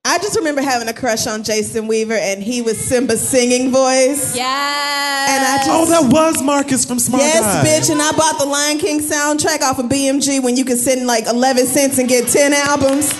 I 0.09 0.17
just 0.17 0.35
remember 0.35 0.61
having 0.61 0.87
a 0.87 0.93
crush 0.93 1.27
on 1.27 1.43
Jason 1.43 1.85
Weaver, 1.85 2.15
and 2.15 2.41
he 2.41 2.63
was 2.63 2.79
Simba's 2.79 3.21
singing 3.21 3.69
voice. 3.69 4.35
Yeah. 4.35 5.27
And 5.29 5.45
I 5.45 5.57
just 5.57 5.69
oh, 5.69 5.85
that 5.85 6.11
was 6.11 6.41
Marcus 6.41 6.83
from 6.83 6.97
Smart 6.97 7.21
yes, 7.21 7.43
Guy. 7.43 7.69
bitch. 7.69 7.91
And 7.91 8.01
I 8.01 8.11
bought 8.13 8.39
the 8.39 8.45
Lion 8.45 8.79
King 8.79 9.01
soundtrack 9.01 9.61
off 9.61 9.77
of 9.77 9.85
BMG 9.85 10.43
when 10.43 10.57
you 10.57 10.65
could 10.65 10.79
send 10.79 11.05
like 11.05 11.27
11 11.27 11.67
cents 11.67 11.99
and 11.99 12.09
get 12.09 12.27
10 12.27 12.53
albums. 12.53 13.11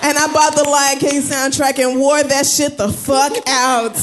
And 0.00 0.16
I 0.16 0.32
bought 0.32 0.54
the 0.54 0.64
Lion 0.64 0.98
King 0.98 1.20
soundtrack 1.20 1.78
and 1.78 2.00
wore 2.00 2.22
that 2.22 2.46
shit 2.46 2.78
the 2.78 2.88
fuck 2.88 3.32
out. 3.46 3.96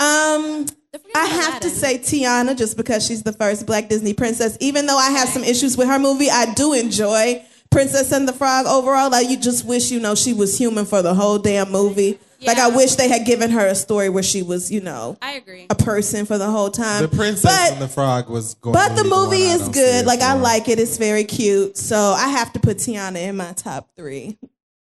Um, 0.00 0.66
I 1.14 1.24
have 1.24 1.60
to 1.60 1.70
say 1.70 1.98
Tiana 1.98 2.58
just 2.58 2.76
because 2.76 3.06
she's 3.06 3.22
the 3.22 3.32
first 3.32 3.64
Black 3.64 3.88
Disney 3.88 4.12
princess. 4.12 4.56
Even 4.58 4.86
though 4.86 4.98
I 4.98 5.10
have 5.10 5.28
some 5.28 5.44
issues 5.44 5.76
with 5.76 5.86
her 5.86 6.00
movie, 6.00 6.30
I 6.30 6.52
do 6.54 6.72
enjoy 6.72 7.44
Princess 7.72 8.12
and 8.12 8.28
the 8.28 8.32
Frog 8.32 8.66
overall. 8.66 9.10
Like 9.10 9.28
you 9.28 9.36
just 9.36 9.64
wish 9.64 9.90
you 9.90 10.00
know 10.00 10.14
she 10.14 10.32
was 10.32 10.56
human 10.58 10.84
for 10.84 11.02
the 11.02 11.14
whole 11.14 11.38
damn 11.38 11.70
movie. 11.70 12.18
Like 12.46 12.58
I 12.58 12.68
wish 12.68 12.96
they 12.96 13.08
had 13.08 13.24
given 13.24 13.50
her 13.50 13.66
a 13.66 13.74
story 13.74 14.08
where 14.08 14.22
she 14.22 14.42
was, 14.42 14.70
you 14.70 14.80
know, 14.80 15.16
I 15.22 15.34
agree. 15.34 15.66
a 15.70 15.74
person 15.74 16.26
for 16.26 16.38
the 16.38 16.50
whole 16.50 16.70
time. 16.70 17.02
The 17.02 17.08
Princess 17.08 17.44
but 17.44 17.72
and 17.72 17.82
the 17.82 17.88
Frog 17.88 18.28
was 18.28 18.54
going. 18.54 18.74
but 18.74 18.90
the 18.90 18.96
to 18.96 19.02
be 19.04 19.10
one 19.10 19.24
movie 19.26 19.42
is 19.42 19.68
good. 19.68 20.06
Like 20.06 20.20
I 20.20 20.34
like 20.34 20.68
it. 20.68 20.78
It's 20.78 20.96
very 20.96 21.24
cute. 21.24 21.76
So 21.76 21.96
I 21.96 22.28
have 22.28 22.52
to 22.54 22.60
put 22.60 22.78
Tiana 22.78 23.22
in 23.22 23.36
my 23.36 23.52
top 23.52 23.90
three. 23.96 24.38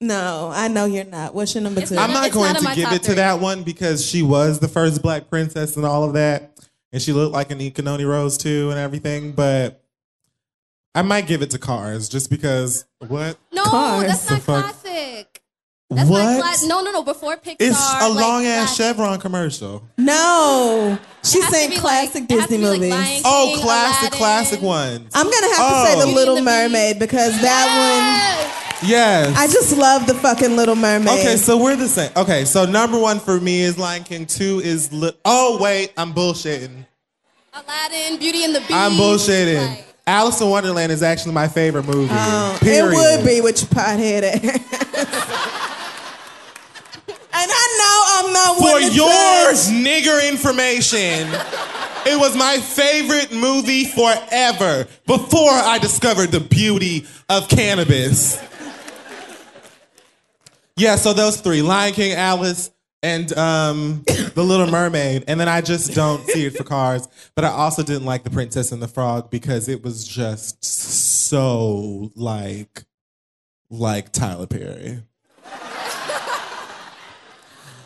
No, 0.02 0.52
I 0.54 0.68
know 0.68 0.86
you're 0.86 1.06
not. 1.06 1.34
What's 1.34 1.56
your 1.56 1.64
number 1.64 1.82
two? 1.82 1.96
I'm 1.96 2.12
not 2.12 2.32
going 2.32 2.56
to 2.56 2.76
give 2.76 2.92
it 2.92 3.04
to 3.04 3.16
that 3.16 3.40
one 3.40 3.64
because 3.64 4.06
she 4.06 4.22
was 4.22 4.60
the 4.60 4.68
first 4.68 5.02
black 5.02 5.30
princess 5.30 5.78
and 5.78 5.86
all 5.86 6.04
of 6.04 6.14
that, 6.14 6.60
and 6.92 7.02
she 7.02 7.14
looked 7.14 7.34
like 7.34 7.50
Anika 7.50 7.84
Noni 7.84 8.04
Rose 8.04 8.38
too 8.38 8.70
and 8.70 8.80
everything. 8.80 9.32
But 9.32 9.83
I 10.96 11.02
might 11.02 11.26
give 11.28 11.42
it 11.42 11.50
to 11.52 11.60
Cars 11.60 12.08
just 12.10 12.30
because 12.30 12.86
what? 13.08 13.38
No, 13.52 13.64
Cars? 13.64 14.08
that's 14.08 14.30
not 14.30 14.42
classic. 14.42 15.42
That's 15.90 16.10
What? 16.10 16.24
not 16.24 16.42
classic. 16.42 16.70
No, 16.70 16.82
no, 16.82 16.92
no. 16.92 17.04
Before 17.04 17.36
Pixar, 17.38 17.56
It's 17.60 17.78
a 18.02 18.10
like, 18.10 18.22
long 18.22 18.46
ass 18.46 18.76
classic. 18.76 18.86
Chevron 18.96 19.20
commercial. 19.20 19.84
No, 19.98 20.98
she's 21.24 21.48
saying 21.50 21.72
classic 21.80 22.22
like- 22.22 22.32
it 22.32 22.40
has 22.40 22.50
to 22.50 22.58
Disney 22.58 22.58
be 22.58 22.66
like 22.66 22.80
movies. 23.02 23.22
Oh, 23.26 23.52
King, 23.54 23.64
classic, 23.64 24.02
Aladdin. 24.02 24.18
classic 24.20 24.62
ones. 24.62 25.12
I'm 25.14 25.30
gonna 25.30 25.48
have 25.48 25.58
to 25.58 25.64
Oh. 25.64 25.86
say 25.86 25.92
the 26.00 26.06
Beauty 26.06 26.16
Little 26.16 26.36
the 26.36 26.42
Mermaid 26.42 27.00
because 27.00 27.40
that 27.42 28.50
one. 28.82 28.90
Yes. 28.90 29.36
I 29.38 29.48
just 29.48 29.76
love 29.78 30.08
the 30.08 30.14
fucking 30.16 30.56
Little 30.56 30.76
Mermaid. 30.76 31.20
Okay, 31.20 31.38
so 31.38 31.58
we're 31.58 31.76
the 31.76 31.88
same. 31.88 32.12
Okay, 32.18 32.44
so 32.46 32.66
number 32.66 32.98
one 33.00 33.20
for 33.20 33.40
me 33.40 33.62
is 33.62 33.78
Lion 33.78 34.04
King. 34.04 34.26
Two 34.26 34.62
is 34.64 34.92
li- 34.92 35.14
oh 35.26 35.58
wait, 35.62 35.92
I'm 35.98 36.14
bullshitting. 36.14 36.86
Aladdin, 37.54 38.18
Beauty 38.20 38.44
and 38.44 38.56
the 38.56 38.60
Beast. 38.62 38.72
I'm 38.74 38.94
bullshitting. 38.94 39.84
Alice 40.06 40.42
in 40.42 40.50
Wonderland 40.50 40.92
is 40.92 41.02
actually 41.02 41.34
my 41.34 41.48
favorite 41.48 41.86
movie. 41.86 42.10
Oh, 42.12 42.58
period. 42.60 42.94
It 42.94 43.18
would 43.18 43.26
be 43.26 43.42
with 43.42 43.62
your 43.62 43.70
pothead 43.70 44.24
ass. 44.24 44.44
and 47.34 47.52
I 47.52 47.68
know 47.80 48.04
I'm 48.18 48.34
not 48.34 48.58
For 48.58 48.80
yours, 48.82 49.70
nigger 49.72 50.30
information, 50.30 51.30
it 52.06 52.20
was 52.20 52.36
my 52.36 52.58
favorite 52.58 53.32
movie 53.32 53.86
forever 53.86 54.88
before 55.08 55.52
I 55.52 55.78
discovered 55.82 56.32
the 56.32 56.42
beauty 56.42 57.06
of 57.30 57.48
cannabis. 57.48 58.42
Yeah, 60.76 60.96
so 60.98 61.14
those 61.14 61.40
three 61.40 61.62
Lion 61.62 61.94
King, 61.94 62.14
Alice, 62.14 62.72
and 63.04 63.38
um, 63.38 64.04
The 64.08 64.44
Little 64.44 64.68
Mermaid. 64.68 65.26
And 65.28 65.40
then 65.40 65.50
I 65.50 65.62
just 65.62 65.94
don't 65.94 66.26
see 66.26 66.46
it 66.46 66.58
for 66.58 66.64
cars. 66.64 67.08
But 67.36 67.46
I 67.46 67.50
also 67.50 67.84
didn't 67.84 68.06
like 68.06 68.24
The 68.24 68.32
Princess 68.32 68.72
and 68.72 68.82
the 68.82 68.88
Frog 68.88 69.30
because 69.30 69.68
it 69.68 69.84
was 69.84 70.08
just 70.08 70.64
so 70.64 72.12
like, 72.16 72.86
like 73.70 74.12
Tyler 74.12 74.48
Perry. 74.48 75.04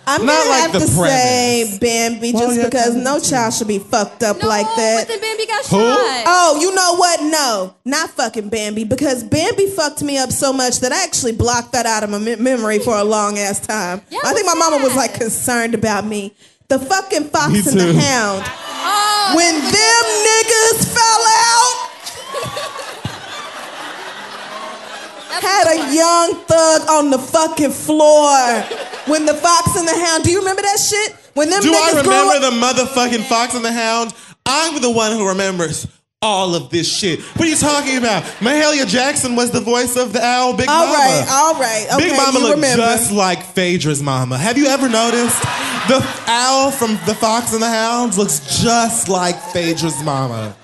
I'm 0.10 0.26
Not 0.26 0.38
gonna 0.38 0.50
like 0.50 0.62
have 0.62 0.72
the 0.74 0.80
to 0.80 0.86
premise. 0.86 1.12
say 1.12 1.78
Bambi 1.82 2.32
Well, 2.34 2.48
just 2.48 2.58
yeah, 2.58 2.64
because 2.66 2.96
no 2.96 3.20
child 3.20 3.54
should 3.54 3.68
be 3.68 3.80
fucked 3.80 4.24
up 4.24 4.42
like 4.42 4.66
that. 4.78 5.02
But 5.02 5.08
then 5.10 5.20
Bambi 5.20 5.46
got 5.46 5.66
Who? 5.66 5.78
shot. 5.78 6.24
Oh, 6.28 6.58
you 6.62 6.74
know 6.74 6.96
what? 6.96 7.22
No, 7.24 7.76
not 7.84 8.10
fucking 8.12 8.48
Bambi 8.50 8.86
because 8.86 9.24
Bambi 9.24 9.66
fucked 9.68 10.02
me 10.02 10.18
up 10.18 10.32
so 10.32 10.54
much 10.54 10.80
that 10.80 10.94
I 10.94 11.04
actually 11.04 11.34
blocked 11.34 11.74
that 11.74 11.86
out 11.86 12.04
of 12.04 12.10
my 12.10 12.20
me- 12.20 12.36
memory 12.38 12.80
for 12.80 12.96
a 12.96 13.04
long 13.18 13.38
ass 13.38 13.60
time. 13.60 14.02
I 14.24 14.34
think 14.34 14.46
my 14.46 14.54
mama 14.56 14.78
was 14.82 14.96
like 14.96 15.14
concerned 15.16 15.76
about 15.76 16.06
me. 16.06 16.34
The 16.70 16.80
fucking 16.80 17.26
fox 17.26 17.52
Me 17.54 17.60
and 17.60 17.68
too. 17.68 17.94
the 17.94 18.00
hound. 18.00 18.44
Oh, 18.90 19.34
when 19.36 19.54
them 19.56 19.87
had 25.48 25.66
a 25.76 25.78
young 25.96 26.36
thug 26.46 26.90
on 26.90 27.10
the 27.10 27.18
fucking 27.20 27.72
floor. 27.72 28.36
When 29.08 29.26
the 29.26 29.34
fox 29.34 29.76
and 29.78 29.88
the 29.88 29.96
hound, 30.06 30.24
do 30.24 30.32
you 30.32 30.40
remember 30.40 30.62
that 30.62 30.80
shit? 30.80 31.16
When 31.34 31.50
them 31.50 31.62
Do 31.62 31.72
I 31.74 31.90
remember 32.02 32.40
the 32.40 32.52
motherfucking 32.52 33.24
Fox 33.30 33.54
and 33.54 33.64
the 33.64 33.72
Hound? 33.72 34.12
I'm 34.46 34.82
the 34.82 34.90
one 34.90 35.12
who 35.12 35.28
remembers 35.28 35.86
all 36.20 36.56
of 36.56 36.72
this 36.72 36.88
shit. 36.92 37.20
What 37.22 37.46
are 37.48 37.50
you 37.52 37.56
talking 37.56 37.96
about? 37.98 38.24
Mahalia 38.42 38.88
Jackson 38.88 39.36
was 39.36 39.52
the 39.52 39.62
voice 39.62 39.96
of 39.98 40.14
the 40.14 40.24
owl 40.24 40.58
Big 40.58 40.68
All 40.68 40.86
Mama. 40.88 40.98
right, 40.98 41.28
all 41.30 41.54
right. 41.60 41.86
Okay, 41.94 42.10
Big 42.10 42.18
Mama 42.18 42.40
looked 42.40 42.56
remember. 42.56 42.84
just 42.84 43.12
like 43.12 43.44
Phaedra's 43.44 44.02
mama. 44.02 44.36
Have 44.38 44.58
you 44.58 44.66
ever 44.66 44.90
noticed? 44.90 45.40
The 45.88 46.04
owl 46.26 46.72
from 46.72 46.94
The 47.06 47.14
Fox 47.14 47.54
and 47.54 47.62
the 47.62 47.70
Hound 47.70 48.18
looks 48.18 48.40
just 48.62 49.08
like 49.10 49.36
Phaedra's 49.54 50.02
mama. 50.04 50.56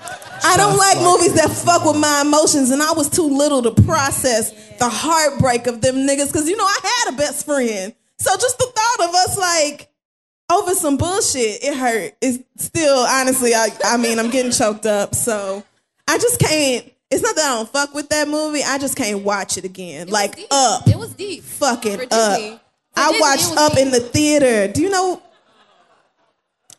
I 0.44 0.56
don't 0.56 0.76
like, 0.76 0.96
like 0.96 1.04
movies 1.04 1.34
that 1.34 1.50
fuck 1.50 1.84
with 1.84 1.96
my 1.96 2.22
emotions, 2.24 2.70
and 2.70 2.82
I 2.82 2.92
was 2.92 3.08
too 3.08 3.28
little 3.28 3.62
to 3.62 3.70
process 3.82 4.52
the 4.78 4.88
heartbreak 4.88 5.66
of 5.66 5.80
them 5.80 5.96
niggas. 6.06 6.32
Cause 6.32 6.48
you 6.48 6.56
know 6.56 6.64
I 6.64 6.78
had 7.06 7.14
a 7.14 7.16
best 7.16 7.46
friend, 7.46 7.94
so 8.18 8.30
just 8.36 8.58
the 8.58 8.66
thought 8.66 9.08
of 9.08 9.14
us 9.14 9.38
like 9.38 9.88
over 10.52 10.74
some 10.74 10.96
bullshit, 10.96 11.64
it 11.64 11.76
hurt. 11.76 12.12
It's 12.20 12.38
still 12.58 12.98
honestly, 12.98 13.54
I 13.54 13.68
I 13.84 13.96
mean 13.96 14.18
I'm 14.18 14.30
getting 14.30 14.52
choked 14.52 14.86
up, 14.86 15.14
so 15.14 15.64
I 16.08 16.18
just 16.18 16.38
can't. 16.40 16.90
It's 17.10 17.22
not 17.22 17.36
that 17.36 17.44
I 17.50 17.54
don't 17.56 17.68
fuck 17.68 17.94
with 17.94 18.08
that 18.08 18.28
movie. 18.28 18.62
I 18.64 18.78
just 18.78 18.96
can't 18.96 19.22
watch 19.22 19.56
it 19.56 19.64
again. 19.64 20.08
like 20.08 20.38
up, 20.50 20.88
It 20.88 20.96
was 20.96 21.12
deep. 21.14 21.44
fucking 21.44 22.00
up. 22.10 22.10
Disney. 22.10 22.60
For 22.92 23.00
I 23.00 23.06
Disney, 23.12 23.20
watched 23.20 23.56
Up 23.56 23.72
deep. 23.72 23.80
in 23.86 23.90
the 23.92 24.00
theater. 24.00 24.72
Do 24.72 24.80
you 24.82 24.90
know 24.90 25.22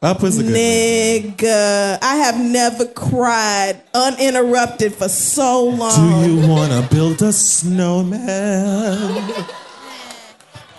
Up 0.05 0.21
was 0.21 0.37
a 0.37 0.43
good 0.43 0.53
Nigga, 0.53 1.97
I 1.99 2.17
have 2.17 2.39
never 2.39 2.85
cried 2.85 3.81
uninterrupted 3.95 4.93
for 4.93 5.09
so 5.09 5.63
long. 5.63 6.23
Do 6.23 6.31
you 6.31 6.47
wanna 6.47 6.87
build 6.91 7.23
a 7.23 7.33
snowman? 7.33 9.33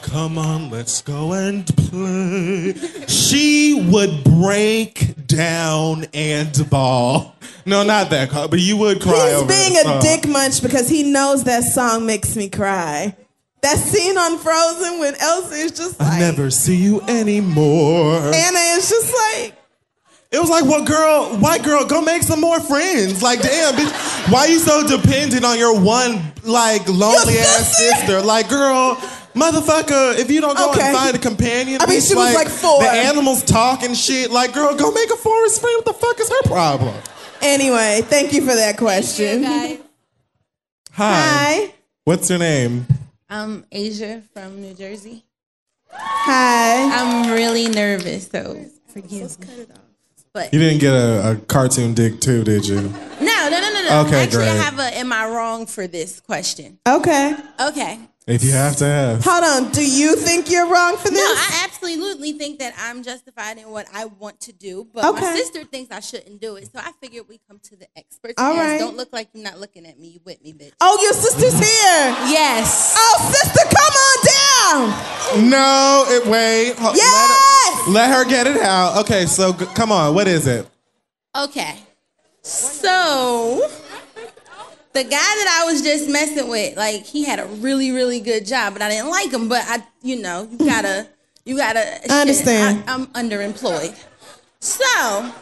Come 0.02 0.38
on, 0.38 0.70
let's 0.70 1.02
go 1.02 1.32
and 1.32 1.66
play. 1.76 2.74
She 3.08 3.88
would 3.90 4.22
break 4.22 5.26
down 5.26 6.06
and 6.14 6.70
bawl. 6.70 7.34
No, 7.64 7.82
not 7.82 8.10
that, 8.10 8.30
but 8.48 8.60
you 8.60 8.76
would 8.76 9.02
cry 9.02 9.30
He's 9.30 9.38
over 9.38 9.48
being 9.48 9.76
a 9.76 9.82
song. 9.82 10.02
dick 10.02 10.28
munch 10.28 10.62
because 10.62 10.88
he 10.88 11.02
knows 11.02 11.42
that 11.42 11.64
song 11.64 12.06
makes 12.06 12.36
me 12.36 12.48
cry. 12.48 13.16
That 13.62 13.78
scene 13.78 14.16
on 14.16 14.38
Frozen 14.38 15.00
when 15.00 15.14
Elsa 15.20 15.54
is 15.54 15.72
just 15.72 15.98
like, 15.98 16.12
I 16.14 16.18
never 16.20 16.50
see 16.50 16.76
you 16.76 17.00
anymore. 17.02 18.18
Anna 18.32 18.58
is 18.76 18.88
just 18.88 19.12
like, 19.12 19.54
It 20.30 20.38
was 20.38 20.50
like, 20.50 20.64
well, 20.64 20.84
girl, 20.84 21.36
white 21.38 21.62
girl, 21.64 21.84
go 21.84 22.00
make 22.00 22.22
some 22.22 22.40
more 22.40 22.60
friends. 22.60 23.22
Like, 23.22 23.40
damn, 23.42 23.74
bitch, 23.74 24.30
why 24.32 24.40
are 24.40 24.48
you 24.48 24.58
so 24.58 24.86
dependent 24.86 25.44
on 25.44 25.58
your 25.58 25.80
one, 25.80 26.20
like, 26.44 26.86
lonely 26.88 27.38
ass 27.38 27.76
sister? 27.78 28.20
Like, 28.22 28.48
girl, 28.48 28.96
motherfucker, 29.34 30.16
if 30.18 30.30
you 30.30 30.40
don't 30.40 30.56
go 30.56 30.70
Okay. 30.70 30.82
and 30.82 30.96
find 30.96 31.16
a 31.16 31.18
companion, 31.18 31.80
I 31.80 31.86
mean, 31.86 31.98
bitch, 31.98 32.08
she 32.08 32.14
was 32.14 32.34
like 32.34 32.48
four. 32.48 32.82
The 32.82 32.90
animals 32.90 33.42
talk 33.42 33.82
and 33.82 33.96
shit. 33.96 34.30
Like, 34.30 34.52
girl, 34.52 34.74
go 34.76 34.92
make 34.92 35.10
a 35.10 35.16
forest 35.16 35.60
friend. 35.60 35.82
What 35.84 35.86
the 35.86 35.92
fuck 36.06 36.20
is 36.20 36.28
her 36.28 36.42
problem? 36.44 36.94
anyway, 37.42 38.02
thank 38.04 38.32
you 38.32 38.40
for 38.42 38.54
that 38.54 38.76
question. 38.76 39.42
Hi. 39.44 39.78
Hi. 40.92 41.74
What's 42.04 42.30
your 42.30 42.38
name? 42.38 42.86
I'm 43.28 43.66
Asia 43.72 44.22
from 44.32 44.60
New 44.60 44.74
Jersey. 44.74 45.24
Hi. 45.90 46.88
I'm 46.92 47.32
really 47.32 47.66
nervous, 47.68 48.28
so 48.28 48.66
forgive 48.86 49.38
me. 49.40 49.66
But 50.32 50.52
You 50.52 50.60
didn't 50.60 50.80
get 50.80 50.92
a, 50.92 51.32
a 51.32 51.36
cartoon 51.36 51.94
dick 51.94 52.20
too, 52.20 52.44
did 52.44 52.66
you? 52.68 52.76
no, 52.76 52.88
no, 53.20 53.50
no, 53.50 53.72
no, 53.72 53.88
no. 53.88 54.04
Okay, 54.06 54.22
Actually, 54.24 54.48
I 54.48 54.54
have 54.56 54.78
a. 54.78 54.96
Am 54.98 55.12
I 55.12 55.26
wrong 55.26 55.66
for 55.66 55.86
this 55.88 56.20
question? 56.20 56.78
Okay. 56.86 57.34
Okay. 57.60 57.98
If 58.26 58.42
you 58.42 58.50
have 58.50 58.74
to 58.78 58.84
have. 58.84 59.24
Hold 59.24 59.44
on. 59.44 59.70
Do 59.72 59.88
you 59.88 60.16
think 60.16 60.50
you're 60.50 60.66
wrong 60.68 60.96
for 60.96 61.10
this? 61.10 61.18
No, 61.18 61.24
I 61.24 61.62
absolutely 61.62 62.32
think 62.32 62.58
that 62.58 62.74
I'm 62.76 63.04
justified 63.04 63.56
in 63.58 63.70
what 63.70 63.86
I 63.94 64.06
want 64.06 64.40
to 64.40 64.52
do, 64.52 64.88
but 64.92 65.12
my 65.14 65.20
sister 65.36 65.62
thinks 65.62 65.94
I 65.94 66.00
shouldn't 66.00 66.40
do 66.40 66.56
it. 66.56 66.68
So 66.72 66.80
I 66.80 66.90
figured 67.00 67.26
we 67.28 67.38
come 67.48 67.60
to 67.62 67.76
the 67.76 67.86
experts. 67.96 68.34
All 68.36 68.52
Yes. 68.52 68.80
Don't 68.80 68.96
look 68.96 69.12
like 69.12 69.28
you're 69.32 69.44
not 69.44 69.60
looking 69.60 69.86
at 69.86 70.00
me. 70.00 70.08
You 70.08 70.20
with 70.24 70.42
me, 70.42 70.52
bitch? 70.52 70.72
Oh, 70.80 70.98
your 71.02 71.12
sister's 71.12 71.52
here. 71.56 72.16
Yes. 72.32 72.96
Oh, 72.98 73.32
sister, 73.32 73.60
come 73.76 73.94
on 74.08 75.42
down. 75.44 75.50
No, 75.50 76.04
it, 76.08 76.26
wait. 76.26 76.74
Ho- 76.78 76.94
Yes. 76.96 77.86
Let 77.86 77.86
her, 77.86 77.92
let 77.92 78.10
her 78.10 78.28
get 78.28 78.46
it 78.48 78.60
out. 78.60 78.98
Okay, 79.04 79.26
so 79.26 79.52
g- 79.52 79.66
come 79.76 79.92
on. 79.92 80.16
What 80.16 80.26
is 80.26 80.48
it? 80.48 80.66
Okay. 81.36 81.76
So 82.42 83.68
the 84.96 85.04
guy 85.04 85.10
that 85.10 85.60
I 85.60 85.70
was 85.70 85.82
just 85.82 86.08
messing 86.08 86.48
with, 86.48 86.74
like 86.76 87.04
he 87.04 87.24
had 87.24 87.38
a 87.38 87.44
really, 87.44 87.90
really 87.90 88.18
good 88.18 88.46
job, 88.46 88.72
but 88.72 88.80
I 88.80 88.88
didn't 88.88 89.10
like 89.10 89.30
him. 89.30 89.46
But 89.46 89.62
I, 89.66 89.82
you 90.02 90.22
know, 90.22 90.48
you 90.50 90.58
gotta, 90.58 91.06
you 91.44 91.56
gotta. 91.58 92.10
I 92.10 92.22
understand. 92.22 92.82
I, 92.86 92.94
am 92.94 93.06
underemployed, 93.08 93.94
so 94.58 95.32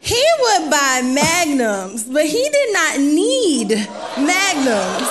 he 0.00 0.24
would 0.40 0.70
buy 0.70 1.02
magnums, 1.04 2.04
but 2.04 2.24
he 2.24 2.48
did 2.48 2.72
not 2.72 3.00
need 3.00 3.68
magnums. 4.16 5.08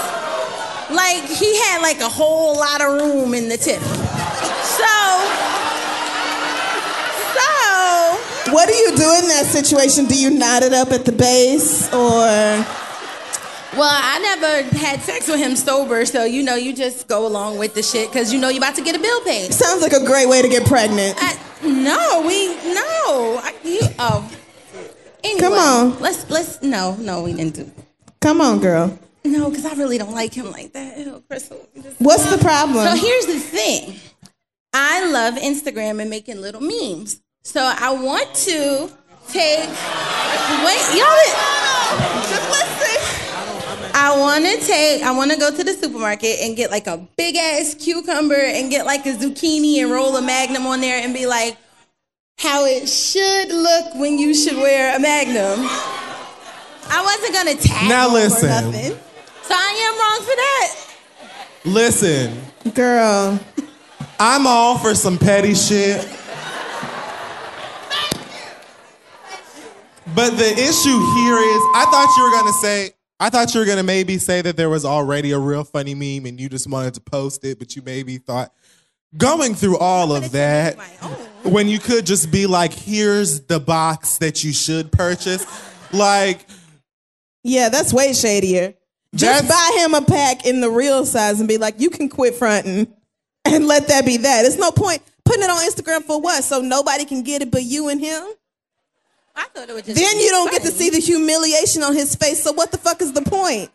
Like 0.89 1.23
he 1.29 1.55
had 1.61 1.81
like 1.83 2.01
a 2.01 2.09
whole 2.09 2.57
lot 2.57 2.81
of 2.81 2.93
room 2.93 3.35
in 3.35 3.49
the 3.49 3.57
tip. 3.57 3.81
So. 4.65 4.93
So. 7.37 8.51
What 8.51 8.67
do 8.67 8.73
you 8.73 8.89
do 8.97 9.13
in 9.21 9.27
that 9.29 9.45
situation? 9.47 10.05
Do 10.05 10.19
you 10.19 10.31
knot 10.31 10.63
it 10.63 10.73
up 10.73 10.89
at 10.89 11.05
the 11.05 11.11
base 11.11 11.93
or? 11.93 12.81
Well, 13.73 13.89
I 13.89 14.19
never 14.19 14.77
had 14.77 15.01
sex 15.01 15.29
with 15.29 15.39
him 15.39 15.55
sober, 15.55 16.05
so 16.05 16.25
you 16.25 16.43
know, 16.43 16.55
you 16.55 16.73
just 16.75 17.07
go 17.07 17.25
along 17.25 17.57
with 17.57 17.73
the 17.73 17.81
shit 17.81 18.11
because 18.11 18.33
you 18.33 18.39
know 18.39 18.49
you're 18.49 18.59
about 18.59 18.75
to 18.75 18.81
get 18.81 18.95
a 18.95 18.99
bill 18.99 19.21
paid. 19.21 19.53
Sounds 19.53 19.81
like 19.81 19.93
a 19.93 20.05
great 20.05 20.27
way 20.27 20.41
to 20.41 20.49
get 20.49 20.65
pregnant. 20.67 21.17
No, 21.63 22.23
we 22.27 22.47
no. 22.73 23.39
I, 23.41 23.53
you, 23.63 23.79
oh, 23.97 24.29
anyway, 25.23 25.39
Come 25.39 25.53
on. 25.53 25.99
Let's 25.99 26.29
let's 26.29 26.61
no 26.61 26.97
no 26.99 27.23
we 27.23 27.33
didn't 27.33 27.53
do. 27.53 27.71
Come 28.19 28.41
on, 28.41 28.59
girl. 28.59 28.99
No, 29.23 29.49
because 29.49 29.65
I 29.65 29.73
really 29.75 29.97
don't 29.97 30.13
like 30.13 30.33
him 30.33 30.51
like 30.51 30.73
that. 30.73 30.97
Ew, 30.97 31.23
Crissle. 31.29 31.65
What's 31.99 32.29
the 32.29 32.39
problem? 32.39 32.85
So 32.85 32.95
here's 32.95 33.25
the 33.27 33.39
thing. 33.39 33.95
I 34.73 35.09
love 35.11 35.35
Instagram 35.35 36.01
and 36.01 36.09
making 36.09 36.41
little 36.41 36.61
memes. 36.61 37.21
So 37.43 37.61
I 37.61 37.91
want 37.91 38.33
to 38.35 38.91
take. 39.29 39.69
Wait, 40.65 40.97
y'all. 40.97 42.29
Just. 42.29 42.60
I 43.93 44.15
want 44.17 44.45
to 44.45 44.57
take. 44.65 45.03
I 45.03 45.11
want 45.11 45.31
to 45.31 45.37
go 45.37 45.55
to 45.55 45.63
the 45.63 45.73
supermarket 45.73 46.39
and 46.41 46.55
get 46.55 46.71
like 46.71 46.87
a 46.87 46.97
big 47.17 47.35
ass 47.35 47.75
cucumber 47.75 48.35
and 48.35 48.69
get 48.69 48.85
like 48.85 49.05
a 49.05 49.13
zucchini 49.13 49.81
and 49.81 49.91
roll 49.91 50.15
a 50.17 50.21
magnum 50.21 50.65
on 50.65 50.81
there 50.81 51.01
and 51.03 51.13
be 51.13 51.25
like, 51.27 51.57
how 52.37 52.65
it 52.65 52.87
should 52.87 53.49
look 53.49 53.95
when 53.95 54.17
you 54.17 54.33
should 54.33 54.57
wear 54.57 54.95
a 54.95 54.99
magnum. 54.99 55.59
I 56.93 57.01
wasn't 57.03 57.33
gonna 57.33 57.55
tag 57.55 57.87
Now 57.89 58.07
him 58.07 58.13
listen. 58.15 58.45
or 58.49 58.71
nothing. 58.71 58.97
So 59.43 59.53
I 59.55 59.71
am 59.87 59.93
wrong 59.99 60.19
for 60.27 60.35
that. 60.35 60.75
Listen, 61.65 62.73
girl. 62.73 63.39
I'm 64.19 64.45
all 64.47 64.77
for 64.77 64.93
some 64.95 65.17
petty 65.17 65.53
shit. 65.53 66.07
But 70.13 70.31
the 70.31 70.51
issue 70.51 70.99
here 71.15 71.37
is, 71.37 71.61
I 71.73 71.85
thought 71.89 72.13
you 72.17 72.23
were 72.23 72.31
gonna 72.31 72.53
say, 72.53 72.91
I 73.21 73.29
thought 73.29 73.53
you 73.53 73.59
were 73.59 73.67
gonna 73.67 73.83
maybe 73.83 74.17
say 74.17 74.41
that 74.41 74.57
there 74.57 74.69
was 74.69 74.83
already 74.83 75.31
a 75.31 75.37
real 75.37 75.63
funny 75.63 75.93
meme 75.93 76.25
and 76.25 76.39
you 76.39 76.49
just 76.49 76.67
wanted 76.67 76.95
to 76.95 77.01
post 77.01 77.45
it, 77.45 77.59
but 77.59 77.75
you 77.75 77.83
maybe 77.85 78.17
thought 78.17 78.51
going 79.15 79.53
through 79.53 79.77
all 79.77 80.15
of 80.15 80.31
that 80.31 80.75
when 81.43 81.67
you 81.67 81.77
could 81.77 82.03
just 82.07 82.31
be 82.31 82.47
like, 82.47 82.73
here's 82.73 83.41
the 83.41 83.59
box 83.59 84.17
that 84.17 84.43
you 84.43 84.51
should 84.51 84.91
purchase. 84.91 85.45
Like, 85.93 86.47
Yeah, 87.43 87.69
that's 87.69 87.93
way 87.93 88.13
shadier. 88.13 88.73
Just 89.13 89.47
buy 89.47 89.83
him 89.83 89.93
a 89.93 90.01
pack 90.01 90.45
in 90.47 90.59
the 90.61 90.71
real 90.71 91.05
size 91.05 91.39
and 91.39 91.47
be 91.47 91.59
like, 91.59 91.79
you 91.79 91.91
can 91.91 92.09
quit 92.09 92.33
fronting 92.33 92.91
and 93.45 93.67
let 93.67 93.87
that 93.89 94.03
be 94.03 94.17
that. 94.17 94.45
It's 94.45 94.57
no 94.57 94.71
point 94.71 95.03
putting 95.25 95.43
it 95.43 95.49
on 95.51 95.59
Instagram 95.59 96.03
for 96.03 96.19
what? 96.19 96.43
So 96.43 96.61
nobody 96.61 97.05
can 97.05 97.21
get 97.21 97.43
it 97.43 97.51
but 97.51 97.61
you 97.61 97.89
and 97.89 98.01
him? 98.01 98.23
I 99.35 99.45
thought 99.53 99.69
it 99.69 99.73
was 99.73 99.83
just. 99.83 99.97
Then 99.97 100.19
you 100.19 100.29
don't 100.29 100.51
get 100.51 100.61
to 100.63 100.71
see 100.71 100.89
the 100.89 100.99
humiliation 100.99 101.83
on 101.83 101.93
his 101.93 102.15
face. 102.15 102.43
So 102.43 102.51
what 102.53 102.71
the 102.71 102.77
fuck 102.77 103.01
is 103.01 103.13
the 103.13 103.21
point? 103.21 103.69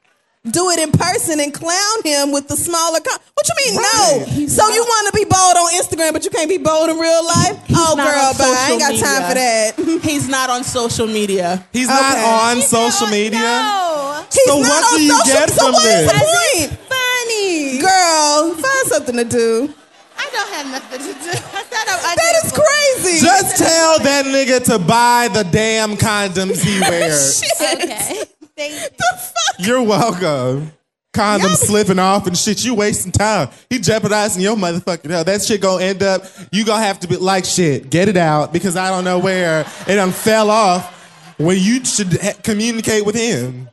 Do 0.49 0.71
it 0.71 0.79
in 0.79 0.93
person 0.93 1.41
and 1.41 1.53
clown 1.53 2.03
him 2.05 2.31
with 2.31 2.47
the 2.47 2.55
smaller. 2.57 3.01
Co- 3.01 3.17
what 3.35 3.49
you 3.49 3.55
mean 3.67 3.83
no? 3.83 4.47
so 4.47 4.69
you 4.69 4.81
want 4.83 5.13
to 5.13 5.19
be 5.19 5.25
bold 5.25 5.57
on 5.57 5.73
Instagram, 5.75 6.13
but 6.13 6.25
you 6.25 6.31
can't 6.31 6.49
be 6.49 6.57
bold 6.59 6.89
in 6.89 6.99
real 6.99 7.25
life? 7.27 7.59
oh, 7.73 7.97
girl, 7.97 8.07
on 8.07 8.37
bye. 8.39 8.55
I 8.57 8.71
ain't 8.71 8.81
got 8.81 8.93
social 8.95 9.07
time 9.09 9.29
for 9.29 9.35
that. 9.35 10.03
He's 10.09 10.29
not 10.29 10.49
on 10.49 10.63
social 10.63 11.09
media. 11.09 11.67
he's 11.73 11.89
not 11.89 12.17
on 12.19 12.63
social 12.63 13.09
media. 13.09 13.41
He's 14.31 14.45
So 14.47 14.61
not 14.61 14.69
what 14.69 14.97
do 14.97 15.03
you 15.03 15.11
social- 15.19 15.35
get 15.35 15.51
so 15.51 15.65
from 15.65 15.73
what 15.73 15.85
is 15.85 16.07
this? 16.07 16.13
the 16.13 16.69
point? 16.71 16.81
Funny. 16.95 17.79
Girl, 17.79 18.55
find 18.55 18.87
something 18.87 19.17
to 19.17 19.25
do. 19.25 19.75
I 20.19 20.29
don't 20.33 20.49
have 20.53 20.71
nothing 20.71 20.99
to 21.01 21.13
do. 21.13 21.31
I 21.31 21.63
thought 21.63 21.89
I, 21.89 22.13
I 22.13 22.17
That 22.17 22.45
is 22.45 22.53
crazy. 22.53 23.25
Just 23.25 23.57
tell 23.57 23.99
that 24.01 24.25
nigga 24.27 24.65
to 24.67 24.79
buy 24.79 25.29
the 25.33 25.45
damn 25.45 25.97
condoms 25.97 26.63
he 26.63 26.81
wears. 26.89 27.43
Okay. 27.61 28.25
Thank 28.57 28.73
you. 29.59 29.67
You're 29.67 29.83
welcome. 29.83 30.73
Condoms 31.15 31.57
slipping 31.57 31.99
off 31.99 32.27
and 32.27 32.37
shit. 32.37 32.63
You 32.65 32.75
wasting 32.75 33.13
time. 33.13 33.49
He 33.71 33.79
jeopardizing 33.79 34.43
your 34.43 34.55
motherfucking 34.57 35.09
health. 35.11 35.27
That 35.27 35.43
shit 35.43 35.61
gonna 35.63 35.83
end 35.83 36.03
up. 36.03 36.25
You 36.53 36.65
gonna 36.65 36.83
have 36.85 37.01
to 37.01 37.09
be 37.09 37.17
like 37.17 37.45
shit. 37.47 37.89
Get 37.89 38.09
it 38.09 38.17
out 38.19 38.53
because 38.53 38.77
I 38.77 38.91
don't 38.91 39.05
know 39.05 39.19
where 39.19 39.61
it 39.87 39.95
done 39.95 40.13
fell 40.13 40.51
off. 40.51 40.93
When 41.39 41.59
you 41.59 41.85
should 41.85 42.21
ha- 42.21 42.33
communicate 42.43 43.05
with 43.05 43.15
him. 43.15 43.69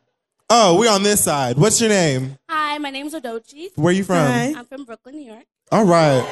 Oh, 0.49 0.77
we're 0.77 0.91
on 0.91 1.03
this 1.03 1.23
side. 1.23 1.57
What's 1.57 1.79
your 1.81 1.89
name? 1.89 2.37
Hi, 2.49 2.77
my 2.77 2.89
name's 2.89 3.13
Odochi. 3.13 3.69
Where 3.75 3.93
you 3.93 4.03
from? 4.03 4.17
Hi. 4.27 4.53
I'm 4.55 4.65
from 4.65 4.83
Brooklyn, 4.83 5.15
New 5.15 5.25
York. 5.31 5.45
All 5.73 5.85
right. 5.85 6.23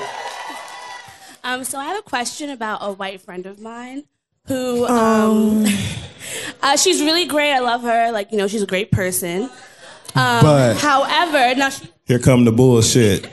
Um, 1.43 1.63
so 1.63 1.79
I 1.79 1.85
have 1.85 1.97
a 1.97 2.03
question 2.03 2.51
about 2.51 2.77
a 2.83 2.91
white 2.93 3.21
friend 3.21 3.47
of 3.47 3.59
mine 3.59 4.03
who, 4.45 4.85
um, 4.85 5.65
uh, 6.61 6.77
she's 6.77 7.01
really 7.01 7.25
great. 7.25 7.51
I 7.51 7.57
love 7.57 7.81
her. 7.81 8.11
Like, 8.11 8.31
you 8.31 8.37
know, 8.37 8.47
she's 8.47 8.61
a 8.61 8.67
great 8.67 8.91
person. 8.91 9.49
Um, 10.13 10.43
But- 10.43 10.77
however, 10.77 11.55
now 11.55 11.69
she, 11.69 11.85
Here 12.05 12.19
come 12.19 12.45
the 12.45 12.51
bullshit. 12.51 13.27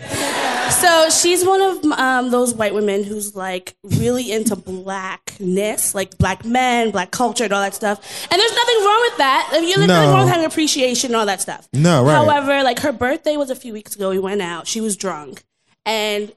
so 0.70 1.10
she's 1.10 1.44
one 1.44 1.60
of 1.60 1.84
um, 1.98 2.30
those 2.30 2.54
white 2.54 2.72
women 2.72 3.04
who's 3.04 3.36
like 3.36 3.76
really 3.82 4.32
into 4.32 4.56
blackness, 4.56 5.94
like 5.94 6.16
black 6.16 6.42
men, 6.42 6.90
black 6.90 7.10
culture, 7.10 7.44
and 7.44 7.52
all 7.52 7.60
that 7.60 7.74
stuff. 7.74 7.98
And 8.30 8.40
there's 8.40 8.54
nothing 8.54 8.76
wrong 8.82 9.00
with 9.10 9.18
that. 9.18 9.50
I 9.52 9.60
mean, 9.60 9.74
there's 9.76 9.88
nothing 9.88 10.10
wrong 10.10 10.24
with 10.24 10.32
having 10.32 10.46
appreciation 10.46 11.10
and 11.10 11.16
all 11.16 11.26
that 11.26 11.42
stuff. 11.42 11.68
No, 11.74 12.02
right. 12.02 12.14
However, 12.14 12.62
like 12.62 12.78
her 12.78 12.92
birthday 12.92 13.36
was 13.36 13.50
a 13.50 13.56
few 13.56 13.74
weeks 13.74 13.94
ago. 13.94 14.08
We 14.08 14.18
went 14.18 14.40
out. 14.40 14.66
She 14.66 14.80
was 14.80 14.96
drunk, 14.96 15.42
and 15.86 16.32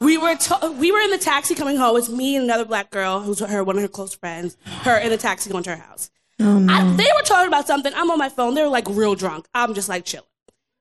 we 0.00 0.18
were 0.18 0.34
to- 0.34 0.70
we 0.78 0.92
were 0.92 1.00
in 1.00 1.10
the 1.10 1.18
taxi 1.18 1.54
coming 1.54 1.76
home. 1.76 1.96
It's 1.96 2.08
me 2.08 2.36
and 2.36 2.44
another 2.44 2.64
black 2.64 2.90
girl 2.90 3.20
who's 3.20 3.40
her 3.40 3.64
one 3.64 3.76
of 3.76 3.82
her 3.82 3.88
close 3.88 4.14
friends. 4.14 4.56
Her 4.82 4.98
in 4.98 5.10
the 5.10 5.16
taxi 5.16 5.50
going 5.50 5.64
to 5.64 5.70
her 5.76 5.82
house. 5.82 6.10
Oh, 6.38 6.58
no. 6.58 6.72
I, 6.72 6.82
they 6.96 7.04
were 7.16 7.22
talking 7.24 7.48
about 7.48 7.66
something. 7.66 7.92
I'm 7.94 8.10
on 8.10 8.18
my 8.18 8.28
phone. 8.28 8.54
They 8.54 8.62
were 8.62 8.68
like 8.68 8.86
real 8.90 9.14
drunk. 9.14 9.46
I'm 9.54 9.72
just 9.74 9.88
like 9.88 10.04
chilling. 10.04 10.26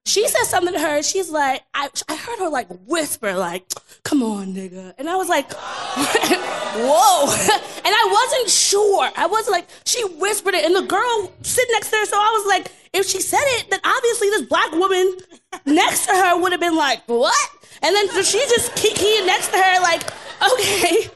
She 0.07 0.27
said 0.27 0.43
something 0.43 0.73
to 0.73 0.79
her. 0.79 1.01
She's 1.01 1.31
like, 1.31 1.61
I, 1.73 1.89
I 2.07 2.15
heard 2.15 2.37
her 2.39 2.49
like 2.49 2.67
whisper, 2.85 3.33
like, 3.33 3.65
come 4.03 4.21
on, 4.21 4.53
nigga. 4.53 4.93
And 4.99 5.09
I 5.09 5.15
was 5.15 5.29
like, 5.29 5.51
whoa. 5.53 7.23
and 7.25 7.93
I 7.95 8.09
wasn't 8.11 8.49
sure. 8.51 9.09
I 9.15 9.25
was 9.27 9.49
like, 9.49 9.67
she 9.85 10.03
whispered 10.05 10.53
it. 10.53 10.65
And 10.65 10.75
the 10.75 10.83
girl 10.83 11.33
sitting 11.41 11.71
next 11.71 11.89
to 11.89 11.97
her, 11.97 12.05
so 12.05 12.17
I 12.17 12.31
was 12.37 12.47
like, 12.47 12.71
if 12.93 13.07
she 13.07 13.19
said 13.19 13.41
it, 13.41 13.69
then 13.71 13.79
obviously 13.83 14.29
this 14.29 14.43
black 14.43 14.71
woman 14.73 15.17
next 15.65 16.05
to 16.05 16.11
her 16.11 16.39
would 16.39 16.51
have 16.51 16.61
been 16.61 16.75
like, 16.75 17.01
what? 17.07 17.49
And 17.85 17.95
then 17.95 18.09
so 18.09 18.23
she 18.23 18.39
just 18.39 18.75
keying 18.75 19.27
next 19.27 19.49
to 19.49 19.57
her, 19.57 19.81
like, 19.83 20.01
okay. 20.41 21.07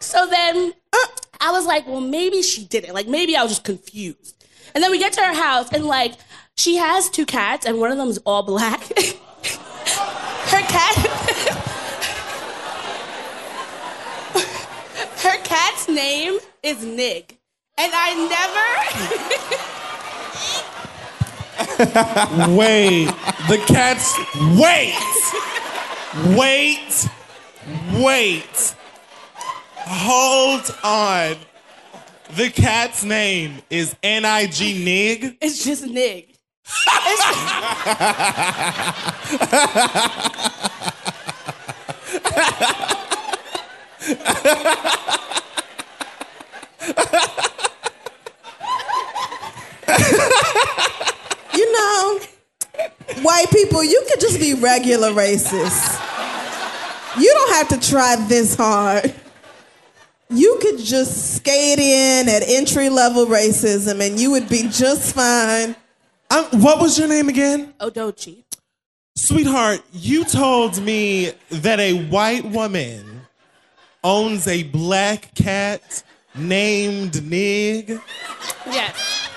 So 0.00 0.26
then 0.26 0.74
uh, 0.92 1.06
I 1.40 1.50
was 1.50 1.64
like, 1.64 1.86
well, 1.86 2.02
maybe 2.02 2.42
she 2.42 2.66
did 2.66 2.84
it. 2.84 2.92
Like, 2.92 3.08
maybe 3.08 3.36
I 3.36 3.42
was 3.42 3.52
just 3.52 3.64
confused. 3.64 4.44
And 4.74 4.84
then 4.84 4.90
we 4.90 4.98
get 4.98 5.14
to 5.14 5.22
her 5.22 5.32
house, 5.32 5.72
and 5.72 5.86
like, 5.86 6.12
she 6.56 6.76
has 6.76 7.08
two 7.08 7.24
cats, 7.24 7.64
and 7.64 7.80
one 7.80 7.90
of 7.90 7.96
them 7.96 8.08
is 8.08 8.18
all 8.26 8.42
black. 8.42 8.82
her 8.82 10.60
cat. 10.60 10.94
her 15.22 15.38
cat's 15.42 15.88
name 15.88 16.38
is 16.62 16.84
Nig. 16.84 17.38
And 17.78 17.92
I 17.94 18.14
never. 18.28 18.60
wait, 22.54 23.06
the 23.48 23.56
cat's 23.66 24.14
wait, 24.60 24.94
wait, 26.36 27.08
wait. 27.94 28.74
Hold 29.76 30.76
on. 30.82 31.36
The 32.36 32.50
cat's 32.50 33.04
name 33.04 33.62
is 33.70 33.94
N-I-G 34.02 34.84
Nig. 34.84 35.36
It's 35.40 35.64
just 35.64 35.86
Nig. 35.86 36.26
You 51.52 51.72
know, 51.72 52.20
white 53.22 53.50
people, 53.50 53.82
you 53.84 54.04
could 54.08 54.20
just 54.20 54.38
be 54.38 54.54
regular 54.54 55.10
racist. 55.10 56.00
You 57.18 57.32
don't 57.34 57.52
have 57.54 57.68
to 57.68 57.88
try 57.88 58.16
this 58.28 58.54
hard. 58.54 59.14
You 60.28 60.58
could 60.62 60.78
just 60.78 61.34
skate 61.36 61.78
in 61.78 62.28
at 62.28 62.42
entry 62.46 62.88
level 62.88 63.26
racism 63.26 64.00
and 64.00 64.18
you 64.18 64.30
would 64.30 64.48
be 64.48 64.68
just 64.68 65.14
fine. 65.14 65.74
Um, 66.30 66.44
what 66.62 66.80
was 66.80 66.96
your 66.96 67.08
name 67.08 67.28
again? 67.28 67.74
Odochi. 67.80 68.44
Sweetheart, 69.16 69.82
you 69.92 70.24
told 70.24 70.80
me 70.80 71.32
that 71.50 71.80
a 71.80 72.04
white 72.04 72.44
woman 72.44 73.22
owns 74.04 74.46
a 74.46 74.62
black 74.62 75.34
cat 75.34 76.02
named 76.34 77.22
Nig. 77.28 78.00
Yes. 78.66 79.28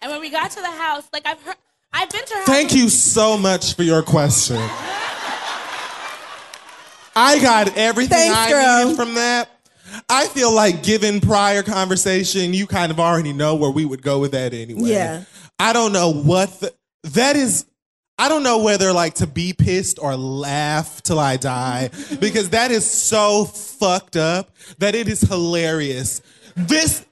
And 0.00 0.10
when 0.10 0.20
we 0.20 0.30
got 0.30 0.50
to 0.52 0.60
the 0.60 0.70
house, 0.70 1.08
like 1.12 1.26
I've 1.26 1.42
heard, 1.42 1.56
I've 1.92 2.10
been 2.10 2.24
to 2.24 2.34
her. 2.34 2.44
Thank 2.44 2.74
you 2.74 2.88
so 2.88 3.36
much 3.36 3.74
for 3.74 3.82
your 3.82 4.02
question. 4.02 4.60
I 7.14 7.38
got 7.40 7.76
everything 7.76 8.32
Thanks, 8.32 8.36
I 8.36 8.50
girl. 8.50 8.84
needed 8.84 8.96
from 8.96 9.14
that. 9.14 9.50
I 10.08 10.26
feel 10.28 10.52
like 10.52 10.82
given 10.82 11.20
prior 11.20 11.62
conversation, 11.62 12.54
you 12.54 12.66
kind 12.66 12.90
of 12.90 12.98
already 12.98 13.32
know 13.32 13.54
where 13.54 13.70
we 13.70 13.84
would 13.84 14.02
go 14.02 14.18
with 14.18 14.32
that 14.32 14.54
anyway. 14.54 14.88
Yeah. 14.90 15.24
I 15.58 15.72
don't 15.72 15.92
know 15.92 16.12
what 16.12 16.60
the, 16.60 16.72
that 17.04 17.36
is. 17.36 17.66
I 18.18 18.28
don't 18.28 18.42
know 18.42 18.62
whether 18.62 18.92
like 18.92 19.14
to 19.14 19.26
be 19.26 19.52
pissed 19.52 19.98
or 20.00 20.16
laugh 20.16 21.02
till 21.02 21.18
I 21.18 21.36
die 21.36 21.90
because 22.20 22.50
that 22.50 22.70
is 22.70 22.88
so 22.88 23.44
fucked 23.44 24.16
up 24.16 24.50
that 24.78 24.94
it 24.94 25.08
is 25.08 25.20
hilarious. 25.20 26.22
This 26.56 27.04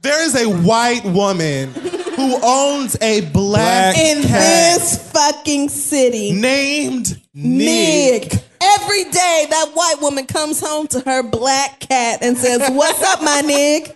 there 0.00 0.22
is 0.24 0.34
a 0.36 0.46
white 0.48 1.04
woman 1.04 1.72
who 2.16 2.38
owns 2.42 2.96
a 3.00 3.20
black 3.32 3.96
In 3.96 4.22
cat 4.22 4.78
this 4.78 5.12
fucking 5.12 5.68
city. 5.68 6.32
named 6.32 7.20
Nig. 7.34 8.22
Nig. 8.22 8.42
Every 8.60 9.04
day 9.04 9.46
that 9.50 9.70
white 9.74 9.96
woman 10.00 10.26
comes 10.26 10.60
home 10.60 10.86
to 10.88 11.00
her 11.00 11.22
black 11.22 11.78
cat 11.80 12.20
and 12.22 12.36
says, 12.36 12.68
What's 12.70 13.02
up, 13.02 13.22
my 13.22 13.40
nig? 13.42 13.94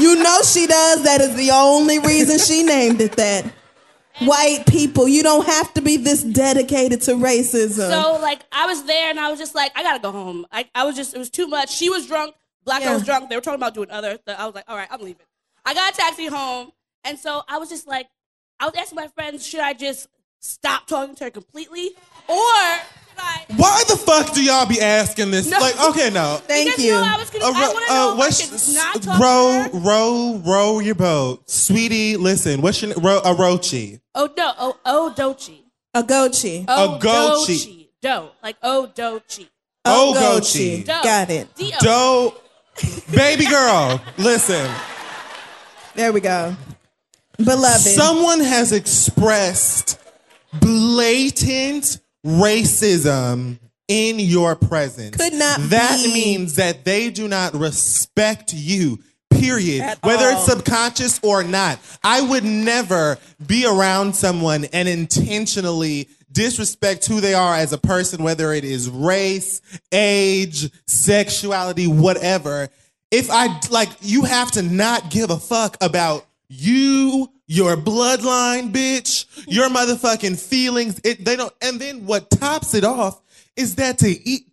You 0.00 0.16
know 0.22 0.40
she 0.42 0.66
does. 0.66 1.04
That 1.04 1.20
is 1.20 1.36
the 1.36 1.50
only 1.52 1.98
reason 1.98 2.38
she 2.38 2.62
named 2.62 3.00
it 3.00 3.12
that. 3.12 3.52
White 4.20 4.64
people, 4.66 5.06
you 5.06 5.22
don't 5.22 5.46
have 5.46 5.72
to 5.74 5.80
be 5.80 5.96
this 5.96 6.24
dedicated 6.24 7.02
to 7.02 7.12
racism. 7.12 7.88
So 7.90 8.18
like 8.20 8.40
I 8.50 8.66
was 8.66 8.82
there 8.84 9.10
and 9.10 9.20
I 9.20 9.30
was 9.30 9.38
just 9.38 9.54
like, 9.54 9.70
I 9.76 9.82
gotta 9.84 10.00
go 10.00 10.10
home. 10.10 10.44
I, 10.50 10.68
I 10.74 10.84
was 10.84 10.96
just 10.96 11.14
it 11.14 11.18
was 11.18 11.30
too 11.30 11.46
much. 11.46 11.70
She 11.70 11.88
was 11.88 12.06
drunk, 12.08 12.34
black 12.64 12.82
girl 12.82 12.94
was 12.94 13.04
drunk. 13.04 13.28
They 13.30 13.36
were 13.36 13.42
talking 13.42 13.60
about 13.60 13.74
doing 13.74 13.90
other. 13.92 14.16
Th- 14.16 14.36
I 14.36 14.44
was 14.46 14.56
like, 14.56 14.64
all 14.66 14.76
right, 14.76 14.88
I'm 14.90 14.98
leaving. 15.00 15.24
I 15.64 15.72
got 15.72 15.92
a 15.94 15.96
taxi 15.96 16.26
home, 16.26 16.72
and 17.08 17.18
so 17.18 17.42
I 17.48 17.58
was 17.58 17.68
just 17.68 17.86
like, 17.88 18.06
I 18.60 18.66
was 18.66 18.74
asking 18.76 18.96
my 18.96 19.08
friends, 19.08 19.46
should 19.46 19.60
I 19.60 19.72
just 19.72 20.08
stop 20.40 20.86
talking 20.86 21.14
to 21.16 21.24
her 21.24 21.30
completely, 21.30 21.90
or 22.28 22.36
Why 23.56 23.82
the 23.88 23.96
fuck 23.96 24.32
do 24.34 24.42
y'all 24.42 24.66
be 24.66 24.80
asking 24.80 25.30
this? 25.32 25.50
No. 25.50 25.58
Like, 25.58 25.80
okay, 25.90 26.10
no. 26.10 26.36
Thank 26.46 26.70
Because, 26.70 26.84
you. 26.84 26.92
know, 26.92 27.02
I 27.02 27.16
was 27.16 27.30
gonna- 27.30 27.44
I 27.46 27.48
uh, 27.48 27.72
wanna 27.72 27.86
know 27.86 28.12
uh, 28.12 28.16
what's 28.16 28.74
not 28.74 29.02
talk 29.02 29.18
row, 29.20 29.68
row, 29.72 30.42
row 30.44 30.78
your 30.80 30.94
boat, 30.94 31.48
sweetie. 31.50 32.16
Listen, 32.16 32.60
what's 32.62 32.80
your 32.82 32.94
ro, 32.94 33.20
Orochi? 33.24 34.00
oh 34.14 34.28
no, 34.36 34.52
oh 34.58 34.76
oh 34.84 35.14
Dochi, 35.16 35.62
Agochi. 35.96 36.64
oh 36.68 36.98
Agochi. 37.00 37.56
Dochi, 37.56 37.88
Do 38.02 38.28
like 38.42 38.56
oh 38.62 38.90
Dochi, 38.94 39.48
Ogochi. 39.84 40.80
Oh, 40.80 40.82
do. 40.82 40.84
Got 40.84 41.30
it. 41.30 41.54
D-O. 41.56 42.32
Do, 42.80 43.12
baby 43.16 43.46
girl, 43.46 44.00
listen. 44.18 44.70
There 45.94 46.12
we 46.12 46.20
go. 46.20 46.54
Beloved. 47.38 47.80
Someone 47.80 48.40
has 48.40 48.72
expressed 48.72 49.98
blatant 50.52 51.98
racism 52.26 53.58
in 53.86 54.18
your 54.18 54.56
presence. 54.56 55.16
Could 55.16 55.34
not 55.34 55.58
That 55.70 56.02
be. 56.04 56.12
means 56.12 56.56
that 56.56 56.84
they 56.84 57.10
do 57.10 57.28
not 57.28 57.54
respect 57.54 58.52
you. 58.52 58.98
Period. 59.30 59.82
At 59.82 60.02
Whether 60.02 60.30
it's 60.30 60.46
subconscious 60.46 61.20
or 61.22 61.44
not. 61.44 61.78
I 62.02 62.20
would 62.20 62.44
never 62.44 63.18
be 63.46 63.66
around 63.66 64.14
someone 64.16 64.64
and 64.72 64.88
intentionally 64.88 66.08
disrespect 66.32 67.06
who 67.06 67.20
they 67.20 67.34
are 67.34 67.54
as 67.54 67.72
a 67.72 67.78
person, 67.78 68.22
whether 68.22 68.52
it 68.52 68.64
is 68.64 68.90
race, 68.90 69.60
age, 69.92 70.70
sexuality, 70.86 71.86
whatever. 71.86 72.68
If 73.10 73.30
I 73.30 73.58
like, 73.70 73.90
you 74.00 74.22
have 74.24 74.50
to 74.52 74.62
not 74.62 75.10
give 75.10 75.30
a 75.30 75.38
fuck 75.38 75.76
about 75.80 76.26
you, 76.48 77.30
your 77.46 77.76
bloodline, 77.76 78.72
bitch, 78.72 79.26
your 79.46 79.68
motherfucking 79.68 80.38
feelings. 80.40 81.00
It, 81.04 81.24
they 81.24 81.36
don't. 81.36 81.52
And 81.62 81.80
then 81.80 82.06
what 82.06 82.30
tops 82.30 82.74
it 82.74 82.84
off 82.84 83.20
is 83.56 83.74
that 83.76 83.98
to 83.98 84.08
eat, 84.28 84.48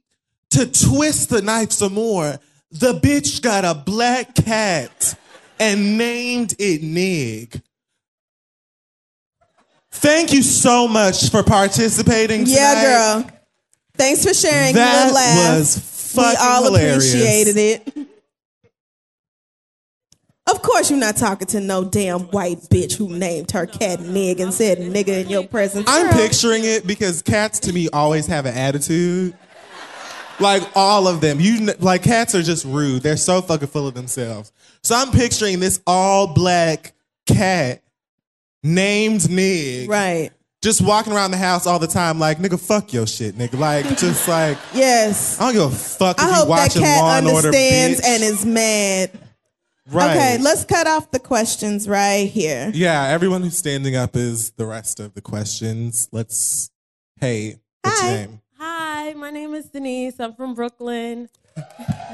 to 0.52 0.66
twist 0.66 1.30
the 1.30 1.42
knife 1.42 1.72
some 1.72 1.94
more, 1.94 2.38
the 2.72 2.94
bitch 2.94 3.42
got 3.42 3.64
a 3.66 3.74
black 3.74 4.36
cat 4.36 5.16
and 5.60 5.98
named 5.98 6.56
it 6.60 6.84
Nig. 6.84 7.62
Thank 9.92 10.34
you 10.34 10.44
so 10.44 10.88
much 10.88 11.30
for 11.30 11.42
participating. 11.44 12.44
Yeah, 12.46 13.22
girl. 13.24 13.30
Thanks 13.96 14.26
for 14.26 14.34
sharing. 14.34 14.76
That 14.76 15.12
was 15.14 16.14
We 16.18 16.24
all 16.38 16.66
hilarious. 16.66 17.14
appreciated 17.14 17.58
it. 17.58 17.95
Of 20.48 20.62
course, 20.62 20.92
you're 20.92 21.00
not 21.00 21.18
talking 21.18 21.48
to 21.48 21.60
no 21.60 21.84
damn 21.84 22.22
white 22.28 22.60
bitch 22.62 22.94
who 22.94 23.10
named 23.10 23.50
her 23.52 23.66
cat 23.66 24.00
Nig 24.00 24.40
and 24.40 24.54
said 24.54 24.78
nigga 24.78 25.24
in 25.24 25.30
your 25.30 25.48
presence. 25.48 25.86
I'm 25.90 26.14
picturing 26.16 26.64
it 26.64 26.86
because 26.86 27.24
cats 27.24 27.60
to 27.62 27.74
me 27.74 27.90
always 27.92 28.28
have 28.28 28.46
an 28.46 28.56
attitude. 28.56 29.36
Like 30.40 30.64
all 30.76 31.08
of 31.08 31.22
them. 31.22 31.40
You 31.40 31.74
like 31.80 32.04
cats 32.04 32.36
are 32.36 32.44
just 32.44 32.64
rude. 32.66 33.02
They're 33.02 33.18
so 33.18 33.42
fucking 33.42 33.70
full 33.70 33.88
of 33.88 33.96
themselves. 33.96 34.52
So 34.84 34.94
I'm 34.96 35.12
picturing 35.12 35.60
this 35.60 35.82
all 35.88 36.28
black 36.28 36.94
cat 37.26 37.82
named 38.62 39.28
Nig. 39.30 39.90
Right. 39.90 40.32
Just 40.62 40.82
walking 40.82 41.14
around 41.14 41.32
the 41.32 41.38
house 41.38 41.66
all 41.66 41.80
the 41.80 41.88
time 41.88 42.20
like, 42.20 42.40
nigga, 42.40 42.60
fuck 42.60 42.92
your 42.92 43.06
shit, 43.08 43.36
nigga. 43.36 43.58
Like, 43.58 43.86
just 43.98 44.28
like, 44.28 44.58
Yes. 44.74 45.40
I 45.40 45.46
don't 45.46 45.54
give 45.54 45.74
a 45.74 45.76
fuck 45.76 46.18
if 46.18 46.24
I 46.24 46.28
you 46.28 46.34
hope 46.34 46.48
that 46.50 46.72
cat 46.74 47.02
Law 47.02 47.18
and 47.18 47.28
Order, 47.28 47.48
understands 47.48 48.02
and 48.04 48.24
is 48.24 48.46
mad. 48.46 49.12
Right. 49.92 50.16
Okay, 50.16 50.38
let's 50.40 50.66
cut 50.66 50.88
off 50.88 51.12
the 51.12 51.20
questions 51.20 51.88
right 51.88 52.28
here. 52.28 52.72
Yeah, 52.74 53.04
everyone 53.04 53.44
who's 53.44 53.58
standing 53.58 53.96
up 53.96 54.16
is 54.16 54.52
the 54.52 54.66
rest 54.66 55.00
of 55.00 55.14
the 55.14 55.22
questions. 55.22 56.10
Let's, 56.12 56.72
hey, 57.20 57.60
what's 57.84 58.02
your 58.02 58.12
name? 58.12 58.42
Hi. 58.58 58.96
Hi, 59.06 59.14
my 59.14 59.30
name 59.30 59.54
is 59.54 59.66
Denise. 59.66 60.20
I'm 60.20 60.34
from 60.34 60.56
Brooklyn. 60.56 61.30
woo 61.58 61.64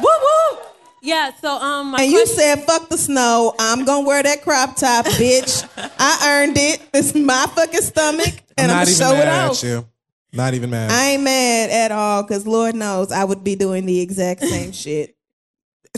woo. 0.02 0.58
Yeah. 1.02 1.32
So 1.40 1.56
um, 1.56 1.92
my 1.92 2.02
and 2.02 2.12
you 2.12 2.26
said, 2.26 2.66
"Fuck 2.66 2.90
the 2.90 2.98
snow. 2.98 3.56
I'm 3.58 3.86
gonna 3.86 4.06
wear 4.06 4.22
that 4.22 4.42
crop 4.42 4.76
top, 4.76 5.06
bitch. 5.16 5.66
I 5.78 6.44
earned 6.44 6.58
it. 6.58 6.82
It's 6.94 7.16
my 7.16 7.46
fucking 7.56 7.80
stomach, 7.80 8.44
and 8.58 8.70
I'm 8.70 8.70
and 8.70 8.72
I'm, 8.72 8.78
not 8.80 8.88
gonna 8.88 8.90
even 8.90 9.00
show 9.00 9.14
mad 9.14 9.22
it 9.22 9.28
at 9.28 9.50
off." 9.52 9.64
you. 9.64 9.88
Not 10.34 10.54
even 10.54 10.70
mad. 10.70 10.92
I 10.92 11.12
ain't 11.12 11.24
mad 11.24 11.70
at 11.70 11.92
all, 11.94 12.26
cause 12.26 12.46
Lord 12.46 12.76
knows 12.76 13.14
I 13.14 13.24
would 13.24 13.42
be 13.42 13.56
doing 13.56 13.86
the 13.86 14.02
exact 14.02 14.42
same 14.42 14.72
shit. 14.74 15.16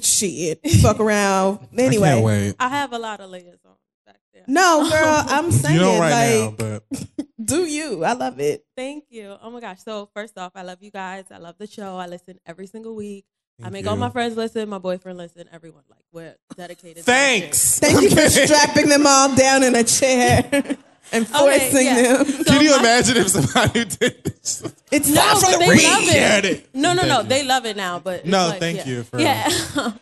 Shit, 0.01 0.59
fuck 0.81 0.99
around. 0.99 1.59
Anyway, 1.77 2.07
I 2.09 2.13
can't 2.13 2.25
wait. 2.25 2.55
I 2.59 2.69
have 2.69 2.93
a 2.93 2.99
lot 2.99 3.19
of 3.21 3.29
layers 3.29 3.59
on. 3.65 3.75
back 4.05 4.19
there. 4.33 4.43
no, 4.47 4.89
girl, 4.91 5.23
I'm 5.27 5.51
saying 5.51 5.75
You 5.75 5.81
don't 5.81 5.99
right 5.99 6.39
like, 6.39 6.59
now, 6.59 6.79
but 6.89 7.27
do 7.45 7.65
you? 7.65 8.03
I 8.03 8.13
love 8.13 8.39
it. 8.39 8.65
Thank 8.75 9.05
you. 9.09 9.35
Oh 9.41 9.49
my 9.51 9.59
gosh. 9.59 9.81
So 9.83 10.09
first 10.13 10.37
off, 10.37 10.51
I 10.55 10.63
love 10.63 10.81
you 10.81 10.91
guys. 10.91 11.25
I 11.31 11.37
love 11.37 11.55
the 11.57 11.67
show. 11.67 11.97
I 11.97 12.07
listen 12.07 12.39
every 12.45 12.67
single 12.67 12.95
week. 12.95 13.25
I 13.63 13.69
make 13.69 13.85
you. 13.85 13.91
all 13.91 13.95
my 13.95 14.09
friends 14.09 14.35
listen. 14.35 14.67
My 14.67 14.79
boyfriend 14.79 15.19
listen. 15.19 15.47
Everyone 15.51 15.83
like 15.89 16.01
we're 16.11 16.35
dedicated. 16.57 17.03
Thanks. 17.05 17.79
Thank 17.79 18.01
you 18.01 18.09
for 18.09 18.27
strapping 18.29 18.89
them 18.89 19.05
all 19.05 19.33
down 19.35 19.63
in 19.63 19.75
a 19.75 19.83
chair 19.83 20.77
and 21.11 21.27
forcing 21.27 21.85
yeah. 21.85 22.23
them. 22.23 22.43
Can 22.45 22.61
you 22.61 22.77
imagine 22.77 23.17
if 23.17 23.29
somebody 23.29 23.85
did 23.99 24.23
this? 24.23 24.63
It's 24.91 25.09
No, 25.09 25.21
Time 25.21 25.35
for 25.37 25.51
the 25.51 25.57
they 25.59 25.69
read. 25.69 25.83
love 25.83 26.03
it. 26.03 26.45
it. 26.45 26.69
No, 26.73 26.93
no, 26.93 27.03
no. 27.05 27.23
They 27.23 27.43
love 27.43 27.65
it 27.65 27.75
now. 27.77 27.99
But 27.99 28.25
No, 28.25 28.47
like, 28.49 28.59
thank 28.59 28.77
yeah. 28.79 28.87
you 28.87 29.03
for- 29.03 29.19
yeah. 29.19 29.49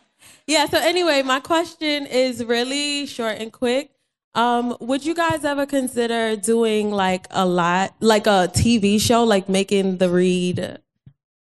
yeah. 0.46 0.66
So 0.66 0.78
anyway, 0.78 1.22
my 1.22 1.40
question 1.40 2.06
is 2.06 2.44
really 2.44 3.06
short 3.06 3.38
and 3.38 3.52
quick. 3.52 3.90
Um, 4.34 4.76
would 4.80 5.04
you 5.04 5.14
guys 5.14 5.44
ever 5.44 5.66
consider 5.66 6.36
doing 6.36 6.90
like 6.90 7.26
a 7.30 7.44
lot, 7.44 7.94
like 8.00 8.26
a 8.26 8.48
TV 8.54 8.98
show, 9.00 9.24
like 9.24 9.48
making 9.48 9.98
the 9.98 10.08
read 10.08 10.78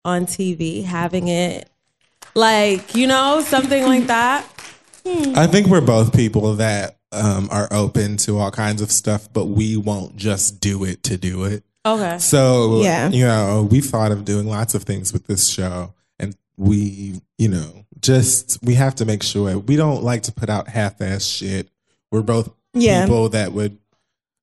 on 0.04 0.26
TV, 0.26 0.84
having 0.84 1.28
it, 1.28 1.70
like 2.34 2.96
you 2.96 3.06
know, 3.06 3.42
something 3.42 3.84
like 3.86 4.08
that? 4.08 4.44
I 5.06 5.48
think 5.48 5.68
we're 5.68 5.82
both 5.82 6.14
people 6.16 6.56
that 6.56 6.98
um, 7.12 7.48
are 7.52 7.68
open 7.72 8.18
to 8.18 8.38
all 8.38 8.52
kinds 8.52 8.82
of 8.82 8.92
stuff, 8.92 9.28
but 9.34 9.46
we 9.46 9.78
won't 9.78 10.16
just 10.16 10.60
do 10.60 10.84
it 10.84 11.04
to 11.04 11.18
do 11.18 11.44
it. 11.44 11.64
Okay. 11.86 12.18
So, 12.20 12.82
Yeah. 12.82 13.10
you 13.10 13.26
know, 13.26 13.68
we 13.70 13.82
thought 13.82 14.12
of 14.12 14.26
doing 14.26 14.48
lots 14.48 14.76
of 14.76 14.84
things 14.84 15.12
with 15.14 15.28
this 15.28 15.48
show, 15.48 15.94
and 16.20 16.36
we, 16.58 17.22
you 17.38 17.48
know, 17.48 17.86
just 18.02 18.60
we 18.64 18.76
have 18.76 18.96
to 18.96 19.06
make 19.06 19.24
sure 19.24 19.58
we 19.58 19.76
don't 19.76 20.04
like 20.04 20.24
to 20.24 20.32
put 20.32 20.50
out 20.50 20.68
half-ass 20.70 21.24
shit. 21.26 21.70
We're 22.12 22.22
both 22.22 22.50
Yeah. 22.74 23.06
people 23.06 23.30
that 23.30 23.54
would. 23.54 23.78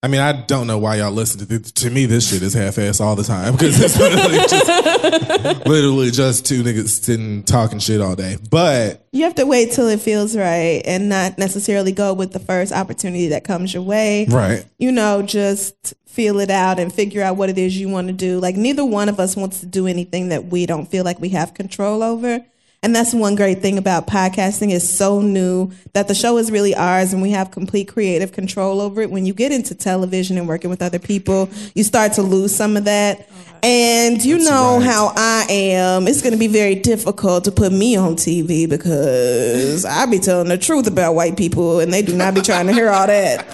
I 0.02 0.08
mean, 0.08 0.20
I 0.20 0.32
don't 0.32 0.66
know 0.66 0.78
why 0.78 0.96
y'all 0.96 1.10
listen 1.10 1.40
to 1.40 1.46
this. 1.46 1.72
To 1.72 1.90
me, 1.90 2.06
this 2.06 2.30
shit 2.30 2.42
is 2.42 2.52
half-ass 2.52 3.00
all 3.00 3.16
the 3.16 3.24
time 3.24 3.52
because 3.52 3.80
it's 3.80 3.98
literally 3.98 4.38
just, 4.38 5.66
literally 5.66 6.10
just 6.10 6.46
two 6.46 6.62
niggas 6.62 6.88
sitting 7.02 7.42
talking 7.42 7.78
shit 7.78 8.00
all 8.00 8.14
day. 8.14 8.36
But 8.50 9.06
You 9.12 9.24
have 9.24 9.34
to 9.36 9.46
wait 9.46 9.72
till 9.72 9.88
it 9.88 10.00
feels 10.00 10.36
right 10.36 10.82
and 10.84 11.08
not 11.08 11.38
necessarily 11.38 11.92
go 11.92 12.12
with 12.12 12.32
the 12.32 12.38
first 12.38 12.72
opportunity 12.72 13.28
that 13.28 13.44
comes 13.44 13.72
your 13.72 13.82
way. 13.82 14.26
Right. 14.26 14.64
You 14.78 14.92
know, 14.92 15.22
just 15.22 15.94
feel 16.06 16.40
it 16.40 16.50
out 16.50 16.78
and 16.78 16.92
figure 16.92 17.22
out 17.22 17.36
what 17.36 17.48
it 17.48 17.58
is 17.58 17.76
you 17.78 17.88
want 17.88 18.06
to 18.08 18.12
do. 18.12 18.38
Like, 18.38 18.56
neither 18.56 18.84
one 18.84 19.08
of 19.08 19.18
us 19.18 19.34
wants 19.34 19.60
to 19.60 19.66
do 19.66 19.86
anything 19.86 20.28
that 20.28 20.46
we 20.46 20.66
don't 20.66 20.86
feel 20.86 21.04
like 21.04 21.20
we 21.20 21.30
have 21.30 21.54
control 21.54 22.02
over. 22.02 22.44
And 22.86 22.94
that's 22.94 23.12
one 23.12 23.34
great 23.34 23.62
thing 23.62 23.78
about 23.78 24.06
podcasting 24.06 24.70
is 24.70 24.88
so 24.88 25.20
new 25.20 25.72
that 25.92 26.06
the 26.06 26.14
show 26.14 26.38
is 26.38 26.52
really 26.52 26.72
ours 26.72 27.12
and 27.12 27.20
we 27.20 27.32
have 27.32 27.50
complete 27.50 27.88
creative 27.88 28.30
control 28.30 28.80
over 28.80 29.02
it. 29.02 29.10
When 29.10 29.26
you 29.26 29.34
get 29.34 29.50
into 29.50 29.74
television 29.74 30.38
and 30.38 30.46
working 30.46 30.70
with 30.70 30.80
other 30.80 31.00
people, 31.00 31.50
you 31.74 31.82
start 31.82 32.12
to 32.12 32.22
lose 32.22 32.54
some 32.54 32.76
of 32.76 32.84
that. 32.84 33.28
And 33.60 34.24
you 34.24 34.38
know 34.38 34.78
how 34.78 35.12
I 35.16 35.46
am. 35.50 36.06
It's 36.06 36.22
going 36.22 36.34
to 36.34 36.38
be 36.38 36.46
very 36.46 36.76
difficult 36.76 37.42
to 37.46 37.50
put 37.50 37.72
me 37.72 37.96
on 37.96 38.14
TV 38.14 38.68
because 38.68 39.84
I 39.84 40.06
be 40.06 40.20
telling 40.20 40.46
the 40.46 40.56
truth 40.56 40.86
about 40.86 41.16
white 41.16 41.36
people 41.36 41.80
and 41.80 41.92
they 41.92 42.02
do 42.02 42.14
not 42.14 42.34
be 42.34 42.40
trying 42.40 42.68
to 42.68 42.72
hear 42.72 42.90
all 42.90 43.08
that. 43.08 43.48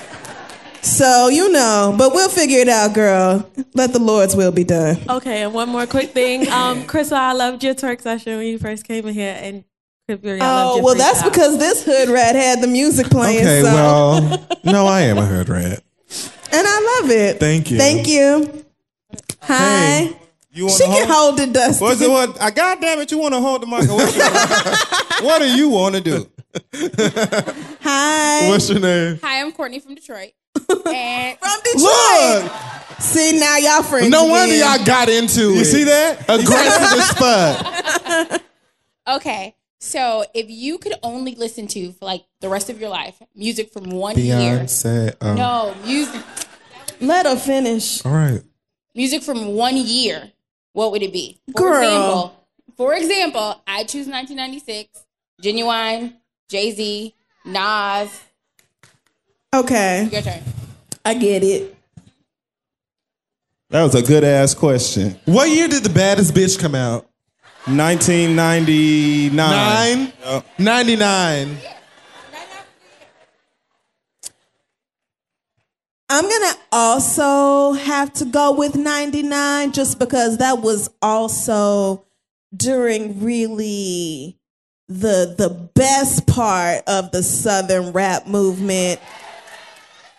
So, 0.83 1.29
you 1.29 1.51
know, 1.53 1.95
but 1.97 2.13
we'll 2.13 2.29
figure 2.29 2.59
it 2.59 2.69
out, 2.69 2.93
girl. 2.93 3.49
Let 3.75 3.93
the 3.93 4.01
Lord's 4.01 4.35
will 4.35 4.51
be 4.51 4.65
done. 4.65 4.99
Okay, 5.09 5.43
and 5.43 5.55
one 5.55 5.69
more 5.69 5.87
quick 5.87 6.11
thing. 6.11 6.49
Um, 6.53 6.83
Crissle, 6.85 7.13
I 7.17 7.33
loved 7.33 7.63
your 7.65 7.75
twerk 7.75 8.01
session 8.03 8.37
when 8.37 8.47
you 8.47 8.59
first 8.59 8.87
came 8.87 9.07
in 9.07 9.15
here, 9.15 9.37
and 9.41 9.65
Crippery, 10.09 10.39
Oh, 10.43 10.83
well, 10.83 10.95
that's 10.97 11.23
freestyle. 11.23 11.31
because 11.31 11.59
this 11.59 11.85
hood 11.85 12.09
rat 12.09 12.35
had 12.35 12.61
the 12.61 12.67
music 12.67 13.07
playing. 13.09 13.39
okay, 13.41 13.61
so. 13.63 13.73
well, 13.73 14.47
no, 14.65 14.87
I 14.87 15.03
am 15.03 15.19
a 15.19 15.25
hood 15.25 15.49
rat. 15.49 15.83
and 16.53 16.67
I 16.69 16.99
love 17.01 17.11
it. 17.11 17.39
Thank 17.39 17.71
you. 17.71 17.79
Thank 17.79 18.09
you. 18.09 18.65
Hi. 19.43 20.15
You 20.53 20.67
wanna 20.67 20.77
she 20.77 20.85
can 20.85 21.09
hold 21.09 21.41
it, 21.41 21.53
Dusty. 21.53 21.83
What's 21.83 22.01
it? 22.03 22.11
What? 22.11 22.39
I 22.41 22.51
God 22.51 22.79
damn 22.81 22.99
it! 22.99 23.11
You 23.11 23.19
want 23.19 23.33
to 23.35 23.41
hold 23.41 23.63
the 23.63 23.67
mic? 23.67 23.89
What, 23.89 25.23
what 25.25 25.39
do 25.39 25.47
you 25.47 25.69
want 25.71 25.95
to 25.95 26.01
do? 26.03 26.29
Hi. 27.83 28.49
What's 28.51 28.69
your 28.69 28.81
name? 28.81 29.19
Hi, 29.23 29.41
I'm 29.41 29.53
Courtney 29.53 29.79
from 29.79 29.95
Detroit. 29.95 30.33
And 30.57 31.39
from 31.39 31.59
Detroit. 31.65 32.51
See 33.01 33.39
now 33.39 33.57
y'all 33.57 33.83
friends. 33.83 34.11
No 34.11 34.27
wonder 34.27 34.55
again. 34.55 34.77
y'all 34.79 34.87
got 34.87 35.09
into 35.09 35.51
it. 35.51 35.57
You 35.57 35.65
see 35.65 35.85
that? 35.85 36.21
Aggressive 36.29 36.99
as 36.99 37.13
fuck. 37.13 38.43
Okay, 39.09 39.57
so 39.81 40.25
if 40.33 40.49
you 40.49 40.79
could 40.79 40.95
only 41.03 41.35
listen 41.35 41.67
to 41.67 41.91
for 41.91 42.05
like 42.05 42.25
the 42.41 42.49
rest 42.49 42.71
of 42.71 42.81
your 42.81 42.89
life 42.89 43.21
music 43.35 43.73
from 43.73 43.91
one 43.91 44.17
year, 44.17 44.61
Beyonce. 44.61 45.13
Oh. 45.21 45.35
no 45.35 45.75
music, 45.85 46.23
Let 47.01 47.27
her 47.27 47.35
finish. 47.35 48.05
All 48.07 48.13
right. 48.13 48.43
music 48.95 49.25
from 49.25 49.55
one 49.57 49.77
year, 49.77 50.31
what 50.73 50.93
would 50.93 51.03
it 51.03 51.13
be? 51.13 51.41
For 51.51 51.59
Girl. 51.59 51.83
example, 51.83 52.47
for 52.77 52.95
example, 52.95 53.61
I 53.67 53.83
choose 53.83 54.07
1996, 54.07 55.05
Ginuwine, 55.43 56.15
Jay 56.49 56.71
Z, 56.71 57.13
Nas. 57.45 58.21
Okay. 59.55 60.09
Your 60.11 60.23
turn. 60.23 60.43
I 61.05 61.15
get 61.15 61.43
it. 61.45 61.77
That 63.69 63.83
was 63.83 63.95
a 63.95 64.03
good 64.03 64.25
ass 64.25 64.55
question. 64.55 65.19
What 65.27 65.51
year 65.51 65.69
did 65.69 65.83
the 65.83 65.91
baddest 65.91 66.35
bitch 66.35 66.59
come 66.59 66.75
out? 66.75 67.07
1999. 67.67 69.37
Nine? 69.37 70.13
Yep. 70.25 70.47
99. 70.59 71.59
I'm 76.09 76.25
gonna 76.25 76.55
also 76.71 77.73
have 77.73 78.13
to 78.15 78.27
go 78.27 78.53
with 78.53 78.77
99 78.77 79.73
just 79.73 79.99
because 79.99 80.39
that 80.39 80.59
was 80.59 80.91
also 81.01 82.05
during 82.55 83.23
really 83.25 84.39
the 84.89 85.35
the 85.39 85.49
best 85.75 86.27
part 86.27 86.83
of 86.87 87.13
the 87.13 87.23
southern 87.23 87.93
rap 87.93 88.27
movement. 88.27 89.01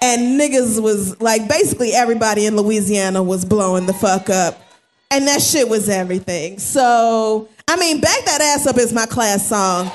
And 0.03 0.37
niggas 0.37 0.83
was 0.83 1.21
like 1.21 1.47
basically 1.47 1.93
everybody 1.93 2.45
in 2.45 2.57
Louisiana 2.57 3.23
was 3.23 3.45
blowing 3.45 3.85
the 3.85 3.93
fuck 3.93 4.29
up. 4.29 4.61
And 5.09 5.25
that 5.27 5.41
shit 5.41 5.69
was 5.69 5.87
everything. 5.87 6.59
So, 6.59 7.47
I 7.69 7.77
mean, 7.77 8.01
Back 8.01 8.25
That 8.25 8.41
Ass 8.41 8.67
Up 8.67 8.77
is 8.77 8.91
my 8.91 9.05
class 9.05 9.47
song. 9.47 9.89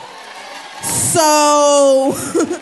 So 0.82 2.14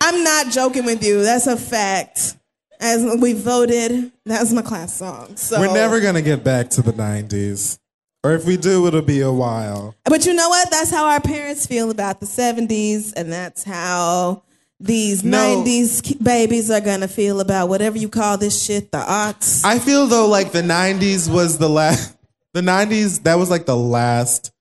I'm 0.00 0.22
not 0.22 0.52
joking 0.52 0.84
with 0.84 1.02
you. 1.02 1.22
That's 1.22 1.48
a 1.48 1.56
fact. 1.56 2.36
As 2.78 3.04
we 3.20 3.32
voted, 3.32 4.12
that's 4.24 4.52
my 4.52 4.62
class 4.62 4.94
song. 4.94 5.34
So 5.34 5.58
We're 5.58 5.74
never 5.74 5.98
going 5.98 6.14
to 6.14 6.22
get 6.22 6.44
back 6.44 6.70
to 6.70 6.82
the 6.82 6.92
90s. 6.92 7.80
Or 8.22 8.34
if 8.34 8.44
we 8.44 8.56
do, 8.56 8.86
it'll 8.86 9.02
be 9.02 9.20
a 9.20 9.32
while. 9.32 9.96
But 10.04 10.26
you 10.26 10.34
know 10.34 10.48
what? 10.48 10.70
That's 10.70 10.92
how 10.92 11.06
our 11.06 11.20
parents 11.20 11.66
feel 11.66 11.90
about 11.90 12.20
the 12.20 12.26
70s, 12.26 13.14
and 13.16 13.32
that's 13.32 13.64
how 13.64 14.44
these 14.80 15.24
No. 15.24 15.62
90s 15.64 16.02
babies 16.22 16.70
are 16.70 16.80
gonna 16.80 17.08
feel 17.08 17.40
about 17.40 17.68
whatever 17.68 17.98
you 17.98 18.08
call 18.08 18.38
this 18.38 18.62
shit, 18.62 18.92
the 18.92 18.98
arts. 18.98 19.64
I 19.64 19.78
feel 19.78 20.06
though 20.06 20.28
like 20.28 20.52
the 20.52 20.62
90s 20.62 21.28
was 21.28 21.58
the 21.58 21.68
last, 21.68 22.14
the 22.54 22.60
90s, 22.60 23.22
that 23.24 23.36
was 23.38 23.50
like 23.50 23.66
the 23.66 23.76
last 23.76 24.52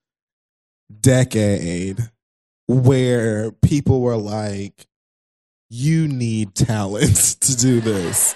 decade 1.02 2.00
where 2.68 3.52
people 3.52 4.02
were 4.02 4.18
like, 4.18 4.88
you 5.70 6.08
need 6.08 6.56
talents 6.56 7.36
to 7.42 7.56
do 7.56 7.80
this. 7.82 8.36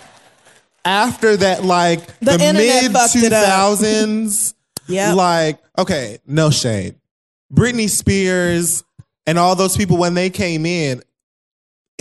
After 0.83 1.37
that, 1.37 1.63
like 1.63 2.05
The 2.19 2.37
the, 2.37 2.53
mid 2.53 2.91
fucked 2.91 3.15
it 3.15 3.33
up. 3.33 3.45
2000s, 3.79 4.53
Yep. 4.87 5.15
like, 5.15 5.59
okay, 5.77 6.17
no 6.25 6.49
shade. 6.49 6.95
Britney 7.53 7.89
Spears 7.89 8.83
and 9.27 9.37
all 9.37 9.55
those 9.55 9.77
people, 9.77 9.97
when 9.97 10.15
they 10.15 10.29
came 10.29 10.65
in, 10.65 11.01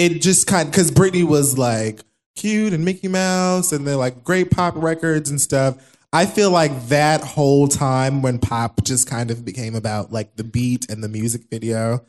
it 0.01 0.23
just 0.23 0.47
kind 0.47 0.67
of, 0.67 0.73
because 0.73 0.91
Britney 0.91 1.25
was 1.25 1.59
like 1.59 2.01
cute 2.35 2.73
and 2.73 2.85
Mickey 2.85 3.09
Mouse 3.09 3.71
and 3.71 3.87
they're 3.87 3.97
like 3.97 4.25
great 4.25 4.51
pop 4.51 4.75
records 4.77 5.31
and 5.31 5.41
stuff. 5.41 5.97
I 6.13 6.27
feel 6.27 6.51
like 6.51 6.89
that 6.89 7.21
whole 7.21 7.69
time 7.69 8.23
when 8.23 8.39
pop 8.39 8.83
just 8.83 9.09
kind 9.09 9.31
of 9.31 9.45
became 9.45 9.75
about 9.75 10.11
like 10.11 10.37
the 10.37 10.45
beat 10.45 10.91
and 10.91 11.05
the 11.05 11.09
music 11.09 11.43
video, 11.51 12.05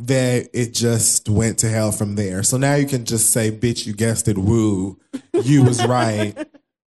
that 0.00 0.50
it 0.52 0.74
just 0.74 1.28
went 1.28 1.58
to 1.58 1.68
hell 1.68 1.92
from 1.92 2.16
there. 2.16 2.42
So 2.42 2.58
now 2.58 2.74
you 2.74 2.86
can 2.86 3.04
just 3.04 3.30
say, 3.30 3.50
bitch, 3.50 3.86
you 3.86 3.94
guessed 3.94 4.28
it, 4.28 4.36
woo. 4.36 4.98
You 5.42 5.62
was 5.62 5.84
right. 5.86 6.34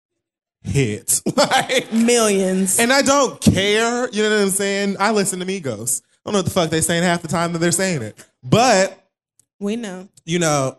Hits 0.61 1.23
like 1.38 1.91
millions. 1.94 2.80
And 2.80 2.91
I 2.91 3.02
don't 3.02 3.40
care. 3.40 4.10
You 4.11 4.23
know 4.23 4.30
what 4.30 4.41
I'm 4.41 4.49
saying? 4.49 4.98
I 4.99 5.11
listen 5.11 5.40
to 5.40 5.45
Migos. 5.45 6.02
I 6.02 6.06
don't 6.26 6.34
know 6.34 6.40
what 6.40 6.45
the 6.45 6.52
fuck 6.52 6.69
they 6.69 6.81
saying 6.81 7.03
half 7.03 7.22
the 7.22 7.30
time 7.30 7.53
that 7.53 7.60
they're 7.60 7.72
saying 7.72 8.02
it. 8.02 8.23
But, 8.44 9.07
We 9.57 9.77
know. 9.77 10.10
You 10.30 10.38
know, 10.39 10.77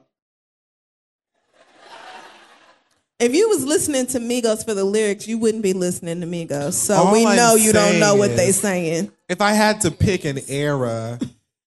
If 3.19 3.35
you 3.35 3.49
was 3.51 3.65
listening 3.67 4.07
to 4.09 4.19
Migos 4.19 4.65
for 4.65 4.73
the 4.73 4.85
lyrics, 4.85 5.29
you 5.29 5.37
wouldn't 5.37 5.63
be 5.63 5.75
listening 5.75 6.23
to 6.23 6.27
Migos. 6.27 6.73
So 6.73 6.95
All 6.95 7.13
we 7.13 7.27
I'm 7.27 7.37
know 7.37 7.55
you 7.55 7.71
don't 7.73 8.01
know 8.01 8.15
what 8.15 8.35
they 8.37 8.47
is- 8.49 8.61
saying. 8.61 9.13
if 9.29 9.43
I 9.43 9.53
had 9.53 9.83
to 9.83 9.91
pick 9.91 10.25
an 10.25 10.39
era 10.49 11.19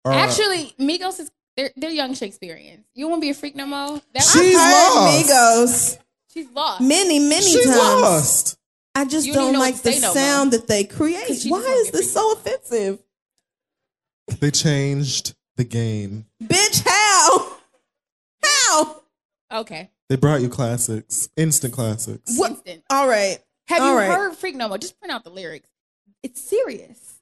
or 0.03 0.11
Actually, 0.11 0.73
Migos 0.79 1.19
is 1.21 1.31
they're, 1.55 1.71
they're 1.77 1.89
young 1.91 2.13
Shakespeareans. 2.15 2.85
You 2.93 3.07
won't 3.07 3.21
be 3.21 3.29
a 3.29 3.33
freak 3.33 3.55
no 3.55 3.65
more. 3.65 4.01
That 4.13 4.23
She's 4.23 4.55
I've 4.57 4.65
heard 4.65 4.95
lost. 4.95 5.29
Migos. 5.29 5.97
She's 6.33 6.49
lost. 6.51 6.81
Many, 6.81 7.19
many 7.19 7.45
She's 7.45 7.63
times. 7.65 7.77
lost. 7.77 8.57
I 8.93 9.05
just 9.05 9.25
You 9.25 9.33
don't 9.33 9.41
don't 9.43 9.49
even 9.49 9.53
know 9.53 9.59
like 9.65 9.73
what 9.75 9.83
the 9.83 9.91
to 9.91 9.95
say 9.95 10.01
no 10.01 10.07
more. 10.07 10.15
sound 10.15 10.51
that 10.53 10.67
they 10.67 10.83
create. 10.83 11.27
'Cause 11.27 11.41
she 11.43 11.49
Why 11.49 11.59
just 11.59 11.69
won't 11.69 11.85
is 11.87 11.91
this 11.91 12.11
so 12.13 12.31
offensive? 12.33 12.99
they 14.41 14.51
changed 14.51 15.33
the 15.55 15.63
game. 15.63 16.25
Bitch, 16.43 16.83
how? 16.83 16.91
How? 16.91 16.96
Okay. 19.51 19.89
They 20.09 20.15
brought 20.15 20.41
you 20.41 20.49
classics, 20.49 21.29
instant 21.37 21.73
classics. 21.73 22.37
What? 22.37 22.51
Instant. 22.51 22.83
All 22.89 23.07
right. 23.07 23.39
Have 23.67 23.81
All 23.81 23.91
you 23.91 23.97
right. 23.97 24.09
heard 24.09 24.35
Freak 24.35 24.55
No 24.55 24.67
More? 24.69 24.77
Just 24.77 24.97
print 24.99 25.11
out 25.11 25.23
the 25.23 25.29
lyrics. 25.29 25.69
It's 26.23 26.41
serious. 26.41 27.19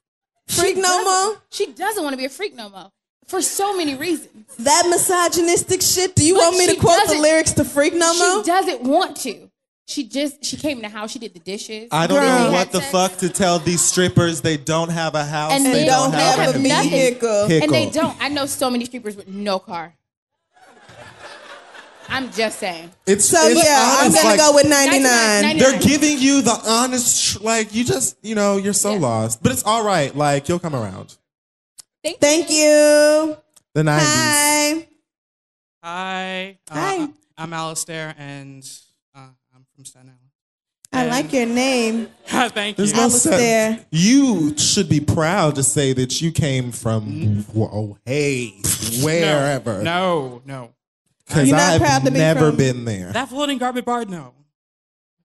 Freak 0.48 0.76
She 0.76 0.80
No 0.80 0.88
doesn't- 0.88 1.04
More? 1.04 1.42
She 1.50 1.66
doesn't 1.72 2.02
want 2.02 2.12
to 2.12 2.16
be 2.16 2.24
a 2.24 2.28
freak 2.28 2.54
no 2.54 2.68
more 2.68 2.90
for 3.26 3.42
so 3.42 3.76
many 3.76 3.96
reasons. 3.96 4.54
That 4.60 4.86
misogynistic 4.88 5.82
shit. 5.82 6.14
Do 6.14 6.24
you 6.24 6.34
But 6.34 6.40
want 6.54 6.58
me 6.58 6.66
to 6.68 6.76
quote 6.80 7.08
the 7.08 7.18
lyrics 7.18 7.52
to 7.54 7.64
Freak 7.64 7.94
No 7.94 8.14
More? 8.16 8.44
She 8.44 8.50
doesn't 8.50 8.82
want 8.82 9.16
to. 9.18 9.50
She 9.88 10.04
just 10.08 10.44
she 10.44 10.56
came 10.56 10.78
in 10.78 10.82
the 10.82 10.88
house. 10.88 11.10
She 11.12 11.18
did 11.20 11.32
the 11.34 11.38
dishes. 11.40 11.88
I 11.92 12.06
don't 12.08 12.20
Then 12.20 12.42
know 12.44 12.50
what 12.52 12.58
had 12.58 12.72
the 12.72 12.80
sex. 12.80 12.90
fuck 12.92 13.16
to 13.18 13.28
tell 13.28 13.58
these 13.60 13.80
strippers. 13.80 14.40
They 14.40 14.56
don't 14.56 14.88
have 14.90 15.14
a 15.14 15.24
house. 15.24 15.52
and 15.52 15.64
they, 15.64 15.72
they 15.72 15.84
don't, 15.86 16.12
have, 16.12 16.38
have 16.38 16.56
a 16.56 16.58
vehicle. 16.58 17.46
And 17.50 17.72
they 17.72 17.88
don't. 17.90 18.16
I 18.20 18.28
know 18.28 18.46
so 18.46 18.68
many 18.70 18.84
strippers 18.84 19.14
with 19.16 19.28
no 19.28 19.58
car. 19.60 19.94
I'm 22.08 22.30
just 22.32 22.58
saying. 22.58 22.90
It's 23.06 23.24
So, 23.24 23.38
it's 23.48 23.64
yeah, 23.64 23.98
I'm 24.00 24.12
gonna 24.12 24.28
like, 24.28 24.38
go 24.38 24.54
with 24.54 24.68
99. 24.68 25.02
99. 25.02 25.58
They're 25.58 25.80
giving 25.80 26.18
you 26.18 26.42
the 26.42 26.58
honest, 26.66 27.40
like 27.42 27.74
you 27.74 27.84
just, 27.84 28.16
you 28.22 28.34
know, 28.34 28.56
you're 28.56 28.72
so 28.72 28.94
lost. 28.94 29.42
But 29.42 29.52
it's 29.52 29.64
all 29.64 29.84
right. 29.84 30.14
Like 30.14 30.48
you'll 30.48 30.58
come 30.58 30.74
around. 30.74 31.16
Thank 32.20 32.50
you. 32.50 33.36
The 33.74 33.82
'90s. 33.82 33.98
Hi. 34.00 34.88
Hi. 35.82 36.58
Uh, 36.70 36.74
Hi. 36.74 37.08
I'm 37.36 37.52
Alistair, 37.52 38.14
and 38.16 38.62
uh, 39.14 39.28
I'm 39.54 39.66
from 39.74 39.84
Staten 39.84 40.08
Island. 40.08 40.20
I 40.92 41.06
like 41.08 41.32
your 41.32 41.46
name. 41.46 42.08
Thank 42.26 42.76
There's 42.76 42.92
you. 42.92 42.96
no 42.96 43.02
Alistair. 43.02 43.38
sense. 43.74 43.86
You 43.90 44.56
should 44.56 44.88
be 44.88 45.00
proud 45.00 45.56
to 45.56 45.62
say 45.62 45.92
that 45.92 46.22
you 46.22 46.32
came 46.32 46.72
from 46.72 47.42
whoa, 47.52 47.98
hey, 48.06 48.54
wherever. 49.02 49.82
No, 49.82 50.42
no. 50.46 50.70
Because 51.26 51.48
You're 51.48 51.56
not 51.56 51.72
I've 51.74 51.80
proud 51.80 52.04
to 52.04 52.10
be 52.10 52.18
never 52.18 52.48
from- 52.50 52.56
been 52.56 52.84
there. 52.84 53.12
That 53.12 53.28
floating 53.28 53.58
garbage 53.58 53.84
barge, 53.84 54.08
no. 54.08 54.32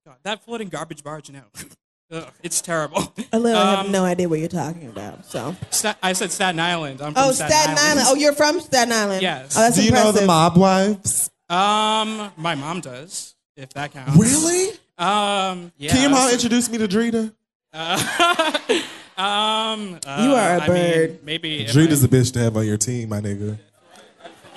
God, 0.06 0.16
that 0.24 0.44
floating 0.44 0.70
garbage 0.70 1.04
barge, 1.04 1.30
no. 1.30 1.42
Ugh, 2.12 2.28
it's 2.44 2.60
terrible. 2.62 3.14
A 3.32 3.40
little, 3.40 3.62
I 3.62 3.76
have 3.78 3.86
Um, 3.86 3.92
no 3.92 4.04
idea 4.04 4.28
what 4.28 4.40
you're 4.40 4.50
talking 4.50 4.88
about. 4.90 5.26
So. 5.26 5.56
Sta- 5.70 5.96
I 6.04 6.12
said 6.14 6.32
Staten 6.32 6.60
Island. 6.60 7.02
I'm 7.02 7.14
from 7.14 7.24
Oh, 7.24 7.32
Staten, 7.32 7.52
Staten 7.52 7.78
Island. 7.78 8.08
Oh, 8.10 8.16
you're 8.16 8.34
from 8.34 8.60
Staten 8.60 8.92
Island. 8.92 9.22
Yes. 9.22 9.56
Oh, 9.56 9.62
that's 9.62 9.78
Do 9.78 9.84
you 9.86 9.92
know 9.92 10.12
the 10.12 10.26
mob 10.26 10.58
wives? 10.58 11.30
Um, 11.50 12.32
my 12.36 12.56
mom 12.56 12.82
does, 12.82 13.36
if 13.56 13.70
that 13.76 13.92
counts. 13.94 14.18
Really? 14.18 14.72
Um, 14.98 15.72
yeah. 15.78 15.92
Can 15.92 16.02
your 16.02 16.10
mom 16.12 16.32
introduce 16.32 16.70
me 16.70 16.80
to 16.80 16.88
Drita? 16.88 17.34
Uh, 17.74 18.58
um, 19.18 20.00
uh, 20.06 20.24
You 20.24 20.34
are 20.34 20.58
a 20.58 20.62
I 20.62 20.68
mean, 20.68 20.68
bird. 20.68 21.24
maybe. 21.24 21.62
if 21.66 21.72
Drita's 21.74 22.04
a 22.04 22.08
bitch 22.08 22.34
to 22.34 22.40
have 22.40 22.58
on 22.58 22.66
your 22.66 22.78
team, 22.78 23.10
my 23.10 23.22
nigga. 23.22 23.58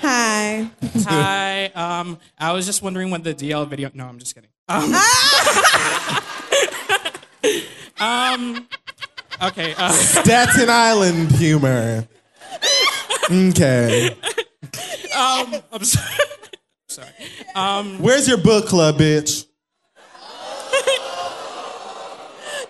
Hi. 0.07 0.69
I, 1.07 1.71
Hi. 1.73 1.99
Um, 2.01 2.19
I 2.39 2.53
was 2.53 2.67
just 2.67 2.83
wondering 2.83 3.11
when 3.11 3.23
the 3.23 3.35
DL 3.35 3.67
video. 3.67 3.91
No, 3.95 4.05
I'm 4.05 4.19
just 4.19 4.35
kidding. 4.35 4.51
Um, 4.69 4.95
um 8.01 8.69
okay. 9.43 9.75
Uh, 9.79 9.89
Staten 9.93 10.69
Island 10.69 11.33
humor. 11.33 12.07
Okay. 13.31 14.11
um, 15.17 15.55
I'm 15.73 15.85
sorry. 15.85 16.19
sorry. 16.89 17.09
Um, 17.55 18.03
Where's 18.03 18.29
your 18.29 18.37
book 18.37 18.67
club, 18.67 18.99
bitch? 18.99 19.47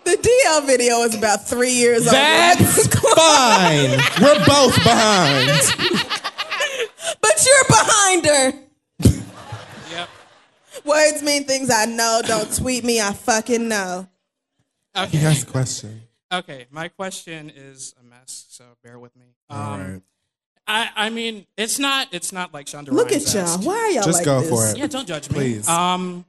The 0.05 0.17
DL 0.19 0.67
video 0.67 1.01
is 1.01 1.17
about 1.17 1.49
three 1.49 1.73
years 1.73 2.07
old. 2.07 2.15
That's 2.15 2.87
fine. 3.17 3.99
We're 4.23 4.45
both 4.45 4.77
behind. 4.85 5.51
But 7.35 7.47
you're 7.47 7.65
behind 7.69 8.27
her. 8.27 8.53
Yep. 9.91 10.09
Words 10.85 11.23
mean 11.23 11.45
things 11.45 11.69
I 11.71 11.85
know. 11.87 12.21
Don't 12.25 12.55
tweet 12.57 12.85
me. 12.85 13.01
I 13.01 13.13
fucking 13.13 13.67
know. 13.67 14.07
He 15.09 15.17
has 15.19 15.43
a 15.43 15.47
question. 15.47 16.03
Okay, 16.33 16.67
my 16.71 16.89
question 16.89 17.51
is 17.55 17.95
a 18.01 18.05
mess, 18.05 18.47
so 18.51 18.65
bear 18.85 18.99
with 19.01 19.17
me. 19.17 19.35
Um, 19.51 19.59
All 19.61 19.79
right. 19.79 20.03
I, 20.67 20.91
I 20.97 21.11
mean, 21.11 21.47
it's 21.57 21.79
not 21.79 22.09
it's 22.13 22.33
not 22.33 22.55
like 22.55 22.67
Shonda 22.67 22.89
Look 22.89 23.09
at 23.09 23.15
Rhimes 23.19 23.35
y'all. 23.35 23.43
asked. 23.45 23.65
Why 23.65 23.75
are 23.75 23.91
y'all 23.91 24.05
Just 24.05 24.19
like 24.19 24.25
go 24.25 24.41
this? 24.41 24.51
for 24.51 24.67
it. 24.69 24.79
Yeah, 24.79 24.87
don't 24.87 25.07
judge 25.07 25.29
me. 25.31 25.35
Please. 25.35 25.69
Um, 25.69 26.25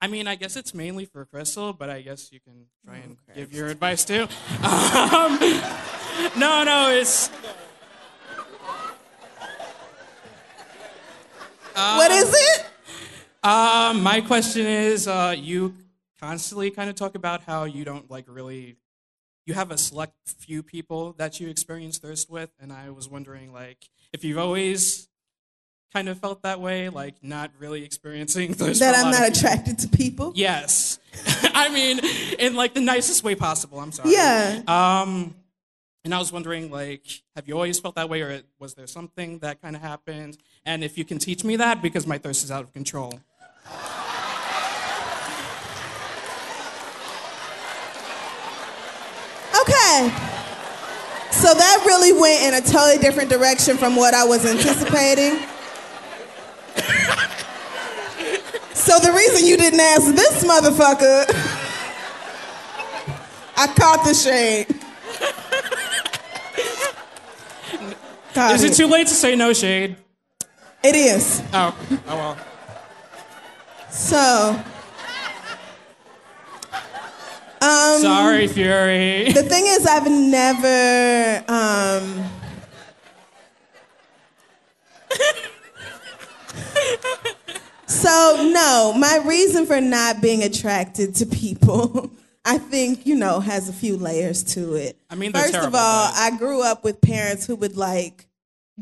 I 0.00 0.06
mean, 0.06 0.28
I 0.28 0.36
guess 0.36 0.56
it's 0.56 0.72
mainly 0.72 1.04
for 1.04 1.26
Crissle, 1.26 1.76
but 1.76 1.90
I 1.90 2.00
guess 2.00 2.32
you 2.32 2.38
can 2.40 2.66
try 2.84 2.96
and 2.98 3.16
give 3.34 3.52
your 3.52 3.66
advice 3.68 4.04
too. 4.04 4.28
Um, 4.62 5.38
no, 6.38 6.62
no, 6.64 6.90
it's. 6.90 7.28
What 11.76 12.10
is 12.10 12.34
it? 12.34 12.66
Um, 13.42 14.02
my 14.02 14.22
question 14.22 14.66
is, 14.66 15.06
uh, 15.06 15.34
you 15.36 15.74
constantly 16.18 16.70
kind 16.70 16.88
of 16.88 16.96
talk 16.96 17.14
about 17.14 17.42
how 17.42 17.64
you 17.64 17.84
don't 17.84 18.10
like 18.10 18.24
really. 18.28 18.76
You 19.44 19.54
have 19.54 19.70
a 19.70 19.78
select 19.78 20.14
few 20.24 20.62
people 20.62 21.12
that 21.18 21.38
you 21.38 21.48
experience 21.48 21.98
thirst 21.98 22.28
with, 22.28 22.50
and 22.58 22.72
I 22.72 22.90
was 22.90 23.08
wondering, 23.08 23.52
like, 23.52 23.88
if 24.12 24.24
you've 24.24 24.38
always 24.38 25.08
kind 25.92 26.08
of 26.08 26.18
felt 26.18 26.42
that 26.42 26.60
way, 26.60 26.88
like 26.88 27.14
not 27.22 27.50
really 27.58 27.84
experiencing 27.84 28.54
thirst. 28.54 28.80
That 28.80 28.96
I'm 28.96 29.10
not 29.12 29.28
attracted 29.28 29.78
to 29.80 29.88
people? 29.88 30.32
Yes. 30.34 30.98
I 31.54 31.68
mean, 31.68 32.00
in 32.38 32.56
like 32.56 32.74
the 32.74 32.80
nicest 32.80 33.22
way 33.22 33.34
possible. 33.34 33.78
I'm 33.80 33.92
sorry. 33.92 34.12
Yeah. 34.12 34.62
Um, 34.66 35.34
and 36.06 36.14
I 36.14 36.18
was 36.18 36.32
wondering, 36.32 36.70
like, 36.70 37.04
have 37.34 37.48
you 37.48 37.54
always 37.54 37.80
felt 37.80 37.96
that 37.96 38.08
way, 38.08 38.22
or 38.22 38.40
was 38.60 38.74
there 38.74 38.86
something 38.86 39.40
that 39.40 39.60
kind 39.60 39.74
of 39.74 39.82
happened? 39.82 40.38
And 40.66 40.82
if 40.82 40.98
you 40.98 41.04
can 41.04 41.18
teach 41.20 41.44
me 41.44 41.54
that, 41.56 41.80
because 41.80 42.08
my 42.08 42.18
thirst 42.18 42.42
is 42.42 42.50
out 42.50 42.64
of 42.64 42.72
control. 42.72 43.20
Okay. 49.60 50.12
So 51.30 51.54
that 51.54 51.84
really 51.86 52.12
went 52.12 52.42
in 52.42 52.54
a 52.54 52.60
totally 52.60 52.98
different 52.98 53.30
direction 53.30 53.76
from 53.76 53.94
what 53.94 54.12
I 54.12 54.24
was 54.24 54.44
anticipating. 54.44 55.38
so 58.74 58.98
the 58.98 59.12
reason 59.16 59.46
you 59.46 59.56
didn't 59.56 59.78
ask 59.80 60.12
this 60.14 60.42
motherfucker, 60.42 61.26
I 63.56 63.68
caught 63.68 64.04
the 64.04 64.14
shade. 64.14 64.66
Caught 68.34 68.54
is 68.56 68.64
it 68.64 68.74
too 68.74 68.88
late 68.88 69.06
to 69.06 69.14
say 69.14 69.36
no 69.36 69.52
shade? 69.52 69.96
It 70.86 70.94
is. 70.94 71.42
Oh, 71.52 71.76
oh 72.06 72.16
well. 72.16 72.38
So. 73.90 74.62
Um, 77.60 78.00
Sorry, 78.00 78.46
Fury. 78.46 79.32
The 79.32 79.42
thing 79.42 79.64
is, 79.66 79.84
I've 79.84 80.08
never. 80.08 81.44
Um, 81.48 82.30
so, 87.88 88.48
no, 88.52 88.94
my 88.96 89.20
reason 89.24 89.66
for 89.66 89.80
not 89.80 90.22
being 90.22 90.44
attracted 90.44 91.16
to 91.16 91.26
people, 91.26 92.12
I 92.44 92.58
think, 92.58 93.04
you 93.06 93.16
know, 93.16 93.40
has 93.40 93.68
a 93.68 93.72
few 93.72 93.96
layers 93.96 94.44
to 94.54 94.76
it. 94.76 94.96
I 95.10 95.16
mean, 95.16 95.32
First 95.32 95.56
of 95.56 95.74
all, 95.74 96.12
I 96.14 96.30
grew 96.38 96.62
up 96.62 96.84
with 96.84 97.00
parents 97.00 97.44
who 97.44 97.56
would 97.56 97.76
like 97.76 98.28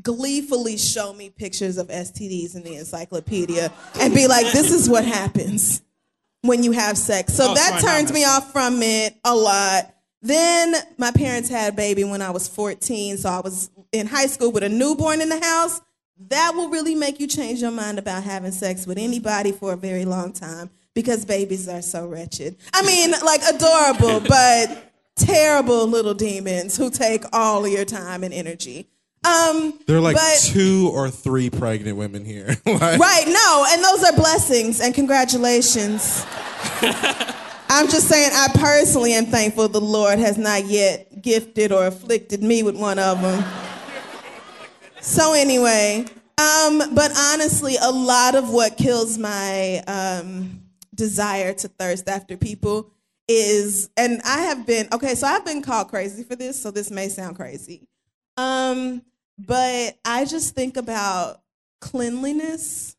gleefully 0.03 0.77
show 0.77 1.13
me 1.13 1.31
pictures 1.31 1.79
of 1.79 1.89
STDs 1.89 2.57
in 2.57 2.63
the 2.63 2.77
encyclopedia 2.77 3.73
and 4.01 4.15
be 4.15 4.27
like, 4.27 4.53
this 4.53 4.73
is 4.73 4.89
what 4.89 5.05
happens 5.05 5.83
when 6.43 6.63
you 6.63 6.73
have 6.73 6.99
sex. 6.99 7.35
So 7.35 7.51
Oh, 7.51 7.55
that 7.55 7.81
turns 7.81 8.13
me 8.13 8.25
off 8.25 8.53
from 8.53 8.83
it 8.83 9.17
a 9.25 9.35
lot. 9.35 9.95
Then 10.21 10.75
my 10.99 11.11
parents 11.11 11.49
had 11.49 11.73
a 11.73 11.77
baby 11.77 12.03
when 12.03 12.23
I 12.23 12.31
was 12.31 12.49
14, 12.49 13.19
so 13.19 13.29
I 13.29 13.41
was 13.41 13.71
in 13.93 14.07
high 14.07 14.27
school 14.27 14.51
with 14.51 14.63
a 14.63 14.69
newborn 14.69 15.21
in 15.21 15.29
the 15.29 15.39
house. 15.45 15.81
That 16.29 16.53
will 16.55 16.71
really 16.71 16.95
make 16.95 17.21
you 17.21 17.27
change 17.27 17.61
your 17.61 17.71
mind 17.71 17.99
about 17.99 18.23
having 18.25 18.53
sex 18.53 18.87
with 18.87 18.99
anybody 18.99 19.53
for 19.53 19.73
a 19.73 19.77
very 19.77 20.05
long 20.05 20.33
time 20.33 20.71
because 20.95 21.25
babies 21.25 21.69
are 21.69 21.83
so 21.83 22.07
wretched. 22.07 22.57
I 22.73 22.83
mean, 22.87 23.11
like 23.25 23.43
adorable, 23.43 24.21
but 24.21 24.93
terrible 25.17 25.87
little 25.87 26.15
demons 26.15 26.77
who 26.77 26.91
take 26.91 27.25
all 27.33 27.65
of 27.65 27.71
your 27.71 27.85
time 27.85 28.25
and 28.25 28.33
energy. 28.33 28.89
Um, 29.25 29.79
There 29.87 29.97
are 29.97 30.01
like 30.01 30.17
but- 30.17 30.39
two 30.43 30.91
or 30.93 31.11
three 31.11 31.49
pregnant 31.51 31.97
women 31.97 32.25
here. 32.25 32.57
Like- 32.67 32.99
Right, 33.01 33.25
no, 33.27 33.67
and 33.71 33.83
those 33.83 34.05
are 34.05 34.13
blessings 34.15 34.81
and 34.81 34.95
congratulations. 34.95 36.25
I'm 37.71 37.89
just 37.89 38.09
saying, 38.09 38.31
I 38.33 38.49
personally 38.55 39.15
am 39.15 39.27
thankful 39.27 39.69
the 39.69 39.81
Lord 39.81 40.19
has 40.19 40.39
not 40.39 40.67
yet 40.67 41.23
gifted 41.23 41.73
or 41.73 41.87
afflicted 41.87 42.43
me 42.43 42.63
with 42.63 42.77
one 42.79 42.99
of 42.99 43.21
them. 43.21 43.45
So, 45.01 45.33
anyway, 45.35 46.05
um, 46.39 46.79
but 46.95 47.13
honestly, 47.17 47.77
a 47.81 47.91
lot 47.91 48.35
of 48.37 48.51
what 48.51 48.77
kills 48.77 49.19
my 49.19 49.79
um, 49.87 50.61
desire 50.95 51.53
to 51.55 51.69
thirst 51.69 52.09
after 52.09 52.37
people 52.37 52.91
is, 53.29 53.91
and 53.97 54.21
I 54.25 54.41
have 54.43 54.67
been, 54.67 54.89
okay, 54.93 55.15
so 55.15 55.27
I've 55.27 55.45
been 55.45 55.63
called 55.63 55.89
crazy 55.89 56.23
for 56.23 56.37
this, 56.37 56.61
so 56.61 56.71
this 56.71 56.91
may 56.91 57.09
sound 57.09 57.37
crazy. 57.37 57.89
Um, 58.37 59.03
but 59.39 59.99
I 60.05 60.25
just 60.25 60.55
think 60.55 60.77
about 60.77 61.41
cleanliness, 61.81 62.97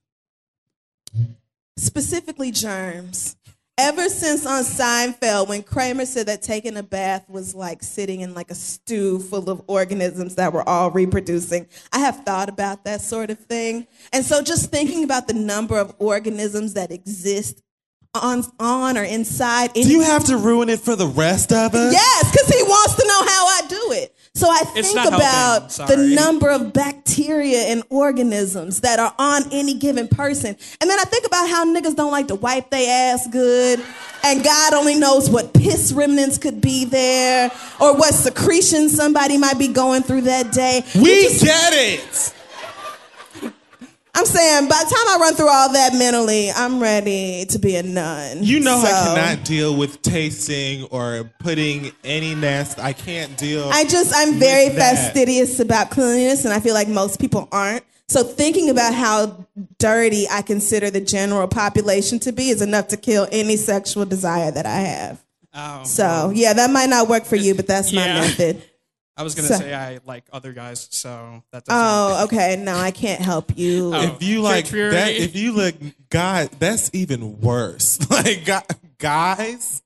specifically 1.78 2.52
germs. 2.52 3.36
Ever 3.78 4.08
since 4.08 4.46
on 4.46 4.64
Seinfeld, 4.64 5.50
when 5.50 5.62
Kramer 5.62 6.06
said 6.06 6.28
that 6.28 6.42
taking 6.42 6.78
a 6.78 6.84
bath 6.84 7.30
was 7.30 7.54
like 7.54 7.84
sitting 7.84 8.22
in 8.22 8.34
like 8.34 8.50
a 8.50 8.56
stew 8.56 9.20
full 9.20 9.50
of 9.50 9.62
organisms 9.68 10.36
that 10.36 10.54
were 10.54 10.68
all 10.68 10.92
reproducing, 10.92 11.68
I 11.92 12.00
have 12.00 12.24
thought 12.24 12.48
about 12.48 12.86
that 12.86 13.02
sort 13.02 13.32
of 13.32 13.40
thing. 13.40 13.86
And 14.14 14.24
so 14.24 14.42
just 14.42 14.72
thinking 14.72 15.04
about 15.04 15.28
the 15.28 15.34
number 15.34 15.78
of 15.78 15.94
organisms 16.00 16.74
that 16.76 16.90
exist 16.90 17.62
on, 18.16 18.44
on 18.60 18.98
or 18.98 19.04
inside. 19.04 19.74
Do 19.74 19.82
you 19.82 20.02
have 20.02 20.26
to 20.26 20.38
ruin 20.38 20.70
it 20.70 20.80
for 20.80 20.96
the 20.96 21.08
rest 21.08 21.52
of 21.52 21.76
us? 21.76 21.94
Yes, 21.94 22.32
because 22.32 22.50
he 22.50 22.64
wants 22.64 22.96
to 22.96 23.08
know 23.08 23.24
how 23.24 23.48
I 23.48 23.62
do 23.68 23.92
it. 23.94 24.16
So 24.36 24.50
I 24.50 24.64
think 24.66 24.98
about 25.08 25.70
the 25.70 26.14
number 26.14 26.50
of 26.50 26.74
bacteria 26.74 27.60
and 27.68 27.84
organisms 27.90 28.82
that 28.82 29.00
are 29.00 29.16
on 29.18 29.44
any 29.54 29.76
given 29.76 30.10
person. 30.10 30.58
And 30.82 30.90
then 30.90 31.00
I 31.00 31.06
think 31.06 31.26
about 31.26 31.50
how 31.50 31.66
niggas 31.66 31.96
don't 31.96 32.12
like 32.12 32.28
to 32.28 32.36
wipe 32.36 32.70
their 32.70 33.14
ass 33.14 33.28
good. 33.32 33.82
And 34.26 34.44
God 34.44 34.74
only 34.74 34.96
knows 34.96 35.30
what 35.30 35.54
piss 35.54 35.94
remnants 35.94 36.38
could 36.38 36.60
be 36.60 36.84
there 36.84 37.50
or 37.80 37.96
what 37.96 38.14
secretion 38.14 38.90
somebody 38.90 39.38
might 39.38 39.58
be 39.58 39.70
going 39.70 40.04
through 40.04 40.22
that 40.22 40.52
day. 40.52 40.84
We 40.96 41.30
get 41.40 41.72
it. 41.74 42.35
I'm 44.18 44.26
saying 44.26 44.70
by 44.70 44.82
the 44.88 44.96
time 44.96 45.08
I 45.10 45.18
run 45.20 45.36
through 45.36 45.50
all 45.50 45.74
that 45.74 45.94
mentally, 45.94 46.50
I'm 46.50 46.80
ready 46.80 47.46
to 47.50 47.60
be 47.60 47.76
a 47.76 47.84
nun. 47.84 48.44
You 48.44 48.62
know 48.62 48.78
I 48.78 49.14
cannot 49.16 49.46
deal 49.46 49.76
with 49.76 50.02
tasting 50.02 50.84
or 50.86 51.30
putting 51.40 51.92
any 52.06 52.34
nest. 52.34 52.80
I 52.80 52.94
can't 52.94 53.36
deal. 53.38 53.70
I 53.72 53.84
just 53.84 54.14
I'm 54.16 54.36
very 54.36 54.70
fastidious 54.70 55.60
about 55.60 55.92
cleanliness, 55.92 56.46
and 56.46 56.54
I 56.54 56.60
feel 56.62 56.74
like 56.74 56.88
most 56.88 57.20
people 57.20 57.50
aren't. 57.52 57.84
So 58.08 58.24
thinking 58.24 58.70
about 58.70 58.94
how 58.94 59.46
dirty 59.80 60.28
I 60.30 60.44
consider 60.44 60.90
the 60.92 61.02
general 61.02 61.48
population 61.48 62.20
to 62.20 62.32
be 62.32 62.50
is 62.50 62.62
enough 62.62 62.90
to 62.90 62.98
kill 62.98 63.28
any 63.32 63.58
sexual 63.58 64.06
desire 64.06 64.52
that 64.52 64.66
I 64.66 64.78
have. 64.78 65.24
Oh, 65.54 65.84
So 65.84 66.32
yeah, 66.34 66.54
that 66.54 66.70
might 66.70 66.90
not 66.90 67.10
work 67.10 67.26
for 67.26 67.36
you, 67.36 67.56
but 67.56 67.68
that's 67.68 67.92
my 67.92 68.06
method. 68.08 68.62
I 69.18 69.24
was 69.24 69.34
gonna 69.34 69.48
So- 69.48 69.60
say 69.60 69.74
I 69.74 70.00
like 70.06 70.26
other 70.34 70.52
guys, 70.52 70.88
so 70.92 71.42
that 71.52 71.64
doesn't. 71.66 71.82
Oh, 71.82 72.24
okay. 72.26 72.58
No, 72.58 72.76
I 72.76 72.92
can't 72.92 73.22
help 73.22 73.58
you. 73.58 73.94
Oh. 73.96 74.02
If 74.02 74.22
you 74.24 74.42
like 74.42 74.68
Fury. 74.68 74.92
that, 74.92 75.12
if 75.14 75.36
you 75.36 75.54
look, 75.54 75.76
God, 76.10 76.50
that's 76.60 76.90
even 76.94 77.40
worse. 77.40 77.98
Like 78.10 78.46
guys, 78.98 79.82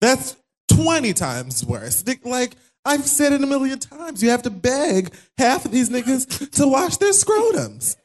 that's 0.00 0.36
twenty 0.68 1.12
times 1.12 1.64
worse. 1.64 2.04
Like 2.24 2.56
I've 2.84 3.04
said 3.06 3.32
it 3.32 3.42
a 3.42 3.46
million 3.46 3.78
times, 3.78 4.22
you 4.22 4.30
have 4.30 4.42
to 4.42 4.50
beg 4.50 5.12
half 5.38 5.64
of 5.64 5.70
these 5.72 5.90
niggas 5.90 6.50
to 6.56 6.66
wash 6.68 6.96
their 6.98 7.12
scrotums, 7.12 7.96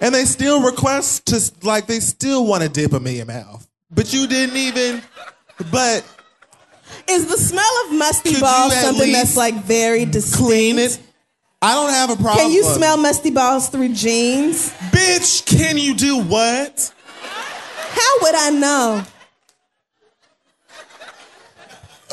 and 0.00 0.14
they 0.14 0.24
still 0.24 0.62
request 0.62 1.26
to 1.26 1.40
like 1.66 1.86
they 1.86 2.00
still 2.00 2.46
want 2.46 2.62
to 2.62 2.68
dip 2.68 2.90
them 2.92 3.06
in 3.06 3.16
your 3.16 3.26
mouth, 3.26 3.66
but 3.90 4.12
you 4.12 4.26
didn't 4.26 4.56
even. 4.56 5.02
But 5.70 6.04
Is 7.08 7.26
the 7.26 7.36
smell 7.36 7.70
of 7.86 7.92
musty 7.96 8.32
Could 8.32 8.40
balls 8.40 8.74
something 8.80 9.12
that's 9.12 9.36
like 9.36 9.54
very 9.64 10.04
distinct? 10.04 10.38
clean 10.38 10.78
it. 10.78 10.98
I 11.62 11.74
don't 11.74 11.90
have 11.90 12.10
a 12.10 12.16
problem. 12.16 12.36
Can 12.44 12.50
you 12.52 12.62
smell 12.62 12.96
musty 12.96 13.30
balls 13.30 13.68
through 13.68 13.94
jeans? 13.94 14.70
Bitch, 14.90 15.46
can 15.46 15.78
you 15.78 15.94
do 15.94 16.18
what? 16.22 16.92
How 17.22 18.18
would 18.22 18.34
I 18.34 18.50
know? 18.50 19.04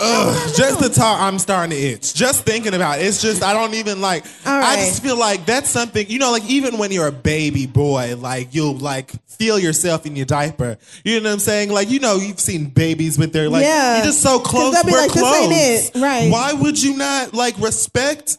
Ugh, 0.03 0.53
just 0.55 0.79
the 0.79 0.89
talk, 0.89 1.21
I'm 1.21 1.37
starting 1.37 1.71
to 1.71 1.77
itch. 1.77 2.13
Just 2.15 2.43
thinking 2.43 2.73
about 2.73 2.99
it. 2.99 3.05
It's 3.05 3.21
just, 3.21 3.43
I 3.43 3.53
don't 3.53 3.73
even 3.75 4.01
like, 4.01 4.25
All 4.45 4.61
I 4.63 4.75
just 4.77 5.03
feel 5.03 5.17
like 5.17 5.45
that's 5.45 5.69
something, 5.69 6.09
you 6.09 6.17
know, 6.19 6.31
like 6.31 6.45
even 6.49 6.77
when 6.77 6.91
you're 6.91 7.07
a 7.07 7.11
baby 7.11 7.67
boy, 7.67 8.15
like 8.17 8.53
you'll 8.53 8.77
like 8.77 9.11
feel 9.27 9.59
yourself 9.59 10.05
in 10.05 10.15
your 10.15 10.25
diaper. 10.25 10.77
You 11.05 11.19
know 11.19 11.29
what 11.29 11.33
I'm 11.33 11.39
saying? 11.39 11.69
Like, 11.71 11.89
you 11.91 11.99
know, 11.99 12.17
you've 12.17 12.39
seen 12.39 12.65
babies 12.65 13.17
with 13.17 13.31
their, 13.33 13.49
like, 13.49 13.63
Yeah. 13.63 13.97
you're 13.97 14.05
just 14.05 14.21
so 14.21 14.39
close. 14.39 14.75
We're 14.83 14.91
like, 14.91 15.11
"This 15.11 15.21
close. 15.21 15.35
ain't 15.37 15.53
it." 15.95 15.99
Right. 15.99 16.31
Why 16.31 16.53
would 16.53 16.81
you 16.81 16.95
not 16.97 17.33
like 17.33 17.57
respect 17.59 18.37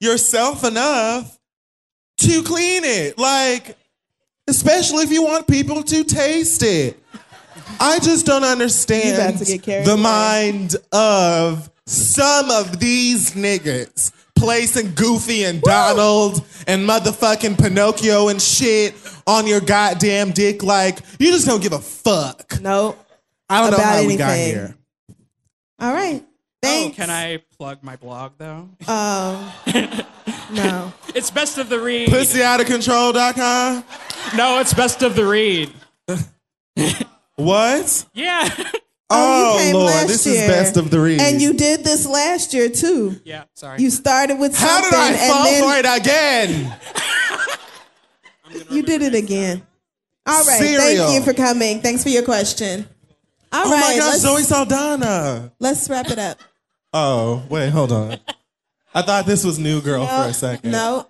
yourself 0.00 0.64
enough 0.64 1.38
to 2.18 2.42
clean 2.42 2.84
it? 2.84 3.18
Like, 3.18 3.76
especially 4.48 5.04
if 5.04 5.10
you 5.10 5.22
want 5.22 5.46
people 5.46 5.82
to 5.82 6.04
taste 6.04 6.62
it. 6.62 6.98
I 7.80 7.98
just 8.00 8.26
don't 8.26 8.44
understand 8.44 9.08
You 9.08 9.14
about 9.14 9.38
to 9.38 9.44
get 9.44 9.62
carried 9.62 9.86
the 9.86 9.96
mind 9.96 10.76
of 10.92 11.70
some 11.86 12.50
of 12.50 12.78
these 12.80 13.32
niggas 13.32 14.12
placing 14.36 14.94
Goofy 14.94 15.44
and 15.44 15.60
Donald 15.62 16.44
and 16.66 16.88
motherfucking 16.88 17.58
Pinocchio 17.58 18.28
and 18.28 18.40
shit 18.40 18.94
on 19.26 19.46
your 19.46 19.60
goddamn 19.60 20.32
dick. 20.32 20.62
Like, 20.62 21.00
you 21.18 21.30
just 21.30 21.46
don't 21.46 21.62
give 21.62 21.72
a 21.72 21.78
fuck. 21.78 22.60
No. 22.60 22.96
I 23.48 23.60
don't 23.60 23.70
know 23.70 23.76
about 23.76 23.96
how 23.96 24.06
we 24.06 24.16
got 24.16 24.36
here. 24.36 24.76
All 25.78 25.92
right. 25.92 26.24
Oh, 26.66 26.92
can 26.94 27.10
I 27.10 27.42
plug 27.58 27.82
my 27.82 27.96
blog 27.96 28.32
though? 28.38 28.70
Oh. 28.88 29.54
no. 30.52 30.92
It's 31.14 31.30
best 31.30 31.58
of 31.58 31.68
the 31.68 31.78
read. 31.78 32.08
Pussyoutofcontrol.com? 32.08 33.84
No, 34.36 34.60
it's 34.60 34.72
best 34.72 35.02
of 35.02 35.14
the 35.14 35.26
read. 35.26 35.72
What? 37.36 38.06
Yeah. 38.14 38.48
Oh, 39.10 39.58
you 39.58 39.64
came 39.64 39.74
Lord, 39.74 39.86
last 39.92 40.06
this 40.08 40.26
year. 40.26 40.42
is 40.42 40.48
best 40.48 40.76
of 40.78 40.90
the 40.90 40.98
read. 40.98 41.20
And 41.20 41.40
you 41.40 41.52
did 41.52 41.84
this 41.84 42.06
last 42.06 42.54
year 42.54 42.70
too. 42.70 43.20
Yeah, 43.22 43.44
sorry. 43.52 43.80
You 43.80 43.90
started 43.90 44.38
with 44.38 44.56
How 44.56 44.66
something 44.80 44.90
did 44.90 44.98
I 44.98 45.12
and 45.12 45.32
fall 45.32 45.44
then 45.44 45.62
for 45.62 45.76
it 45.78 46.00
again? 46.00 46.78
you 48.70 48.82
did 48.82 49.02
it 49.02 49.14
again. 49.14 49.62
All 50.26 50.42
right. 50.44 50.58
Cereal. 50.58 51.06
Thank 51.06 51.14
you 51.14 51.22
for 51.22 51.34
coming. 51.36 51.80
Thanks 51.82 52.02
for 52.02 52.08
your 52.08 52.24
question. 52.24 52.88
All 53.52 53.66
oh 53.66 53.70
right. 53.70 53.80
my 53.80 53.96
gosh, 53.98 54.08
let's, 54.08 54.22
Zoe 54.22 54.42
Saldana. 54.42 55.52
let's 55.60 55.88
wrap 55.90 56.10
it 56.10 56.18
up. 56.18 56.38
Oh, 56.94 57.42
wait, 57.50 57.68
hold 57.70 57.92
on. 57.92 58.18
I 58.94 59.02
thought 59.02 59.26
this 59.26 59.44
was 59.44 59.58
New 59.58 59.82
Girl 59.82 60.06
for 60.06 60.28
a 60.30 60.32
second. 60.32 60.70
No. 60.72 61.06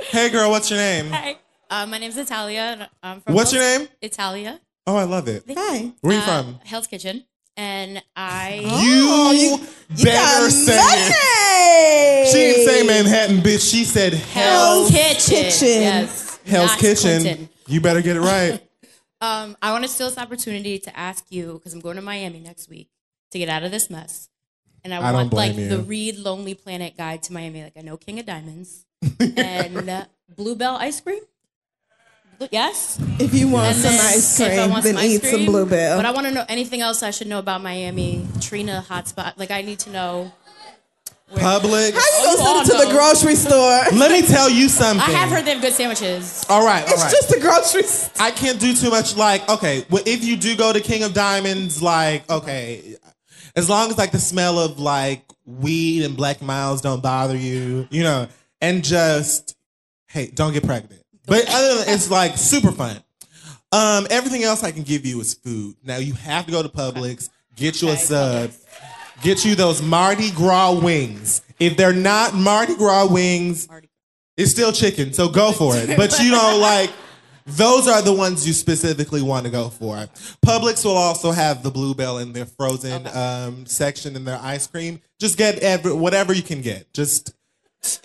Hey, 0.00 0.30
girl, 0.30 0.50
what's 0.50 0.68
your 0.68 0.80
name? 0.80 1.10
Hi, 1.10 1.36
uh, 1.70 1.86
my 1.86 1.98
name's 1.98 2.18
Italia. 2.18 2.90
I'm 3.02 3.20
from 3.20 3.34
What's 3.34 3.52
your 3.52 3.62
name? 3.62 3.88
Italia. 4.02 4.60
Oh, 4.86 4.96
I 4.96 5.04
love 5.04 5.28
it. 5.28 5.44
Hi. 5.48 5.92
Where 6.00 6.12
are 6.12 6.16
you 6.16 6.22
Uh, 6.22 6.42
from? 6.42 6.60
Hell's 6.64 6.86
Kitchen. 6.86 7.24
And 7.56 8.02
I. 8.14 8.60
You, 8.82 9.58
better 10.04 10.50
say 10.50 10.76
it. 10.78 12.28
She 12.28 12.38
didn't 12.38 12.66
say 12.66 12.86
Manhattan, 12.86 13.38
bitch. 13.38 13.68
She 13.70 13.84
said 13.84 14.12
Hell's 14.14 14.90
Hell's 14.90 15.28
Kitchen. 15.28 15.80
Yes. 15.82 16.38
Hell's 16.46 16.70
not 16.70 16.78
Kitchen. 16.78 17.20
Clinton. 17.22 17.48
You 17.66 17.80
better 17.80 18.02
get 18.02 18.16
it 18.16 18.20
right. 18.20 18.62
Um, 19.18 19.56
I 19.62 19.72
want 19.72 19.82
to 19.82 19.88
steal 19.88 20.10
this 20.10 20.18
opportunity 20.18 20.78
to 20.78 20.94
ask 20.96 21.24
you 21.30 21.54
because 21.54 21.72
I'm 21.72 21.80
going 21.80 21.96
to 21.96 22.02
Miami 22.02 22.38
next 22.38 22.68
week 22.68 22.90
to 23.30 23.38
get 23.38 23.48
out 23.48 23.62
of 23.62 23.70
this 23.70 23.88
mess, 23.88 24.28
and 24.84 24.92
I, 24.92 24.98
I 24.98 25.10
want 25.10 25.32
like 25.32 25.54
blame 25.54 25.70
the. 25.70 25.78
Read 25.78 26.18
Lonely 26.18 26.52
Planet 26.52 26.98
guide 26.98 27.22
to 27.24 27.32
Miami. 27.32 27.62
Like 27.62 27.72
I 27.78 27.80
know 27.80 27.96
King 27.96 28.18
of 28.20 28.26
Diamonds 28.26 28.84
and 29.18 29.88
uh, 29.88 30.04
Bluebell 30.36 30.76
ice 30.76 31.00
cream. 31.00 31.22
Blue- 32.38 32.48
Yes. 32.50 32.98
If 33.18 33.34
you 33.34 33.48
want 33.48 33.66
And 33.68 33.76
some 33.76 33.94
ice 33.94 34.40
if 34.40 34.46
I 34.46 34.56
cream, 34.56 34.70
want 34.70 34.84
then 34.84 34.98
eat 34.98 35.22
some 35.22 35.30
cream, 35.30 35.46
Bluebell. 35.46 35.96
But 35.98 36.06
I 36.06 36.10
want 36.12 36.26
to 36.26 36.32
know 36.32 36.44
anything 36.48 36.80
else 36.80 37.02
I 37.02 37.10
should 37.10 37.26
know 37.28 37.38
about 37.38 37.62
Miami. 37.62 38.26
Trina 38.40 38.84
hotspot. 38.88 39.34
Like 39.36 39.50
I 39.50 39.62
need 39.62 39.78
to 39.80 39.90
know. 39.90 40.32
Public. 41.34 41.92
How 41.92 42.00
you 42.00 42.06
Oh, 42.08 42.22
gonna 42.22 42.30
you 42.30 42.36
send 42.36 42.38
it 42.38 42.46
all 42.46 42.64
to 42.82 42.86
the 42.86 42.92
grocery 42.92 43.34
store? 43.34 43.80
Let 43.98 44.12
me 44.12 44.22
tell 44.22 44.48
you 44.48 44.68
something. 44.68 45.00
I 45.12 45.18
have 45.18 45.28
heard 45.28 45.44
they 45.44 45.54
have 45.54 45.60
good 45.60 45.72
sandwiches. 45.72 46.46
All 46.48 46.64
right, 46.64 46.84
all 46.86 46.92
It's 46.92 47.02
right. 47.02 47.10
just 47.10 47.32
a 47.34 47.40
grocery 47.40 47.82
store. 47.82 48.12
I 48.24 48.30
can't 48.30 48.60
do 48.60 48.72
too 48.76 48.90
much. 48.90 49.16
Like, 49.16 49.48
okay, 49.48 49.84
well, 49.90 50.04
if 50.06 50.22
you 50.24 50.36
do 50.36 50.56
go 50.56 50.72
to 50.72 50.80
King 50.80 51.02
of 51.02 51.14
Diamonds, 51.14 51.82
like, 51.82 52.30
okay, 52.30 52.94
as 53.56 53.68
long 53.68 53.90
as 53.90 53.98
like 53.98 54.12
the 54.12 54.20
smell 54.20 54.56
of 54.60 54.78
like 54.78 55.24
weed 55.44 56.04
and 56.04 56.16
Black 56.16 56.42
Milds 56.42 56.80
don't 56.80 57.02
bother 57.02 57.36
you, 57.36 57.88
you 57.90 58.04
know, 58.04 58.28
and 58.60 58.84
just 58.84 59.56
hey, 60.06 60.30
don't 60.32 60.52
get 60.52 60.62
pregnant. 60.64 61.02
But 61.26 61.44
other 61.48 61.84
than 61.84 61.94
it's 61.94 62.10
like 62.10 62.36
super 62.36 62.72
fun. 62.72 63.02
Um, 63.72 64.06
everything 64.10 64.44
else 64.44 64.62
I 64.62 64.70
can 64.70 64.84
give 64.84 65.04
you 65.04 65.20
is 65.20 65.34
food. 65.34 65.76
Now 65.82 65.96
you 65.96 66.14
have 66.14 66.46
to 66.46 66.52
go 66.52 66.62
to 66.62 66.68
Publix, 66.68 67.28
get 67.56 67.82
you 67.82 67.88
a 67.88 67.96
sub, 67.96 68.52
get 69.22 69.44
you 69.44 69.54
those 69.54 69.82
Mardi 69.82 70.30
Gras 70.30 70.72
wings. 70.80 71.42
If 71.58 71.76
they're 71.76 71.92
not 71.92 72.34
Mardi 72.34 72.76
Gras 72.76 73.06
wings, 73.10 73.68
it's 74.36 74.50
still 74.50 74.72
chicken, 74.72 75.12
so 75.12 75.28
go 75.28 75.52
for 75.52 75.76
it. 75.76 75.96
But 75.96 76.18
you 76.20 76.30
know, 76.30 76.58
like 76.60 76.90
those 77.46 77.88
are 77.88 78.02
the 78.02 78.12
ones 78.12 78.46
you 78.46 78.52
specifically 78.52 79.22
want 79.22 79.46
to 79.46 79.52
go 79.52 79.68
for. 79.68 79.96
Publix 80.44 80.84
will 80.84 80.96
also 80.96 81.32
have 81.32 81.62
the 81.62 81.70
Bluebell 81.70 82.18
in 82.18 82.32
their 82.32 82.46
frozen 82.46 83.06
um, 83.14 83.66
section 83.66 84.16
in 84.16 84.24
their 84.24 84.38
ice 84.42 84.66
cream. 84.66 85.00
Just 85.18 85.38
get 85.38 85.58
every 85.60 85.92
whatever 85.92 86.32
you 86.32 86.42
can 86.42 86.60
get. 86.60 86.92
Just 86.92 87.32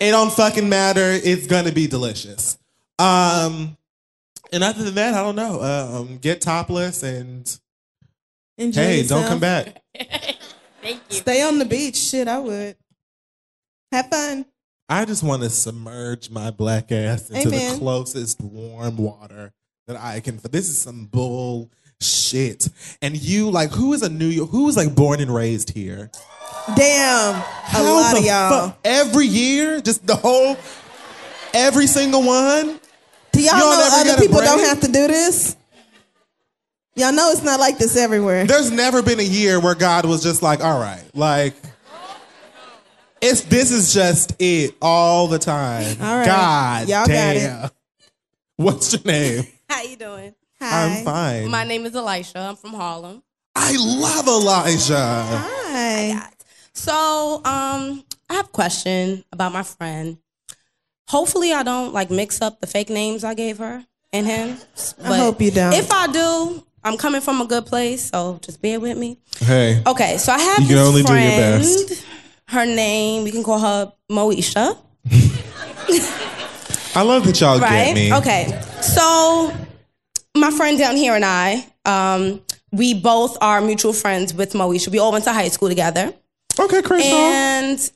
it 0.00 0.10
don't 0.10 0.32
fucking 0.32 0.68
matter. 0.68 1.18
It's 1.22 1.46
gonna 1.46 1.72
be 1.72 1.86
delicious. 1.86 2.58
Um, 2.98 3.76
and 4.52 4.62
other 4.62 4.84
than 4.84 4.94
that, 4.96 5.14
I 5.14 5.22
don't 5.22 5.36
know. 5.36 5.60
Um, 5.62 6.18
get 6.18 6.40
topless 6.40 7.02
and 7.02 7.58
Enjoy 8.58 8.80
hey, 8.82 8.98
yourself. 8.98 9.22
don't 9.22 9.28
come 9.30 9.40
back. 9.40 9.82
Thank 10.82 11.00
you. 11.10 11.16
Stay 11.16 11.42
on 11.42 11.58
the 11.58 11.64
beach. 11.64 11.96
Shit, 11.96 12.28
I 12.28 12.38
would. 12.38 12.76
Have 13.92 14.08
fun. 14.08 14.46
I 14.88 15.04
just 15.04 15.22
want 15.22 15.42
to 15.42 15.50
submerge 15.50 16.28
my 16.30 16.50
black 16.50 16.92
ass 16.92 17.30
into 17.30 17.48
Amen. 17.48 17.72
the 17.74 17.78
closest 17.78 18.40
warm 18.40 18.96
water 18.96 19.52
that 19.86 19.96
I 19.96 20.20
can. 20.20 20.38
This 20.50 20.68
is 20.68 20.80
some 20.80 21.06
bull 21.06 21.70
shit. 22.00 22.68
And 23.00 23.16
you, 23.16 23.48
like, 23.50 23.70
who 23.70 23.92
is 23.94 24.02
a 24.02 24.08
New 24.10 24.26
York? 24.26 24.50
Who 24.50 24.64
was 24.64 24.76
like 24.76 24.94
born 24.94 25.20
and 25.20 25.32
raised 25.34 25.70
here? 25.70 26.10
Damn. 26.76 27.34
A 27.36 27.38
How 27.38 27.82
lot 27.84 28.12
the 28.12 28.18
of 28.20 28.24
y'all. 28.26 28.68
fuck- 28.68 28.78
every 28.84 29.26
year, 29.26 29.80
just 29.80 30.06
the 30.06 30.16
whole, 30.16 30.56
every 31.54 31.86
single 31.86 32.22
one. 32.24 32.78
Do 33.42 33.48
y'all, 33.48 33.58
Y'all 33.58 33.70
know 33.70 33.88
never 33.88 34.10
other 34.10 34.20
people 34.20 34.40
don't 34.40 34.60
have 34.60 34.80
to 34.82 34.86
do 34.86 35.08
this? 35.08 35.56
Y'all 36.94 37.12
know 37.12 37.30
it's 37.30 37.42
not 37.42 37.58
like 37.58 37.76
this 37.76 37.96
everywhere. 37.96 38.44
There's 38.44 38.70
never 38.70 39.02
been 39.02 39.18
a 39.18 39.24
year 39.24 39.58
where 39.58 39.74
God 39.74 40.04
was 40.04 40.22
just 40.22 40.42
like, 40.42 40.62
all 40.62 40.78
right, 40.78 41.02
like. 41.14 41.54
It's 43.20 43.42
this 43.42 43.70
is 43.70 43.94
just 43.94 44.34
it 44.40 44.74
all 44.82 45.28
the 45.28 45.38
time. 45.38 45.96
All 46.00 46.18
right. 46.18 46.26
God 46.26 46.88
Y'all 46.88 47.06
got 47.06 47.36
it. 47.36 47.40
damn. 47.40 47.70
What's 48.56 48.92
your 48.92 49.02
name? 49.04 49.46
How 49.68 49.82
you 49.82 49.96
doing? 49.96 50.34
Hi. 50.60 50.98
I'm 50.98 51.04
fine. 51.04 51.50
My 51.50 51.64
name 51.64 51.86
is 51.86 51.94
Elisha. 51.94 52.38
I'm 52.38 52.56
from 52.56 52.74
Harlem. 52.74 53.22
I 53.54 53.76
love 53.76 54.26
Elijah. 54.26 54.96
Hi. 54.96 56.30
So, 56.74 57.36
um, 57.44 58.04
I 58.28 58.34
have 58.34 58.46
a 58.46 58.50
question 58.50 59.24
about 59.32 59.52
my 59.52 59.62
friend. 59.62 60.18
Hopefully, 61.12 61.52
I 61.52 61.62
don't 61.62 61.92
like 61.92 62.10
mix 62.10 62.40
up 62.40 62.62
the 62.62 62.66
fake 62.66 62.88
names 62.88 63.22
I 63.22 63.34
gave 63.34 63.58
her 63.58 63.84
and 64.14 64.26
him. 64.26 64.56
I 65.04 65.18
hope 65.18 65.42
you 65.42 65.50
don't. 65.50 65.74
If 65.74 65.92
I 65.92 66.06
do, 66.06 66.64
I'm 66.82 66.96
coming 66.96 67.20
from 67.20 67.42
a 67.42 67.44
good 67.44 67.66
place, 67.66 68.08
so 68.08 68.38
just 68.40 68.62
bear 68.62 68.80
with 68.80 68.96
me. 68.96 69.18
Hey. 69.38 69.82
Okay, 69.86 70.16
so 70.16 70.32
I 70.32 70.38
have 70.38 70.60
You 70.60 70.68
can 70.68 70.76
this 70.76 70.88
only 70.88 71.02
do 71.02 71.12
your 71.12 71.30
friend. 71.32 71.62
best. 71.62 72.06
Her 72.48 72.64
name, 72.64 73.24
we 73.24 73.30
can 73.30 73.44
call 73.44 73.58
her 73.58 73.92
Moesha. 74.10 74.78
I 76.96 77.02
love 77.02 77.26
that 77.26 77.38
y'all 77.38 77.58
right? 77.60 77.84
get 77.86 77.94
me. 77.94 78.14
Okay. 78.14 78.62
So 78.80 79.52
my 80.34 80.50
friend 80.50 80.78
down 80.78 80.96
here 80.96 81.14
and 81.14 81.26
I, 81.26 81.66
um, 81.84 82.40
we 82.70 82.94
both 82.94 83.36
are 83.42 83.60
mutual 83.60 83.92
friends 83.92 84.32
with 84.32 84.54
Moesha. 84.54 84.88
We 84.88 84.98
all 84.98 85.12
went 85.12 85.24
to 85.24 85.32
high 85.34 85.48
school 85.48 85.68
together. 85.68 86.14
Okay, 86.58 86.80
Crissle. 86.80 87.02
And 87.02 87.90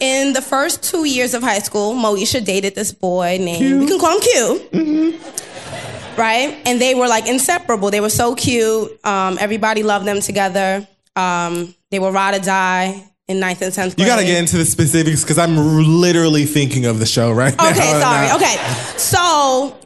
in 0.00 0.32
the 0.32 0.42
first 0.42 0.82
two 0.82 1.04
years 1.04 1.34
of 1.34 1.42
high 1.42 1.58
school, 1.58 1.94
Moesha 1.94 2.44
dated 2.44 2.74
this 2.74 2.92
boy 2.92 3.38
named 3.40 3.80
we 3.80 3.86
can 3.86 3.98
call 3.98 4.14
him 4.14 4.20
Q. 4.20 4.68
Mm-hmm. 4.72 6.20
Right? 6.20 6.60
And 6.66 6.80
they 6.80 6.94
were 6.94 7.08
like 7.08 7.26
inseparable. 7.26 7.90
They 7.90 8.00
were 8.00 8.10
so 8.10 8.34
cute. 8.34 9.04
Um, 9.06 9.38
everybody 9.40 9.82
loved 9.82 10.06
them 10.06 10.20
together. 10.20 10.86
Um, 11.16 11.74
they 11.90 11.98
were 11.98 12.12
ride 12.12 12.34
or 12.34 12.44
die 12.44 13.06
in 13.26 13.40
ninth 13.40 13.62
and 13.62 13.72
tenth 13.72 13.98
You 13.98 14.06
gotta 14.06 14.24
get 14.24 14.38
into 14.38 14.56
the 14.58 14.64
specifics 14.64 15.22
because 15.22 15.38
I'm 15.38 15.56
literally 15.56 16.44
thinking 16.46 16.86
of 16.86 16.98
the 16.98 17.06
show 17.06 17.32
right 17.32 17.56
now. 17.56 17.70
Okay, 17.70 17.90
sorry. 18.00 18.26
I- 18.28 18.36
Okay. 18.36 18.56
So 18.98 19.76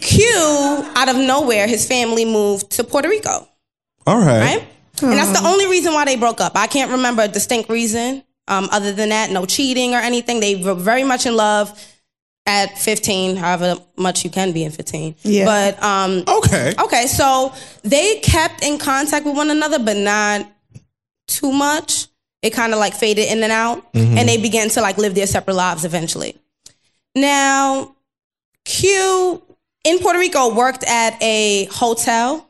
Q, 0.00 0.26
out 0.96 1.08
of 1.08 1.16
nowhere, 1.16 1.66
his 1.66 1.86
family 1.86 2.24
moved 2.24 2.70
to 2.72 2.84
Puerto 2.84 3.08
Rico. 3.08 3.48
All 4.06 4.18
right. 4.18 4.40
Right? 4.40 4.68
And 5.02 5.12
that's 5.12 5.38
the 5.40 5.46
only 5.46 5.66
reason 5.66 5.94
why 5.94 6.04
they 6.04 6.16
broke 6.16 6.40
up. 6.40 6.52
I 6.54 6.66
can't 6.66 6.90
remember 6.92 7.22
a 7.22 7.28
distinct 7.28 7.70
reason. 7.70 8.22
Um, 8.48 8.68
other 8.72 8.92
than 8.92 9.10
that, 9.10 9.30
no 9.30 9.46
cheating 9.46 9.94
or 9.94 9.98
anything. 9.98 10.40
They 10.40 10.56
were 10.56 10.74
very 10.74 11.04
much 11.04 11.26
in 11.26 11.36
love 11.36 11.70
at 12.44 12.76
15, 12.76 13.36
however 13.36 13.76
much 13.96 14.24
you 14.24 14.30
can 14.30 14.50
be 14.52 14.64
in 14.64 14.72
15. 14.72 15.14
Yeah. 15.22 15.44
But 15.44 15.82
um 15.82 16.24
Okay. 16.26 16.74
Okay, 16.76 17.06
so 17.06 17.52
they 17.82 18.18
kept 18.18 18.64
in 18.64 18.78
contact 18.78 19.24
with 19.24 19.36
one 19.36 19.50
another, 19.50 19.78
but 19.78 19.96
not 19.96 20.50
too 21.28 21.52
much. 21.52 22.08
It 22.42 22.50
kind 22.52 22.72
of 22.72 22.80
like 22.80 22.94
faded 22.94 23.30
in 23.30 23.42
and 23.44 23.52
out. 23.52 23.92
Mhm. 23.92 24.16
And 24.18 24.28
they 24.28 24.38
began 24.38 24.68
to 24.70 24.80
like 24.80 24.98
live 24.98 25.14
their 25.14 25.28
separate 25.28 25.54
lives 25.54 25.84
eventually. 25.84 26.36
Now, 27.14 27.94
Q 28.64 29.40
in 29.84 29.98
Puerto 30.00 30.18
Rico 30.18 30.52
worked 30.54 30.82
at 30.84 31.16
a 31.22 31.66
hotel 31.66 32.48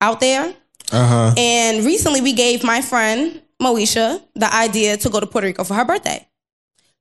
out 0.00 0.18
there. 0.18 0.52
Uh 0.90 1.06
huh. 1.06 1.34
And 1.36 1.84
recently 1.86 2.20
we 2.20 2.32
gave 2.32 2.64
my 2.64 2.80
friend 2.80 3.40
Moesha 3.60 4.22
the 4.34 4.52
idea 4.54 4.96
to 4.96 5.10
go 5.10 5.20
to 5.20 5.26
Puerto 5.26 5.46
Rico 5.46 5.64
for 5.64 5.74
her 5.74 5.84
birthday. 5.84 6.26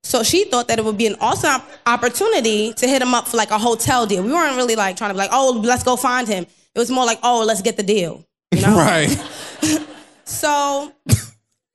So 0.03 0.23
she 0.23 0.45
thought 0.45 0.67
that 0.69 0.79
it 0.79 0.85
would 0.85 0.97
be 0.97 1.07
an 1.07 1.15
awesome 1.19 1.49
op- 1.49 1.69
opportunity 1.85 2.73
to 2.73 2.87
hit 2.87 3.01
him 3.01 3.13
up 3.13 3.27
for 3.27 3.37
like 3.37 3.51
a 3.51 3.59
hotel 3.59 4.05
deal. 4.05 4.23
We 4.23 4.31
weren't 4.31 4.55
really 4.55 4.75
like 4.75 4.95
trying 4.95 5.09
to 5.09 5.13
be 5.13 5.17
like, 5.17 5.31
oh, 5.33 5.59
let's 5.63 5.83
go 5.83 5.95
find 5.95 6.27
him. 6.27 6.45
It 6.75 6.79
was 6.79 6.89
more 6.89 7.05
like, 7.05 7.19
oh, 7.23 7.43
let's 7.45 7.61
get 7.61 7.75
the 7.75 7.83
deal. 7.83 8.23
You 8.51 8.61
know? 8.61 8.77
Right. 8.77 9.09
So 10.27 10.91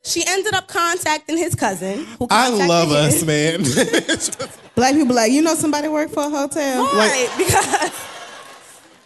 she 0.04 0.22
ended 0.26 0.52
up 0.52 0.68
contacting 0.68 1.38
his 1.38 1.54
cousin. 1.54 2.04
Who 2.18 2.26
I 2.30 2.50
love 2.50 2.90
him. 2.90 2.96
us, 2.96 3.24
man. 3.24 3.62
Black 4.74 4.94
people 4.94 5.16
like, 5.16 5.32
you 5.32 5.40
know 5.40 5.54
somebody 5.54 5.88
work 5.88 6.10
for 6.10 6.24
a 6.24 6.28
hotel? 6.30 6.84
Right, 6.84 7.28
because 7.38 7.92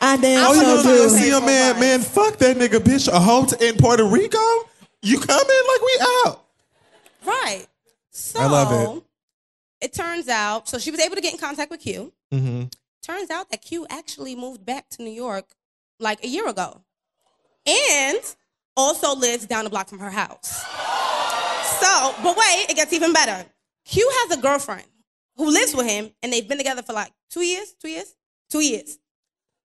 I 0.00 0.16
damn 0.16 0.50
oh, 0.50 0.52
you 0.52 0.60
sure 0.60 0.76
know, 0.76 0.82
do. 0.82 0.88
you 0.88 1.08
see 1.10 1.30
a 1.30 1.40
man, 1.40 1.78
man, 1.78 2.00
fuck 2.00 2.36
that 2.38 2.56
nigga, 2.56 2.80
bitch. 2.80 3.08
A 3.08 3.20
hotel 3.20 3.58
in 3.60 3.76
Puerto 3.76 4.04
Rico? 4.04 4.38
You 5.02 5.20
coming? 5.20 5.62
Like 5.68 5.80
we 5.82 5.98
out. 6.26 6.44
Right. 7.24 7.66
So 8.10 8.40
I 8.40 8.46
love 8.46 8.96
it. 8.96 9.86
it 9.86 9.92
turns 9.92 10.28
out, 10.28 10.68
so 10.68 10.78
she 10.78 10.90
was 10.90 11.00
able 11.00 11.16
to 11.16 11.20
get 11.20 11.34
in 11.34 11.38
contact 11.38 11.70
with 11.70 11.80
Q. 11.80 12.12
Mm-hmm. 12.32 12.64
Turns 13.02 13.30
out 13.30 13.50
that 13.50 13.62
Q 13.62 13.86
actually 13.90 14.34
moved 14.34 14.64
back 14.64 14.88
to 14.90 15.02
New 15.02 15.10
York 15.10 15.44
like 16.00 16.24
a 16.24 16.28
year 16.28 16.48
ago. 16.48 16.82
And 17.66 18.20
also 18.76 19.14
lives 19.16 19.46
down 19.46 19.64
the 19.64 19.70
block 19.70 19.88
from 19.88 19.98
her 19.98 20.10
house. 20.10 20.64
So, 21.80 22.14
but 22.22 22.36
wait, 22.36 22.66
it 22.68 22.76
gets 22.76 22.92
even 22.92 23.12
better. 23.12 23.48
Q 23.84 24.08
has 24.12 24.38
a 24.38 24.40
girlfriend 24.40 24.86
who 25.36 25.50
lives 25.50 25.74
with 25.74 25.86
him, 25.86 26.10
and 26.22 26.32
they've 26.32 26.46
been 26.46 26.58
together 26.58 26.82
for 26.82 26.92
like 26.92 27.12
two 27.30 27.42
years, 27.42 27.74
two 27.80 27.88
years, 27.88 28.14
two 28.50 28.60
years. 28.60 28.98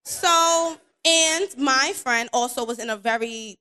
So, 0.04 0.76
and 1.04 1.48
my 1.58 1.92
friend 1.94 2.28
also 2.32 2.64
was 2.64 2.78
in 2.78 2.90
a 2.90 2.96
very, 2.96 3.58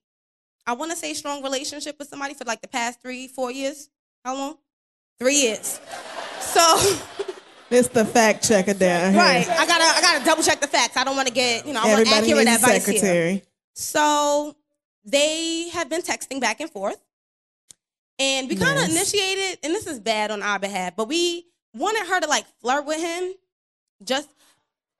I 0.67 0.73
want 0.73 0.91
to 0.91 0.97
say 0.97 1.13
strong 1.13 1.43
relationship 1.43 1.97
with 1.99 2.07
somebody 2.07 2.33
for 2.33 2.45
like 2.45 2.61
the 2.61 2.67
past 2.67 3.01
three, 3.01 3.27
four 3.27 3.51
years. 3.51 3.89
How 4.23 4.35
long? 4.35 4.57
Three 5.19 5.35
years. 5.41 5.79
So, 6.39 6.95
It's 7.71 7.87
the 7.87 8.03
fact 8.03 8.45
checker 8.45 8.73
down 8.73 9.13
here. 9.13 9.21
right, 9.21 9.47
I 9.47 9.65
gotta, 9.65 9.83
I 9.85 10.01
gotta 10.01 10.25
double 10.25 10.43
check 10.43 10.59
the 10.59 10.67
facts. 10.67 10.97
I 10.97 11.05
don't 11.05 11.15
want 11.15 11.29
to 11.29 11.33
get, 11.33 11.65
you 11.65 11.71
know, 11.73 11.79
I 11.81 11.93
want 11.93 12.07
accurate 12.11 12.47
advice 12.47 12.85
here. 12.85 12.95
secretary. 12.97 13.43
So 13.75 14.57
they 15.05 15.69
have 15.69 15.89
been 15.89 16.01
texting 16.01 16.41
back 16.41 16.59
and 16.59 16.69
forth. 16.69 17.01
And 18.19 18.49
we 18.49 18.55
kind 18.57 18.77
of 18.77 18.83
Nice. 18.89 18.91
initiated, 18.91 19.59
and 19.63 19.73
this 19.73 19.87
is 19.87 19.99
bad 20.01 20.31
on 20.31 20.43
our 20.43 20.59
behalf, 20.59 20.95
but 20.97 21.07
we 21.07 21.45
wanted 21.73 22.05
her 22.07 22.19
to 22.19 22.27
like 22.27 22.45
flirt 22.61 22.85
with 22.85 22.99
him. 22.99 23.33
Just, 24.03 24.29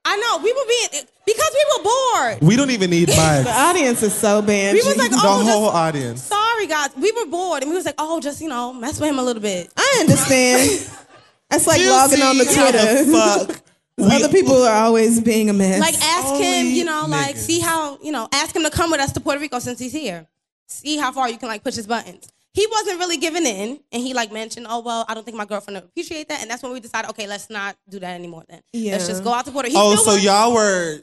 I 0.03 0.17
know, 0.17 0.43
we 0.43 0.51
were 0.51 0.65
being, 0.67 1.05
because 1.25 1.51
we 1.53 1.65
were 1.77 1.83
bored. 1.83 2.37
We 2.41 2.55
don't 2.55 2.71
even 2.71 2.89
need 2.89 3.07
mics. 3.09 3.43
The 3.43 3.51
audience 3.51 4.01
is 4.03 4.13
so 4.13 4.41
bad. 4.41 4.73
We 4.73 4.81
was 4.81 4.97
like, 4.97 5.11
the 5.11 5.17
oh, 5.17 5.43
whole 5.43 5.65
just, 5.65 5.75
audience. 5.75 6.23
sorry 6.23 6.67
guys. 6.67 6.89
We 6.95 7.11
were 7.11 7.27
bored, 7.27 7.61
and 7.61 7.69
we 7.69 7.75
was 7.77 7.85
like, 7.85 7.95
oh, 7.97 8.19
just, 8.19 8.41
you 8.41 8.49
know, 8.49 8.73
mess 8.73 8.99
with 8.99 9.09
him 9.09 9.19
a 9.19 9.23
little 9.23 9.41
bit. 9.41 9.71
I 9.77 9.97
understand. 10.01 10.89
That's 11.49 11.67
like 11.67 11.81
You 11.81 11.89
logging 11.89 12.21
on 12.21 12.37
the 12.37 12.45
see 12.45 12.55
how 12.59 12.71
Twitter. 12.71 13.03
the 13.03 13.11
fuck 13.11 13.61
Other 14.01 14.29
people 14.29 14.63
are 14.63 14.85
always 14.85 15.21
being 15.21 15.49
a 15.49 15.53
mess. 15.53 15.79
Like 15.79 15.95
ask 16.01 16.41
him, 16.41 16.67
you 16.67 16.85
know, 16.85 17.05
like 17.07 17.35
niggas. 17.35 17.39
see 17.39 17.59
how, 17.59 17.99
you 18.01 18.11
know, 18.11 18.27
ask 18.31 18.55
him 18.55 18.63
to 18.63 18.71
come 18.71 18.89
with 18.89 18.99
us 18.99 19.11
to 19.13 19.19
Puerto 19.19 19.39
Rico 19.39 19.59
since 19.59 19.77
he's 19.79 19.91
here. 19.93 20.27
See 20.67 20.97
how 20.97 21.11
far 21.11 21.29
you 21.29 21.37
can 21.37 21.49
like 21.49 21.63
push 21.63 21.75
his 21.75 21.85
buttons. 21.85 22.27
He 22.53 22.67
wasn't 22.69 22.99
really 22.99 23.15
giving 23.17 23.45
in, 23.45 23.79
and 23.93 24.03
he 24.03 24.13
like 24.13 24.31
mentioned, 24.31 24.67
"Oh 24.69 24.81
well, 24.81 25.05
I 25.07 25.13
don't 25.13 25.23
think 25.23 25.37
my 25.37 25.45
girlfriend 25.45 25.75
would 25.75 25.85
appreciate 25.85 26.27
that," 26.29 26.41
and 26.41 26.51
that's 26.51 26.61
when 26.61 26.73
we 26.73 26.79
decided, 26.81 27.09
okay, 27.11 27.25
let's 27.27 27.49
not 27.49 27.77
do 27.89 27.99
that 27.99 28.13
anymore. 28.15 28.43
Then 28.49 28.61
Yeah. 28.73 28.93
let's 28.93 29.07
just 29.07 29.23
go 29.23 29.31
out 29.33 29.45
to 29.45 29.51
Puerto. 29.51 29.69
He 29.69 29.75
Oh, 29.77 29.95
so 29.95 30.11
wants- 30.11 30.23
y'all 30.23 30.53
were. 30.53 30.99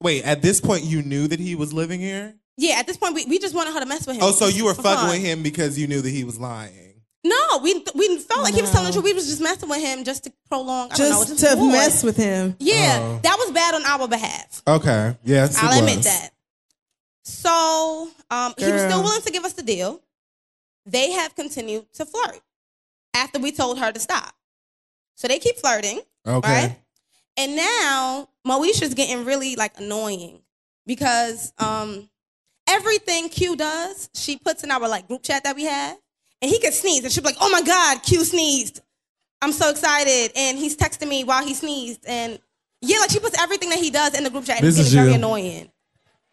Wait, 0.00 0.24
at 0.24 0.42
this 0.42 0.60
point, 0.60 0.84
you 0.84 1.02
knew 1.02 1.26
that 1.26 1.40
he 1.40 1.54
was 1.56 1.72
living 1.72 1.98
here? 2.00 2.34
yeah. 2.58 2.76
At 2.78 2.86
this 2.86 2.96
point, 2.98 3.14
we, 3.14 3.24
we 3.26 3.38
just 3.38 3.54
wanted 3.54 3.72
her 3.74 3.80
to 3.80 3.86
mess 3.86 4.06
with 4.06 4.16
him. 4.16 4.22
Oh, 4.22 4.30
so 4.32 4.46
you 4.46 4.64
were 4.66 4.74
fucking 4.74 4.92
fun. 4.92 5.08
with 5.10 5.20
him 5.22 5.42
because 5.42 5.78
you 5.78 5.86
knew 5.86 6.00
that 6.02 6.10
he 6.10 6.22
was 6.24 6.38
lying. 6.38 7.02
No, 7.24 7.58
we 7.60 7.82
we 7.96 8.18
felt 8.18 8.42
like 8.44 8.54
he 8.54 8.60
was 8.62 8.70
telling 8.70 8.86
the 8.86 8.92
truth. 8.92 9.04
We 9.04 9.12
was 9.12 9.26
just 9.26 9.40
messing 9.42 9.68
with 9.68 9.80
him 9.80 10.04
just 10.04 10.22
to 10.24 10.32
prolong. 10.48 10.92
I 10.92 10.96
don't 10.96 11.10
know, 11.10 11.24
Just 11.24 11.38
just 11.40 11.50
to 11.52 11.56
bored. 11.56 11.72
mess 11.72 12.02
with 12.04 12.16
him. 12.16 12.54
Yeah, 12.60 12.98
Oh. 13.02 13.18
that 13.24 13.36
was 13.38 13.50
bad 13.50 13.74
on 13.74 13.84
our 13.84 14.06
behalf. 14.06 14.62
Okay. 14.68 15.16
Yes. 15.24 15.56
I'll 15.60 15.76
admit 15.76 15.96
was. 15.96 16.04
that. 16.04 16.30
So 17.24 18.08
um, 18.30 18.54
he 18.56 18.70
was 18.70 18.82
still 18.82 19.02
willing 19.02 19.22
to 19.22 19.32
give 19.32 19.44
us 19.44 19.54
the 19.54 19.62
deal. 19.62 20.00
They 20.86 21.10
have 21.12 21.34
continued 21.34 21.92
to 21.94 22.06
flirt 22.06 22.40
after 23.14 23.38
we 23.38 23.50
told 23.52 23.78
her 23.78 23.90
to 23.92 24.00
stop. 24.00 24.34
So 25.16 25.28
they 25.28 25.38
keep 25.38 25.56
flirting. 25.56 26.00
Okay. 26.26 26.48
Right? 26.48 26.76
And 27.36 27.56
now 27.56 28.28
Moesha's 28.46 28.94
getting 28.94 29.24
really 29.24 29.56
like 29.56 29.78
annoying 29.78 30.40
because 30.86 31.52
um, 31.58 32.08
everything 32.68 33.28
Q 33.28 33.56
does, 33.56 34.08
she 34.14 34.36
puts 34.38 34.64
in 34.64 34.70
our 34.70 34.88
like 34.88 35.08
group 35.08 35.22
chat 35.22 35.44
that 35.44 35.56
we 35.56 35.64
have, 35.64 35.96
and 36.40 36.50
he 36.50 36.58
could 36.60 36.72
sneeze, 36.72 37.04
and 37.04 37.12
she'll 37.12 37.22
be 37.22 37.28
like, 37.30 37.36
"Oh 37.40 37.50
my 37.50 37.62
God, 37.62 38.02
Q 38.02 38.24
sneezed! 38.24 38.80
I'm 39.42 39.52
so 39.52 39.68
excited!" 39.70 40.32
And 40.36 40.56
he's 40.56 40.76
texting 40.76 41.08
me 41.08 41.24
while 41.24 41.44
he 41.44 41.52
sneezed, 41.54 42.04
and 42.06 42.38
yeah, 42.80 42.98
like 43.00 43.10
she 43.10 43.18
puts 43.20 43.38
everything 43.38 43.68
that 43.70 43.78
he 43.78 43.90
does 43.90 44.16
in 44.16 44.24
the 44.24 44.30
group 44.30 44.44
chat, 44.46 44.58
and 44.58 44.66
This 44.66 44.78
it's 44.78 44.88
is 44.88 44.94
getting 44.94 45.04
very 45.04 45.12
you. 45.12 45.16
annoying. 45.18 45.70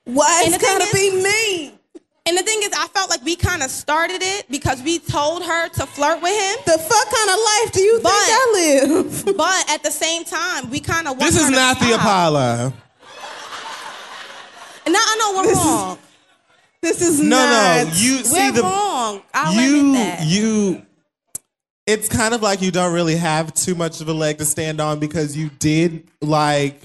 Why 0.05 0.43
And 0.45 0.53
it's 0.53 0.63
the 0.63 0.67
thing 0.69 0.79
gotta 0.79 0.93
be 0.93 1.23
me? 1.23 1.79
And 2.25 2.37
the 2.37 2.41
thing 2.43 2.59
is, 2.63 2.71
I 2.73 2.87
felt 2.87 3.09
like 3.09 3.21
we 3.25 3.35
kind 3.35 3.61
of 3.61 3.69
started 3.69 4.21
it 4.21 4.49
because 4.49 4.81
we 4.81 4.99
told 4.99 5.43
her 5.43 5.67
to 5.67 5.85
flirt 5.85 6.21
with 6.21 6.31
him. 6.31 6.57
The 6.65 6.79
fuck 6.79 7.11
kind 7.11 7.29
of 7.29 7.35
life 7.37 7.71
do 7.73 7.81
you 7.81 7.95
think 7.99 8.07
I 8.15 8.49
live? 8.53 9.37
but 9.37 9.69
at 9.69 9.83
the 9.83 9.91
same 9.91 10.23
time, 10.23 10.69
we 10.69 10.79
kind 10.79 11.07
of 11.09 11.19
This 11.19 11.35
is 11.35 11.49
not 11.49 11.79
the 11.79 11.93
Apollo. 11.95 12.71
And 14.85 14.93
now 14.93 14.99
I 15.01 15.17
know 15.17 15.41
we're 15.41 15.53
wrong. 15.53 15.97
This 16.81 17.01
is 17.01 17.19
No, 17.19 17.37
not. 17.37 17.87
no. 17.87 17.93
You 17.95 18.15
we're 18.17 18.23
see 18.23 18.51
the 18.51 18.61
wrong. 18.61 19.21
I'll 19.33 19.53
you 19.53 19.79
admit 19.79 19.93
that. 20.19 20.25
you. 20.25 20.81
It's 21.85 22.07
kind 22.07 22.33
of 22.33 22.41
like 22.41 22.61
you 22.61 22.71
don't 22.71 22.93
really 22.93 23.15
have 23.17 23.53
too 23.53 23.75
much 23.75 23.99
of 23.99 24.07
a 24.07 24.13
leg 24.13 24.37
to 24.37 24.45
stand 24.45 24.79
on 24.79 24.99
because 24.99 25.35
you 25.35 25.49
did 25.59 26.07
like 26.21 26.81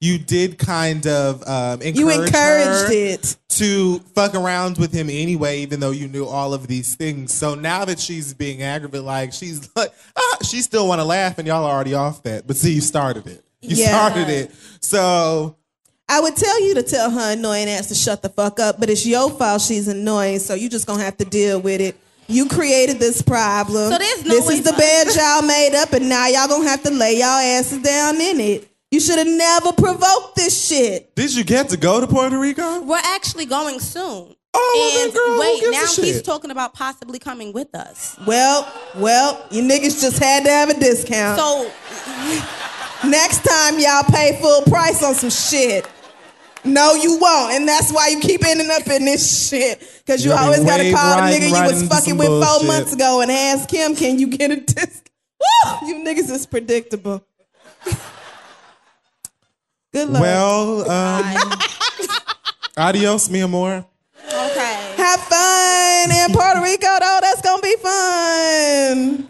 you 0.00 0.18
did 0.18 0.58
kind 0.58 1.06
of 1.06 1.42
um, 1.48 1.80
encourage 1.82 1.96
You 1.96 2.10
encouraged 2.10 2.88
her 2.88 2.92
it. 2.92 3.36
to 3.50 3.98
fuck 4.14 4.34
around 4.34 4.76
with 4.78 4.92
him 4.92 5.08
anyway, 5.08 5.60
even 5.60 5.80
though 5.80 5.90
you 5.90 6.06
knew 6.08 6.26
all 6.26 6.52
of 6.52 6.66
these 6.66 6.94
things. 6.96 7.32
So 7.32 7.54
now 7.54 7.84
that 7.86 7.98
she's 7.98 8.34
being 8.34 8.62
aggravated, 8.62 9.04
like 9.06 9.32
she's 9.32 9.70
like, 9.76 9.92
ah, 10.16 10.36
she 10.42 10.60
still 10.60 10.86
want 10.86 11.00
to 11.00 11.04
laugh, 11.04 11.38
and 11.38 11.46
y'all 11.48 11.64
are 11.64 11.74
already 11.74 11.94
off 11.94 12.22
that. 12.24 12.46
But 12.46 12.56
see, 12.56 12.72
you 12.74 12.80
started 12.82 13.26
it. 13.26 13.42
You 13.62 13.76
Yeah. 13.76 13.88
started 13.88 14.28
it. 14.28 14.50
So 14.80 15.56
I 16.08 16.20
would 16.20 16.36
tell 16.36 16.62
you 16.62 16.74
to 16.74 16.82
tell 16.82 17.10
her 17.10 17.32
annoying 17.32 17.68
ass 17.68 17.86
to 17.88 17.94
shut 17.94 18.22
the 18.22 18.28
fuck 18.28 18.60
up, 18.60 18.78
but 18.78 18.90
it's 18.90 19.06
your 19.06 19.30
fault 19.30 19.62
she's 19.62 19.88
annoying, 19.88 20.38
so 20.40 20.54
you 20.54 20.68
just 20.68 20.86
gonna 20.86 21.02
have 21.02 21.16
to 21.16 21.24
deal 21.24 21.58
with 21.60 21.80
it. 21.80 21.96
You 22.28 22.48
created 22.48 22.98
this 22.98 23.22
problem. 23.22 23.90
So 23.92 23.98
there's 23.98 24.24
no 24.24 24.34
this 24.34 24.46
way 24.46 24.54
is 24.56 24.62
the 24.64 24.72
for- 24.72 24.78
bed 24.78 25.06
y'all 25.16 25.42
made 25.42 25.74
up, 25.74 25.92
and 25.94 26.08
now 26.08 26.26
y'all 26.26 26.48
gonna 26.48 26.68
have 26.68 26.82
to 26.82 26.90
lay 26.90 27.14
y'all 27.18 27.28
asses 27.40 27.82
down 27.82 28.20
in 28.20 28.40
it. 28.40 28.68
You 28.96 29.00
should 29.00 29.18
have 29.18 29.26
never 29.26 29.72
provoked 29.74 30.36
this 30.36 30.68
shit. 30.68 31.14
did 31.14 31.34
you 31.36 31.44
get 31.44 31.68
to 31.68 31.76
go 31.76 32.00
to 32.00 32.06
Puerto 32.06 32.38
Rico? 32.38 32.80
We're 32.80 32.96
actually 32.96 33.44
going 33.44 33.78
soon. 33.78 34.34
Oh, 34.54 35.02
and 35.04 35.12
girl, 35.12 35.34
who 35.34 35.40
wait, 35.40 35.60
gives 35.60 35.68
a 35.68 36.00
now 36.00 36.02
he's 36.06 36.16
shit? 36.16 36.24
talking 36.24 36.50
about 36.50 36.72
possibly 36.72 37.18
coming 37.18 37.52
with 37.52 37.74
us. 37.74 38.18
Well, 38.26 38.66
well, 38.96 39.46
you 39.50 39.62
niggas 39.62 40.00
just 40.00 40.18
had 40.18 40.46
to 40.46 40.50
have 40.50 40.70
a 40.70 40.80
discount. 40.80 41.38
So 41.38 41.70
next 43.06 43.44
time 43.44 43.78
y'all 43.78 44.04
pay 44.04 44.38
full 44.40 44.62
price 44.62 45.04
on 45.04 45.12
some 45.14 45.28
shit. 45.28 45.86
No, 46.64 46.94
you 46.94 47.18
won't, 47.18 47.52
and 47.52 47.68
that's 47.68 47.92
why 47.92 48.08
you 48.08 48.20
keep 48.20 48.46
ending 48.46 48.70
up 48.70 48.86
in 48.86 49.04
this 49.04 49.50
shit. 49.50 49.78
Cause 50.06 50.24
you 50.24 50.30
You'll 50.30 50.38
always 50.38 50.64
gotta 50.64 50.84
wave 50.84 50.94
call 50.94 51.16
the 51.16 51.20
riding 51.20 51.42
nigga 51.42 51.48
you 51.48 51.70
was 51.70 51.86
fucking 51.86 52.16
some 52.16 52.16
with 52.16 52.28
four 52.28 52.64
months 52.64 52.94
ago 52.94 53.20
and 53.20 53.30
ask 53.30 53.70
him, 53.70 53.94
can 53.94 54.18
you 54.18 54.28
get 54.28 54.52
a 54.52 54.56
discount? 54.56 55.10
Woo! 55.82 55.88
You 55.88 55.96
niggas 56.02 56.30
is 56.30 56.46
predictable. 56.46 57.22
Good 59.96 60.10
luck. 60.10 60.20
Well, 60.20 60.90
um, 60.90 61.52
adios, 62.76 63.30
mi 63.30 63.40
amor. 63.40 63.86
Okay. 64.26 64.94
Have 64.98 65.20
fun 65.22 66.10
in 66.10 66.34
Puerto 66.34 66.60
Rico, 66.60 66.86
though. 67.00 67.18
That's 67.22 67.40
gonna 67.40 67.62
be 67.62 67.76
fun. 67.76 69.26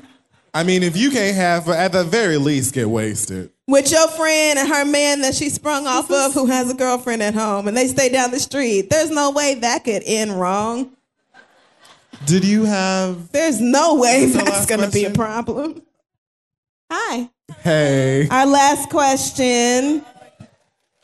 I 0.52 0.64
mean, 0.64 0.82
if 0.82 0.96
you 0.96 1.12
can't 1.12 1.36
have, 1.36 1.68
at 1.68 1.92
the 1.92 2.02
very 2.02 2.36
least, 2.36 2.74
get 2.74 2.90
wasted. 2.90 3.52
With 3.68 3.92
your 3.92 4.08
friend 4.08 4.58
and 4.58 4.68
her 4.68 4.84
man 4.84 5.20
that 5.20 5.36
she 5.36 5.50
sprung 5.50 5.86
off 5.86 6.10
of, 6.10 6.34
who 6.34 6.46
has 6.46 6.68
a 6.68 6.74
girlfriend 6.74 7.22
at 7.22 7.34
home, 7.34 7.68
and 7.68 7.76
they 7.76 7.86
stay 7.86 8.08
down 8.08 8.32
the 8.32 8.40
street. 8.40 8.90
There's 8.90 9.10
no 9.10 9.30
way 9.30 9.54
that 9.54 9.84
could 9.84 10.02
end 10.04 10.32
wrong. 10.32 10.90
Did 12.24 12.44
you 12.44 12.64
have? 12.64 13.30
There's 13.30 13.60
no 13.60 13.94
way 13.94 14.28
What's 14.28 14.50
that's 14.50 14.66
gonna 14.66 14.90
be 14.90 15.04
a 15.04 15.10
problem. 15.10 15.80
Hi. 16.90 17.30
Hey. 17.62 18.26
Our 18.28 18.46
last 18.46 18.90
question. 18.90 20.04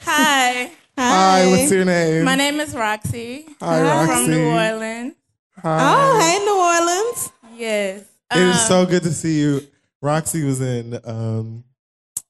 Hi. 0.04 0.70
Hi, 0.98 1.46
what's 1.48 1.70
your 1.70 1.84
name? 1.84 2.24
My 2.24 2.34
name 2.34 2.60
is 2.60 2.74
Roxy. 2.74 3.46
Hi, 3.60 3.78
I'm 3.80 4.08
Roxy. 4.08 4.24
From 4.24 4.30
New 4.30 4.46
Orleans. 4.50 5.14
Hi. 5.62 5.78
Oh, 5.80 6.20
hey, 6.20 6.38
New 6.44 6.58
Orleans. 7.06 7.32
Yes. 7.58 8.00
It 8.34 8.38
is 8.48 8.56
Um, 8.62 8.68
so 8.68 8.86
good 8.86 9.02
to 9.04 9.12
see 9.12 9.38
you. 9.38 9.66
Roxy 10.00 10.44
was 10.44 10.60
in 10.60 10.98
um, 11.04 11.64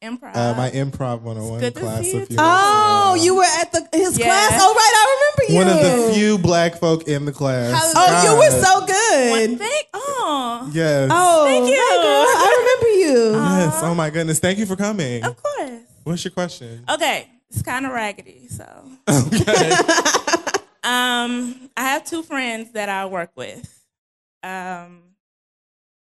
Improv. 0.02 0.36
uh, 0.36 0.54
my 0.56 0.70
improv 0.70 1.22
101 1.22 1.60
good 1.60 1.74
to 1.74 1.80
class 1.80 2.02
see 2.02 2.16
a 2.16 2.20
you 2.20 2.26
few 2.26 2.36
Oh, 2.38 3.16
you 3.18 3.34
were 3.36 3.44
at 3.44 3.72
the 3.72 3.88
his 3.92 4.18
Yeah. 4.18 4.26
class. 4.26 4.52
Oh, 4.62 4.74
right, 4.74 4.92
I 4.94 5.04
remember 5.16 5.52
you. 5.52 5.58
One 5.58 5.68
of 5.68 6.08
the 6.08 6.12
few 6.14 6.38
black 6.38 6.76
folk 6.78 7.08
in 7.08 7.24
the 7.24 7.32
class. 7.32 7.92
Oh, 7.96 8.22
you 8.24 8.36
were 8.38 8.62
so 8.62 8.86
good. 8.86 9.58
Thank. 9.58 9.86
Oh. 9.94 10.70
Yes. 10.72 11.08
Oh, 11.12 11.44
Thank 11.46 11.68
you. 11.68 11.76
hi, 11.78 12.02
girl. 12.02 12.26
I 12.36 12.50
remember 12.58 12.98
you. 12.98 13.64
Yes. 13.64 13.80
Oh 13.82 13.94
my 13.94 14.10
goodness. 14.10 14.38
Thank 14.40 14.58
you 14.58 14.66
for 14.66 14.76
coming. 14.76 15.24
Of 15.24 15.40
course. 15.42 15.80
What's 16.04 16.24
your 16.24 16.32
question? 16.32 16.84
Okay. 16.90 17.28
It's 17.52 17.62
kind 17.62 17.84
of 17.86 17.92
raggedy, 17.92 18.48
so. 18.48 18.66
Okay. 19.08 19.72
Um, 20.84 21.70
I 21.76 21.82
have 21.90 22.04
two 22.04 22.24
friends 22.24 22.72
that 22.72 22.88
I 22.88 23.06
work 23.06 23.30
with. 23.36 23.86
Um, 24.42 25.02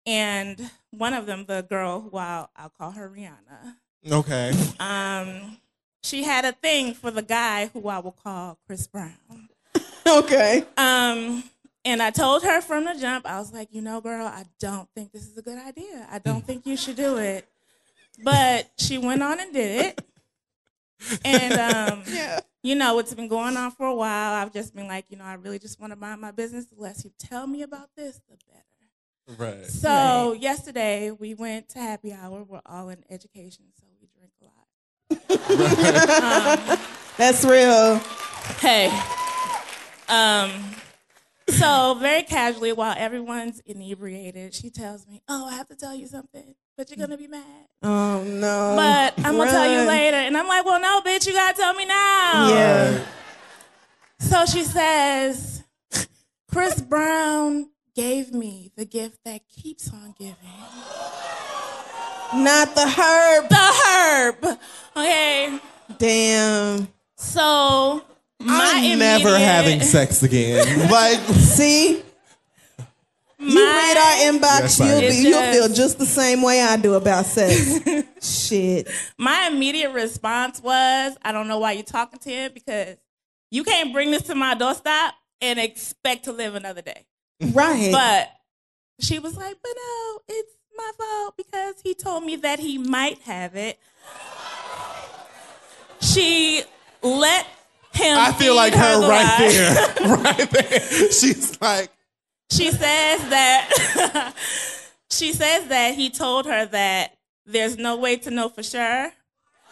and 0.05 0.69
one 0.91 1.15
of 1.15 1.27
them, 1.27 1.45
the 1.47 1.63
girl 1.63 2.01
who 2.01 2.17
I'll, 2.17 2.51
I'll 2.57 2.71
call 2.71 2.91
her 2.91 3.09
Rihanna. 3.09 3.77
okay. 4.11 4.53
Um, 4.81 5.59
she 6.03 6.25
had 6.25 6.45
a 6.45 6.51
thing 6.51 6.95
for 6.95 7.13
the 7.13 7.23
guy 7.23 7.67
who 7.73 7.87
I 7.89 8.01
will 8.01 8.17
call 8.21 8.59
Chris 8.67 8.87
Brown. 8.87 9.15
Okay. 10.07 10.65
Um, 10.77 11.45
and 11.85 12.03
I 12.03 12.11
told 12.11 12.43
her 12.43 12.61
from 12.61 12.85
the 12.85 12.95
jump, 12.95 13.27
I 13.27 13.39
was 13.39 13.53
like, 13.55 13.69
you 13.73 13.81
know, 13.81 14.03
girl, 14.03 14.27
I 14.27 14.45
don't 14.61 14.87
think 14.95 15.13
this 15.13 15.23
is 15.23 15.39
a 15.39 15.43
good 15.43 15.57
idea. 15.57 16.07
I 16.11 16.19
don't 16.19 16.45
think 16.45 16.67
you 16.67 16.77
should 16.77 16.97
do 16.97 17.17
it. 17.17 17.49
But 18.23 18.71
she 18.77 18.99
went 18.99 19.23
on 19.23 19.41
and 19.41 19.53
did 19.53 19.81
it. 19.87 20.03
And 21.25 21.55
um, 21.55 22.03
you 22.63 22.75
know, 22.75 22.99
it's 22.99 23.15
been 23.15 23.29
going 23.29 23.57
on 23.57 23.71
for 23.71 23.87
a 23.87 23.95
while. 23.95 24.35
I've 24.35 24.53
just 24.53 24.75
been 24.75 24.89
like, 24.89 25.07
you 25.11 25.17
know, 25.17 25.25
I 25.25 25.35
really 25.35 25.59
just 25.59 25.81
want 25.81 25.93
to 25.93 25.99
mind 25.99 26.21
my 26.21 26.31
business. 26.31 26.67
The 26.67 26.81
less 26.81 27.05
you 27.05 27.11
tell 27.19 27.47
me 27.47 27.63
about 27.63 27.91
this, 27.97 28.21
the 28.29 28.37
better. 28.49 28.65
Right. 29.27 29.67
So 29.67 30.35
yesterday 30.39 31.11
we 31.11 31.35
went 31.35 31.69
to 31.71 31.79
happy 31.79 32.13
hour. 32.13 32.43
We're 32.43 32.61
all 32.67 32.91
in 32.91 33.03
education, 33.11 33.65
so 33.79 33.87
we 34.01 34.09
drink 34.19 34.33
a 34.41 34.45
lot. 34.45 34.69
um, 36.71 36.79
That's 37.17 37.45
real. 37.45 37.99
Hey. 38.61 38.89
Um. 40.09 40.51
So 41.49 41.95
very 42.01 42.23
casually, 42.23 42.73
while 42.73 42.95
everyone's 42.97 43.61
inebriated, 43.61 44.55
she 44.55 44.71
tells 44.71 45.07
me, 45.07 45.23
"Oh, 45.29 45.47
I 45.47 45.55
have 45.55 45.69
to 45.69 45.77
tell 45.77 45.95
you 45.95 46.07
something, 46.07 46.55
but 46.77 46.91
you're 46.91 46.99
gonna 46.99 47.19
be 47.19 47.29
mad." 47.29 47.43
Oh 47.83 48.23
no. 48.23 48.75
But 48.77 49.27
I'm 49.27 49.37
gonna 49.37 49.51
tell 49.51 49.71
you 49.71 49.87
later, 49.89 50.17
and 50.17 50.37
I'm 50.37 50.49
like, 50.49 50.65
"Well, 50.65 50.81
no, 50.81 51.01
bitch, 51.01 51.27
you 51.27 51.33
gotta 51.33 51.57
tell 51.57 51.75
me 51.75 51.85
now." 51.85 52.49
Yeah. 52.49 53.05
So 54.19 54.47
she 54.47 54.65
says, 54.65 55.63
"Chris 56.51 56.81
Brown 56.81 57.71
gave 57.95 58.33
me 58.33 58.73
the 58.77 58.85
gift 58.85 59.19
that 59.25 59.43
keeps 59.49 59.93
on 59.93 60.15
giving." 60.19 60.37
Not 62.35 62.75
the 62.75 62.89
herb. 62.89 63.49
The 63.49 63.57
herb. 63.87 64.59
Okay. 64.97 65.61
Damn. 65.99 66.89
So 67.17 68.03
my 68.41 68.73
I'm 68.75 68.99
never 68.99 69.39
having 69.39 69.81
sex 69.81 70.23
again. 70.23 70.91
Like, 70.91 71.21
see, 71.37 72.03
you 73.39 73.65
read 73.67 73.97
our 73.97 74.33
inbox, 74.33 74.79
Yes, 74.79 74.81
you'll, 74.81 75.01
be, 75.01 75.17
you'll 75.17 75.41
just- 75.41 75.53
feel 75.53 75.69
just 75.75 75.99
the 75.99 76.07
same 76.07 76.43
way 76.43 76.61
I 76.63 76.77
do 76.77 76.95
about 76.95 77.27
sex. 77.27 77.81
Shit. 78.49 78.89
My 79.19 79.49
immediate 79.53 79.93
response 79.93 80.63
was, 80.63 81.17
I 81.23 81.33
don't 81.33 81.49
know 81.49 81.59
why 81.59 81.73
you're 81.73 81.83
talking 81.83 82.19
to 82.21 82.31
him 82.31 82.53
because 82.55 82.97
you 83.51 83.65
can't 83.65 83.93
bring 83.93 84.11
this 84.11 84.23
to 84.25 84.35
my 84.35 84.55
doorstep 84.55 85.15
and 85.41 85.59
expect 85.59 86.25
to 86.25 86.33
live 86.33 86.55
another 86.55 86.83
day. 86.83 87.07
Right. 87.41 87.91
But 87.93 88.31
she 89.01 89.19
was 89.19 89.37
like, 89.37 89.57
but 89.63 89.73
no, 89.77 90.21
it's 90.29 90.53
my 90.77 90.91
fault 90.97 91.37
because 91.37 91.75
he 91.83 91.95
told 91.95 92.25
me 92.25 92.37
that 92.37 92.59
he 92.61 92.79
might 92.79 93.19
have 93.23 93.57
it. 93.57 93.79
She 96.01 96.63
let 97.03 97.47
him. 97.93 98.19
I 98.19 98.33
feel 98.33 98.55
like 98.55 98.75
her 98.75 99.09
right 99.09 99.37
there. 99.39 99.95
right 100.17 100.51
there. 100.51 100.81
She's 101.13 101.61
like, 101.61 101.91
she 102.57 102.71
says 102.71 103.21
that 103.31 104.33
she 105.11 105.33
says 105.33 105.67
that 105.69 105.95
he 105.95 106.11
told 106.11 106.47
her 106.47 106.67
that 106.67 107.17
there's 107.47 107.77
no 107.77 107.97
way 107.97 108.17
to 108.17 108.31
know 108.31 108.49
for 108.49 108.63
sure. 108.63 109.13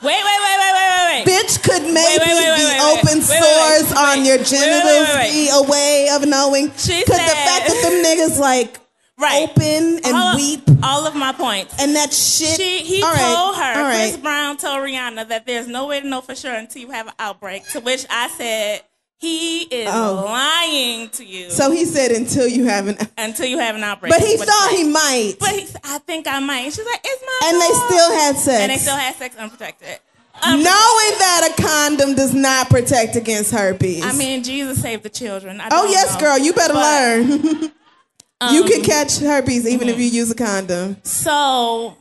Wait, 0.02 0.08
wait, 0.08 0.24
wait, 0.24 0.58
wait, 0.58 0.72
wait, 0.74 0.90
wait, 0.90 1.24
wait. 1.26 1.26
Bitch, 1.26 1.62
could 1.62 1.82
maybe 1.82 1.94
Wait, 1.94 2.18
wait, 2.18 2.34
wait, 2.34 2.50
wait, 2.50 2.58
the 2.58 2.66
wait, 2.66 2.80
wait. 2.80 2.98
open 2.98 3.22
sores 3.22 3.92
on 3.96 4.24
your 4.24 4.38
genitals 4.38 5.30
be 5.30 5.48
a 5.52 5.62
way 5.70 6.08
of 6.12 6.26
knowing? 6.26 6.72
She 6.76 7.04
Could 7.04 7.14
the 7.14 7.18
fact 7.18 7.68
that 7.68 7.80
them 7.82 8.02
niggas 8.04 8.38
like 8.40 8.78
Right. 9.18 9.42
open 9.48 10.00
and 10.04 10.16
all 10.16 10.34
weep 10.34 10.62
all 10.82 11.06
of 11.06 11.14
my 11.14 11.30
points. 11.32 11.76
and 11.78 11.94
that 11.94 12.12
shit? 12.12 12.56
She, 12.60 12.78
he 12.80 13.02
All 13.02 13.12
right, 13.12 13.20
told 13.36 13.56
her, 13.56 13.62
all 13.76 13.82
right. 13.84 14.08
Chris 14.10 14.16
Brown 14.16 14.56
told 14.56 14.78
Rihanna 14.80 15.28
that 15.28 15.46
there's 15.46 15.68
no 15.68 15.86
way 15.86 16.00
to 16.00 16.08
know 16.08 16.20
for 16.20 16.34
sure 16.34 16.54
until 16.54 16.82
you 16.82 16.90
have 16.90 17.06
an 17.06 17.12
outbreak. 17.20 17.68
To 17.68 17.80
which 17.80 18.04
I 18.10 18.28
said, 18.30 18.82
he 19.22 19.62
is 19.62 19.88
Oh. 19.90 20.24
lying 20.26 21.08
to 21.10 21.24
you. 21.24 21.48
So 21.48 21.70
he 21.70 21.84
said 21.84 22.10
until 22.10 22.48
you 22.48 22.64
have 22.66 22.88
an. 22.88 22.98
until 23.16 23.46
you 23.46 23.58
have 23.60 23.76
an 23.76 23.84
outbreak. 23.84 24.12
But 24.12 24.20
he 24.20 24.36
thought 24.36 24.70
he 24.72 24.82
might. 24.82 25.36
But 25.38 25.50
he, 25.50 25.68
I 25.84 25.98
think 25.98 26.26
I 26.26 26.40
might. 26.40 26.64
And 26.64 26.74
she's 26.74 26.84
like, 26.84 27.00
it's 27.04 27.22
my 27.24 27.48
And 27.48 27.60
they 27.60 27.94
still 27.94 28.12
had 28.18 28.36
sex. 28.36 28.60
And 28.62 28.70
they 28.72 28.78
still 28.78 28.96
had 28.96 29.14
sex 29.14 29.36
unprotected. 29.36 30.00
Knowing 30.44 30.64
that 30.64 31.54
a 31.56 31.62
condom 31.62 32.16
does 32.16 32.34
not 32.34 32.68
protect 32.68 33.14
against 33.14 33.52
herpes. 33.52 34.04
I 34.04 34.12
mean, 34.12 34.42
Jesus 34.42 34.82
saved 34.82 35.04
the 35.04 35.08
children. 35.08 35.60
I 35.60 35.68
oh 35.70 35.88
yes, 35.88 36.14
know. 36.14 36.20
girl, 36.20 36.38
you 36.38 36.52
better 36.52 36.74
But, 36.74 36.80
learn. 36.82 37.30
you 38.52 38.62
um, 38.62 38.68
can 38.68 38.82
catch 38.82 39.18
herpes 39.20 39.68
even 39.68 39.88
if 39.88 39.98
you 40.00 40.06
use 40.06 40.32
a 40.32 40.34
condom. 40.34 40.96
So. 41.04 41.96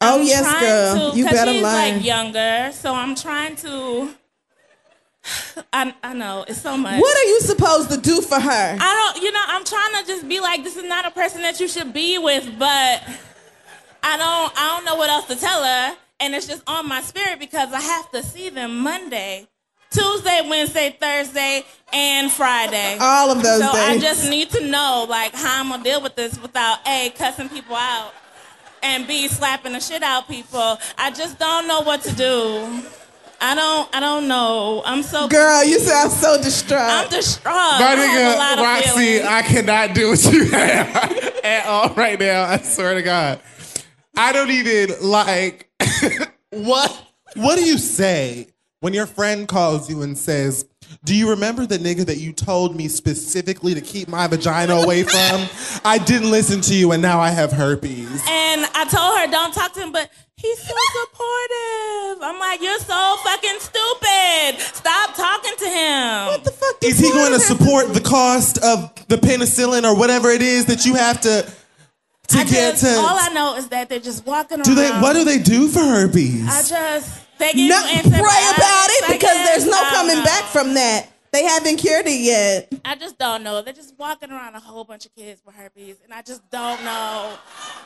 Oh 0.00 0.20
I'm 0.20 0.22
yes, 0.26 0.44
girl, 0.60 1.10
to- 1.12 1.16
you 1.18 1.24
better 1.24 1.52
she's 1.52 1.62
learn. 1.62 1.94
like 1.96 2.04
younger, 2.04 2.70
so 2.72 2.94
I'm 2.94 3.14
trying 3.14 3.56
to. 3.56 4.14
I, 5.72 5.94
I 6.02 6.12
know 6.14 6.44
it's 6.48 6.60
so 6.60 6.76
much. 6.76 7.00
What 7.00 7.16
are 7.16 7.28
you 7.28 7.40
supposed 7.40 7.90
to 7.90 7.96
do 7.96 8.20
for 8.22 8.38
her? 8.38 8.76
I 8.80 9.12
don't, 9.14 9.22
you 9.22 9.32
know, 9.32 9.42
I'm 9.46 9.64
trying 9.64 10.00
to 10.00 10.06
just 10.06 10.28
be 10.28 10.40
like, 10.40 10.62
this 10.64 10.76
is 10.76 10.84
not 10.84 11.06
a 11.06 11.10
person 11.10 11.42
that 11.42 11.60
you 11.60 11.68
should 11.68 11.92
be 11.92 12.18
with, 12.18 12.58
but 12.58 13.02
I 14.02 14.16
don't, 14.16 14.52
I 14.56 14.74
don't 14.74 14.84
know 14.84 14.96
what 14.96 15.10
else 15.10 15.26
to 15.26 15.36
tell 15.36 15.62
her, 15.64 15.96
and 16.20 16.34
it's 16.34 16.46
just 16.46 16.62
on 16.66 16.88
my 16.88 17.00
spirit 17.02 17.38
because 17.38 17.72
I 17.72 17.80
have 17.80 18.10
to 18.12 18.22
see 18.22 18.48
them 18.50 18.78
Monday, 18.78 19.46
Tuesday, 19.90 20.46
Wednesday, 20.48 20.96
Thursday, 21.00 21.64
and 21.92 22.30
Friday. 22.30 22.98
All 23.00 23.30
of 23.30 23.42
those 23.42 23.60
So 23.60 23.68
I 23.70 23.98
just 23.98 24.28
need 24.30 24.50
to 24.50 24.66
know 24.66 25.06
like 25.08 25.34
how 25.34 25.60
I'm 25.60 25.70
gonna 25.70 25.82
deal 25.82 26.02
with 26.02 26.14
this 26.16 26.40
without 26.40 26.78
a 26.86 27.10
cussing 27.16 27.48
people 27.48 27.76
out 27.76 28.12
and 28.82 29.06
b 29.06 29.26
slapping 29.28 29.72
the 29.72 29.80
shit 29.80 30.02
out 30.02 30.28
people. 30.28 30.78
I 30.98 31.10
just 31.10 31.38
don't 31.38 31.66
know 31.66 31.80
what 31.82 32.02
to 32.02 32.14
do. 32.14 32.82
I 33.40 33.54
don't, 33.54 33.94
I 33.94 34.00
don't 34.00 34.28
know. 34.28 34.82
I'm 34.84 35.02
so 35.02 35.28
Girl, 35.28 35.62
you 35.64 35.76
confused. 35.76 35.90
sound 35.92 36.12
so 36.12 36.42
distraught. 36.42 36.80
I'm 36.82 37.08
distraught. 37.10 37.54
My 37.54 37.78
I 37.86 37.94
have 37.96 38.34
a 38.34 38.38
lot 38.38 38.58
nigga, 38.58 38.60
of 38.60 38.64
Roxy, 38.64 39.00
feelings. 39.00 39.26
I 39.26 39.42
cannot 39.42 39.94
do 39.94 40.10
what 40.10 40.24
you 40.32 40.44
have 40.50 41.40
at 41.44 41.66
all 41.66 41.94
right 41.94 42.18
now. 42.18 42.44
I 42.44 42.58
swear 42.58 42.94
to 42.94 43.02
God. 43.02 43.40
I 44.16 44.32
don't 44.32 44.50
even 44.50 44.90
like 45.02 45.70
What? 46.50 47.02
What 47.34 47.56
do 47.58 47.64
you 47.64 47.76
say 47.78 48.48
when 48.80 48.94
your 48.94 49.06
friend 49.06 49.46
calls 49.46 49.90
you 49.90 50.00
and 50.02 50.16
says, 50.16 50.64
"Do 51.04 51.14
you 51.14 51.28
remember 51.30 51.66
the 51.66 51.76
nigga 51.76 52.06
that 52.06 52.16
you 52.16 52.32
told 52.32 52.74
me 52.74 52.88
specifically 52.88 53.74
to 53.74 53.80
keep 53.82 54.08
my 54.08 54.26
vagina 54.26 54.74
away 54.76 55.02
from? 55.02 55.46
I 55.84 55.98
didn't 55.98 56.30
listen 56.30 56.62
to 56.62 56.74
you, 56.74 56.92
and 56.92 57.02
now 57.02 57.20
I 57.20 57.28
have 57.30 57.52
herpes." 57.52 58.22
And 58.26 58.64
I 58.74 58.86
told 58.88 59.18
her, 59.18 59.26
don't 59.30 59.52
talk 59.52 59.74
to 59.74 59.80
him, 59.80 59.92
but 59.92 60.08
he's 60.46 60.62
so 60.62 60.74
supportive. 61.00 62.22
I'm 62.22 62.38
like, 62.38 62.60
you're 62.62 62.78
so 62.78 63.16
fucking 63.24 63.58
stupid. 63.60 64.60
Stop 64.74 65.14
talking 65.14 65.52
to 65.58 65.64
him. 65.68 66.26
What 66.26 66.44
the 66.44 66.50
fuck? 66.50 66.76
Is 66.82 66.98
he 66.98 67.10
going 67.10 67.32
to 67.32 67.40
support 67.40 67.92
the 67.94 68.00
cost 68.00 68.58
of 68.64 68.92
the 69.08 69.16
penicillin 69.16 69.84
or 69.84 69.96
whatever 69.96 70.30
it 70.30 70.42
is 70.42 70.66
that 70.66 70.84
you 70.86 70.94
have 70.94 71.20
to 71.22 71.50
to 72.28 72.38
I 72.38 72.44
get 72.44 72.72
just, 72.72 72.84
to? 72.84 72.90
all 72.98 73.16
I 73.20 73.28
know 73.32 73.54
is 73.56 73.68
that 73.68 73.88
they're 73.88 74.00
just 74.00 74.26
walking 74.26 74.58
around. 74.58 74.64
do 74.64 74.74
they? 74.74 74.90
What 74.90 75.12
do 75.12 75.24
they 75.24 75.38
do 75.38 75.68
for 75.68 75.78
herpes? 75.80 76.46
I 76.48 76.62
just 76.62 77.20
they 77.38 77.52
give 77.52 77.68
No, 77.70 77.78
you 77.86 78.02
pray 78.02 78.10
about 78.10 78.86
it 78.90 79.12
because 79.12 79.36
there's 79.46 79.66
no 79.66 79.78
I 79.78 79.90
coming 79.94 80.16
know. 80.16 80.24
back 80.24 80.44
from 80.44 80.74
that. 80.74 81.08
They 81.36 81.44
haven't 81.44 81.76
cured 81.76 82.06
it 82.06 82.18
yet. 82.18 82.72
I 82.82 82.94
just 82.94 83.18
don't 83.18 83.42
know. 83.42 83.60
They're 83.60 83.74
just 83.74 83.92
walking 83.98 84.30
around 84.30 84.54
a 84.54 84.58
whole 84.58 84.84
bunch 84.84 85.04
of 85.04 85.14
kids 85.14 85.42
with 85.44 85.54
herpes, 85.54 85.96
and 86.02 86.14
I 86.14 86.22
just 86.22 86.40
don't 86.50 86.82
know. 86.82 87.36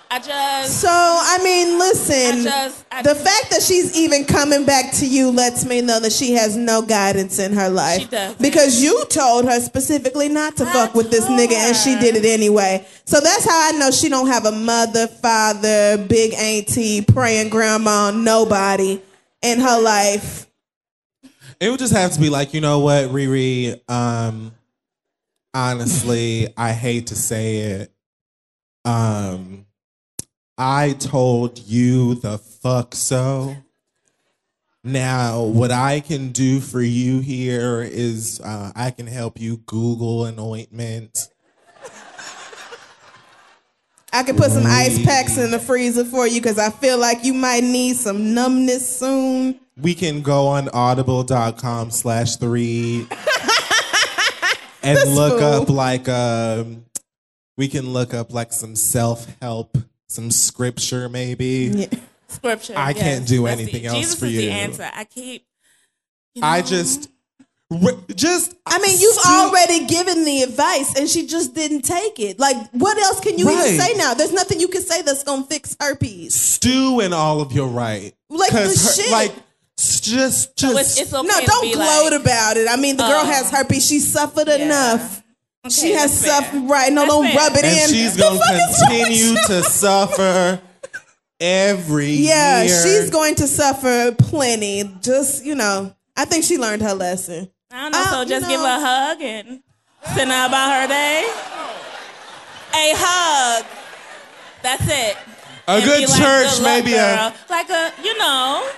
I 0.09 0.21
just 0.21 0.81
So 0.81 0.89
I 0.89 1.41
mean, 1.43 1.77
listen. 1.77 2.43
I 2.43 2.45
just- 2.45 2.85
I 2.93 3.03
the 3.03 3.15
just- 3.15 3.25
fact 3.25 3.51
that 3.51 3.63
she's 3.63 3.97
even 3.97 4.25
coming 4.25 4.65
back 4.65 4.93
to 4.99 5.07
you 5.07 5.33
lets 5.33 5.65
me 5.65 5.81
know 5.81 5.99
that 5.99 6.13
she 6.13 6.35
has 6.35 6.57
no 6.57 6.81
guidance 6.81 7.41
in 7.41 7.53
her 7.55 7.69
life. 7.69 8.03
She 8.03 8.07
does. 8.07 8.37
Because 8.37 8.81
you 8.81 9.05
told 9.07 9.47
her 9.47 9.59
specifically 9.61 10.29
not 10.29 10.57
to 10.59 10.67
fuck 10.67 10.95
with 10.95 11.11
this 11.11 11.25
nigga, 11.25 11.55
and 11.55 11.75
she 11.77 11.97
did 11.99 12.15
it 12.15 12.25
anyway. 12.25 12.87
So 13.05 13.19
that's 13.19 13.45
how 13.45 13.69
I 13.69 13.73
know 13.73 13.91
she 13.91 14.09
don't 14.09 14.29
have 14.29 14.47
a 14.47 14.53
mother, 14.53 15.09
father, 15.09 15.99
big 15.99 16.35
auntie, 16.35 17.03
praying 17.03 17.49
grandma, 17.49 18.13
nobody 18.13 19.01
in 19.43 19.59
her 19.59 19.81
life. 19.81 20.47
It 21.61 21.69
would 21.69 21.79
just 21.79 21.93
have 21.93 22.13
to 22.13 22.21
be 22.21 22.31
like, 22.31 22.55
you 22.55 22.63
know 22.63 22.79
what, 22.79 23.11
Riri? 23.11 23.79
Um, 23.89 24.53
honestly, 25.53 26.49
I 26.57 26.73
hate 26.73 27.09
to 27.09 27.15
say 27.15 27.59
it. 27.59 27.93
Um, 28.87 29.67
I 30.57 30.93
told 30.93 31.59
you 31.59 32.15
the 32.15 32.39
fuck 32.39 32.95
so. 32.95 33.57
Now, 34.83 35.43
what 35.43 35.71
I 35.71 36.01
can 36.01 36.33
do 36.33 36.61
for 36.61 36.81
you 36.81 37.21
here 37.21 37.83
is 37.83 38.41
uh, 38.41 38.73
I 38.75 38.91
can 38.91 39.07
help 39.07 39.39
you 39.39 39.59
Google 39.67 40.25
an 40.25 40.39
ointment. 40.39 41.29
I 44.13 44.23
can 44.23 44.37
put 44.37 44.51
some 44.51 44.67
ice 44.67 45.05
packs 45.05 45.37
in 45.37 45.51
the 45.51 45.59
freezer 45.59 46.05
for 46.05 46.27
you 46.27 46.41
because 46.41 46.59
I 46.59 46.71
feel 46.71 46.99
like 46.99 47.23
you 47.23 47.35
might 47.35 47.63
need 47.63 47.97
some 47.97 48.33
numbness 48.35 48.99
soon. 48.99 49.61
We 49.81 49.95
can 49.95 50.23
go 50.23 50.47
on 50.49 50.69
audible.com 50.69 51.91
slash 51.91 52.41
read 52.43 53.07
and 54.83 54.99
This 54.99 55.09
look 55.09 55.39
fool. 55.41 55.63
up 55.63 55.69
like 55.71 56.09
um 56.09 56.85
we 57.57 57.69
can 57.69 57.93
look 57.93 58.15
up 58.15 58.33
like 58.33 58.53
some 58.53 58.75
self-help, 58.75 59.77
some 60.09 60.31
scripture 60.31 61.09
maybe. 61.09 61.89
scripture. 62.29 62.75
I 62.77 62.91
yes. 62.91 62.99
can't 63.03 63.27
do 63.29 63.43
That's 63.45 63.57
the- 63.57 63.63
anything 63.63 63.87
else 63.87 63.99
Jesus 63.99 64.19
for 64.19 64.27
is 64.27 64.33
you. 64.35 64.41
the 64.43 64.51
answer. 64.51 64.91
I 64.95 65.05
keep. 65.05 65.47
I 66.43 66.63
just 66.63 67.11
just 68.17 68.55
I 68.67 68.79
mean, 68.81 68.99
you've 69.01 69.19
already 69.27 69.87
given 69.87 70.25
the 70.25 70.43
advice 70.43 70.97
and 70.99 71.09
she 71.09 71.27
just 71.27 71.55
didn't 71.55 71.83
take 71.83 72.19
it. 72.19 72.39
Like, 72.41 72.57
what 72.73 72.99
else 72.99 73.21
can 73.21 73.39
you 73.39 73.47
Right. 73.47 73.69
even 73.69 73.81
say 73.81 73.95
now? 73.95 74.15
There's 74.15 74.33
nothing 74.33 74.59
you 74.61 74.69
can 74.69 74.83
say 74.83 75.03
that's 75.03 75.23
gonna 75.23 75.45
fix 75.45 75.77
herpes. 75.81 76.35
stew 76.35 77.01
in 77.01 77.13
all 77.13 77.41
of 77.41 77.53
your 77.53 77.69
right. 77.69 78.13
Like 78.29 78.51
the 78.51 78.59
'Cause 78.59 78.97
her- 78.97 79.03
shit. 79.03 79.13
like 79.13 79.33
s- 79.81 80.01
just 80.01 80.57
just 80.57 80.79
it's, 80.79 81.01
it's 81.01 81.15
okay 81.15 81.27
no, 81.27 81.41
don't 81.47 81.73
gloat 81.75 82.13
like- 82.13 82.21
about 82.21 82.57
it. 82.57 82.69
I 82.69 82.77
mean, 82.77 82.97
the 82.97 83.07
girl 83.07 83.25
has 83.25 83.51
herpes. 83.51 83.87
She 83.87 83.99
suffered 84.01 84.49
enough. 84.49 85.23
she 85.69 85.93
has 85.93 86.23
fair. 86.23 86.31
suffered. 86.43 86.63
Right? 86.69 86.93
No, 86.93 87.03
That's 87.03 87.13
don't 87.13 87.27
fair. 87.27 87.37
rub 87.37 87.53
it 87.57 87.65
and 87.65 87.79
in. 87.79 87.89
she's 87.89 88.15
The 88.17 88.23
gonna 88.23 88.39
fuck 88.39 88.55
is 88.55 88.61
wrong 88.61 88.69
with 88.71 89.09
continue 89.09 89.35
to 89.47 89.63
suffer 89.65 90.61
every 91.41 92.11
Yeah, 92.13 92.63
year. 92.63 92.83
she's 92.83 93.11
going 93.11 93.35
to 93.37 93.47
suffer 93.47 94.13
plenty. 94.19 94.85
Just 95.03 95.45
you 95.45 95.55
know, 95.55 95.95
I 96.17 96.25
think 96.25 96.45
she 96.45 96.59
learned 96.59 96.83
her 96.83 96.95
lesson. 96.95 97.51
I 97.71 97.83
don't 97.83 97.93
know. 97.93 97.99
Uh, 98.01 98.11
so 98.11 98.21
you 98.23 98.29
just 98.29 98.49
give 98.49 98.61
know- 98.61 98.67
her 98.67 98.77
a 98.77 98.81
hug 98.81 99.23
and 99.23 99.63
send 100.15 100.31
her 100.31 100.47
about 100.47 100.81
her 100.83 100.89
day. 100.89 101.25
A 102.73 102.93
hug. 102.97 103.67
That's 104.63 104.85
it. 104.87 105.17
A 105.69 105.73
And 105.73 105.85
good 105.85 105.99
be 106.01 106.07
like, 106.07 106.21
church, 106.21 106.51
"Good 106.57 106.63
luck, 106.63 106.85
maybe 106.85 106.95
a- 106.95 107.35
like 107.49 107.71
a 107.71 107.93
you 108.03 108.17
know, 108.19 108.69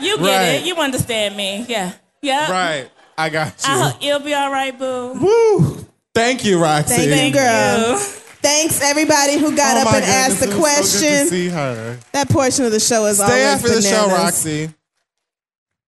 you 0.00 0.16
get 0.18 0.24
Right. 0.26 0.44
it. 0.62 0.66
You 0.66 0.76
understand 0.76 1.36
me. 1.36 1.64
Yeah. 1.68 1.92
Yeah. 2.22 2.50
Right. 2.50 2.90
I 3.16 3.28
got 3.30 3.48
you. 3.48 3.54
I, 3.72 3.96
you'll 4.00 4.20
be 4.20 4.34
all 4.34 4.50
right, 4.52 4.76
boo. 4.78 5.14
Woo! 5.20 5.86
Thank 6.14 6.44
you, 6.44 6.60
Roxy. 6.60 6.94
Thank 7.08 7.34
you, 7.34 7.40
girl. 7.40 7.96
Thanks 8.40 8.80
everybody 8.80 9.38
who 9.38 9.56
got 9.56 9.76
Oh 9.76 9.80
up 9.80 9.86
my 9.86 9.96
and 9.96 10.04
asked 10.04 10.40
goodness, 10.40 10.56
the 10.56 10.56
it 10.56 10.60
was 10.60 10.90
so 10.90 11.00
good 11.00 11.10
question. 11.10 11.24
to 11.24 11.30
see 11.30 11.48
her. 11.48 11.98
That 12.12 12.28
portion 12.28 12.64
of 12.64 12.70
the 12.72 12.78
show 12.80 13.06
is 13.06 13.18
always 13.18 13.34
Stay 13.36 13.44
after 13.44 13.68
the 13.68 13.82
show. 13.82 14.08
Roxy. 14.08 14.70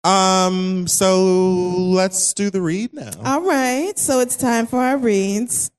Um, 0.02 0.86
so 0.88 1.22
let's 1.24 2.32
do 2.34 2.50
the 2.50 2.60
read 2.62 2.92
now. 2.94 3.10
All 3.24 3.42
right, 3.42 3.96
so 3.98 4.20
it's 4.20 4.34
time 4.36 4.66
for 4.66 4.78
our 4.80 4.96
reads. 4.96 5.70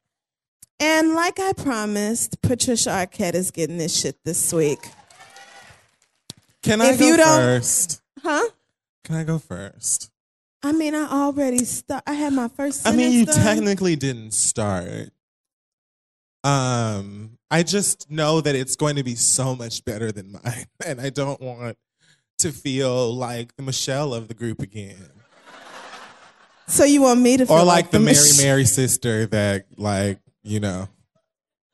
And 0.79 1.13
like 1.15 1.39
I 1.39 1.53
promised, 1.53 2.41
Patricia 2.41 2.89
Arquette 2.89 3.33
is 3.35 3.51
getting 3.51 3.77
this 3.77 3.99
shit 3.99 4.17
this 4.23 4.53
week. 4.53 4.79
Can 6.63 6.81
I 6.81 6.91
if 6.91 6.99
go 6.99 7.05
you 7.07 7.17
don't- 7.17 7.27
first? 7.39 8.01
Huh? 8.21 8.49
Can 9.03 9.15
I 9.15 9.23
go 9.23 9.39
first? 9.39 10.11
I 10.63 10.71
mean, 10.73 10.93
I 10.93 11.05
already 11.07 11.65
start. 11.65 12.03
I 12.05 12.13
had 12.13 12.33
my 12.33 12.47
first. 12.47 12.87
I 12.87 12.91
mean, 12.95 13.11
you 13.11 13.25
done. 13.25 13.35
technically 13.35 13.95
didn't 13.95 14.31
start. 14.31 15.09
Um, 16.43 17.37
I 17.49 17.63
just 17.63 18.09
know 18.09 18.41
that 18.41 18.55
it's 18.55 18.75
going 18.75 18.95
to 18.95 19.03
be 19.03 19.15
so 19.15 19.55
much 19.55 19.83
better 19.85 20.11
than 20.11 20.31
mine, 20.31 20.65
and 20.85 20.99
I 21.01 21.09
don't 21.09 21.41
want 21.41 21.77
to 22.39 22.51
feel 22.51 23.13
like 23.13 23.55
the 23.55 23.63
Michelle 23.63 24.13
of 24.13 24.27
the 24.27 24.33
group 24.33 24.61
again, 24.61 25.11
So 26.67 26.83
you 26.83 27.01
want 27.01 27.21
me 27.21 27.37
to? 27.37 27.45
Feel 27.45 27.57
or 27.57 27.63
like 27.63 27.91
the 27.91 27.99
Mary 27.99 28.15
Mich- 28.15 28.37
Mary 28.41 28.65
sister 28.65 29.25
that 29.27 29.65
like 29.77 30.19
you 30.43 30.59
know, 30.59 30.89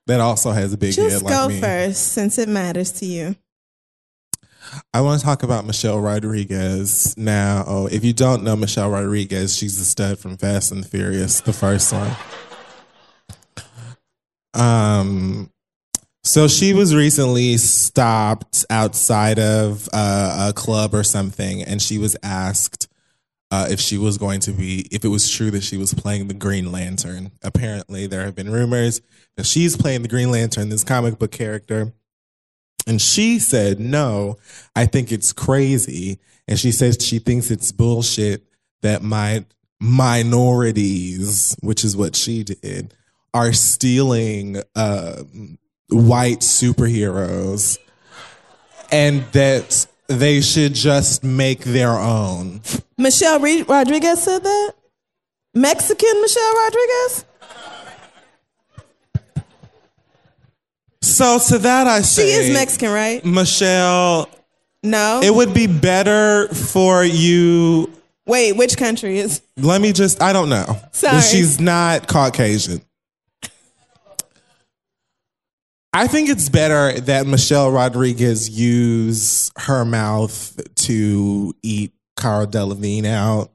that 0.07 0.19
also 0.19 0.51
has 0.51 0.73
a 0.73 0.77
big 0.77 0.93
Just 0.93 1.11
head 1.13 1.21
like 1.23 1.33
go 1.33 1.47
me. 1.49 1.61
first, 1.61 2.11
since 2.13 2.37
it 2.37 2.49
matters 2.49 2.91
to 2.93 3.05
you. 3.05 3.35
I 4.93 5.01
want 5.01 5.19
to 5.19 5.25
talk 5.25 5.43
about 5.43 5.65
Michelle 5.65 5.99
Rodriguez 5.99 7.15
now. 7.17 7.63
Oh, 7.67 7.87
if 7.87 8.03
you 8.03 8.13
don't 8.13 8.43
know 8.43 8.55
Michelle 8.55 8.89
Rodriguez, 8.89 9.55
she's 9.55 9.77
the 9.77 9.85
stud 9.85 10.19
from 10.19 10.37
Fast 10.37 10.71
and 10.71 10.85
Furious, 10.85 11.41
the 11.41 11.53
first 11.53 11.93
one. 11.93 12.11
Um, 14.53 15.51
so 16.23 16.47
she 16.47 16.73
was 16.73 16.93
recently 16.93 17.57
stopped 17.57 18.65
outside 18.69 19.39
of 19.39 19.87
uh, 19.93 20.49
a 20.49 20.53
club 20.53 20.93
or 20.93 21.03
something, 21.03 21.63
and 21.63 21.81
she 21.81 21.97
was 21.97 22.17
asked 22.23 22.87
uh, 23.49 23.67
if 23.69 23.79
she 23.79 23.97
was 23.97 24.17
going 24.17 24.41
to 24.41 24.51
be, 24.51 24.87
if 24.91 25.05
it 25.05 25.07
was 25.07 25.29
true 25.29 25.51
that 25.51 25.63
she 25.63 25.77
was 25.77 25.93
playing 25.93 26.27
the 26.27 26.33
Green 26.33 26.71
Lantern. 26.71 27.31
Apparently, 27.43 28.07
there 28.07 28.25
have 28.25 28.35
been 28.35 28.51
rumors 28.51 29.01
that 29.37 29.45
she's 29.45 29.77
playing 29.77 30.01
the 30.01 30.07
Green 30.09 30.31
Lantern, 30.31 30.69
this 30.69 30.83
comic 30.83 31.17
book 31.17 31.31
character. 31.31 31.93
And 32.87 33.01
she 33.01 33.37
said, 33.37 33.79
no, 33.79 34.37
I 34.75 34.85
think 34.85 35.11
it's 35.11 35.33
crazy. 35.33 36.19
And 36.47 36.57
she 36.57 36.71
says 36.71 36.97
she 37.01 37.19
thinks 37.19 37.51
it's 37.51 37.71
bullshit 37.73 38.43
that 38.81 39.03
my 39.03 39.45
minorities, 39.79 41.55
which 41.61 41.83
is 41.83 41.97
what 41.97 42.15
she 42.15 42.43
did, 42.43 42.93
are 43.33 43.53
stealing 43.53 44.61
um, 44.75 45.59
white 45.89 46.39
superheroes 46.39 47.77
and 48.91 49.23
that 49.33 49.85
they 50.07 50.39
should 50.39 50.73
just 50.73 51.23
make 51.23 51.65
their 51.65 51.91
own. 51.91 52.61
Michelle 52.97 53.39
Rodriguez 53.39 54.23
said 54.23 54.43
that? 54.43 54.73
Mexican 55.53 56.21
Michelle 56.21 56.55
Rodriguez? 56.55 57.25
So 61.17 61.39
to 61.39 61.57
that 61.57 61.87
I 61.87 62.01
say, 62.01 62.27
She 62.27 62.31
is 62.31 62.53
Mexican, 62.53 62.91
right? 62.91 63.25
Michelle. 63.25 64.29
No. 64.83 65.19
It 65.23 65.33
would 65.33 65.51
be 65.51 65.65
better 65.65 66.47
for 66.49 67.03
you. 67.03 67.91
Wait, 68.27 68.53
which 68.53 68.77
country 68.77 69.17
is? 69.17 69.41
Let 69.57 69.81
me 69.81 69.93
just. 69.93 70.21
I 70.21 70.31
don't 70.31 70.49
know. 70.49 70.79
Sorry. 70.91 71.19
She's 71.21 71.59
not 71.59 72.07
Caucasian. 72.07 72.81
I 75.91 76.05
think 76.05 76.29
it's 76.29 76.49
better 76.49 76.99
that 77.01 77.25
Michelle 77.25 77.71
Rodriguez 77.71 78.47
use 78.51 79.49
her 79.57 79.85
mouth 79.85 80.59
to 80.75 81.55
eat 81.63 81.93
Cara 82.15 82.45
Delevingne 82.45 83.07
out 83.07 83.49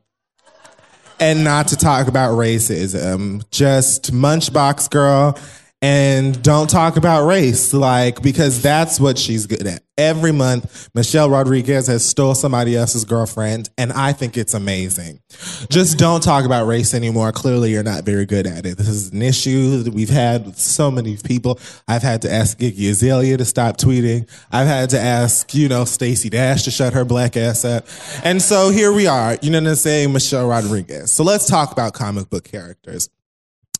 and 1.21 1.45
not 1.45 1.69
to 1.69 1.77
talk 1.77 2.09
about 2.09 2.37
racism. 2.37 3.49
Just 3.51 4.13
munchbox 4.13 4.91
girl 4.91 5.39
and 5.83 6.41
don't 6.45 6.71
talk 6.71 6.97
about 6.97 7.27
race 7.27 7.75
like 7.75 8.23
because 8.23 8.63
that's 8.63 9.01
what 9.01 9.19
she's 9.19 9.47
good 9.47 9.67
at. 9.67 9.83
Every 9.99 10.31
month 10.31 10.89
Michelle 10.95 11.29
Rodriguez 11.29 11.89
has 11.89 12.05
stole 12.05 12.37
somebody 12.37 12.77
else's 12.77 13.05
girlfriend 13.05 13.69
and 13.77 13.93
I 13.93 14.13
think 14.13 14.37
it's 14.37 14.55
amazing. 14.55 15.21
Just 15.69 15.99
don't 15.99 16.23
talk 16.23 16.45
about 16.45 16.69
race 16.69 16.95
anymore. 16.95 17.33
Clearly 17.33 17.73
you're 17.73 17.83
not 17.83 18.05
very 18.05 18.25
good 18.25 18.47
at 18.47 18.65
it. 18.65 18.79
This 18.79 18.89
is 18.89 19.11
an 19.11 19.23
issue 19.23 19.83
that 19.83 19.93
we've 19.93 20.09
had 20.09 20.47
with 20.47 20.59
so 20.59 20.89
many 20.89 21.17
people. 21.17 21.59
I've 21.89 22.03
had 22.03 22.23
to 22.23 22.33
ask 22.33 22.59
Iggy 22.59 22.89
Azalea 22.91 23.37
to 23.37 23.45
stop 23.45 23.77
tweeting. 23.77 24.31
I've 24.53 24.69
had 24.69 24.91
to 24.91 25.01
ask, 25.01 25.53
you 25.53 25.69
know, 25.69 25.85
Stacey 25.85 26.31
Dash 26.31 26.63
to 26.63 26.71
shut 26.71 26.93
her 26.93 27.05
black 27.05 27.37
ass 27.37 27.65
up. 27.65 27.87
And 28.23 28.41
so 28.41 28.71
here 28.71 28.93
we 28.93 29.09
are, 29.09 29.37
you 29.43 29.51
know 29.51 29.61
what 29.61 29.71
I'm 29.71 29.75
saying, 29.75 30.13
Michelle 30.13 30.47
Rodriguez. 30.47 31.11
So 31.11 31.25
let's 31.25 31.49
talk 31.49 31.73
about 31.73 31.93
comic 31.93 32.31
book 32.31 32.45
characters 32.45 33.09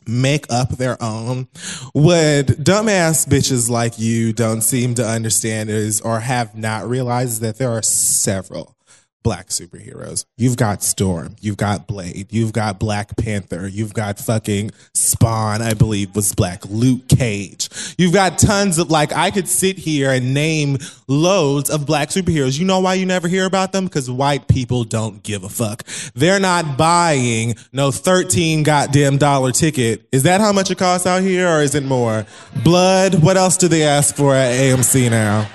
make 0.07 0.47
up 0.51 0.71
their 0.71 1.03
own. 1.03 1.49
What 1.93 2.47
dumbass 2.47 3.27
bitches 3.27 3.71
like 3.71 3.99
you 3.99 4.33
don't 4.33 4.63
seem 4.63 4.95
to 4.97 5.07
understand 5.07 5.71
is 5.71 6.01
or 6.01 6.21
have 6.21 6.57
not 6.57 6.89
realized 6.89 7.41
that 7.43 7.59
there 7.59 7.71
are 7.71 7.83
several 7.83 8.77
black 9.23 9.49
superheroes. 9.49 10.25
You've 10.37 10.57
got 10.57 10.83
Storm, 10.83 11.37
you've 11.41 11.57
got 11.57 11.87
Blade, 11.87 12.33
you've 12.33 12.53
got 12.53 12.79
Black 12.79 13.17
Panther, 13.17 13.69
you've 13.69 13.95
got 13.95 14.19
fucking 14.19 14.71
Spawn, 14.95 15.63
I 15.63 15.75
believe 15.75 16.15
was 16.15 16.35
black, 16.35 16.65
Luke 16.67 17.09
Cage. 17.09 17.69
You've 17.99 18.13
got 18.13 18.39
tons 18.39 18.79
of 18.79 18.91
like 18.91 19.13
I 19.13 19.31
could 19.31 19.49
sit 19.49 19.79
here 19.79 20.11
and 20.11 20.35
name 20.35 20.79
loads 21.09 21.71
of 21.71 21.87
black 21.87 22.09
superheroes. 22.09 22.59
You 22.59 22.65
know 22.65 22.81
why 22.81 22.95
you 22.95 23.07
never 23.07 23.29
hear 23.29 23.47
about 23.47 23.73
them? 23.73 23.85
Because 23.85 24.11
white 24.11 24.49
people 24.49 24.85
don't 24.85 25.23
give 25.23 25.45
a 25.45 25.49
fuck. 25.49 25.85
They're 26.15 26.41
not 26.41 26.77
buying 26.77 27.55
no 27.73 27.91
13 27.91 28.63
goddamn 28.63 29.19
dollar 29.19 29.53
ticket. 29.53 30.07
Is 30.13 30.25
that 30.25 30.41
how 30.41 30.53
much 30.53 30.71
it 30.71 30.79
costs 30.79 31.07
out 31.07 31.23
here 31.23 31.49
or 31.49 31.63
is 31.63 31.75
it 31.75 31.85
more? 31.85 32.27
Blood, 32.65 33.23
what 33.23 33.37
else 33.37 33.57
do 33.57 33.69
they 33.69 33.83
ask 33.85 34.15
for 34.15 34.35
at 34.35 34.53
AMC 34.53 35.11
now? 35.11 35.49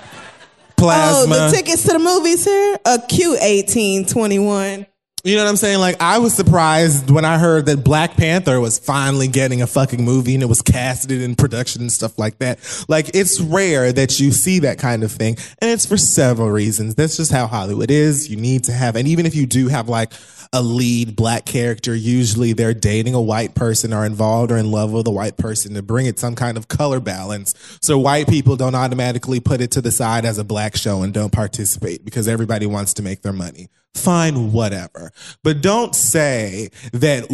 Plasma. 0.77 1.35
Oh, 1.35 1.49
the 1.49 1.55
tickets 1.55 1.83
to 1.83 1.93
the 1.93 1.99
movies 1.99 2.45
here? 2.45 2.77
A 2.85 2.99
Q 2.99 3.37
eighteen 3.41 4.05
twenty 4.05 4.39
one. 4.39 4.85
You 5.23 5.35
know 5.35 5.43
what 5.43 5.49
I'm 5.49 5.57
saying? 5.57 5.79
Like, 5.79 6.01
I 6.01 6.19
was 6.19 6.33
surprised 6.33 7.09
when 7.09 7.25
I 7.25 7.37
heard 7.37 7.65
that 7.65 7.83
Black 7.83 8.15
Panther 8.15 8.61
was 8.61 8.79
finally 8.79 9.27
getting 9.27 9.61
a 9.61 9.67
fucking 9.67 10.05
movie 10.05 10.35
and 10.35 10.43
it 10.43 10.45
was 10.45 10.61
casted 10.61 11.21
in 11.21 11.35
production 11.35 11.81
and 11.81 11.91
stuff 11.91 12.17
like 12.17 12.37
that. 12.37 12.59
Like, 12.87 13.09
it's 13.13 13.41
rare 13.41 13.91
that 13.91 14.21
you 14.21 14.31
see 14.31 14.59
that 14.59 14.77
kind 14.77 15.03
of 15.03 15.11
thing. 15.11 15.35
And 15.59 15.69
it's 15.69 15.85
for 15.85 15.97
several 15.97 16.49
reasons. 16.49 16.95
That's 16.95 17.17
just 17.17 17.31
how 17.31 17.47
Hollywood 17.47 17.91
is. 17.91 18.29
You 18.29 18.37
need 18.37 18.65
to 18.65 18.71
have, 18.71 18.95
and 18.95 19.05
even 19.05 19.25
if 19.25 19.35
you 19.35 19.45
do 19.47 19.67
have 19.67 19.89
like 19.89 20.13
a 20.53 20.61
lead 20.61 21.15
black 21.15 21.45
character, 21.45 21.95
usually 21.95 22.53
they're 22.53 22.73
dating 22.73 23.13
a 23.13 23.21
white 23.21 23.55
person 23.55 23.93
or 23.93 24.05
involved 24.05 24.51
or 24.51 24.57
in 24.57 24.71
love 24.71 24.91
with 24.91 25.07
a 25.07 25.11
white 25.11 25.37
person 25.37 25.73
to 25.73 25.81
bring 25.81 26.05
it 26.05 26.19
some 26.19 26.35
kind 26.35 26.57
of 26.57 26.67
color 26.67 26.99
balance. 26.99 27.53
So 27.81 27.97
white 27.97 28.27
people 28.27 28.55
don't 28.55 28.75
automatically 28.75 29.39
put 29.39 29.61
it 29.61 29.71
to 29.71 29.81
the 29.81 29.91
side 29.91 30.25
as 30.25 30.37
a 30.37 30.43
black 30.43 30.75
show 30.75 31.01
and 31.01 31.13
don't 31.13 31.31
participate 31.31 32.03
because 32.05 32.27
everybody 32.27 32.65
wants 32.65 32.93
to 32.95 33.03
make 33.03 33.21
their 33.21 33.33
money. 33.33 33.69
Fine, 33.95 34.51
whatever. 34.51 35.11
But 35.43 35.61
don't 35.61 35.95
say 35.95 36.69
that 36.93 37.29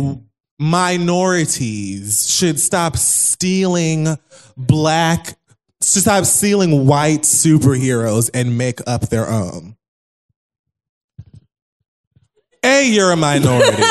minorities 0.60 2.30
should 2.30 2.60
stop 2.60 2.98
stealing 2.98 4.18
black, 4.56 5.38
should 5.82 6.04
stop 6.04 6.26
stealing 6.26 6.88
white 6.88 7.22
superheroes 7.22 8.30
and 8.34 8.58
make 8.58 8.80
up 8.88 9.10
their 9.10 9.30
own. 9.30 9.76
A, 12.74 12.88
you're 12.88 13.12
a 13.12 13.16
minority. 13.16 13.84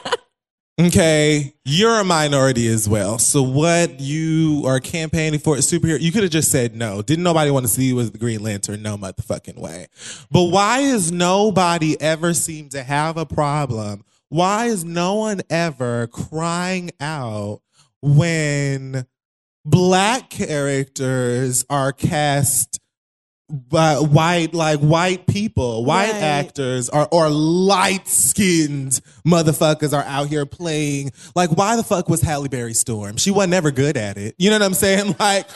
okay, 0.80 1.54
you're 1.64 2.00
a 2.00 2.04
minority 2.04 2.66
as 2.66 2.88
well. 2.88 3.20
So 3.20 3.40
what 3.40 4.00
you 4.00 4.64
are 4.66 4.80
campaigning 4.80 5.38
for 5.38 5.54
a 5.54 5.60
superhero, 5.60 6.00
you 6.00 6.10
could 6.10 6.24
have 6.24 6.32
just 6.32 6.50
said 6.50 6.74
no. 6.74 7.02
Didn't 7.02 7.22
nobody 7.22 7.52
want 7.52 7.66
to 7.66 7.72
see 7.72 7.84
you 7.84 8.00
as 8.00 8.10
the 8.10 8.18
Green 8.18 8.42
Lantern? 8.42 8.82
No 8.82 8.96
motherfucking 8.96 9.58
way. 9.58 9.86
But 10.28 10.46
why 10.46 10.80
is 10.80 11.12
nobody 11.12 12.00
ever 12.00 12.34
seem 12.34 12.68
to 12.70 12.82
have 12.82 13.16
a 13.16 13.24
problem? 13.24 14.04
Why 14.28 14.66
is 14.66 14.84
no 14.84 15.14
one 15.14 15.42
ever 15.48 16.08
crying 16.08 16.90
out 16.98 17.60
when 18.02 19.06
black 19.64 20.30
characters 20.30 21.64
are 21.70 21.92
cast 21.92 22.79
by 23.50 23.94
white 23.96 24.54
like 24.54 24.78
white 24.80 25.26
people 25.26 25.84
white 25.84 26.12
Right. 26.12 26.22
actors 26.22 26.88
are 26.88 27.08
or 27.10 27.28
light 27.28 28.06
skinned 28.08 29.00
motherfuckers 29.26 29.92
are 29.92 30.04
out 30.04 30.28
here 30.28 30.46
playing. 30.46 31.12
Like 31.34 31.50
why 31.50 31.76
the 31.76 31.82
fuck 31.82 32.08
was 32.08 32.20
Halle 32.22 32.48
Berry 32.48 32.74
Storm? 32.74 33.16
She 33.16 33.30
wasn't 33.30 33.54
ever 33.54 33.70
good 33.70 33.96
at 33.96 34.16
it. 34.16 34.34
You 34.38 34.50
know 34.50 34.56
what 34.56 34.62
I'm 34.62 34.74
saying? 34.74 35.16
Like 35.20 35.48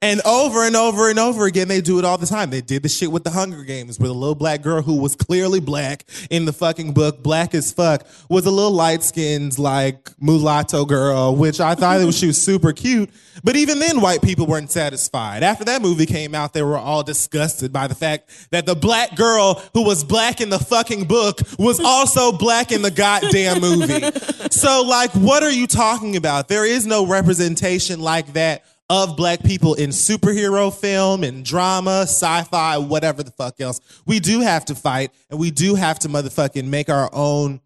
and 0.00 0.20
over 0.24 0.64
and 0.64 0.76
over 0.76 1.10
and 1.10 1.18
over 1.18 1.46
again, 1.46 1.66
they 1.66 1.80
do 1.80 1.98
it 1.98 2.04
all 2.04 2.18
the 2.18 2.26
time. 2.26 2.50
They 2.50 2.60
did 2.60 2.84
the 2.84 2.88
shit 2.88 3.10
with 3.10 3.24
the 3.24 3.30
Hunger 3.30 3.64
Games, 3.64 3.98
where 3.98 4.08
the 4.08 4.14
little 4.14 4.36
black 4.36 4.62
girl 4.62 4.80
who 4.80 4.96
was 4.96 5.16
clearly 5.16 5.58
black 5.58 6.04
in 6.30 6.44
the 6.44 6.52
fucking 6.52 6.92
book, 6.92 7.20
black 7.20 7.52
as 7.52 7.72
fuck, 7.72 8.06
was 8.28 8.46
a 8.46 8.50
little 8.50 8.70
light 8.70 9.02
skinned, 9.02 9.58
like 9.58 10.10
mulatto 10.20 10.84
girl, 10.84 11.34
which 11.34 11.58
I 11.58 11.74
thought 11.74 12.00
it 12.00 12.04
was, 12.04 12.16
she 12.16 12.28
was 12.28 12.40
super 12.40 12.72
cute. 12.72 13.10
But 13.42 13.56
even 13.56 13.80
then, 13.80 14.00
white 14.00 14.22
people 14.22 14.46
weren't 14.46 14.70
satisfied. 14.70 15.42
After 15.42 15.64
that 15.64 15.82
movie 15.82 16.06
came 16.06 16.32
out, 16.32 16.52
they 16.52 16.62
were 16.62 16.78
all 16.78 17.02
disgusted 17.02 17.72
by 17.72 17.88
the 17.88 17.94
fact 17.96 18.48
that 18.52 18.66
the 18.66 18.76
black 18.76 19.16
girl 19.16 19.62
who 19.74 19.84
was 19.84 20.04
black 20.04 20.40
in 20.40 20.48
the 20.48 20.58
fucking 20.60 21.06
book 21.06 21.40
was 21.58 21.80
also 21.80 22.30
black 22.30 22.70
in 22.70 22.82
the 22.82 22.90
goddamn 22.90 23.60
movie. 23.60 24.10
So, 24.50 24.82
like, 24.82 25.12
what 25.12 25.42
are 25.42 25.50
you 25.50 25.66
talking 25.66 26.16
about? 26.16 26.48
There 26.48 26.64
is 26.64 26.86
no 26.86 27.06
representation 27.06 28.00
like 28.00 28.32
that 28.32 28.64
of 28.90 29.16
black 29.16 29.42
people 29.42 29.74
in 29.74 29.90
superhero 29.90 30.74
film 30.74 31.22
and 31.22 31.44
drama, 31.44 32.02
sci-fi, 32.02 32.78
whatever 32.78 33.22
the 33.22 33.30
fuck 33.30 33.60
else. 33.60 33.80
We 34.06 34.18
do 34.18 34.40
have 34.40 34.64
to 34.66 34.74
fight 34.74 35.12
and 35.30 35.38
we 35.38 35.50
do 35.50 35.74
have 35.74 35.98
to 36.00 36.08
motherfucking 36.08 36.64
make 36.64 36.88
our 36.88 37.10
own 37.12 37.60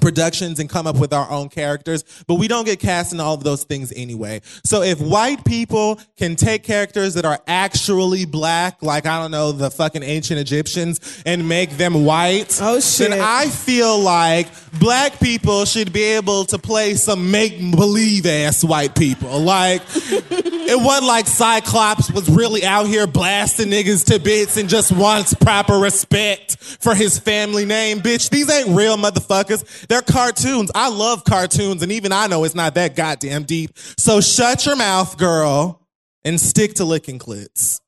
productions 0.00 0.58
and 0.58 0.68
come 0.68 0.86
up 0.86 0.98
with 0.98 1.12
our 1.12 1.30
own 1.30 1.48
characters, 1.48 2.04
but 2.26 2.34
we 2.34 2.48
don't 2.48 2.64
get 2.64 2.80
cast 2.80 3.12
in 3.12 3.20
all 3.20 3.34
of 3.34 3.44
those 3.44 3.64
things 3.64 3.92
anyway. 3.94 4.40
So 4.64 4.82
if 4.82 5.00
white 5.00 5.44
people 5.44 6.00
can 6.16 6.36
take 6.36 6.62
characters 6.62 7.14
that 7.14 7.24
are 7.24 7.40
actually 7.46 8.24
black, 8.24 8.82
like 8.82 9.06
I 9.06 9.20
don't 9.20 9.30
know, 9.30 9.52
the 9.52 9.70
fucking 9.70 10.02
ancient 10.02 10.40
Egyptians, 10.40 11.22
and 11.26 11.48
make 11.48 11.70
them 11.70 12.04
white, 12.04 12.58
oh 12.62 12.80
shit. 12.80 13.10
then 13.10 13.20
I 13.20 13.48
feel 13.48 13.98
like 13.98 14.48
black 14.78 15.18
people 15.20 15.64
should 15.64 15.92
be 15.92 16.02
able 16.02 16.44
to 16.46 16.58
play 16.58 16.94
some 16.94 17.30
make 17.30 17.58
believe 17.58 18.26
ass 18.26 18.62
white 18.62 18.94
people. 18.94 19.40
Like 19.40 19.82
it 19.94 20.80
wasn't 20.80 21.06
like 21.06 21.26
Cyclops 21.26 22.10
was 22.10 22.28
really 22.28 22.64
out 22.64 22.86
here 22.86 23.06
blasting 23.06 23.68
niggas 23.68 24.04
to 24.06 24.18
bits 24.18 24.56
and 24.56 24.68
just 24.68 24.92
wants 24.92 25.34
proper 25.34 25.78
respect 25.78 26.56
for 26.56 26.94
his 26.94 27.18
family 27.18 27.64
name. 27.64 28.00
Bitch, 28.00 28.30
these 28.30 28.50
ain't 28.50 28.76
real 28.76 28.96
motherfuckers. 28.96 29.85
They're 29.88 30.02
cartoons. 30.02 30.70
I 30.74 30.88
love 30.88 31.24
cartoons, 31.24 31.82
and 31.82 31.92
even 31.92 32.12
I 32.12 32.26
know 32.26 32.44
it's 32.44 32.54
not 32.54 32.74
that 32.74 32.96
goddamn 32.96 33.44
deep. 33.44 33.70
So 33.98 34.20
shut 34.20 34.66
your 34.66 34.76
mouth, 34.76 35.16
girl, 35.18 35.80
and 36.24 36.40
stick 36.40 36.74
to 36.74 36.84
licking 36.84 37.18
clits. 37.18 37.80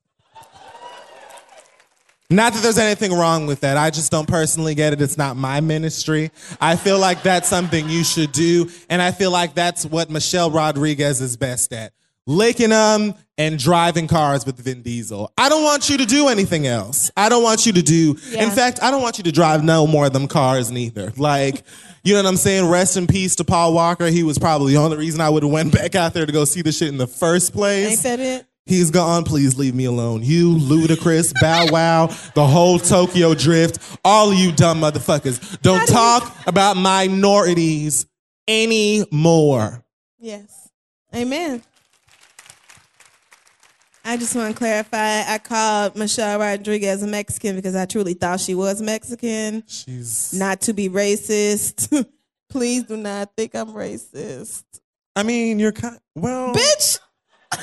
Not 2.31 2.53
that 2.53 2.61
there's 2.61 2.77
anything 2.77 3.11
wrong 3.11 3.47
with 3.47 3.61
that. 3.61 3.75
I 3.75 3.89
just 3.89 4.11
don't 4.11 4.27
personally 4.27 4.75
get 4.75 4.93
it. 4.93 5.01
It's 5.01 5.17
not 5.17 5.35
my 5.35 5.61
ministry. 5.61 6.29
I 6.61 6.75
feel 6.75 6.99
like 6.99 7.23
that's 7.23 7.47
something 7.49 7.89
you 7.89 8.03
should 8.03 8.31
do. 8.33 8.69
And 8.87 9.01
I 9.01 9.11
feel 9.11 9.31
like 9.31 9.55
that's 9.55 9.83
what 9.83 10.11
Michelle 10.11 10.51
Rodriguez 10.51 11.21
is 11.21 11.37
best 11.37 11.73
at 11.73 11.91
licking 12.27 12.69
them 12.69 13.15
and 13.39 13.57
driving 13.57 14.07
cars 14.07 14.45
with 14.45 14.59
Vin 14.59 14.83
Diesel. 14.83 15.33
I 15.35 15.49
don't 15.49 15.63
want 15.63 15.89
you 15.89 15.97
to 15.97 16.05
do 16.05 16.27
anything 16.27 16.67
else. 16.67 17.09
I 17.17 17.27
don't 17.29 17.41
want 17.41 17.65
you 17.65 17.73
to 17.73 17.81
do, 17.81 18.15
Yeah. 18.29 18.43
in 18.43 18.51
fact, 18.51 18.77
I 18.83 18.91
don't 18.91 19.01
want 19.01 19.17
you 19.17 19.23
to 19.23 19.31
drive 19.31 19.63
no 19.63 19.87
more 19.87 20.05
of 20.05 20.13
them 20.13 20.27
cars 20.27 20.69
neither. 20.69 21.11
Like, 21.17 21.63
you 22.03 22.13
know 22.13 22.23
what 22.23 22.29
I'm 22.29 22.37
saying? 22.37 22.69
Rest 22.69 22.97
in 22.97 23.07
peace 23.07 23.35
to 23.37 23.43
Paul 23.43 23.73
Walker. 23.73 24.07
He 24.07 24.23
was 24.23 24.37
probably 24.37 24.73
the 24.73 24.79
only 24.79 24.97
reason 24.97 25.21
I 25.21 25.29
would 25.29 25.43
have 25.43 25.51
went 25.51 25.73
back 25.75 25.95
out 25.95 26.13
there 26.13 26.25
to 26.25 26.31
go 26.31 26.45
see 26.45 26.61
the 26.61 26.71
shit 26.71 26.89
in 26.89 26.97
the 26.97 27.07
first 27.07 27.53
place. 27.53 27.91
Ain't 27.91 28.03
that 28.03 28.19
it? 28.19 28.45
He's 28.65 28.91
gone. 28.91 29.23
Please 29.23 29.57
leave 29.57 29.73
me 29.73 29.85
alone. 29.85 30.21
You, 30.21 30.55
Ludacris, 30.55 31.33
Bow 31.41 31.65
Wow, 31.71 32.07
the 32.35 32.45
whole 32.45 32.77
Tokyo 32.77 33.33
Drift, 33.33 33.79
all 34.05 34.31
of 34.31 34.37
you 34.37 34.51
dumb 34.51 34.81
motherfuckers. 34.81 35.59
Don't 35.61 35.87
talk 35.87 36.35
about 36.45 36.77
minorities 36.77 38.05
anymore. 38.47 39.83
Yes. 40.19 40.69
Amen. 41.15 41.63
I 44.09 44.17
just 44.17 44.35
want 44.35 44.51
to 44.51 44.57
clarify. 44.57 45.21
I 45.31 45.37
called 45.37 45.95
Michelle 45.95 46.39
Rodriguez 46.39 47.03
a 47.03 47.07
Mexican 47.07 47.55
because 47.55 47.75
I 47.75 47.85
truly 47.85 48.15
thought 48.15 48.39
she 48.39 48.55
was 48.55 48.81
Mexican. 48.81 49.61
She's 49.67 50.33
not 50.33 50.61
to 50.61 50.73
be 50.73 50.89
racist. 50.89 52.07
Please 52.49 52.85
do 52.85 52.97
not 52.97 53.35
think 53.37 53.53
I'm 53.53 53.67
racist. 53.67 54.63
I 55.15 55.21
mean, 55.21 55.59
you're 55.59 55.71
kind. 55.71 55.99
Well, 56.15 56.55
bitch. 56.55 56.97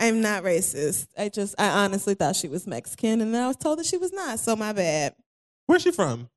I'm 0.00 0.22
not 0.22 0.42
racist. 0.42 1.06
I 1.16 1.28
just, 1.28 1.54
I 1.56 1.84
honestly 1.84 2.14
thought 2.14 2.34
she 2.34 2.48
was 2.48 2.66
Mexican, 2.66 3.20
and 3.20 3.32
then 3.32 3.44
I 3.44 3.46
was 3.46 3.56
told 3.56 3.78
that 3.78 3.86
she 3.86 3.98
was 3.98 4.12
not. 4.12 4.40
So 4.40 4.56
my 4.56 4.72
bad. 4.72 5.14
Where's 5.66 5.82
she 5.82 5.92
from? 5.92 6.30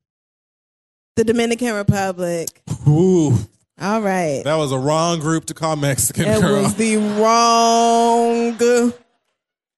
The 1.15 1.23
Dominican 1.23 1.73
Republic. 1.73 2.61
Ooh, 2.87 3.35
All 3.81 4.01
right. 4.01 4.41
that 4.45 4.55
was 4.55 4.71
a 4.71 4.77
wrong 4.79 5.19
group 5.19 5.45
to 5.45 5.53
call 5.53 5.75
Mexican 5.75 6.25
It 6.25 6.41
girl. 6.41 6.61
was 6.63 6.75
the 6.75 6.95
wrong 6.97 8.57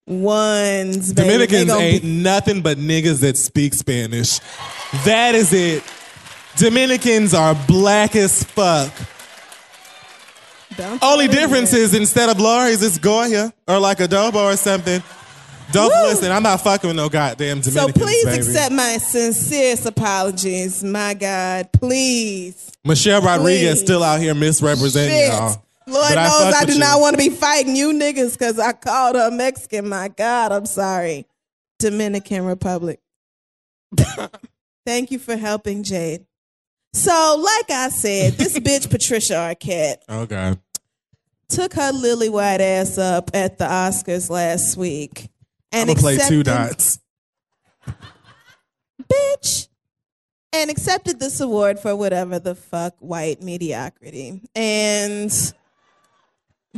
ones. 0.05 1.13
Baby. 1.13 1.27
Dominicans 1.29 1.71
ain't 1.71 2.03
be- 2.03 2.07
nothing 2.21 2.61
but 2.61 2.77
niggas 2.77 3.21
that 3.21 3.37
speak 3.37 3.73
Spanish. 3.73 4.39
That 5.05 5.33
is 5.35 5.51
it. 5.51 5.83
Dominicans 6.57 7.33
are 7.33 7.55
black 7.67 8.15
as 8.15 8.43
fuck. 8.43 8.93
Only 11.01 11.27
difference 11.27 11.73
is 11.73 11.95
instead 11.95 12.29
of 12.29 12.39
Lawry's, 12.39 12.83
it's 12.83 12.99
Goya 12.99 13.51
or 13.67 13.79
like 13.79 13.97
adobo 13.97 14.53
or 14.53 14.57
something. 14.57 15.01
Don't 15.71 15.89
listen. 16.03 16.31
I'm 16.31 16.43
not 16.43 16.61
fucking 16.61 16.87
with 16.87 16.95
no 16.97 17.09
goddamn 17.09 17.59
Dominican 17.61 17.87
Republic. 17.87 17.95
So 17.97 18.05
please 18.05 18.25
baby. 18.25 18.37
accept 18.37 18.73
my 18.73 18.97
sincerest 18.97 19.85
apologies. 19.85 20.83
My 20.83 21.13
God, 21.13 21.69
please. 21.73 22.71
Michelle 22.85 23.21
Rodriguez 23.21 23.75
please. 23.75 23.81
still 23.81 24.03
out 24.03 24.19
here 24.21 24.33
misrepresenting 24.33 25.11
Shit. 25.17 25.27
y'all. 25.33 25.63
Lord 25.87 26.05
But 26.13 26.23
knows 26.23 26.53
fuck 26.53 26.55
I, 26.55 26.65
do 26.65 26.73
you. 26.73 26.79
not 26.79 26.99
want 26.99 27.13
to 27.13 27.17
be 27.17 27.29
fighting 27.29 27.75
you 27.75 27.93
niggas 27.93 28.33
because 28.33 28.59
I 28.59 28.73
called 28.73 29.15
her 29.15 29.31
Mexican. 29.31 29.87
My 29.89 30.07
God, 30.09 30.51
I'm 30.51 30.65
sorry. 30.65 31.25
Dominican 31.79 32.43
Republic. 32.45 32.99
Thank 34.85 35.11
you 35.11 35.19
for 35.19 35.35
helping, 35.37 35.83
Jade. 35.83 36.25
So, 36.93 37.11
like 37.43 37.69
I 37.69 37.89
said, 37.89 38.33
this 38.33 38.57
bitch 38.59 38.89
Patricia 38.89 39.33
Arquette 39.33 39.97
Oh 40.09 40.25
god. 40.25 40.59
took 41.49 41.73
her 41.73 41.91
lily 41.91 42.29
white 42.29 42.61
ass 42.61 42.97
up 42.97 43.31
at 43.33 43.57
the 43.57 43.65
Oscars 43.65 44.29
last 44.29 44.75
week. 44.77 45.29
I'm 45.71 45.87
gonna 45.87 45.99
play 45.99 46.17
two 46.17 46.43
dots. 46.43 46.99
bitch, 49.11 49.67
and 50.53 50.69
accepted 50.69 51.19
this 51.19 51.39
award 51.39 51.79
for 51.79 51.95
whatever 51.95 52.39
the 52.39 52.55
fuck 52.55 52.95
white 52.99 53.41
mediocrity. 53.41 54.41
And 54.55 55.31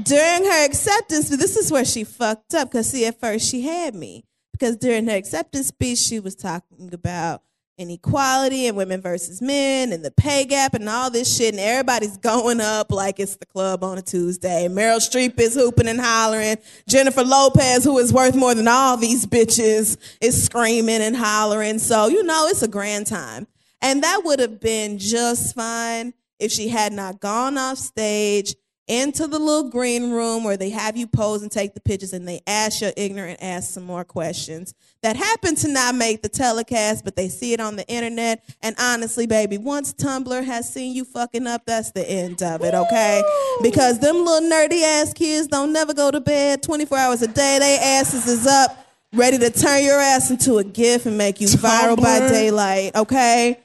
during 0.01 0.43
her 0.45 0.65
acceptance, 0.65 1.29
this 1.29 1.55
is 1.55 1.71
where 1.71 1.85
she 1.85 2.03
fucked 2.03 2.53
up 2.53 2.71
because 2.71 2.89
see, 2.89 3.05
at 3.05 3.19
first 3.19 3.49
she 3.49 3.61
had 3.61 3.95
me 3.95 4.25
because 4.51 4.75
during 4.77 5.07
her 5.07 5.15
acceptance 5.15 5.67
speech, 5.67 5.99
she 5.99 6.19
was 6.19 6.35
talking 6.35 6.93
about 6.93 7.43
inequality 7.79 8.67
and 8.67 8.75
women 8.75 9.01
versus 9.01 9.41
men 9.41 9.93
and 9.93 10.03
the 10.03 10.11
pay 10.11 10.45
gap 10.45 10.73
and 10.73 10.87
all 10.89 11.09
this 11.09 11.35
shit, 11.35 11.53
and 11.53 11.59
everybody's 11.59 12.17
going 12.17 12.59
up 12.59 12.91
like 12.91 13.19
it's 13.19 13.37
the 13.37 13.45
club 13.45 13.83
on 13.83 13.97
a 13.97 14.01
Tuesday. 14.01 14.67
Meryl 14.69 14.97
Streep 14.97 15.39
is 15.39 15.55
hooping 15.55 15.87
and 15.87 15.99
hollering. 15.99 16.57
Jennifer 16.87 17.23
Lopez, 17.23 17.83
who 17.83 17.97
is 17.97 18.13
worth 18.13 18.35
more 18.35 18.53
than 18.53 18.67
all 18.67 18.97
these 18.97 19.25
bitches, 19.25 19.97
is 20.21 20.43
screaming 20.43 21.01
and 21.01 21.15
hollering. 21.15 21.79
So, 21.79 22.07
you 22.07 22.23
know, 22.23 22.47
it's 22.47 22.61
a 22.61 22.67
grand 22.67 23.07
time. 23.07 23.47
And 23.81 24.03
that 24.03 24.21
would 24.25 24.39
have 24.39 24.59
been 24.59 24.97
just 24.97 25.55
fine 25.55 26.13
if 26.37 26.51
she 26.51 26.67
had 26.67 26.91
not 26.93 27.19
gone 27.19 27.57
off 27.57 27.77
stage 27.77 28.55
into 28.89 29.27
the 29.27 29.37
little 29.37 29.69
green 29.69 30.11
room 30.11 30.43
where 30.43 30.57
they 30.57 30.71
have 30.71 30.97
you 30.97 31.05
pose 31.05 31.43
and 31.43 31.51
take 31.51 31.75
the 31.75 31.79
pictures 31.79 32.11
and 32.11 32.27
they 32.27 32.41
ask 32.47 32.81
your 32.81 32.91
ignorant 32.97 33.37
ass 33.41 33.69
some 33.69 33.83
more 33.83 34.03
questions 34.03 34.73
that 35.03 35.15
happen 35.15 35.55
to 35.55 35.67
not 35.67 35.93
make 35.93 36.23
the 36.23 36.27
telecast, 36.27 37.05
but 37.05 37.15
they 37.15 37.29
see 37.29 37.53
it 37.53 37.59
on 37.61 37.75
the 37.75 37.87
internet. 37.87 38.43
And 38.63 38.75
honestly, 38.79 39.27
baby, 39.27 39.59
once 39.59 39.93
Tumblr 39.93 40.43
has 40.43 40.73
seen 40.73 40.95
you 40.95 41.05
fucking 41.05 41.45
up, 41.45 41.65
that's 41.67 41.91
the 41.91 42.09
end 42.09 42.41
of 42.41 42.63
it, 42.63 42.73
okay? 42.73 43.23
Because 43.61 43.99
them 43.99 44.25
little 44.25 44.49
nerdy 44.49 44.81
ass 44.81 45.13
kids 45.13 45.47
don't 45.47 45.71
never 45.71 45.93
go 45.93 46.09
to 46.09 46.19
bed 46.19 46.63
24 46.63 46.97
hours 46.97 47.21
a 47.21 47.27
day. 47.27 47.57
They 47.59 47.77
asses 47.79 48.27
is 48.27 48.47
up, 48.47 48.87
ready 49.13 49.37
to 49.37 49.51
turn 49.51 49.83
your 49.83 49.99
ass 49.99 50.31
into 50.31 50.57
a 50.57 50.63
GIF 50.63 51.05
and 51.05 51.17
make 51.17 51.39
you 51.39 51.47
viral 51.47 52.01
by 52.01 52.27
daylight, 52.27 52.95
okay? 52.95 53.59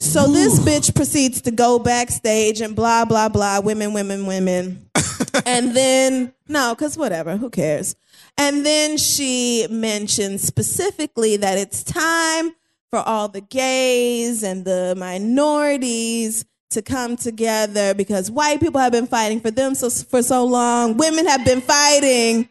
So 0.00 0.26
this 0.26 0.58
bitch 0.60 0.94
proceeds 0.94 1.40
to 1.42 1.50
go 1.50 1.78
backstage 1.78 2.60
and 2.60 2.76
blah 2.76 3.04
blah 3.04 3.28
blah, 3.28 3.60
women, 3.60 3.92
women, 3.92 4.26
women, 4.26 4.88
and 5.46 5.74
then 5.74 6.32
no, 6.48 6.74
cause 6.74 6.96
whatever, 6.98 7.36
who 7.36 7.50
cares? 7.50 7.96
And 8.36 8.66
then 8.66 8.96
she 8.96 9.66
mentions 9.70 10.42
specifically 10.42 11.36
that 11.38 11.56
it's 11.56 11.82
time 11.82 12.54
for 12.90 12.98
all 12.98 13.28
the 13.28 13.40
gays 13.40 14.42
and 14.42 14.64
the 14.64 14.94
minorities 14.96 16.44
to 16.70 16.82
come 16.82 17.16
together 17.16 17.94
because 17.94 18.30
white 18.30 18.60
people 18.60 18.80
have 18.80 18.92
been 18.92 19.06
fighting 19.06 19.40
for 19.40 19.50
them 19.50 19.74
so, 19.74 19.88
for 19.90 20.22
so 20.22 20.44
long. 20.44 20.96
Women 20.96 21.26
have 21.26 21.44
been 21.44 21.60
fighting. 21.60 22.48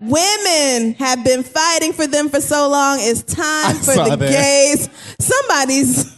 Women 0.00 0.94
have 0.94 1.24
been 1.24 1.42
fighting 1.42 1.92
for 1.92 2.06
them 2.06 2.28
for 2.28 2.40
so 2.40 2.68
long. 2.68 2.98
It's 3.00 3.22
time 3.22 3.76
for 3.76 3.94
the 3.94 4.16
that. 4.16 4.30
gays. 4.30 4.88
Somebody's. 5.20 6.17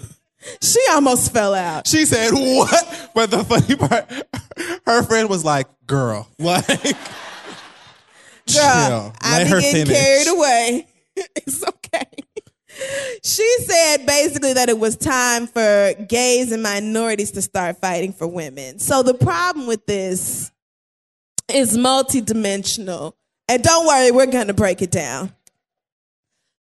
She 0.62 0.80
almost 0.90 1.32
fell 1.32 1.54
out. 1.54 1.86
She 1.86 2.04
said, 2.04 2.32
"What?" 2.32 3.10
But 3.14 3.30
the 3.30 3.44
funny 3.44 3.76
part, 3.76 4.10
her 4.86 5.02
friend 5.02 5.28
was 5.28 5.44
like, 5.44 5.66
"Girl, 5.86 6.28
like, 6.38 6.66
Girl, 6.66 6.94
chill. 8.46 9.12
I 9.20 9.38
Let 9.38 9.44
be 9.44 9.50
getting 9.50 9.72
finish." 9.86 9.96
carried 9.96 10.28
away. 10.28 10.86
it's 11.16 11.64
okay. 11.66 12.04
She 13.22 13.56
said 13.66 14.06
basically 14.06 14.54
that 14.54 14.68
it 14.68 14.78
was 14.78 14.96
time 14.96 15.46
for 15.46 15.92
gays 16.08 16.50
and 16.52 16.62
minorities 16.62 17.32
to 17.32 17.42
start 17.42 17.78
fighting 17.80 18.12
for 18.12 18.26
women. 18.26 18.78
So 18.78 19.02
the 19.02 19.14
problem 19.14 19.66
with 19.66 19.84
this 19.86 20.50
is 21.52 21.76
multidimensional. 21.76 23.12
And 23.48 23.62
don't 23.62 23.86
worry, 23.86 24.12
we're 24.12 24.26
going 24.26 24.46
to 24.46 24.54
break 24.54 24.80
it 24.80 24.90
down. 24.90 25.34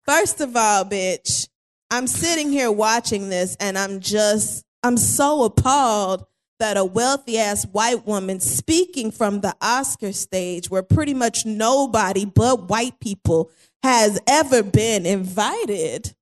First 0.06 0.42
of 0.42 0.56
all, 0.56 0.86
bitch, 0.86 1.50
I'm 1.90 2.08
sitting 2.08 2.52
here 2.52 2.72
watching 2.72 3.30
this 3.30 3.56
and 3.60 3.78
I'm 3.78 4.00
just, 4.02 4.66
I'm 4.84 4.98
so 4.98 5.44
appalled 5.44 6.26
that 6.60 6.76
a 6.76 6.84
wealthy 6.84 7.38
ass 7.38 7.66
white 7.66 8.06
woman 8.06 8.40
speaking 8.40 9.12
from 9.12 9.42
the 9.42 9.56
Oscar 9.62 10.12
stage 10.12 10.70
where 10.70 10.84
pretty 10.84 11.14
much 11.14 11.46
nobody 11.46 12.26
but 12.26 12.70
white 12.70 13.00
people 13.00 13.52
has 13.84 14.20
ever 14.28 14.64
been 14.64 15.06
invited. 15.06 16.14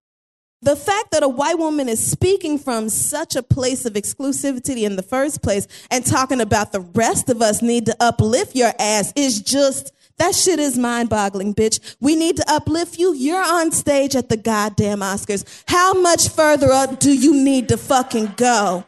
the 0.61 0.75
fact 0.75 1.11
that 1.11 1.23
a 1.23 1.27
white 1.29 1.59
woman 1.59 1.87
is 1.87 2.03
speaking 2.03 2.57
from 2.57 2.89
such 2.89 3.35
a 3.35 3.43
place 3.43 3.85
of 3.85 3.93
exclusivity 3.93 4.83
in 4.83 4.95
the 4.95 5.03
first 5.03 5.43
place 5.43 5.67
and 5.91 6.05
talking 6.05 6.41
about 6.41 6.71
the 6.71 6.79
rest 6.79 7.29
of 7.29 7.41
us 7.41 7.61
need 7.61 7.85
to 7.85 7.95
uplift 7.99 8.55
your 8.55 8.73
ass 8.79 9.13
is 9.15 9.41
just 9.41 9.91
that 10.17 10.33
shit 10.33 10.59
is 10.59 10.77
mind 10.77 11.09
boggling, 11.09 11.53
bitch. 11.53 11.95
We 11.99 12.15
need 12.15 12.37
to 12.37 12.45
uplift 12.47 12.97
you. 12.97 13.13
You're 13.13 13.43
on 13.43 13.71
stage 13.71 14.15
at 14.15 14.29
the 14.29 14.37
goddamn 14.37 14.99
Oscars. 14.99 15.43
How 15.67 15.93
much 15.93 16.29
further 16.29 16.71
up 16.71 16.99
do 16.99 17.11
you 17.11 17.33
need 17.33 17.69
to 17.69 17.77
fucking 17.77 18.33
go? 18.37 18.85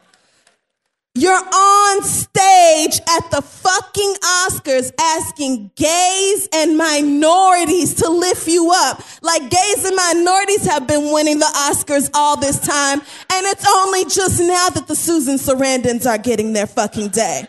You're 1.14 1.32
on 1.34 2.02
stage 2.04 3.00
at 3.08 3.30
the 3.32 3.42
fucking 3.42 4.14
Oscars 4.22 4.92
asking 5.00 5.72
gays 5.74 6.48
and 6.54 6.76
minorities 6.76 7.94
to 7.94 8.08
lift 8.08 8.46
you 8.46 8.70
up. 8.72 9.02
Like 9.20 9.50
gays 9.50 9.84
and 9.84 9.96
minorities 9.96 10.64
have 10.66 10.86
been 10.86 11.12
winning 11.12 11.40
the 11.40 11.52
Oscars 11.56 12.08
all 12.14 12.36
this 12.36 12.60
time, 12.60 13.00
and 13.00 13.46
it's 13.46 13.66
only 13.68 14.04
just 14.04 14.38
now 14.40 14.68
that 14.68 14.86
the 14.86 14.94
Susan 14.94 15.38
Sarandons 15.38 16.06
are 16.06 16.18
getting 16.18 16.52
their 16.52 16.68
fucking 16.68 17.08
day. 17.08 17.48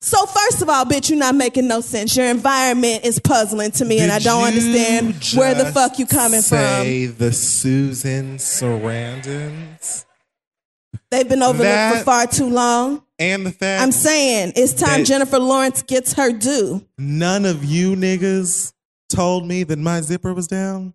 So 0.00 0.24
first 0.26 0.62
of 0.62 0.68
all, 0.68 0.84
bitch, 0.84 1.10
you're 1.10 1.18
not 1.18 1.34
making 1.34 1.66
no 1.66 1.80
sense. 1.80 2.16
Your 2.16 2.26
environment 2.26 3.04
is 3.04 3.18
puzzling 3.18 3.70
to 3.72 3.84
me, 3.84 3.98
and 3.98 4.12
I 4.12 4.18
don't 4.18 4.44
understand 4.44 5.24
where 5.34 5.54
the 5.54 5.72
fuck 5.72 5.98
you 5.98 6.06
coming 6.06 6.42
from. 6.42 6.58
Say 6.58 7.06
the 7.06 7.32
Susan 7.32 8.36
Sarandons 8.36 10.04
They've 11.10 11.28
been 11.28 11.42
overlooked 11.42 11.64
That- 11.68 11.98
for 11.98 12.04
far 12.04 12.26
too 12.26 12.48
long. 12.48 13.02
and 13.18 13.46
the 13.46 13.52
fact 13.52 13.82
I'm 13.82 13.92
saying 13.92 14.52
it's 14.56 14.72
time 14.74 15.04
Jennifer 15.04 15.38
Lawrence 15.38 15.82
gets 15.82 16.12
her 16.14 16.30
due. 16.32 16.84
none 16.98 17.44
of 17.46 17.64
you 17.64 17.94
niggas 17.96 18.72
told 19.08 19.46
me 19.46 19.62
that 19.64 19.78
my 19.78 20.00
zipper 20.02 20.34
was 20.34 20.46
down. 20.46 20.92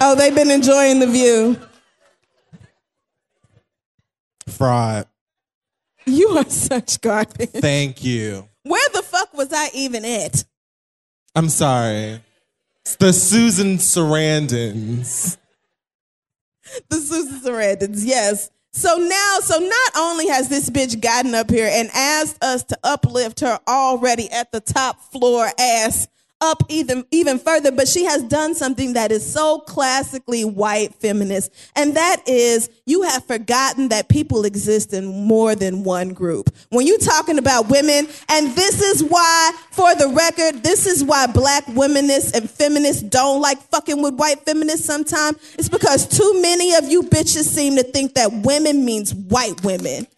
Oh, 0.00 0.14
they've 0.16 0.34
been 0.34 0.50
enjoying 0.50 1.00
the 1.00 1.06
view. 1.06 1.56
Fraud. 4.48 5.06
You 6.06 6.28
are 6.38 6.48
such 6.48 7.00
garbage. 7.00 7.50
Thank 7.50 8.04
you. 8.04 8.48
Where 8.64 8.88
the 8.92 9.02
fuck 9.02 9.34
was 9.34 9.52
I 9.52 9.70
even 9.74 10.04
at? 10.04 10.44
I'm 11.34 11.48
sorry. 11.48 12.20
It's 12.80 12.96
the 12.96 13.12
Susan 13.12 13.76
Sarandons. 13.78 15.36
The 16.88 16.96
Susan 16.96 17.40
Sarandons, 17.40 18.04
yes. 18.04 18.50
So 18.72 18.96
now, 18.96 19.38
so 19.40 19.58
not 19.58 19.92
only 19.96 20.28
has 20.28 20.48
this 20.48 20.70
bitch 20.70 21.00
gotten 21.00 21.34
up 21.34 21.50
here 21.50 21.68
and 21.70 21.90
asked 21.92 22.42
us 22.42 22.64
to 22.64 22.78
uplift 22.82 23.40
her 23.40 23.58
already 23.68 24.30
at 24.30 24.50
the 24.50 24.60
top 24.60 25.00
floor 25.12 25.48
ass 25.58 26.08
up 26.42 26.62
even 26.68 27.06
even 27.12 27.38
further, 27.38 27.70
but 27.70 27.88
she 27.88 28.04
has 28.04 28.22
done 28.24 28.54
something 28.54 28.94
that 28.94 29.12
is 29.12 29.24
so 29.24 29.60
classically 29.60 30.44
white 30.44 30.94
feminist, 30.96 31.54
and 31.76 31.96
that 31.96 32.22
is 32.26 32.68
you 32.84 33.02
have 33.02 33.24
forgotten 33.24 33.88
that 33.88 34.08
people 34.08 34.44
exist 34.44 34.92
in 34.92 35.06
more 35.06 35.54
than 35.54 35.84
one 35.84 36.12
group. 36.12 36.54
When 36.70 36.86
you're 36.86 36.98
talking 36.98 37.38
about 37.38 37.68
women, 37.68 38.08
and 38.28 38.54
this 38.56 38.82
is 38.82 39.04
why, 39.04 39.52
for 39.70 39.94
the 39.94 40.08
record, 40.08 40.64
this 40.64 40.86
is 40.86 41.04
why 41.04 41.28
black 41.28 41.64
womanists 41.66 42.34
and 42.34 42.50
feminists 42.50 43.02
don't 43.02 43.40
like 43.40 43.58
fucking 43.58 44.02
with 44.02 44.14
white 44.14 44.40
feminists 44.40 44.84
sometimes. 44.84 45.38
It's 45.56 45.68
because 45.68 46.06
too 46.08 46.42
many 46.42 46.74
of 46.74 46.88
you 46.88 47.04
bitches 47.04 47.44
seem 47.44 47.76
to 47.76 47.84
think 47.84 48.14
that 48.14 48.32
women 48.32 48.84
means 48.84 49.14
white 49.14 49.62
women. 49.62 50.08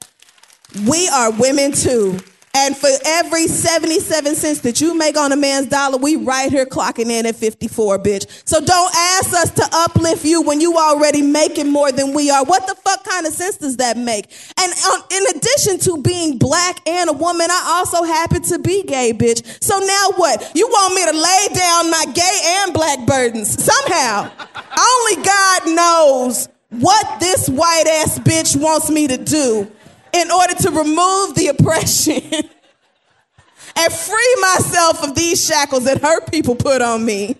We 0.89 1.09
are 1.09 1.31
women 1.31 1.73
too. 1.73 2.19
And 2.57 2.77
for 2.77 2.91
every 3.05 3.49
77 3.49 4.37
cents 4.37 4.61
that 4.61 4.81
you 4.81 4.97
make 4.97 5.17
on 5.17 5.33
a 5.33 5.37
man's 5.37 5.67
dollar, 5.67 5.99
we 5.99 6.15
right 6.15 6.51
here 6.51 6.65
clocking 6.65 7.11
in 7.11 7.27
at 7.27 7.35
54, 7.35 7.99
bitch. 7.99 8.49
So 8.49 8.61
don't 8.61 8.95
ask 8.95 9.33
us 9.35 9.51
to 9.53 9.69
uplift 9.73 10.25
you 10.25 10.41
when 10.41 10.61
you 10.61 10.77
already 10.79 11.21
making 11.21 11.71
more 11.71 11.91
than 11.91 12.15
we 12.15 12.31
are. 12.31 12.45
What 12.45 12.67
the 12.69 12.77
fuck 12.77 13.03
kind 13.05 13.27
of 13.27 13.33
sense 13.33 13.57
does 13.57 13.79
that 13.79 13.97
make? 13.97 14.31
And 14.61 14.73
um, 14.73 15.03
in 15.11 15.37
addition 15.37 15.79
to 15.81 16.01
being 16.01 16.39
black 16.39 16.79
and 16.89 17.11
a 17.11 17.13
woman, 17.13 17.49
I 17.51 17.77
also 17.77 18.05
happen 18.05 18.43
to 18.43 18.61
be 18.61 18.85
gay, 18.85 19.13
bitch. 19.13 19.45
So 19.63 19.79
now 19.81 20.11
what? 20.17 20.53
You 20.55 20.69
want 20.69 20.95
me 20.95 21.05
to 21.07 21.13
lay 21.13 21.49
down 21.55 21.91
my 21.91 22.05
gay 22.15 22.41
and 22.63 22.73
black 22.73 23.05
burdens 23.05 23.63
somehow? 23.63 24.31
Only 24.79 25.25
God 25.25 25.75
knows 25.75 26.49
what 26.71 27.21
this 27.21 27.49
white 27.49 27.87
ass 28.03 28.19
bitch 28.21 28.61
wants 28.61 28.91
me 28.91 29.09
to 29.09 29.17
do 29.17 29.71
in 30.15 30.31
order 30.31 30.55
to 30.55 30.71
remove 30.71 31.35
the 31.35 31.49
oppression 31.49 32.23
and 33.77 33.93
free 33.93 34.37
myself 34.41 35.03
of 35.03 35.15
these 35.15 35.45
shackles 35.45 35.85
that 35.85 36.01
her 36.03 36.21
people 36.27 36.55
put 36.55 36.81
on 36.81 37.05
me 37.05 37.37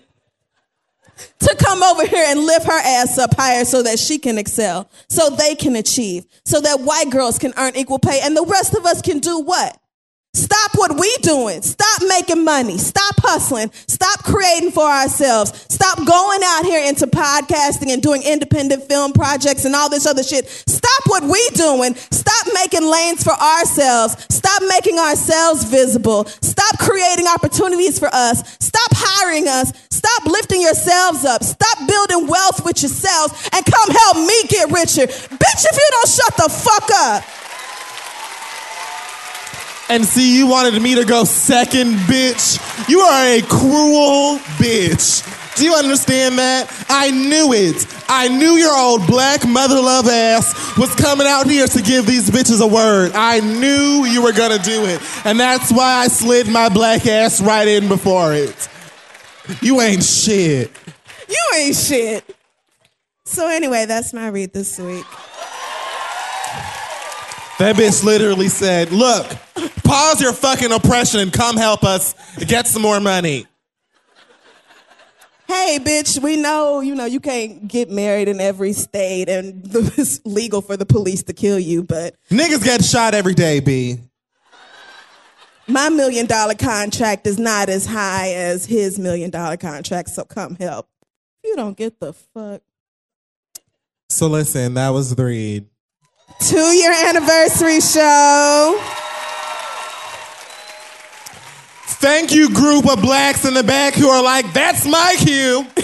to 1.39 1.55
come 1.57 1.81
over 1.81 2.05
here 2.05 2.25
and 2.27 2.41
lift 2.41 2.65
her 2.65 2.79
ass 2.79 3.17
up 3.17 3.35
higher 3.35 3.63
so 3.63 3.81
that 3.83 3.97
she 3.99 4.17
can 4.17 4.37
excel, 4.37 4.89
so 5.07 5.29
they 5.29 5.55
can 5.55 5.75
achieve, 5.75 6.25
so 6.43 6.59
that 6.59 6.81
white 6.81 7.09
girls 7.09 7.39
can 7.39 7.53
earn 7.57 7.75
equal 7.75 7.99
pay, 7.99 8.19
and 8.21 8.35
the 8.35 8.45
rest 8.45 8.75
of 8.75 8.85
us 8.85 9.01
can 9.01 9.19
do 9.19 9.39
what? 9.39 9.79
Stop 10.35 10.71
what 10.75 10.99
we 10.99 11.15
doing. 11.21 11.61
Stop 11.61 12.01
making 12.09 12.43
money. 12.43 12.77
Stop 12.77 13.15
hustling. 13.19 13.71
Stop 13.87 14.23
creating 14.23 14.71
for 14.71 14.83
ourselves. 14.83 15.65
Stop 15.69 15.97
going 16.05 16.41
out 16.43 16.65
here 16.65 16.85
into 16.85 17.07
podcasting 17.07 17.89
and 17.91 18.01
doing 18.01 18.21
independent 18.21 18.83
film 18.83 19.13
projects 19.13 19.63
and 19.63 19.73
all 19.73 19.89
this 19.89 20.05
other 20.05 20.23
shit. 20.23 20.47
Stop 20.47 21.03
what 21.07 21.23
we 21.23 21.39
doing. 21.55 21.95
Stop 21.95 22.47
making 22.53 22.83
lanes 22.83 23.23
for 23.23 23.31
ourselves. 23.31 24.17
Stop 24.29 24.61
making 24.67 24.99
ourselves 24.99 25.63
visible. 25.63 26.25
Stop 26.25 26.79
creating 26.79 27.27
opportunities 27.27 27.97
for 27.97 28.09
us. 28.11 28.57
Stop 28.59 28.91
hiring 28.93 29.47
us. 29.47 29.71
Stop 29.89 30.25
lifting 30.25 30.61
yourselves 30.61 31.23
up. 31.23 31.43
Stop 31.43 31.87
building 31.87 32.27
wealth 32.27 32.65
with 32.65 32.81
yourselves 32.81 33.49
and 33.53 33.65
come 33.65 33.89
help 33.89 34.17
me 34.17 34.43
get 34.49 34.69
richer. 34.69 35.07
Bitch, 35.07 35.61
if 35.63 35.77
you 35.77 35.89
don't 35.91 36.09
shut 36.09 36.37
the 36.37 36.49
fuck 36.49 36.89
up. 36.93 37.23
And 39.87 40.03
see, 40.03 40.37
you 40.37 40.47
wanted 40.47 40.81
me 40.81 40.95
to 40.95 41.05
go 41.05 41.23
second, 41.23 41.93
bitch. 42.07 42.89
You 42.89 43.01
are 43.01 43.25
a 43.25 43.41
cruel 43.41 44.39
bitch. 44.57 45.31
Do 45.55 45.63
you 45.63 45.73
understand 45.75 46.37
that? 46.37 46.85
I 46.89 47.11
knew 47.11 47.53
it. 47.53 47.87
I 48.09 48.27
knew 48.27 48.57
your 48.57 48.75
old 48.75 49.07
black 49.07 49.47
mother 49.47 49.75
love 49.75 50.07
ass 50.07 50.77
was 50.77 50.93
coming 50.95 51.27
out 51.27 51.47
here 51.47 51.65
to 51.65 51.81
give 51.81 52.05
these 52.05 52.29
bitches 52.29 52.61
a 52.61 52.67
word. 52.67 53.13
I 53.13 53.39
knew 53.39 54.05
you 54.05 54.21
were 54.21 54.33
gonna 54.33 54.59
do 54.59 54.85
it. 54.85 55.01
And 55.25 55.39
that's 55.39 55.71
why 55.71 56.03
I 56.03 56.07
slid 56.07 56.47
my 56.47 56.67
black 56.67 57.05
ass 57.07 57.39
right 57.39 57.67
in 57.67 57.87
before 57.87 58.33
it. 58.33 58.67
You 59.61 59.79
ain't 59.81 60.03
shit. 60.03 60.71
You 61.29 61.41
ain't 61.55 61.75
shit. 61.75 62.35
So 63.23 63.47
anyway, 63.47 63.85
that's 63.85 64.13
my 64.13 64.27
read 64.27 64.51
this 64.51 64.77
week. 64.77 65.05
That 67.57 67.77
bitch 67.77 68.03
literally 68.03 68.49
said, 68.49 68.91
Look, 68.91 69.27
pause 69.83 70.21
your 70.21 70.33
fucking 70.33 70.71
oppression 70.71 71.21
and 71.21 71.31
come 71.31 71.55
help 71.55 71.83
us 71.83 72.13
get 72.45 72.67
some 72.67 72.81
more 72.81 72.99
money. 72.99 73.47
Hey, 75.47 75.79
bitch, 75.81 76.21
we 76.21 76.37
know, 76.37 76.81
you 76.81 76.95
know, 76.95 77.05
you 77.05 77.19
can't 77.19 77.67
get 77.67 77.89
married 77.89 78.27
in 78.27 78.41
every 78.41 78.73
state 78.73 79.29
and 79.29 79.61
it's 79.73 80.19
legal 80.25 80.61
for 80.61 80.75
the 80.75 80.85
police 80.85 81.23
to 81.23 81.33
kill 81.33 81.59
you, 81.59 81.83
but 81.83 82.15
Niggas 82.29 82.63
get 82.63 82.83
shot 82.83 83.13
every 83.13 83.35
day, 83.35 83.59
B. 83.59 83.99
my 85.67 85.89
million 85.89 86.25
dollar 86.25 86.55
contract 86.55 87.25
is 87.27 87.37
not 87.37 87.69
as 87.69 87.85
high 87.85 88.33
as 88.33 88.65
his 88.65 88.99
million 88.99 89.29
dollar 89.29 89.55
contract, 89.55 90.09
so 90.09 90.23
come 90.25 90.55
help. 90.55 90.89
You 91.43 91.55
don't 91.55 91.77
get 91.77 91.99
the 91.99 92.11
fuck. 92.11 92.61
So 94.09 94.27
listen, 94.27 94.73
that 94.73 94.89
was 94.89 95.15
the 95.15 95.23
read. 95.23 95.67
Two 96.39 96.57
year 96.57 96.91
anniversary 97.07 97.79
show. 97.81 98.79
Thank 102.05 102.31
you, 102.35 102.53
group 102.53 102.87
of 102.87 103.01
blacks 103.01 103.45
in 103.45 103.53
the 103.55 103.63
back 103.63 103.95
who 103.95 104.07
are 104.09 104.21
like, 104.21 104.53
that's 104.53 104.85
my 104.85 105.15
cue. 105.17 105.63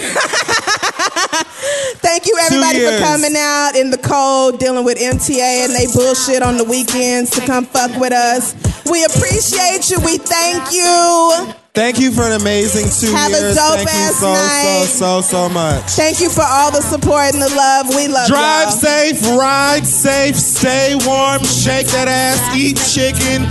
Thank 1.98 2.26
you, 2.26 2.38
everybody, 2.42 2.78
for 2.78 2.98
coming 2.98 3.34
out 3.36 3.72
in 3.74 3.90
the 3.90 3.98
cold, 3.98 4.60
dealing 4.60 4.84
with 4.84 4.98
MTA 4.98 5.64
and 5.64 5.74
they 5.74 5.86
bullshit 5.92 6.42
on 6.42 6.58
the 6.58 6.64
weekends 6.64 7.30
to 7.30 7.40
come 7.44 7.64
fuck 7.64 7.98
with 7.98 8.12
us. 8.12 8.54
We 8.88 9.04
appreciate 9.04 9.90
you. 9.90 9.98
We 10.00 10.18
thank 10.18 10.72
you. 10.72 11.54
Thank 11.74 11.98
you 11.98 12.12
for 12.12 12.22
an 12.24 12.38
amazing 12.38 12.84
two 13.00 13.14
Have 13.16 13.32
a 13.32 13.38
years. 13.40 13.56
dope 13.56 13.76
Thank 13.76 13.88
you 13.88 13.96
ass 13.96 14.20
so, 14.20 14.32
night. 14.34 14.86
so, 14.92 15.20
so, 15.22 15.48
so 15.48 15.48
much. 15.48 15.82
Thank 15.96 16.20
you 16.20 16.28
for 16.28 16.44
all 16.44 16.70
the 16.70 16.82
support 16.82 17.32
and 17.32 17.40
the 17.40 17.48
love. 17.48 17.88
We 17.96 18.08
love 18.08 18.28
Drive 18.28 18.68
y'all. 18.68 18.76
safe, 18.76 19.22
ride 19.38 19.86
safe, 19.86 20.36
stay 20.36 20.94
warm, 21.06 21.42
shake 21.44 21.86
that 21.96 22.08
ass, 22.08 22.44
eat 22.54 22.76
chicken, 22.92 23.48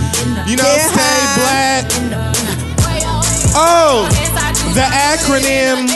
you 0.48 0.56
know, 0.56 0.77
stay 0.93 1.22
black. 1.41 1.90
Oh, 3.58 4.06
the 4.75 4.85
acronym. 4.85 5.90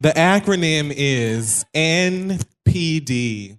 The 0.00 0.10
acronym 0.10 0.92
is 0.94 1.64
NPD. 1.74 3.58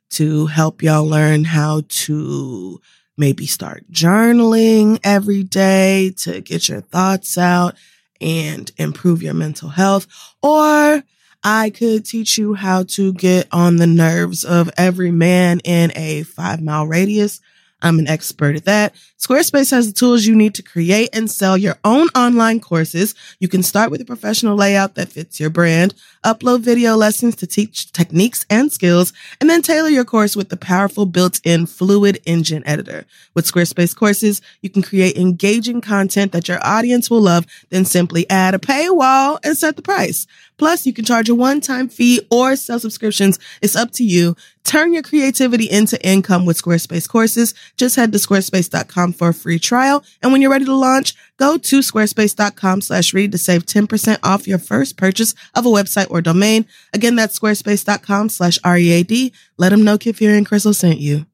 to 0.11 0.47
help 0.47 0.81
y'all 0.81 1.05
learn 1.05 1.43
how 1.43 1.81
to 1.87 2.79
maybe 3.17 3.45
start 3.45 3.89
journaling 3.91 4.99
every 5.03 5.43
day 5.43 6.13
to 6.17 6.41
get 6.41 6.69
your 6.69 6.81
thoughts 6.81 7.37
out 7.37 7.75
and 8.19 8.71
improve 8.77 9.23
your 9.23 9.33
mental 9.33 9.69
health. 9.69 10.07
Or 10.41 11.03
I 11.43 11.69
could 11.71 12.05
teach 12.05 12.37
you 12.37 12.53
how 12.53 12.83
to 12.83 13.13
get 13.13 13.47
on 13.51 13.77
the 13.77 13.87
nerves 13.87 14.43
of 14.43 14.69
every 14.77 15.11
man 15.11 15.59
in 15.63 15.91
a 15.95 16.23
five 16.23 16.61
mile 16.61 16.85
radius. 16.85 17.41
I'm 17.81 17.97
an 17.97 18.07
expert 18.07 18.55
at 18.55 18.65
that. 18.65 18.93
Squarespace 19.17 19.71
has 19.71 19.87
the 19.87 19.93
tools 19.93 20.25
you 20.25 20.35
need 20.35 20.53
to 20.55 20.63
create 20.63 21.09
and 21.13 21.29
sell 21.29 21.57
your 21.57 21.77
own 21.83 22.07
online 22.09 22.59
courses. 22.59 23.15
You 23.39 23.47
can 23.47 23.63
start 23.63 23.89
with 23.89 24.01
a 24.01 24.05
professional 24.05 24.55
layout 24.55 24.95
that 24.95 25.09
fits 25.09 25.39
your 25.39 25.49
brand, 25.49 25.95
upload 26.23 26.61
video 26.61 26.95
lessons 26.95 27.35
to 27.37 27.47
teach 27.47 27.91
techniques 27.91 28.45
and 28.49 28.71
skills, 28.71 29.13
and 29.39 29.49
then 29.49 29.61
tailor 29.61 29.89
your 29.89 30.05
course 30.05 30.35
with 30.35 30.49
the 30.49 30.57
powerful 30.57 31.05
built-in 31.05 31.65
Fluid 31.65 32.19
Engine 32.25 32.63
editor. 32.65 33.05
With 33.33 33.51
Squarespace 33.51 33.95
courses, 33.95 34.41
you 34.61 34.69
can 34.69 34.81
create 34.81 35.17
engaging 35.17 35.81
content 35.81 36.31
that 36.31 36.47
your 36.47 36.59
audience 36.65 37.09
will 37.09 37.21
love, 37.21 37.45
then 37.69 37.85
simply 37.85 38.29
add 38.29 38.53
a 38.53 38.59
paywall 38.59 39.39
and 39.43 39.57
set 39.57 39.75
the 39.75 39.81
price. 39.81 40.27
Plus, 40.57 40.85
you 40.85 40.93
can 40.93 41.05
charge 41.05 41.27
a 41.27 41.33
one-time 41.33 41.89
fee 41.89 42.21
or 42.29 42.55
sell 42.55 42.79
subscriptions. 42.79 43.39
It's 43.63 43.75
up 43.75 43.91
to 43.93 44.03
you. 44.03 44.35
Turn 44.63 44.93
your 44.93 45.01
creativity 45.01 45.67
into 45.67 45.99
income 46.05 46.45
with 46.45 46.61
Squarespace 46.61 47.09
courses. 47.09 47.55
Just 47.77 47.95
head 47.95 48.11
to 48.11 48.19
squarespace.com 48.19 49.13
for 49.13 49.29
a 49.29 49.33
free 49.33 49.57
trial. 49.57 50.03
And 50.21 50.31
when 50.31 50.39
you're 50.39 50.51
ready 50.51 50.65
to 50.65 50.75
launch, 50.75 51.15
go 51.41 51.57
to 51.57 51.79
squarespace.com 51.79 52.81
slash 52.81 53.15
read 53.15 53.31
to 53.31 53.37
save 53.37 53.65
10% 53.65 54.19
off 54.21 54.47
your 54.47 54.59
first 54.59 54.95
purchase 54.95 55.33
of 55.55 55.65
a 55.65 55.69
website 55.69 56.05
or 56.11 56.21
domain. 56.21 56.67
Again, 56.93 57.15
that's 57.15 57.37
squarespace.com 57.37 58.29
slash 58.29 58.59
READ. 58.63 59.33
Let 59.57 59.69
them 59.69 59.83
know 59.83 59.97
Kid 59.97 60.17
Fury 60.17 60.37
and 60.37 60.47
Crissle 60.47 60.75
sent 60.75 60.99
you. 60.99 61.25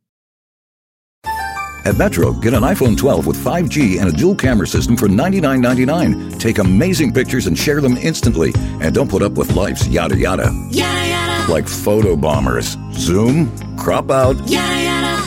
At 1.85 1.97
Metro, 1.97 2.31
get 2.31 2.53
an 2.53 2.63
iPhone 2.63 2.97
12 2.97 3.27
with 3.27 3.37
5G 3.37 3.99
and 3.99 4.09
a 4.09 4.11
dual 4.11 4.35
camera 4.35 4.67
system 4.67 4.95
for 4.95 5.07
$99.99. 5.07 6.39
Take 6.39 6.59
amazing 6.59 7.13
pictures 7.13 7.45
and 7.47 7.57
share 7.57 7.81
them 7.81 7.97
instantly. 7.97 8.53
And 8.81 8.95
don't 8.95 9.09
put 9.09 9.21
up 9.21 9.33
with 9.33 9.55
life's 9.55 9.87
yada 9.87 10.17
yada. 10.17 10.51
Yada 10.69 11.09
yada. 11.09 11.51
Like 11.51 11.67
photo 11.67 12.15
bombers. 12.15 12.77
Zoom, 12.93 13.51
crop 13.77 14.09
out, 14.09 14.35
Yada 14.49 14.83
yada. 14.83 14.96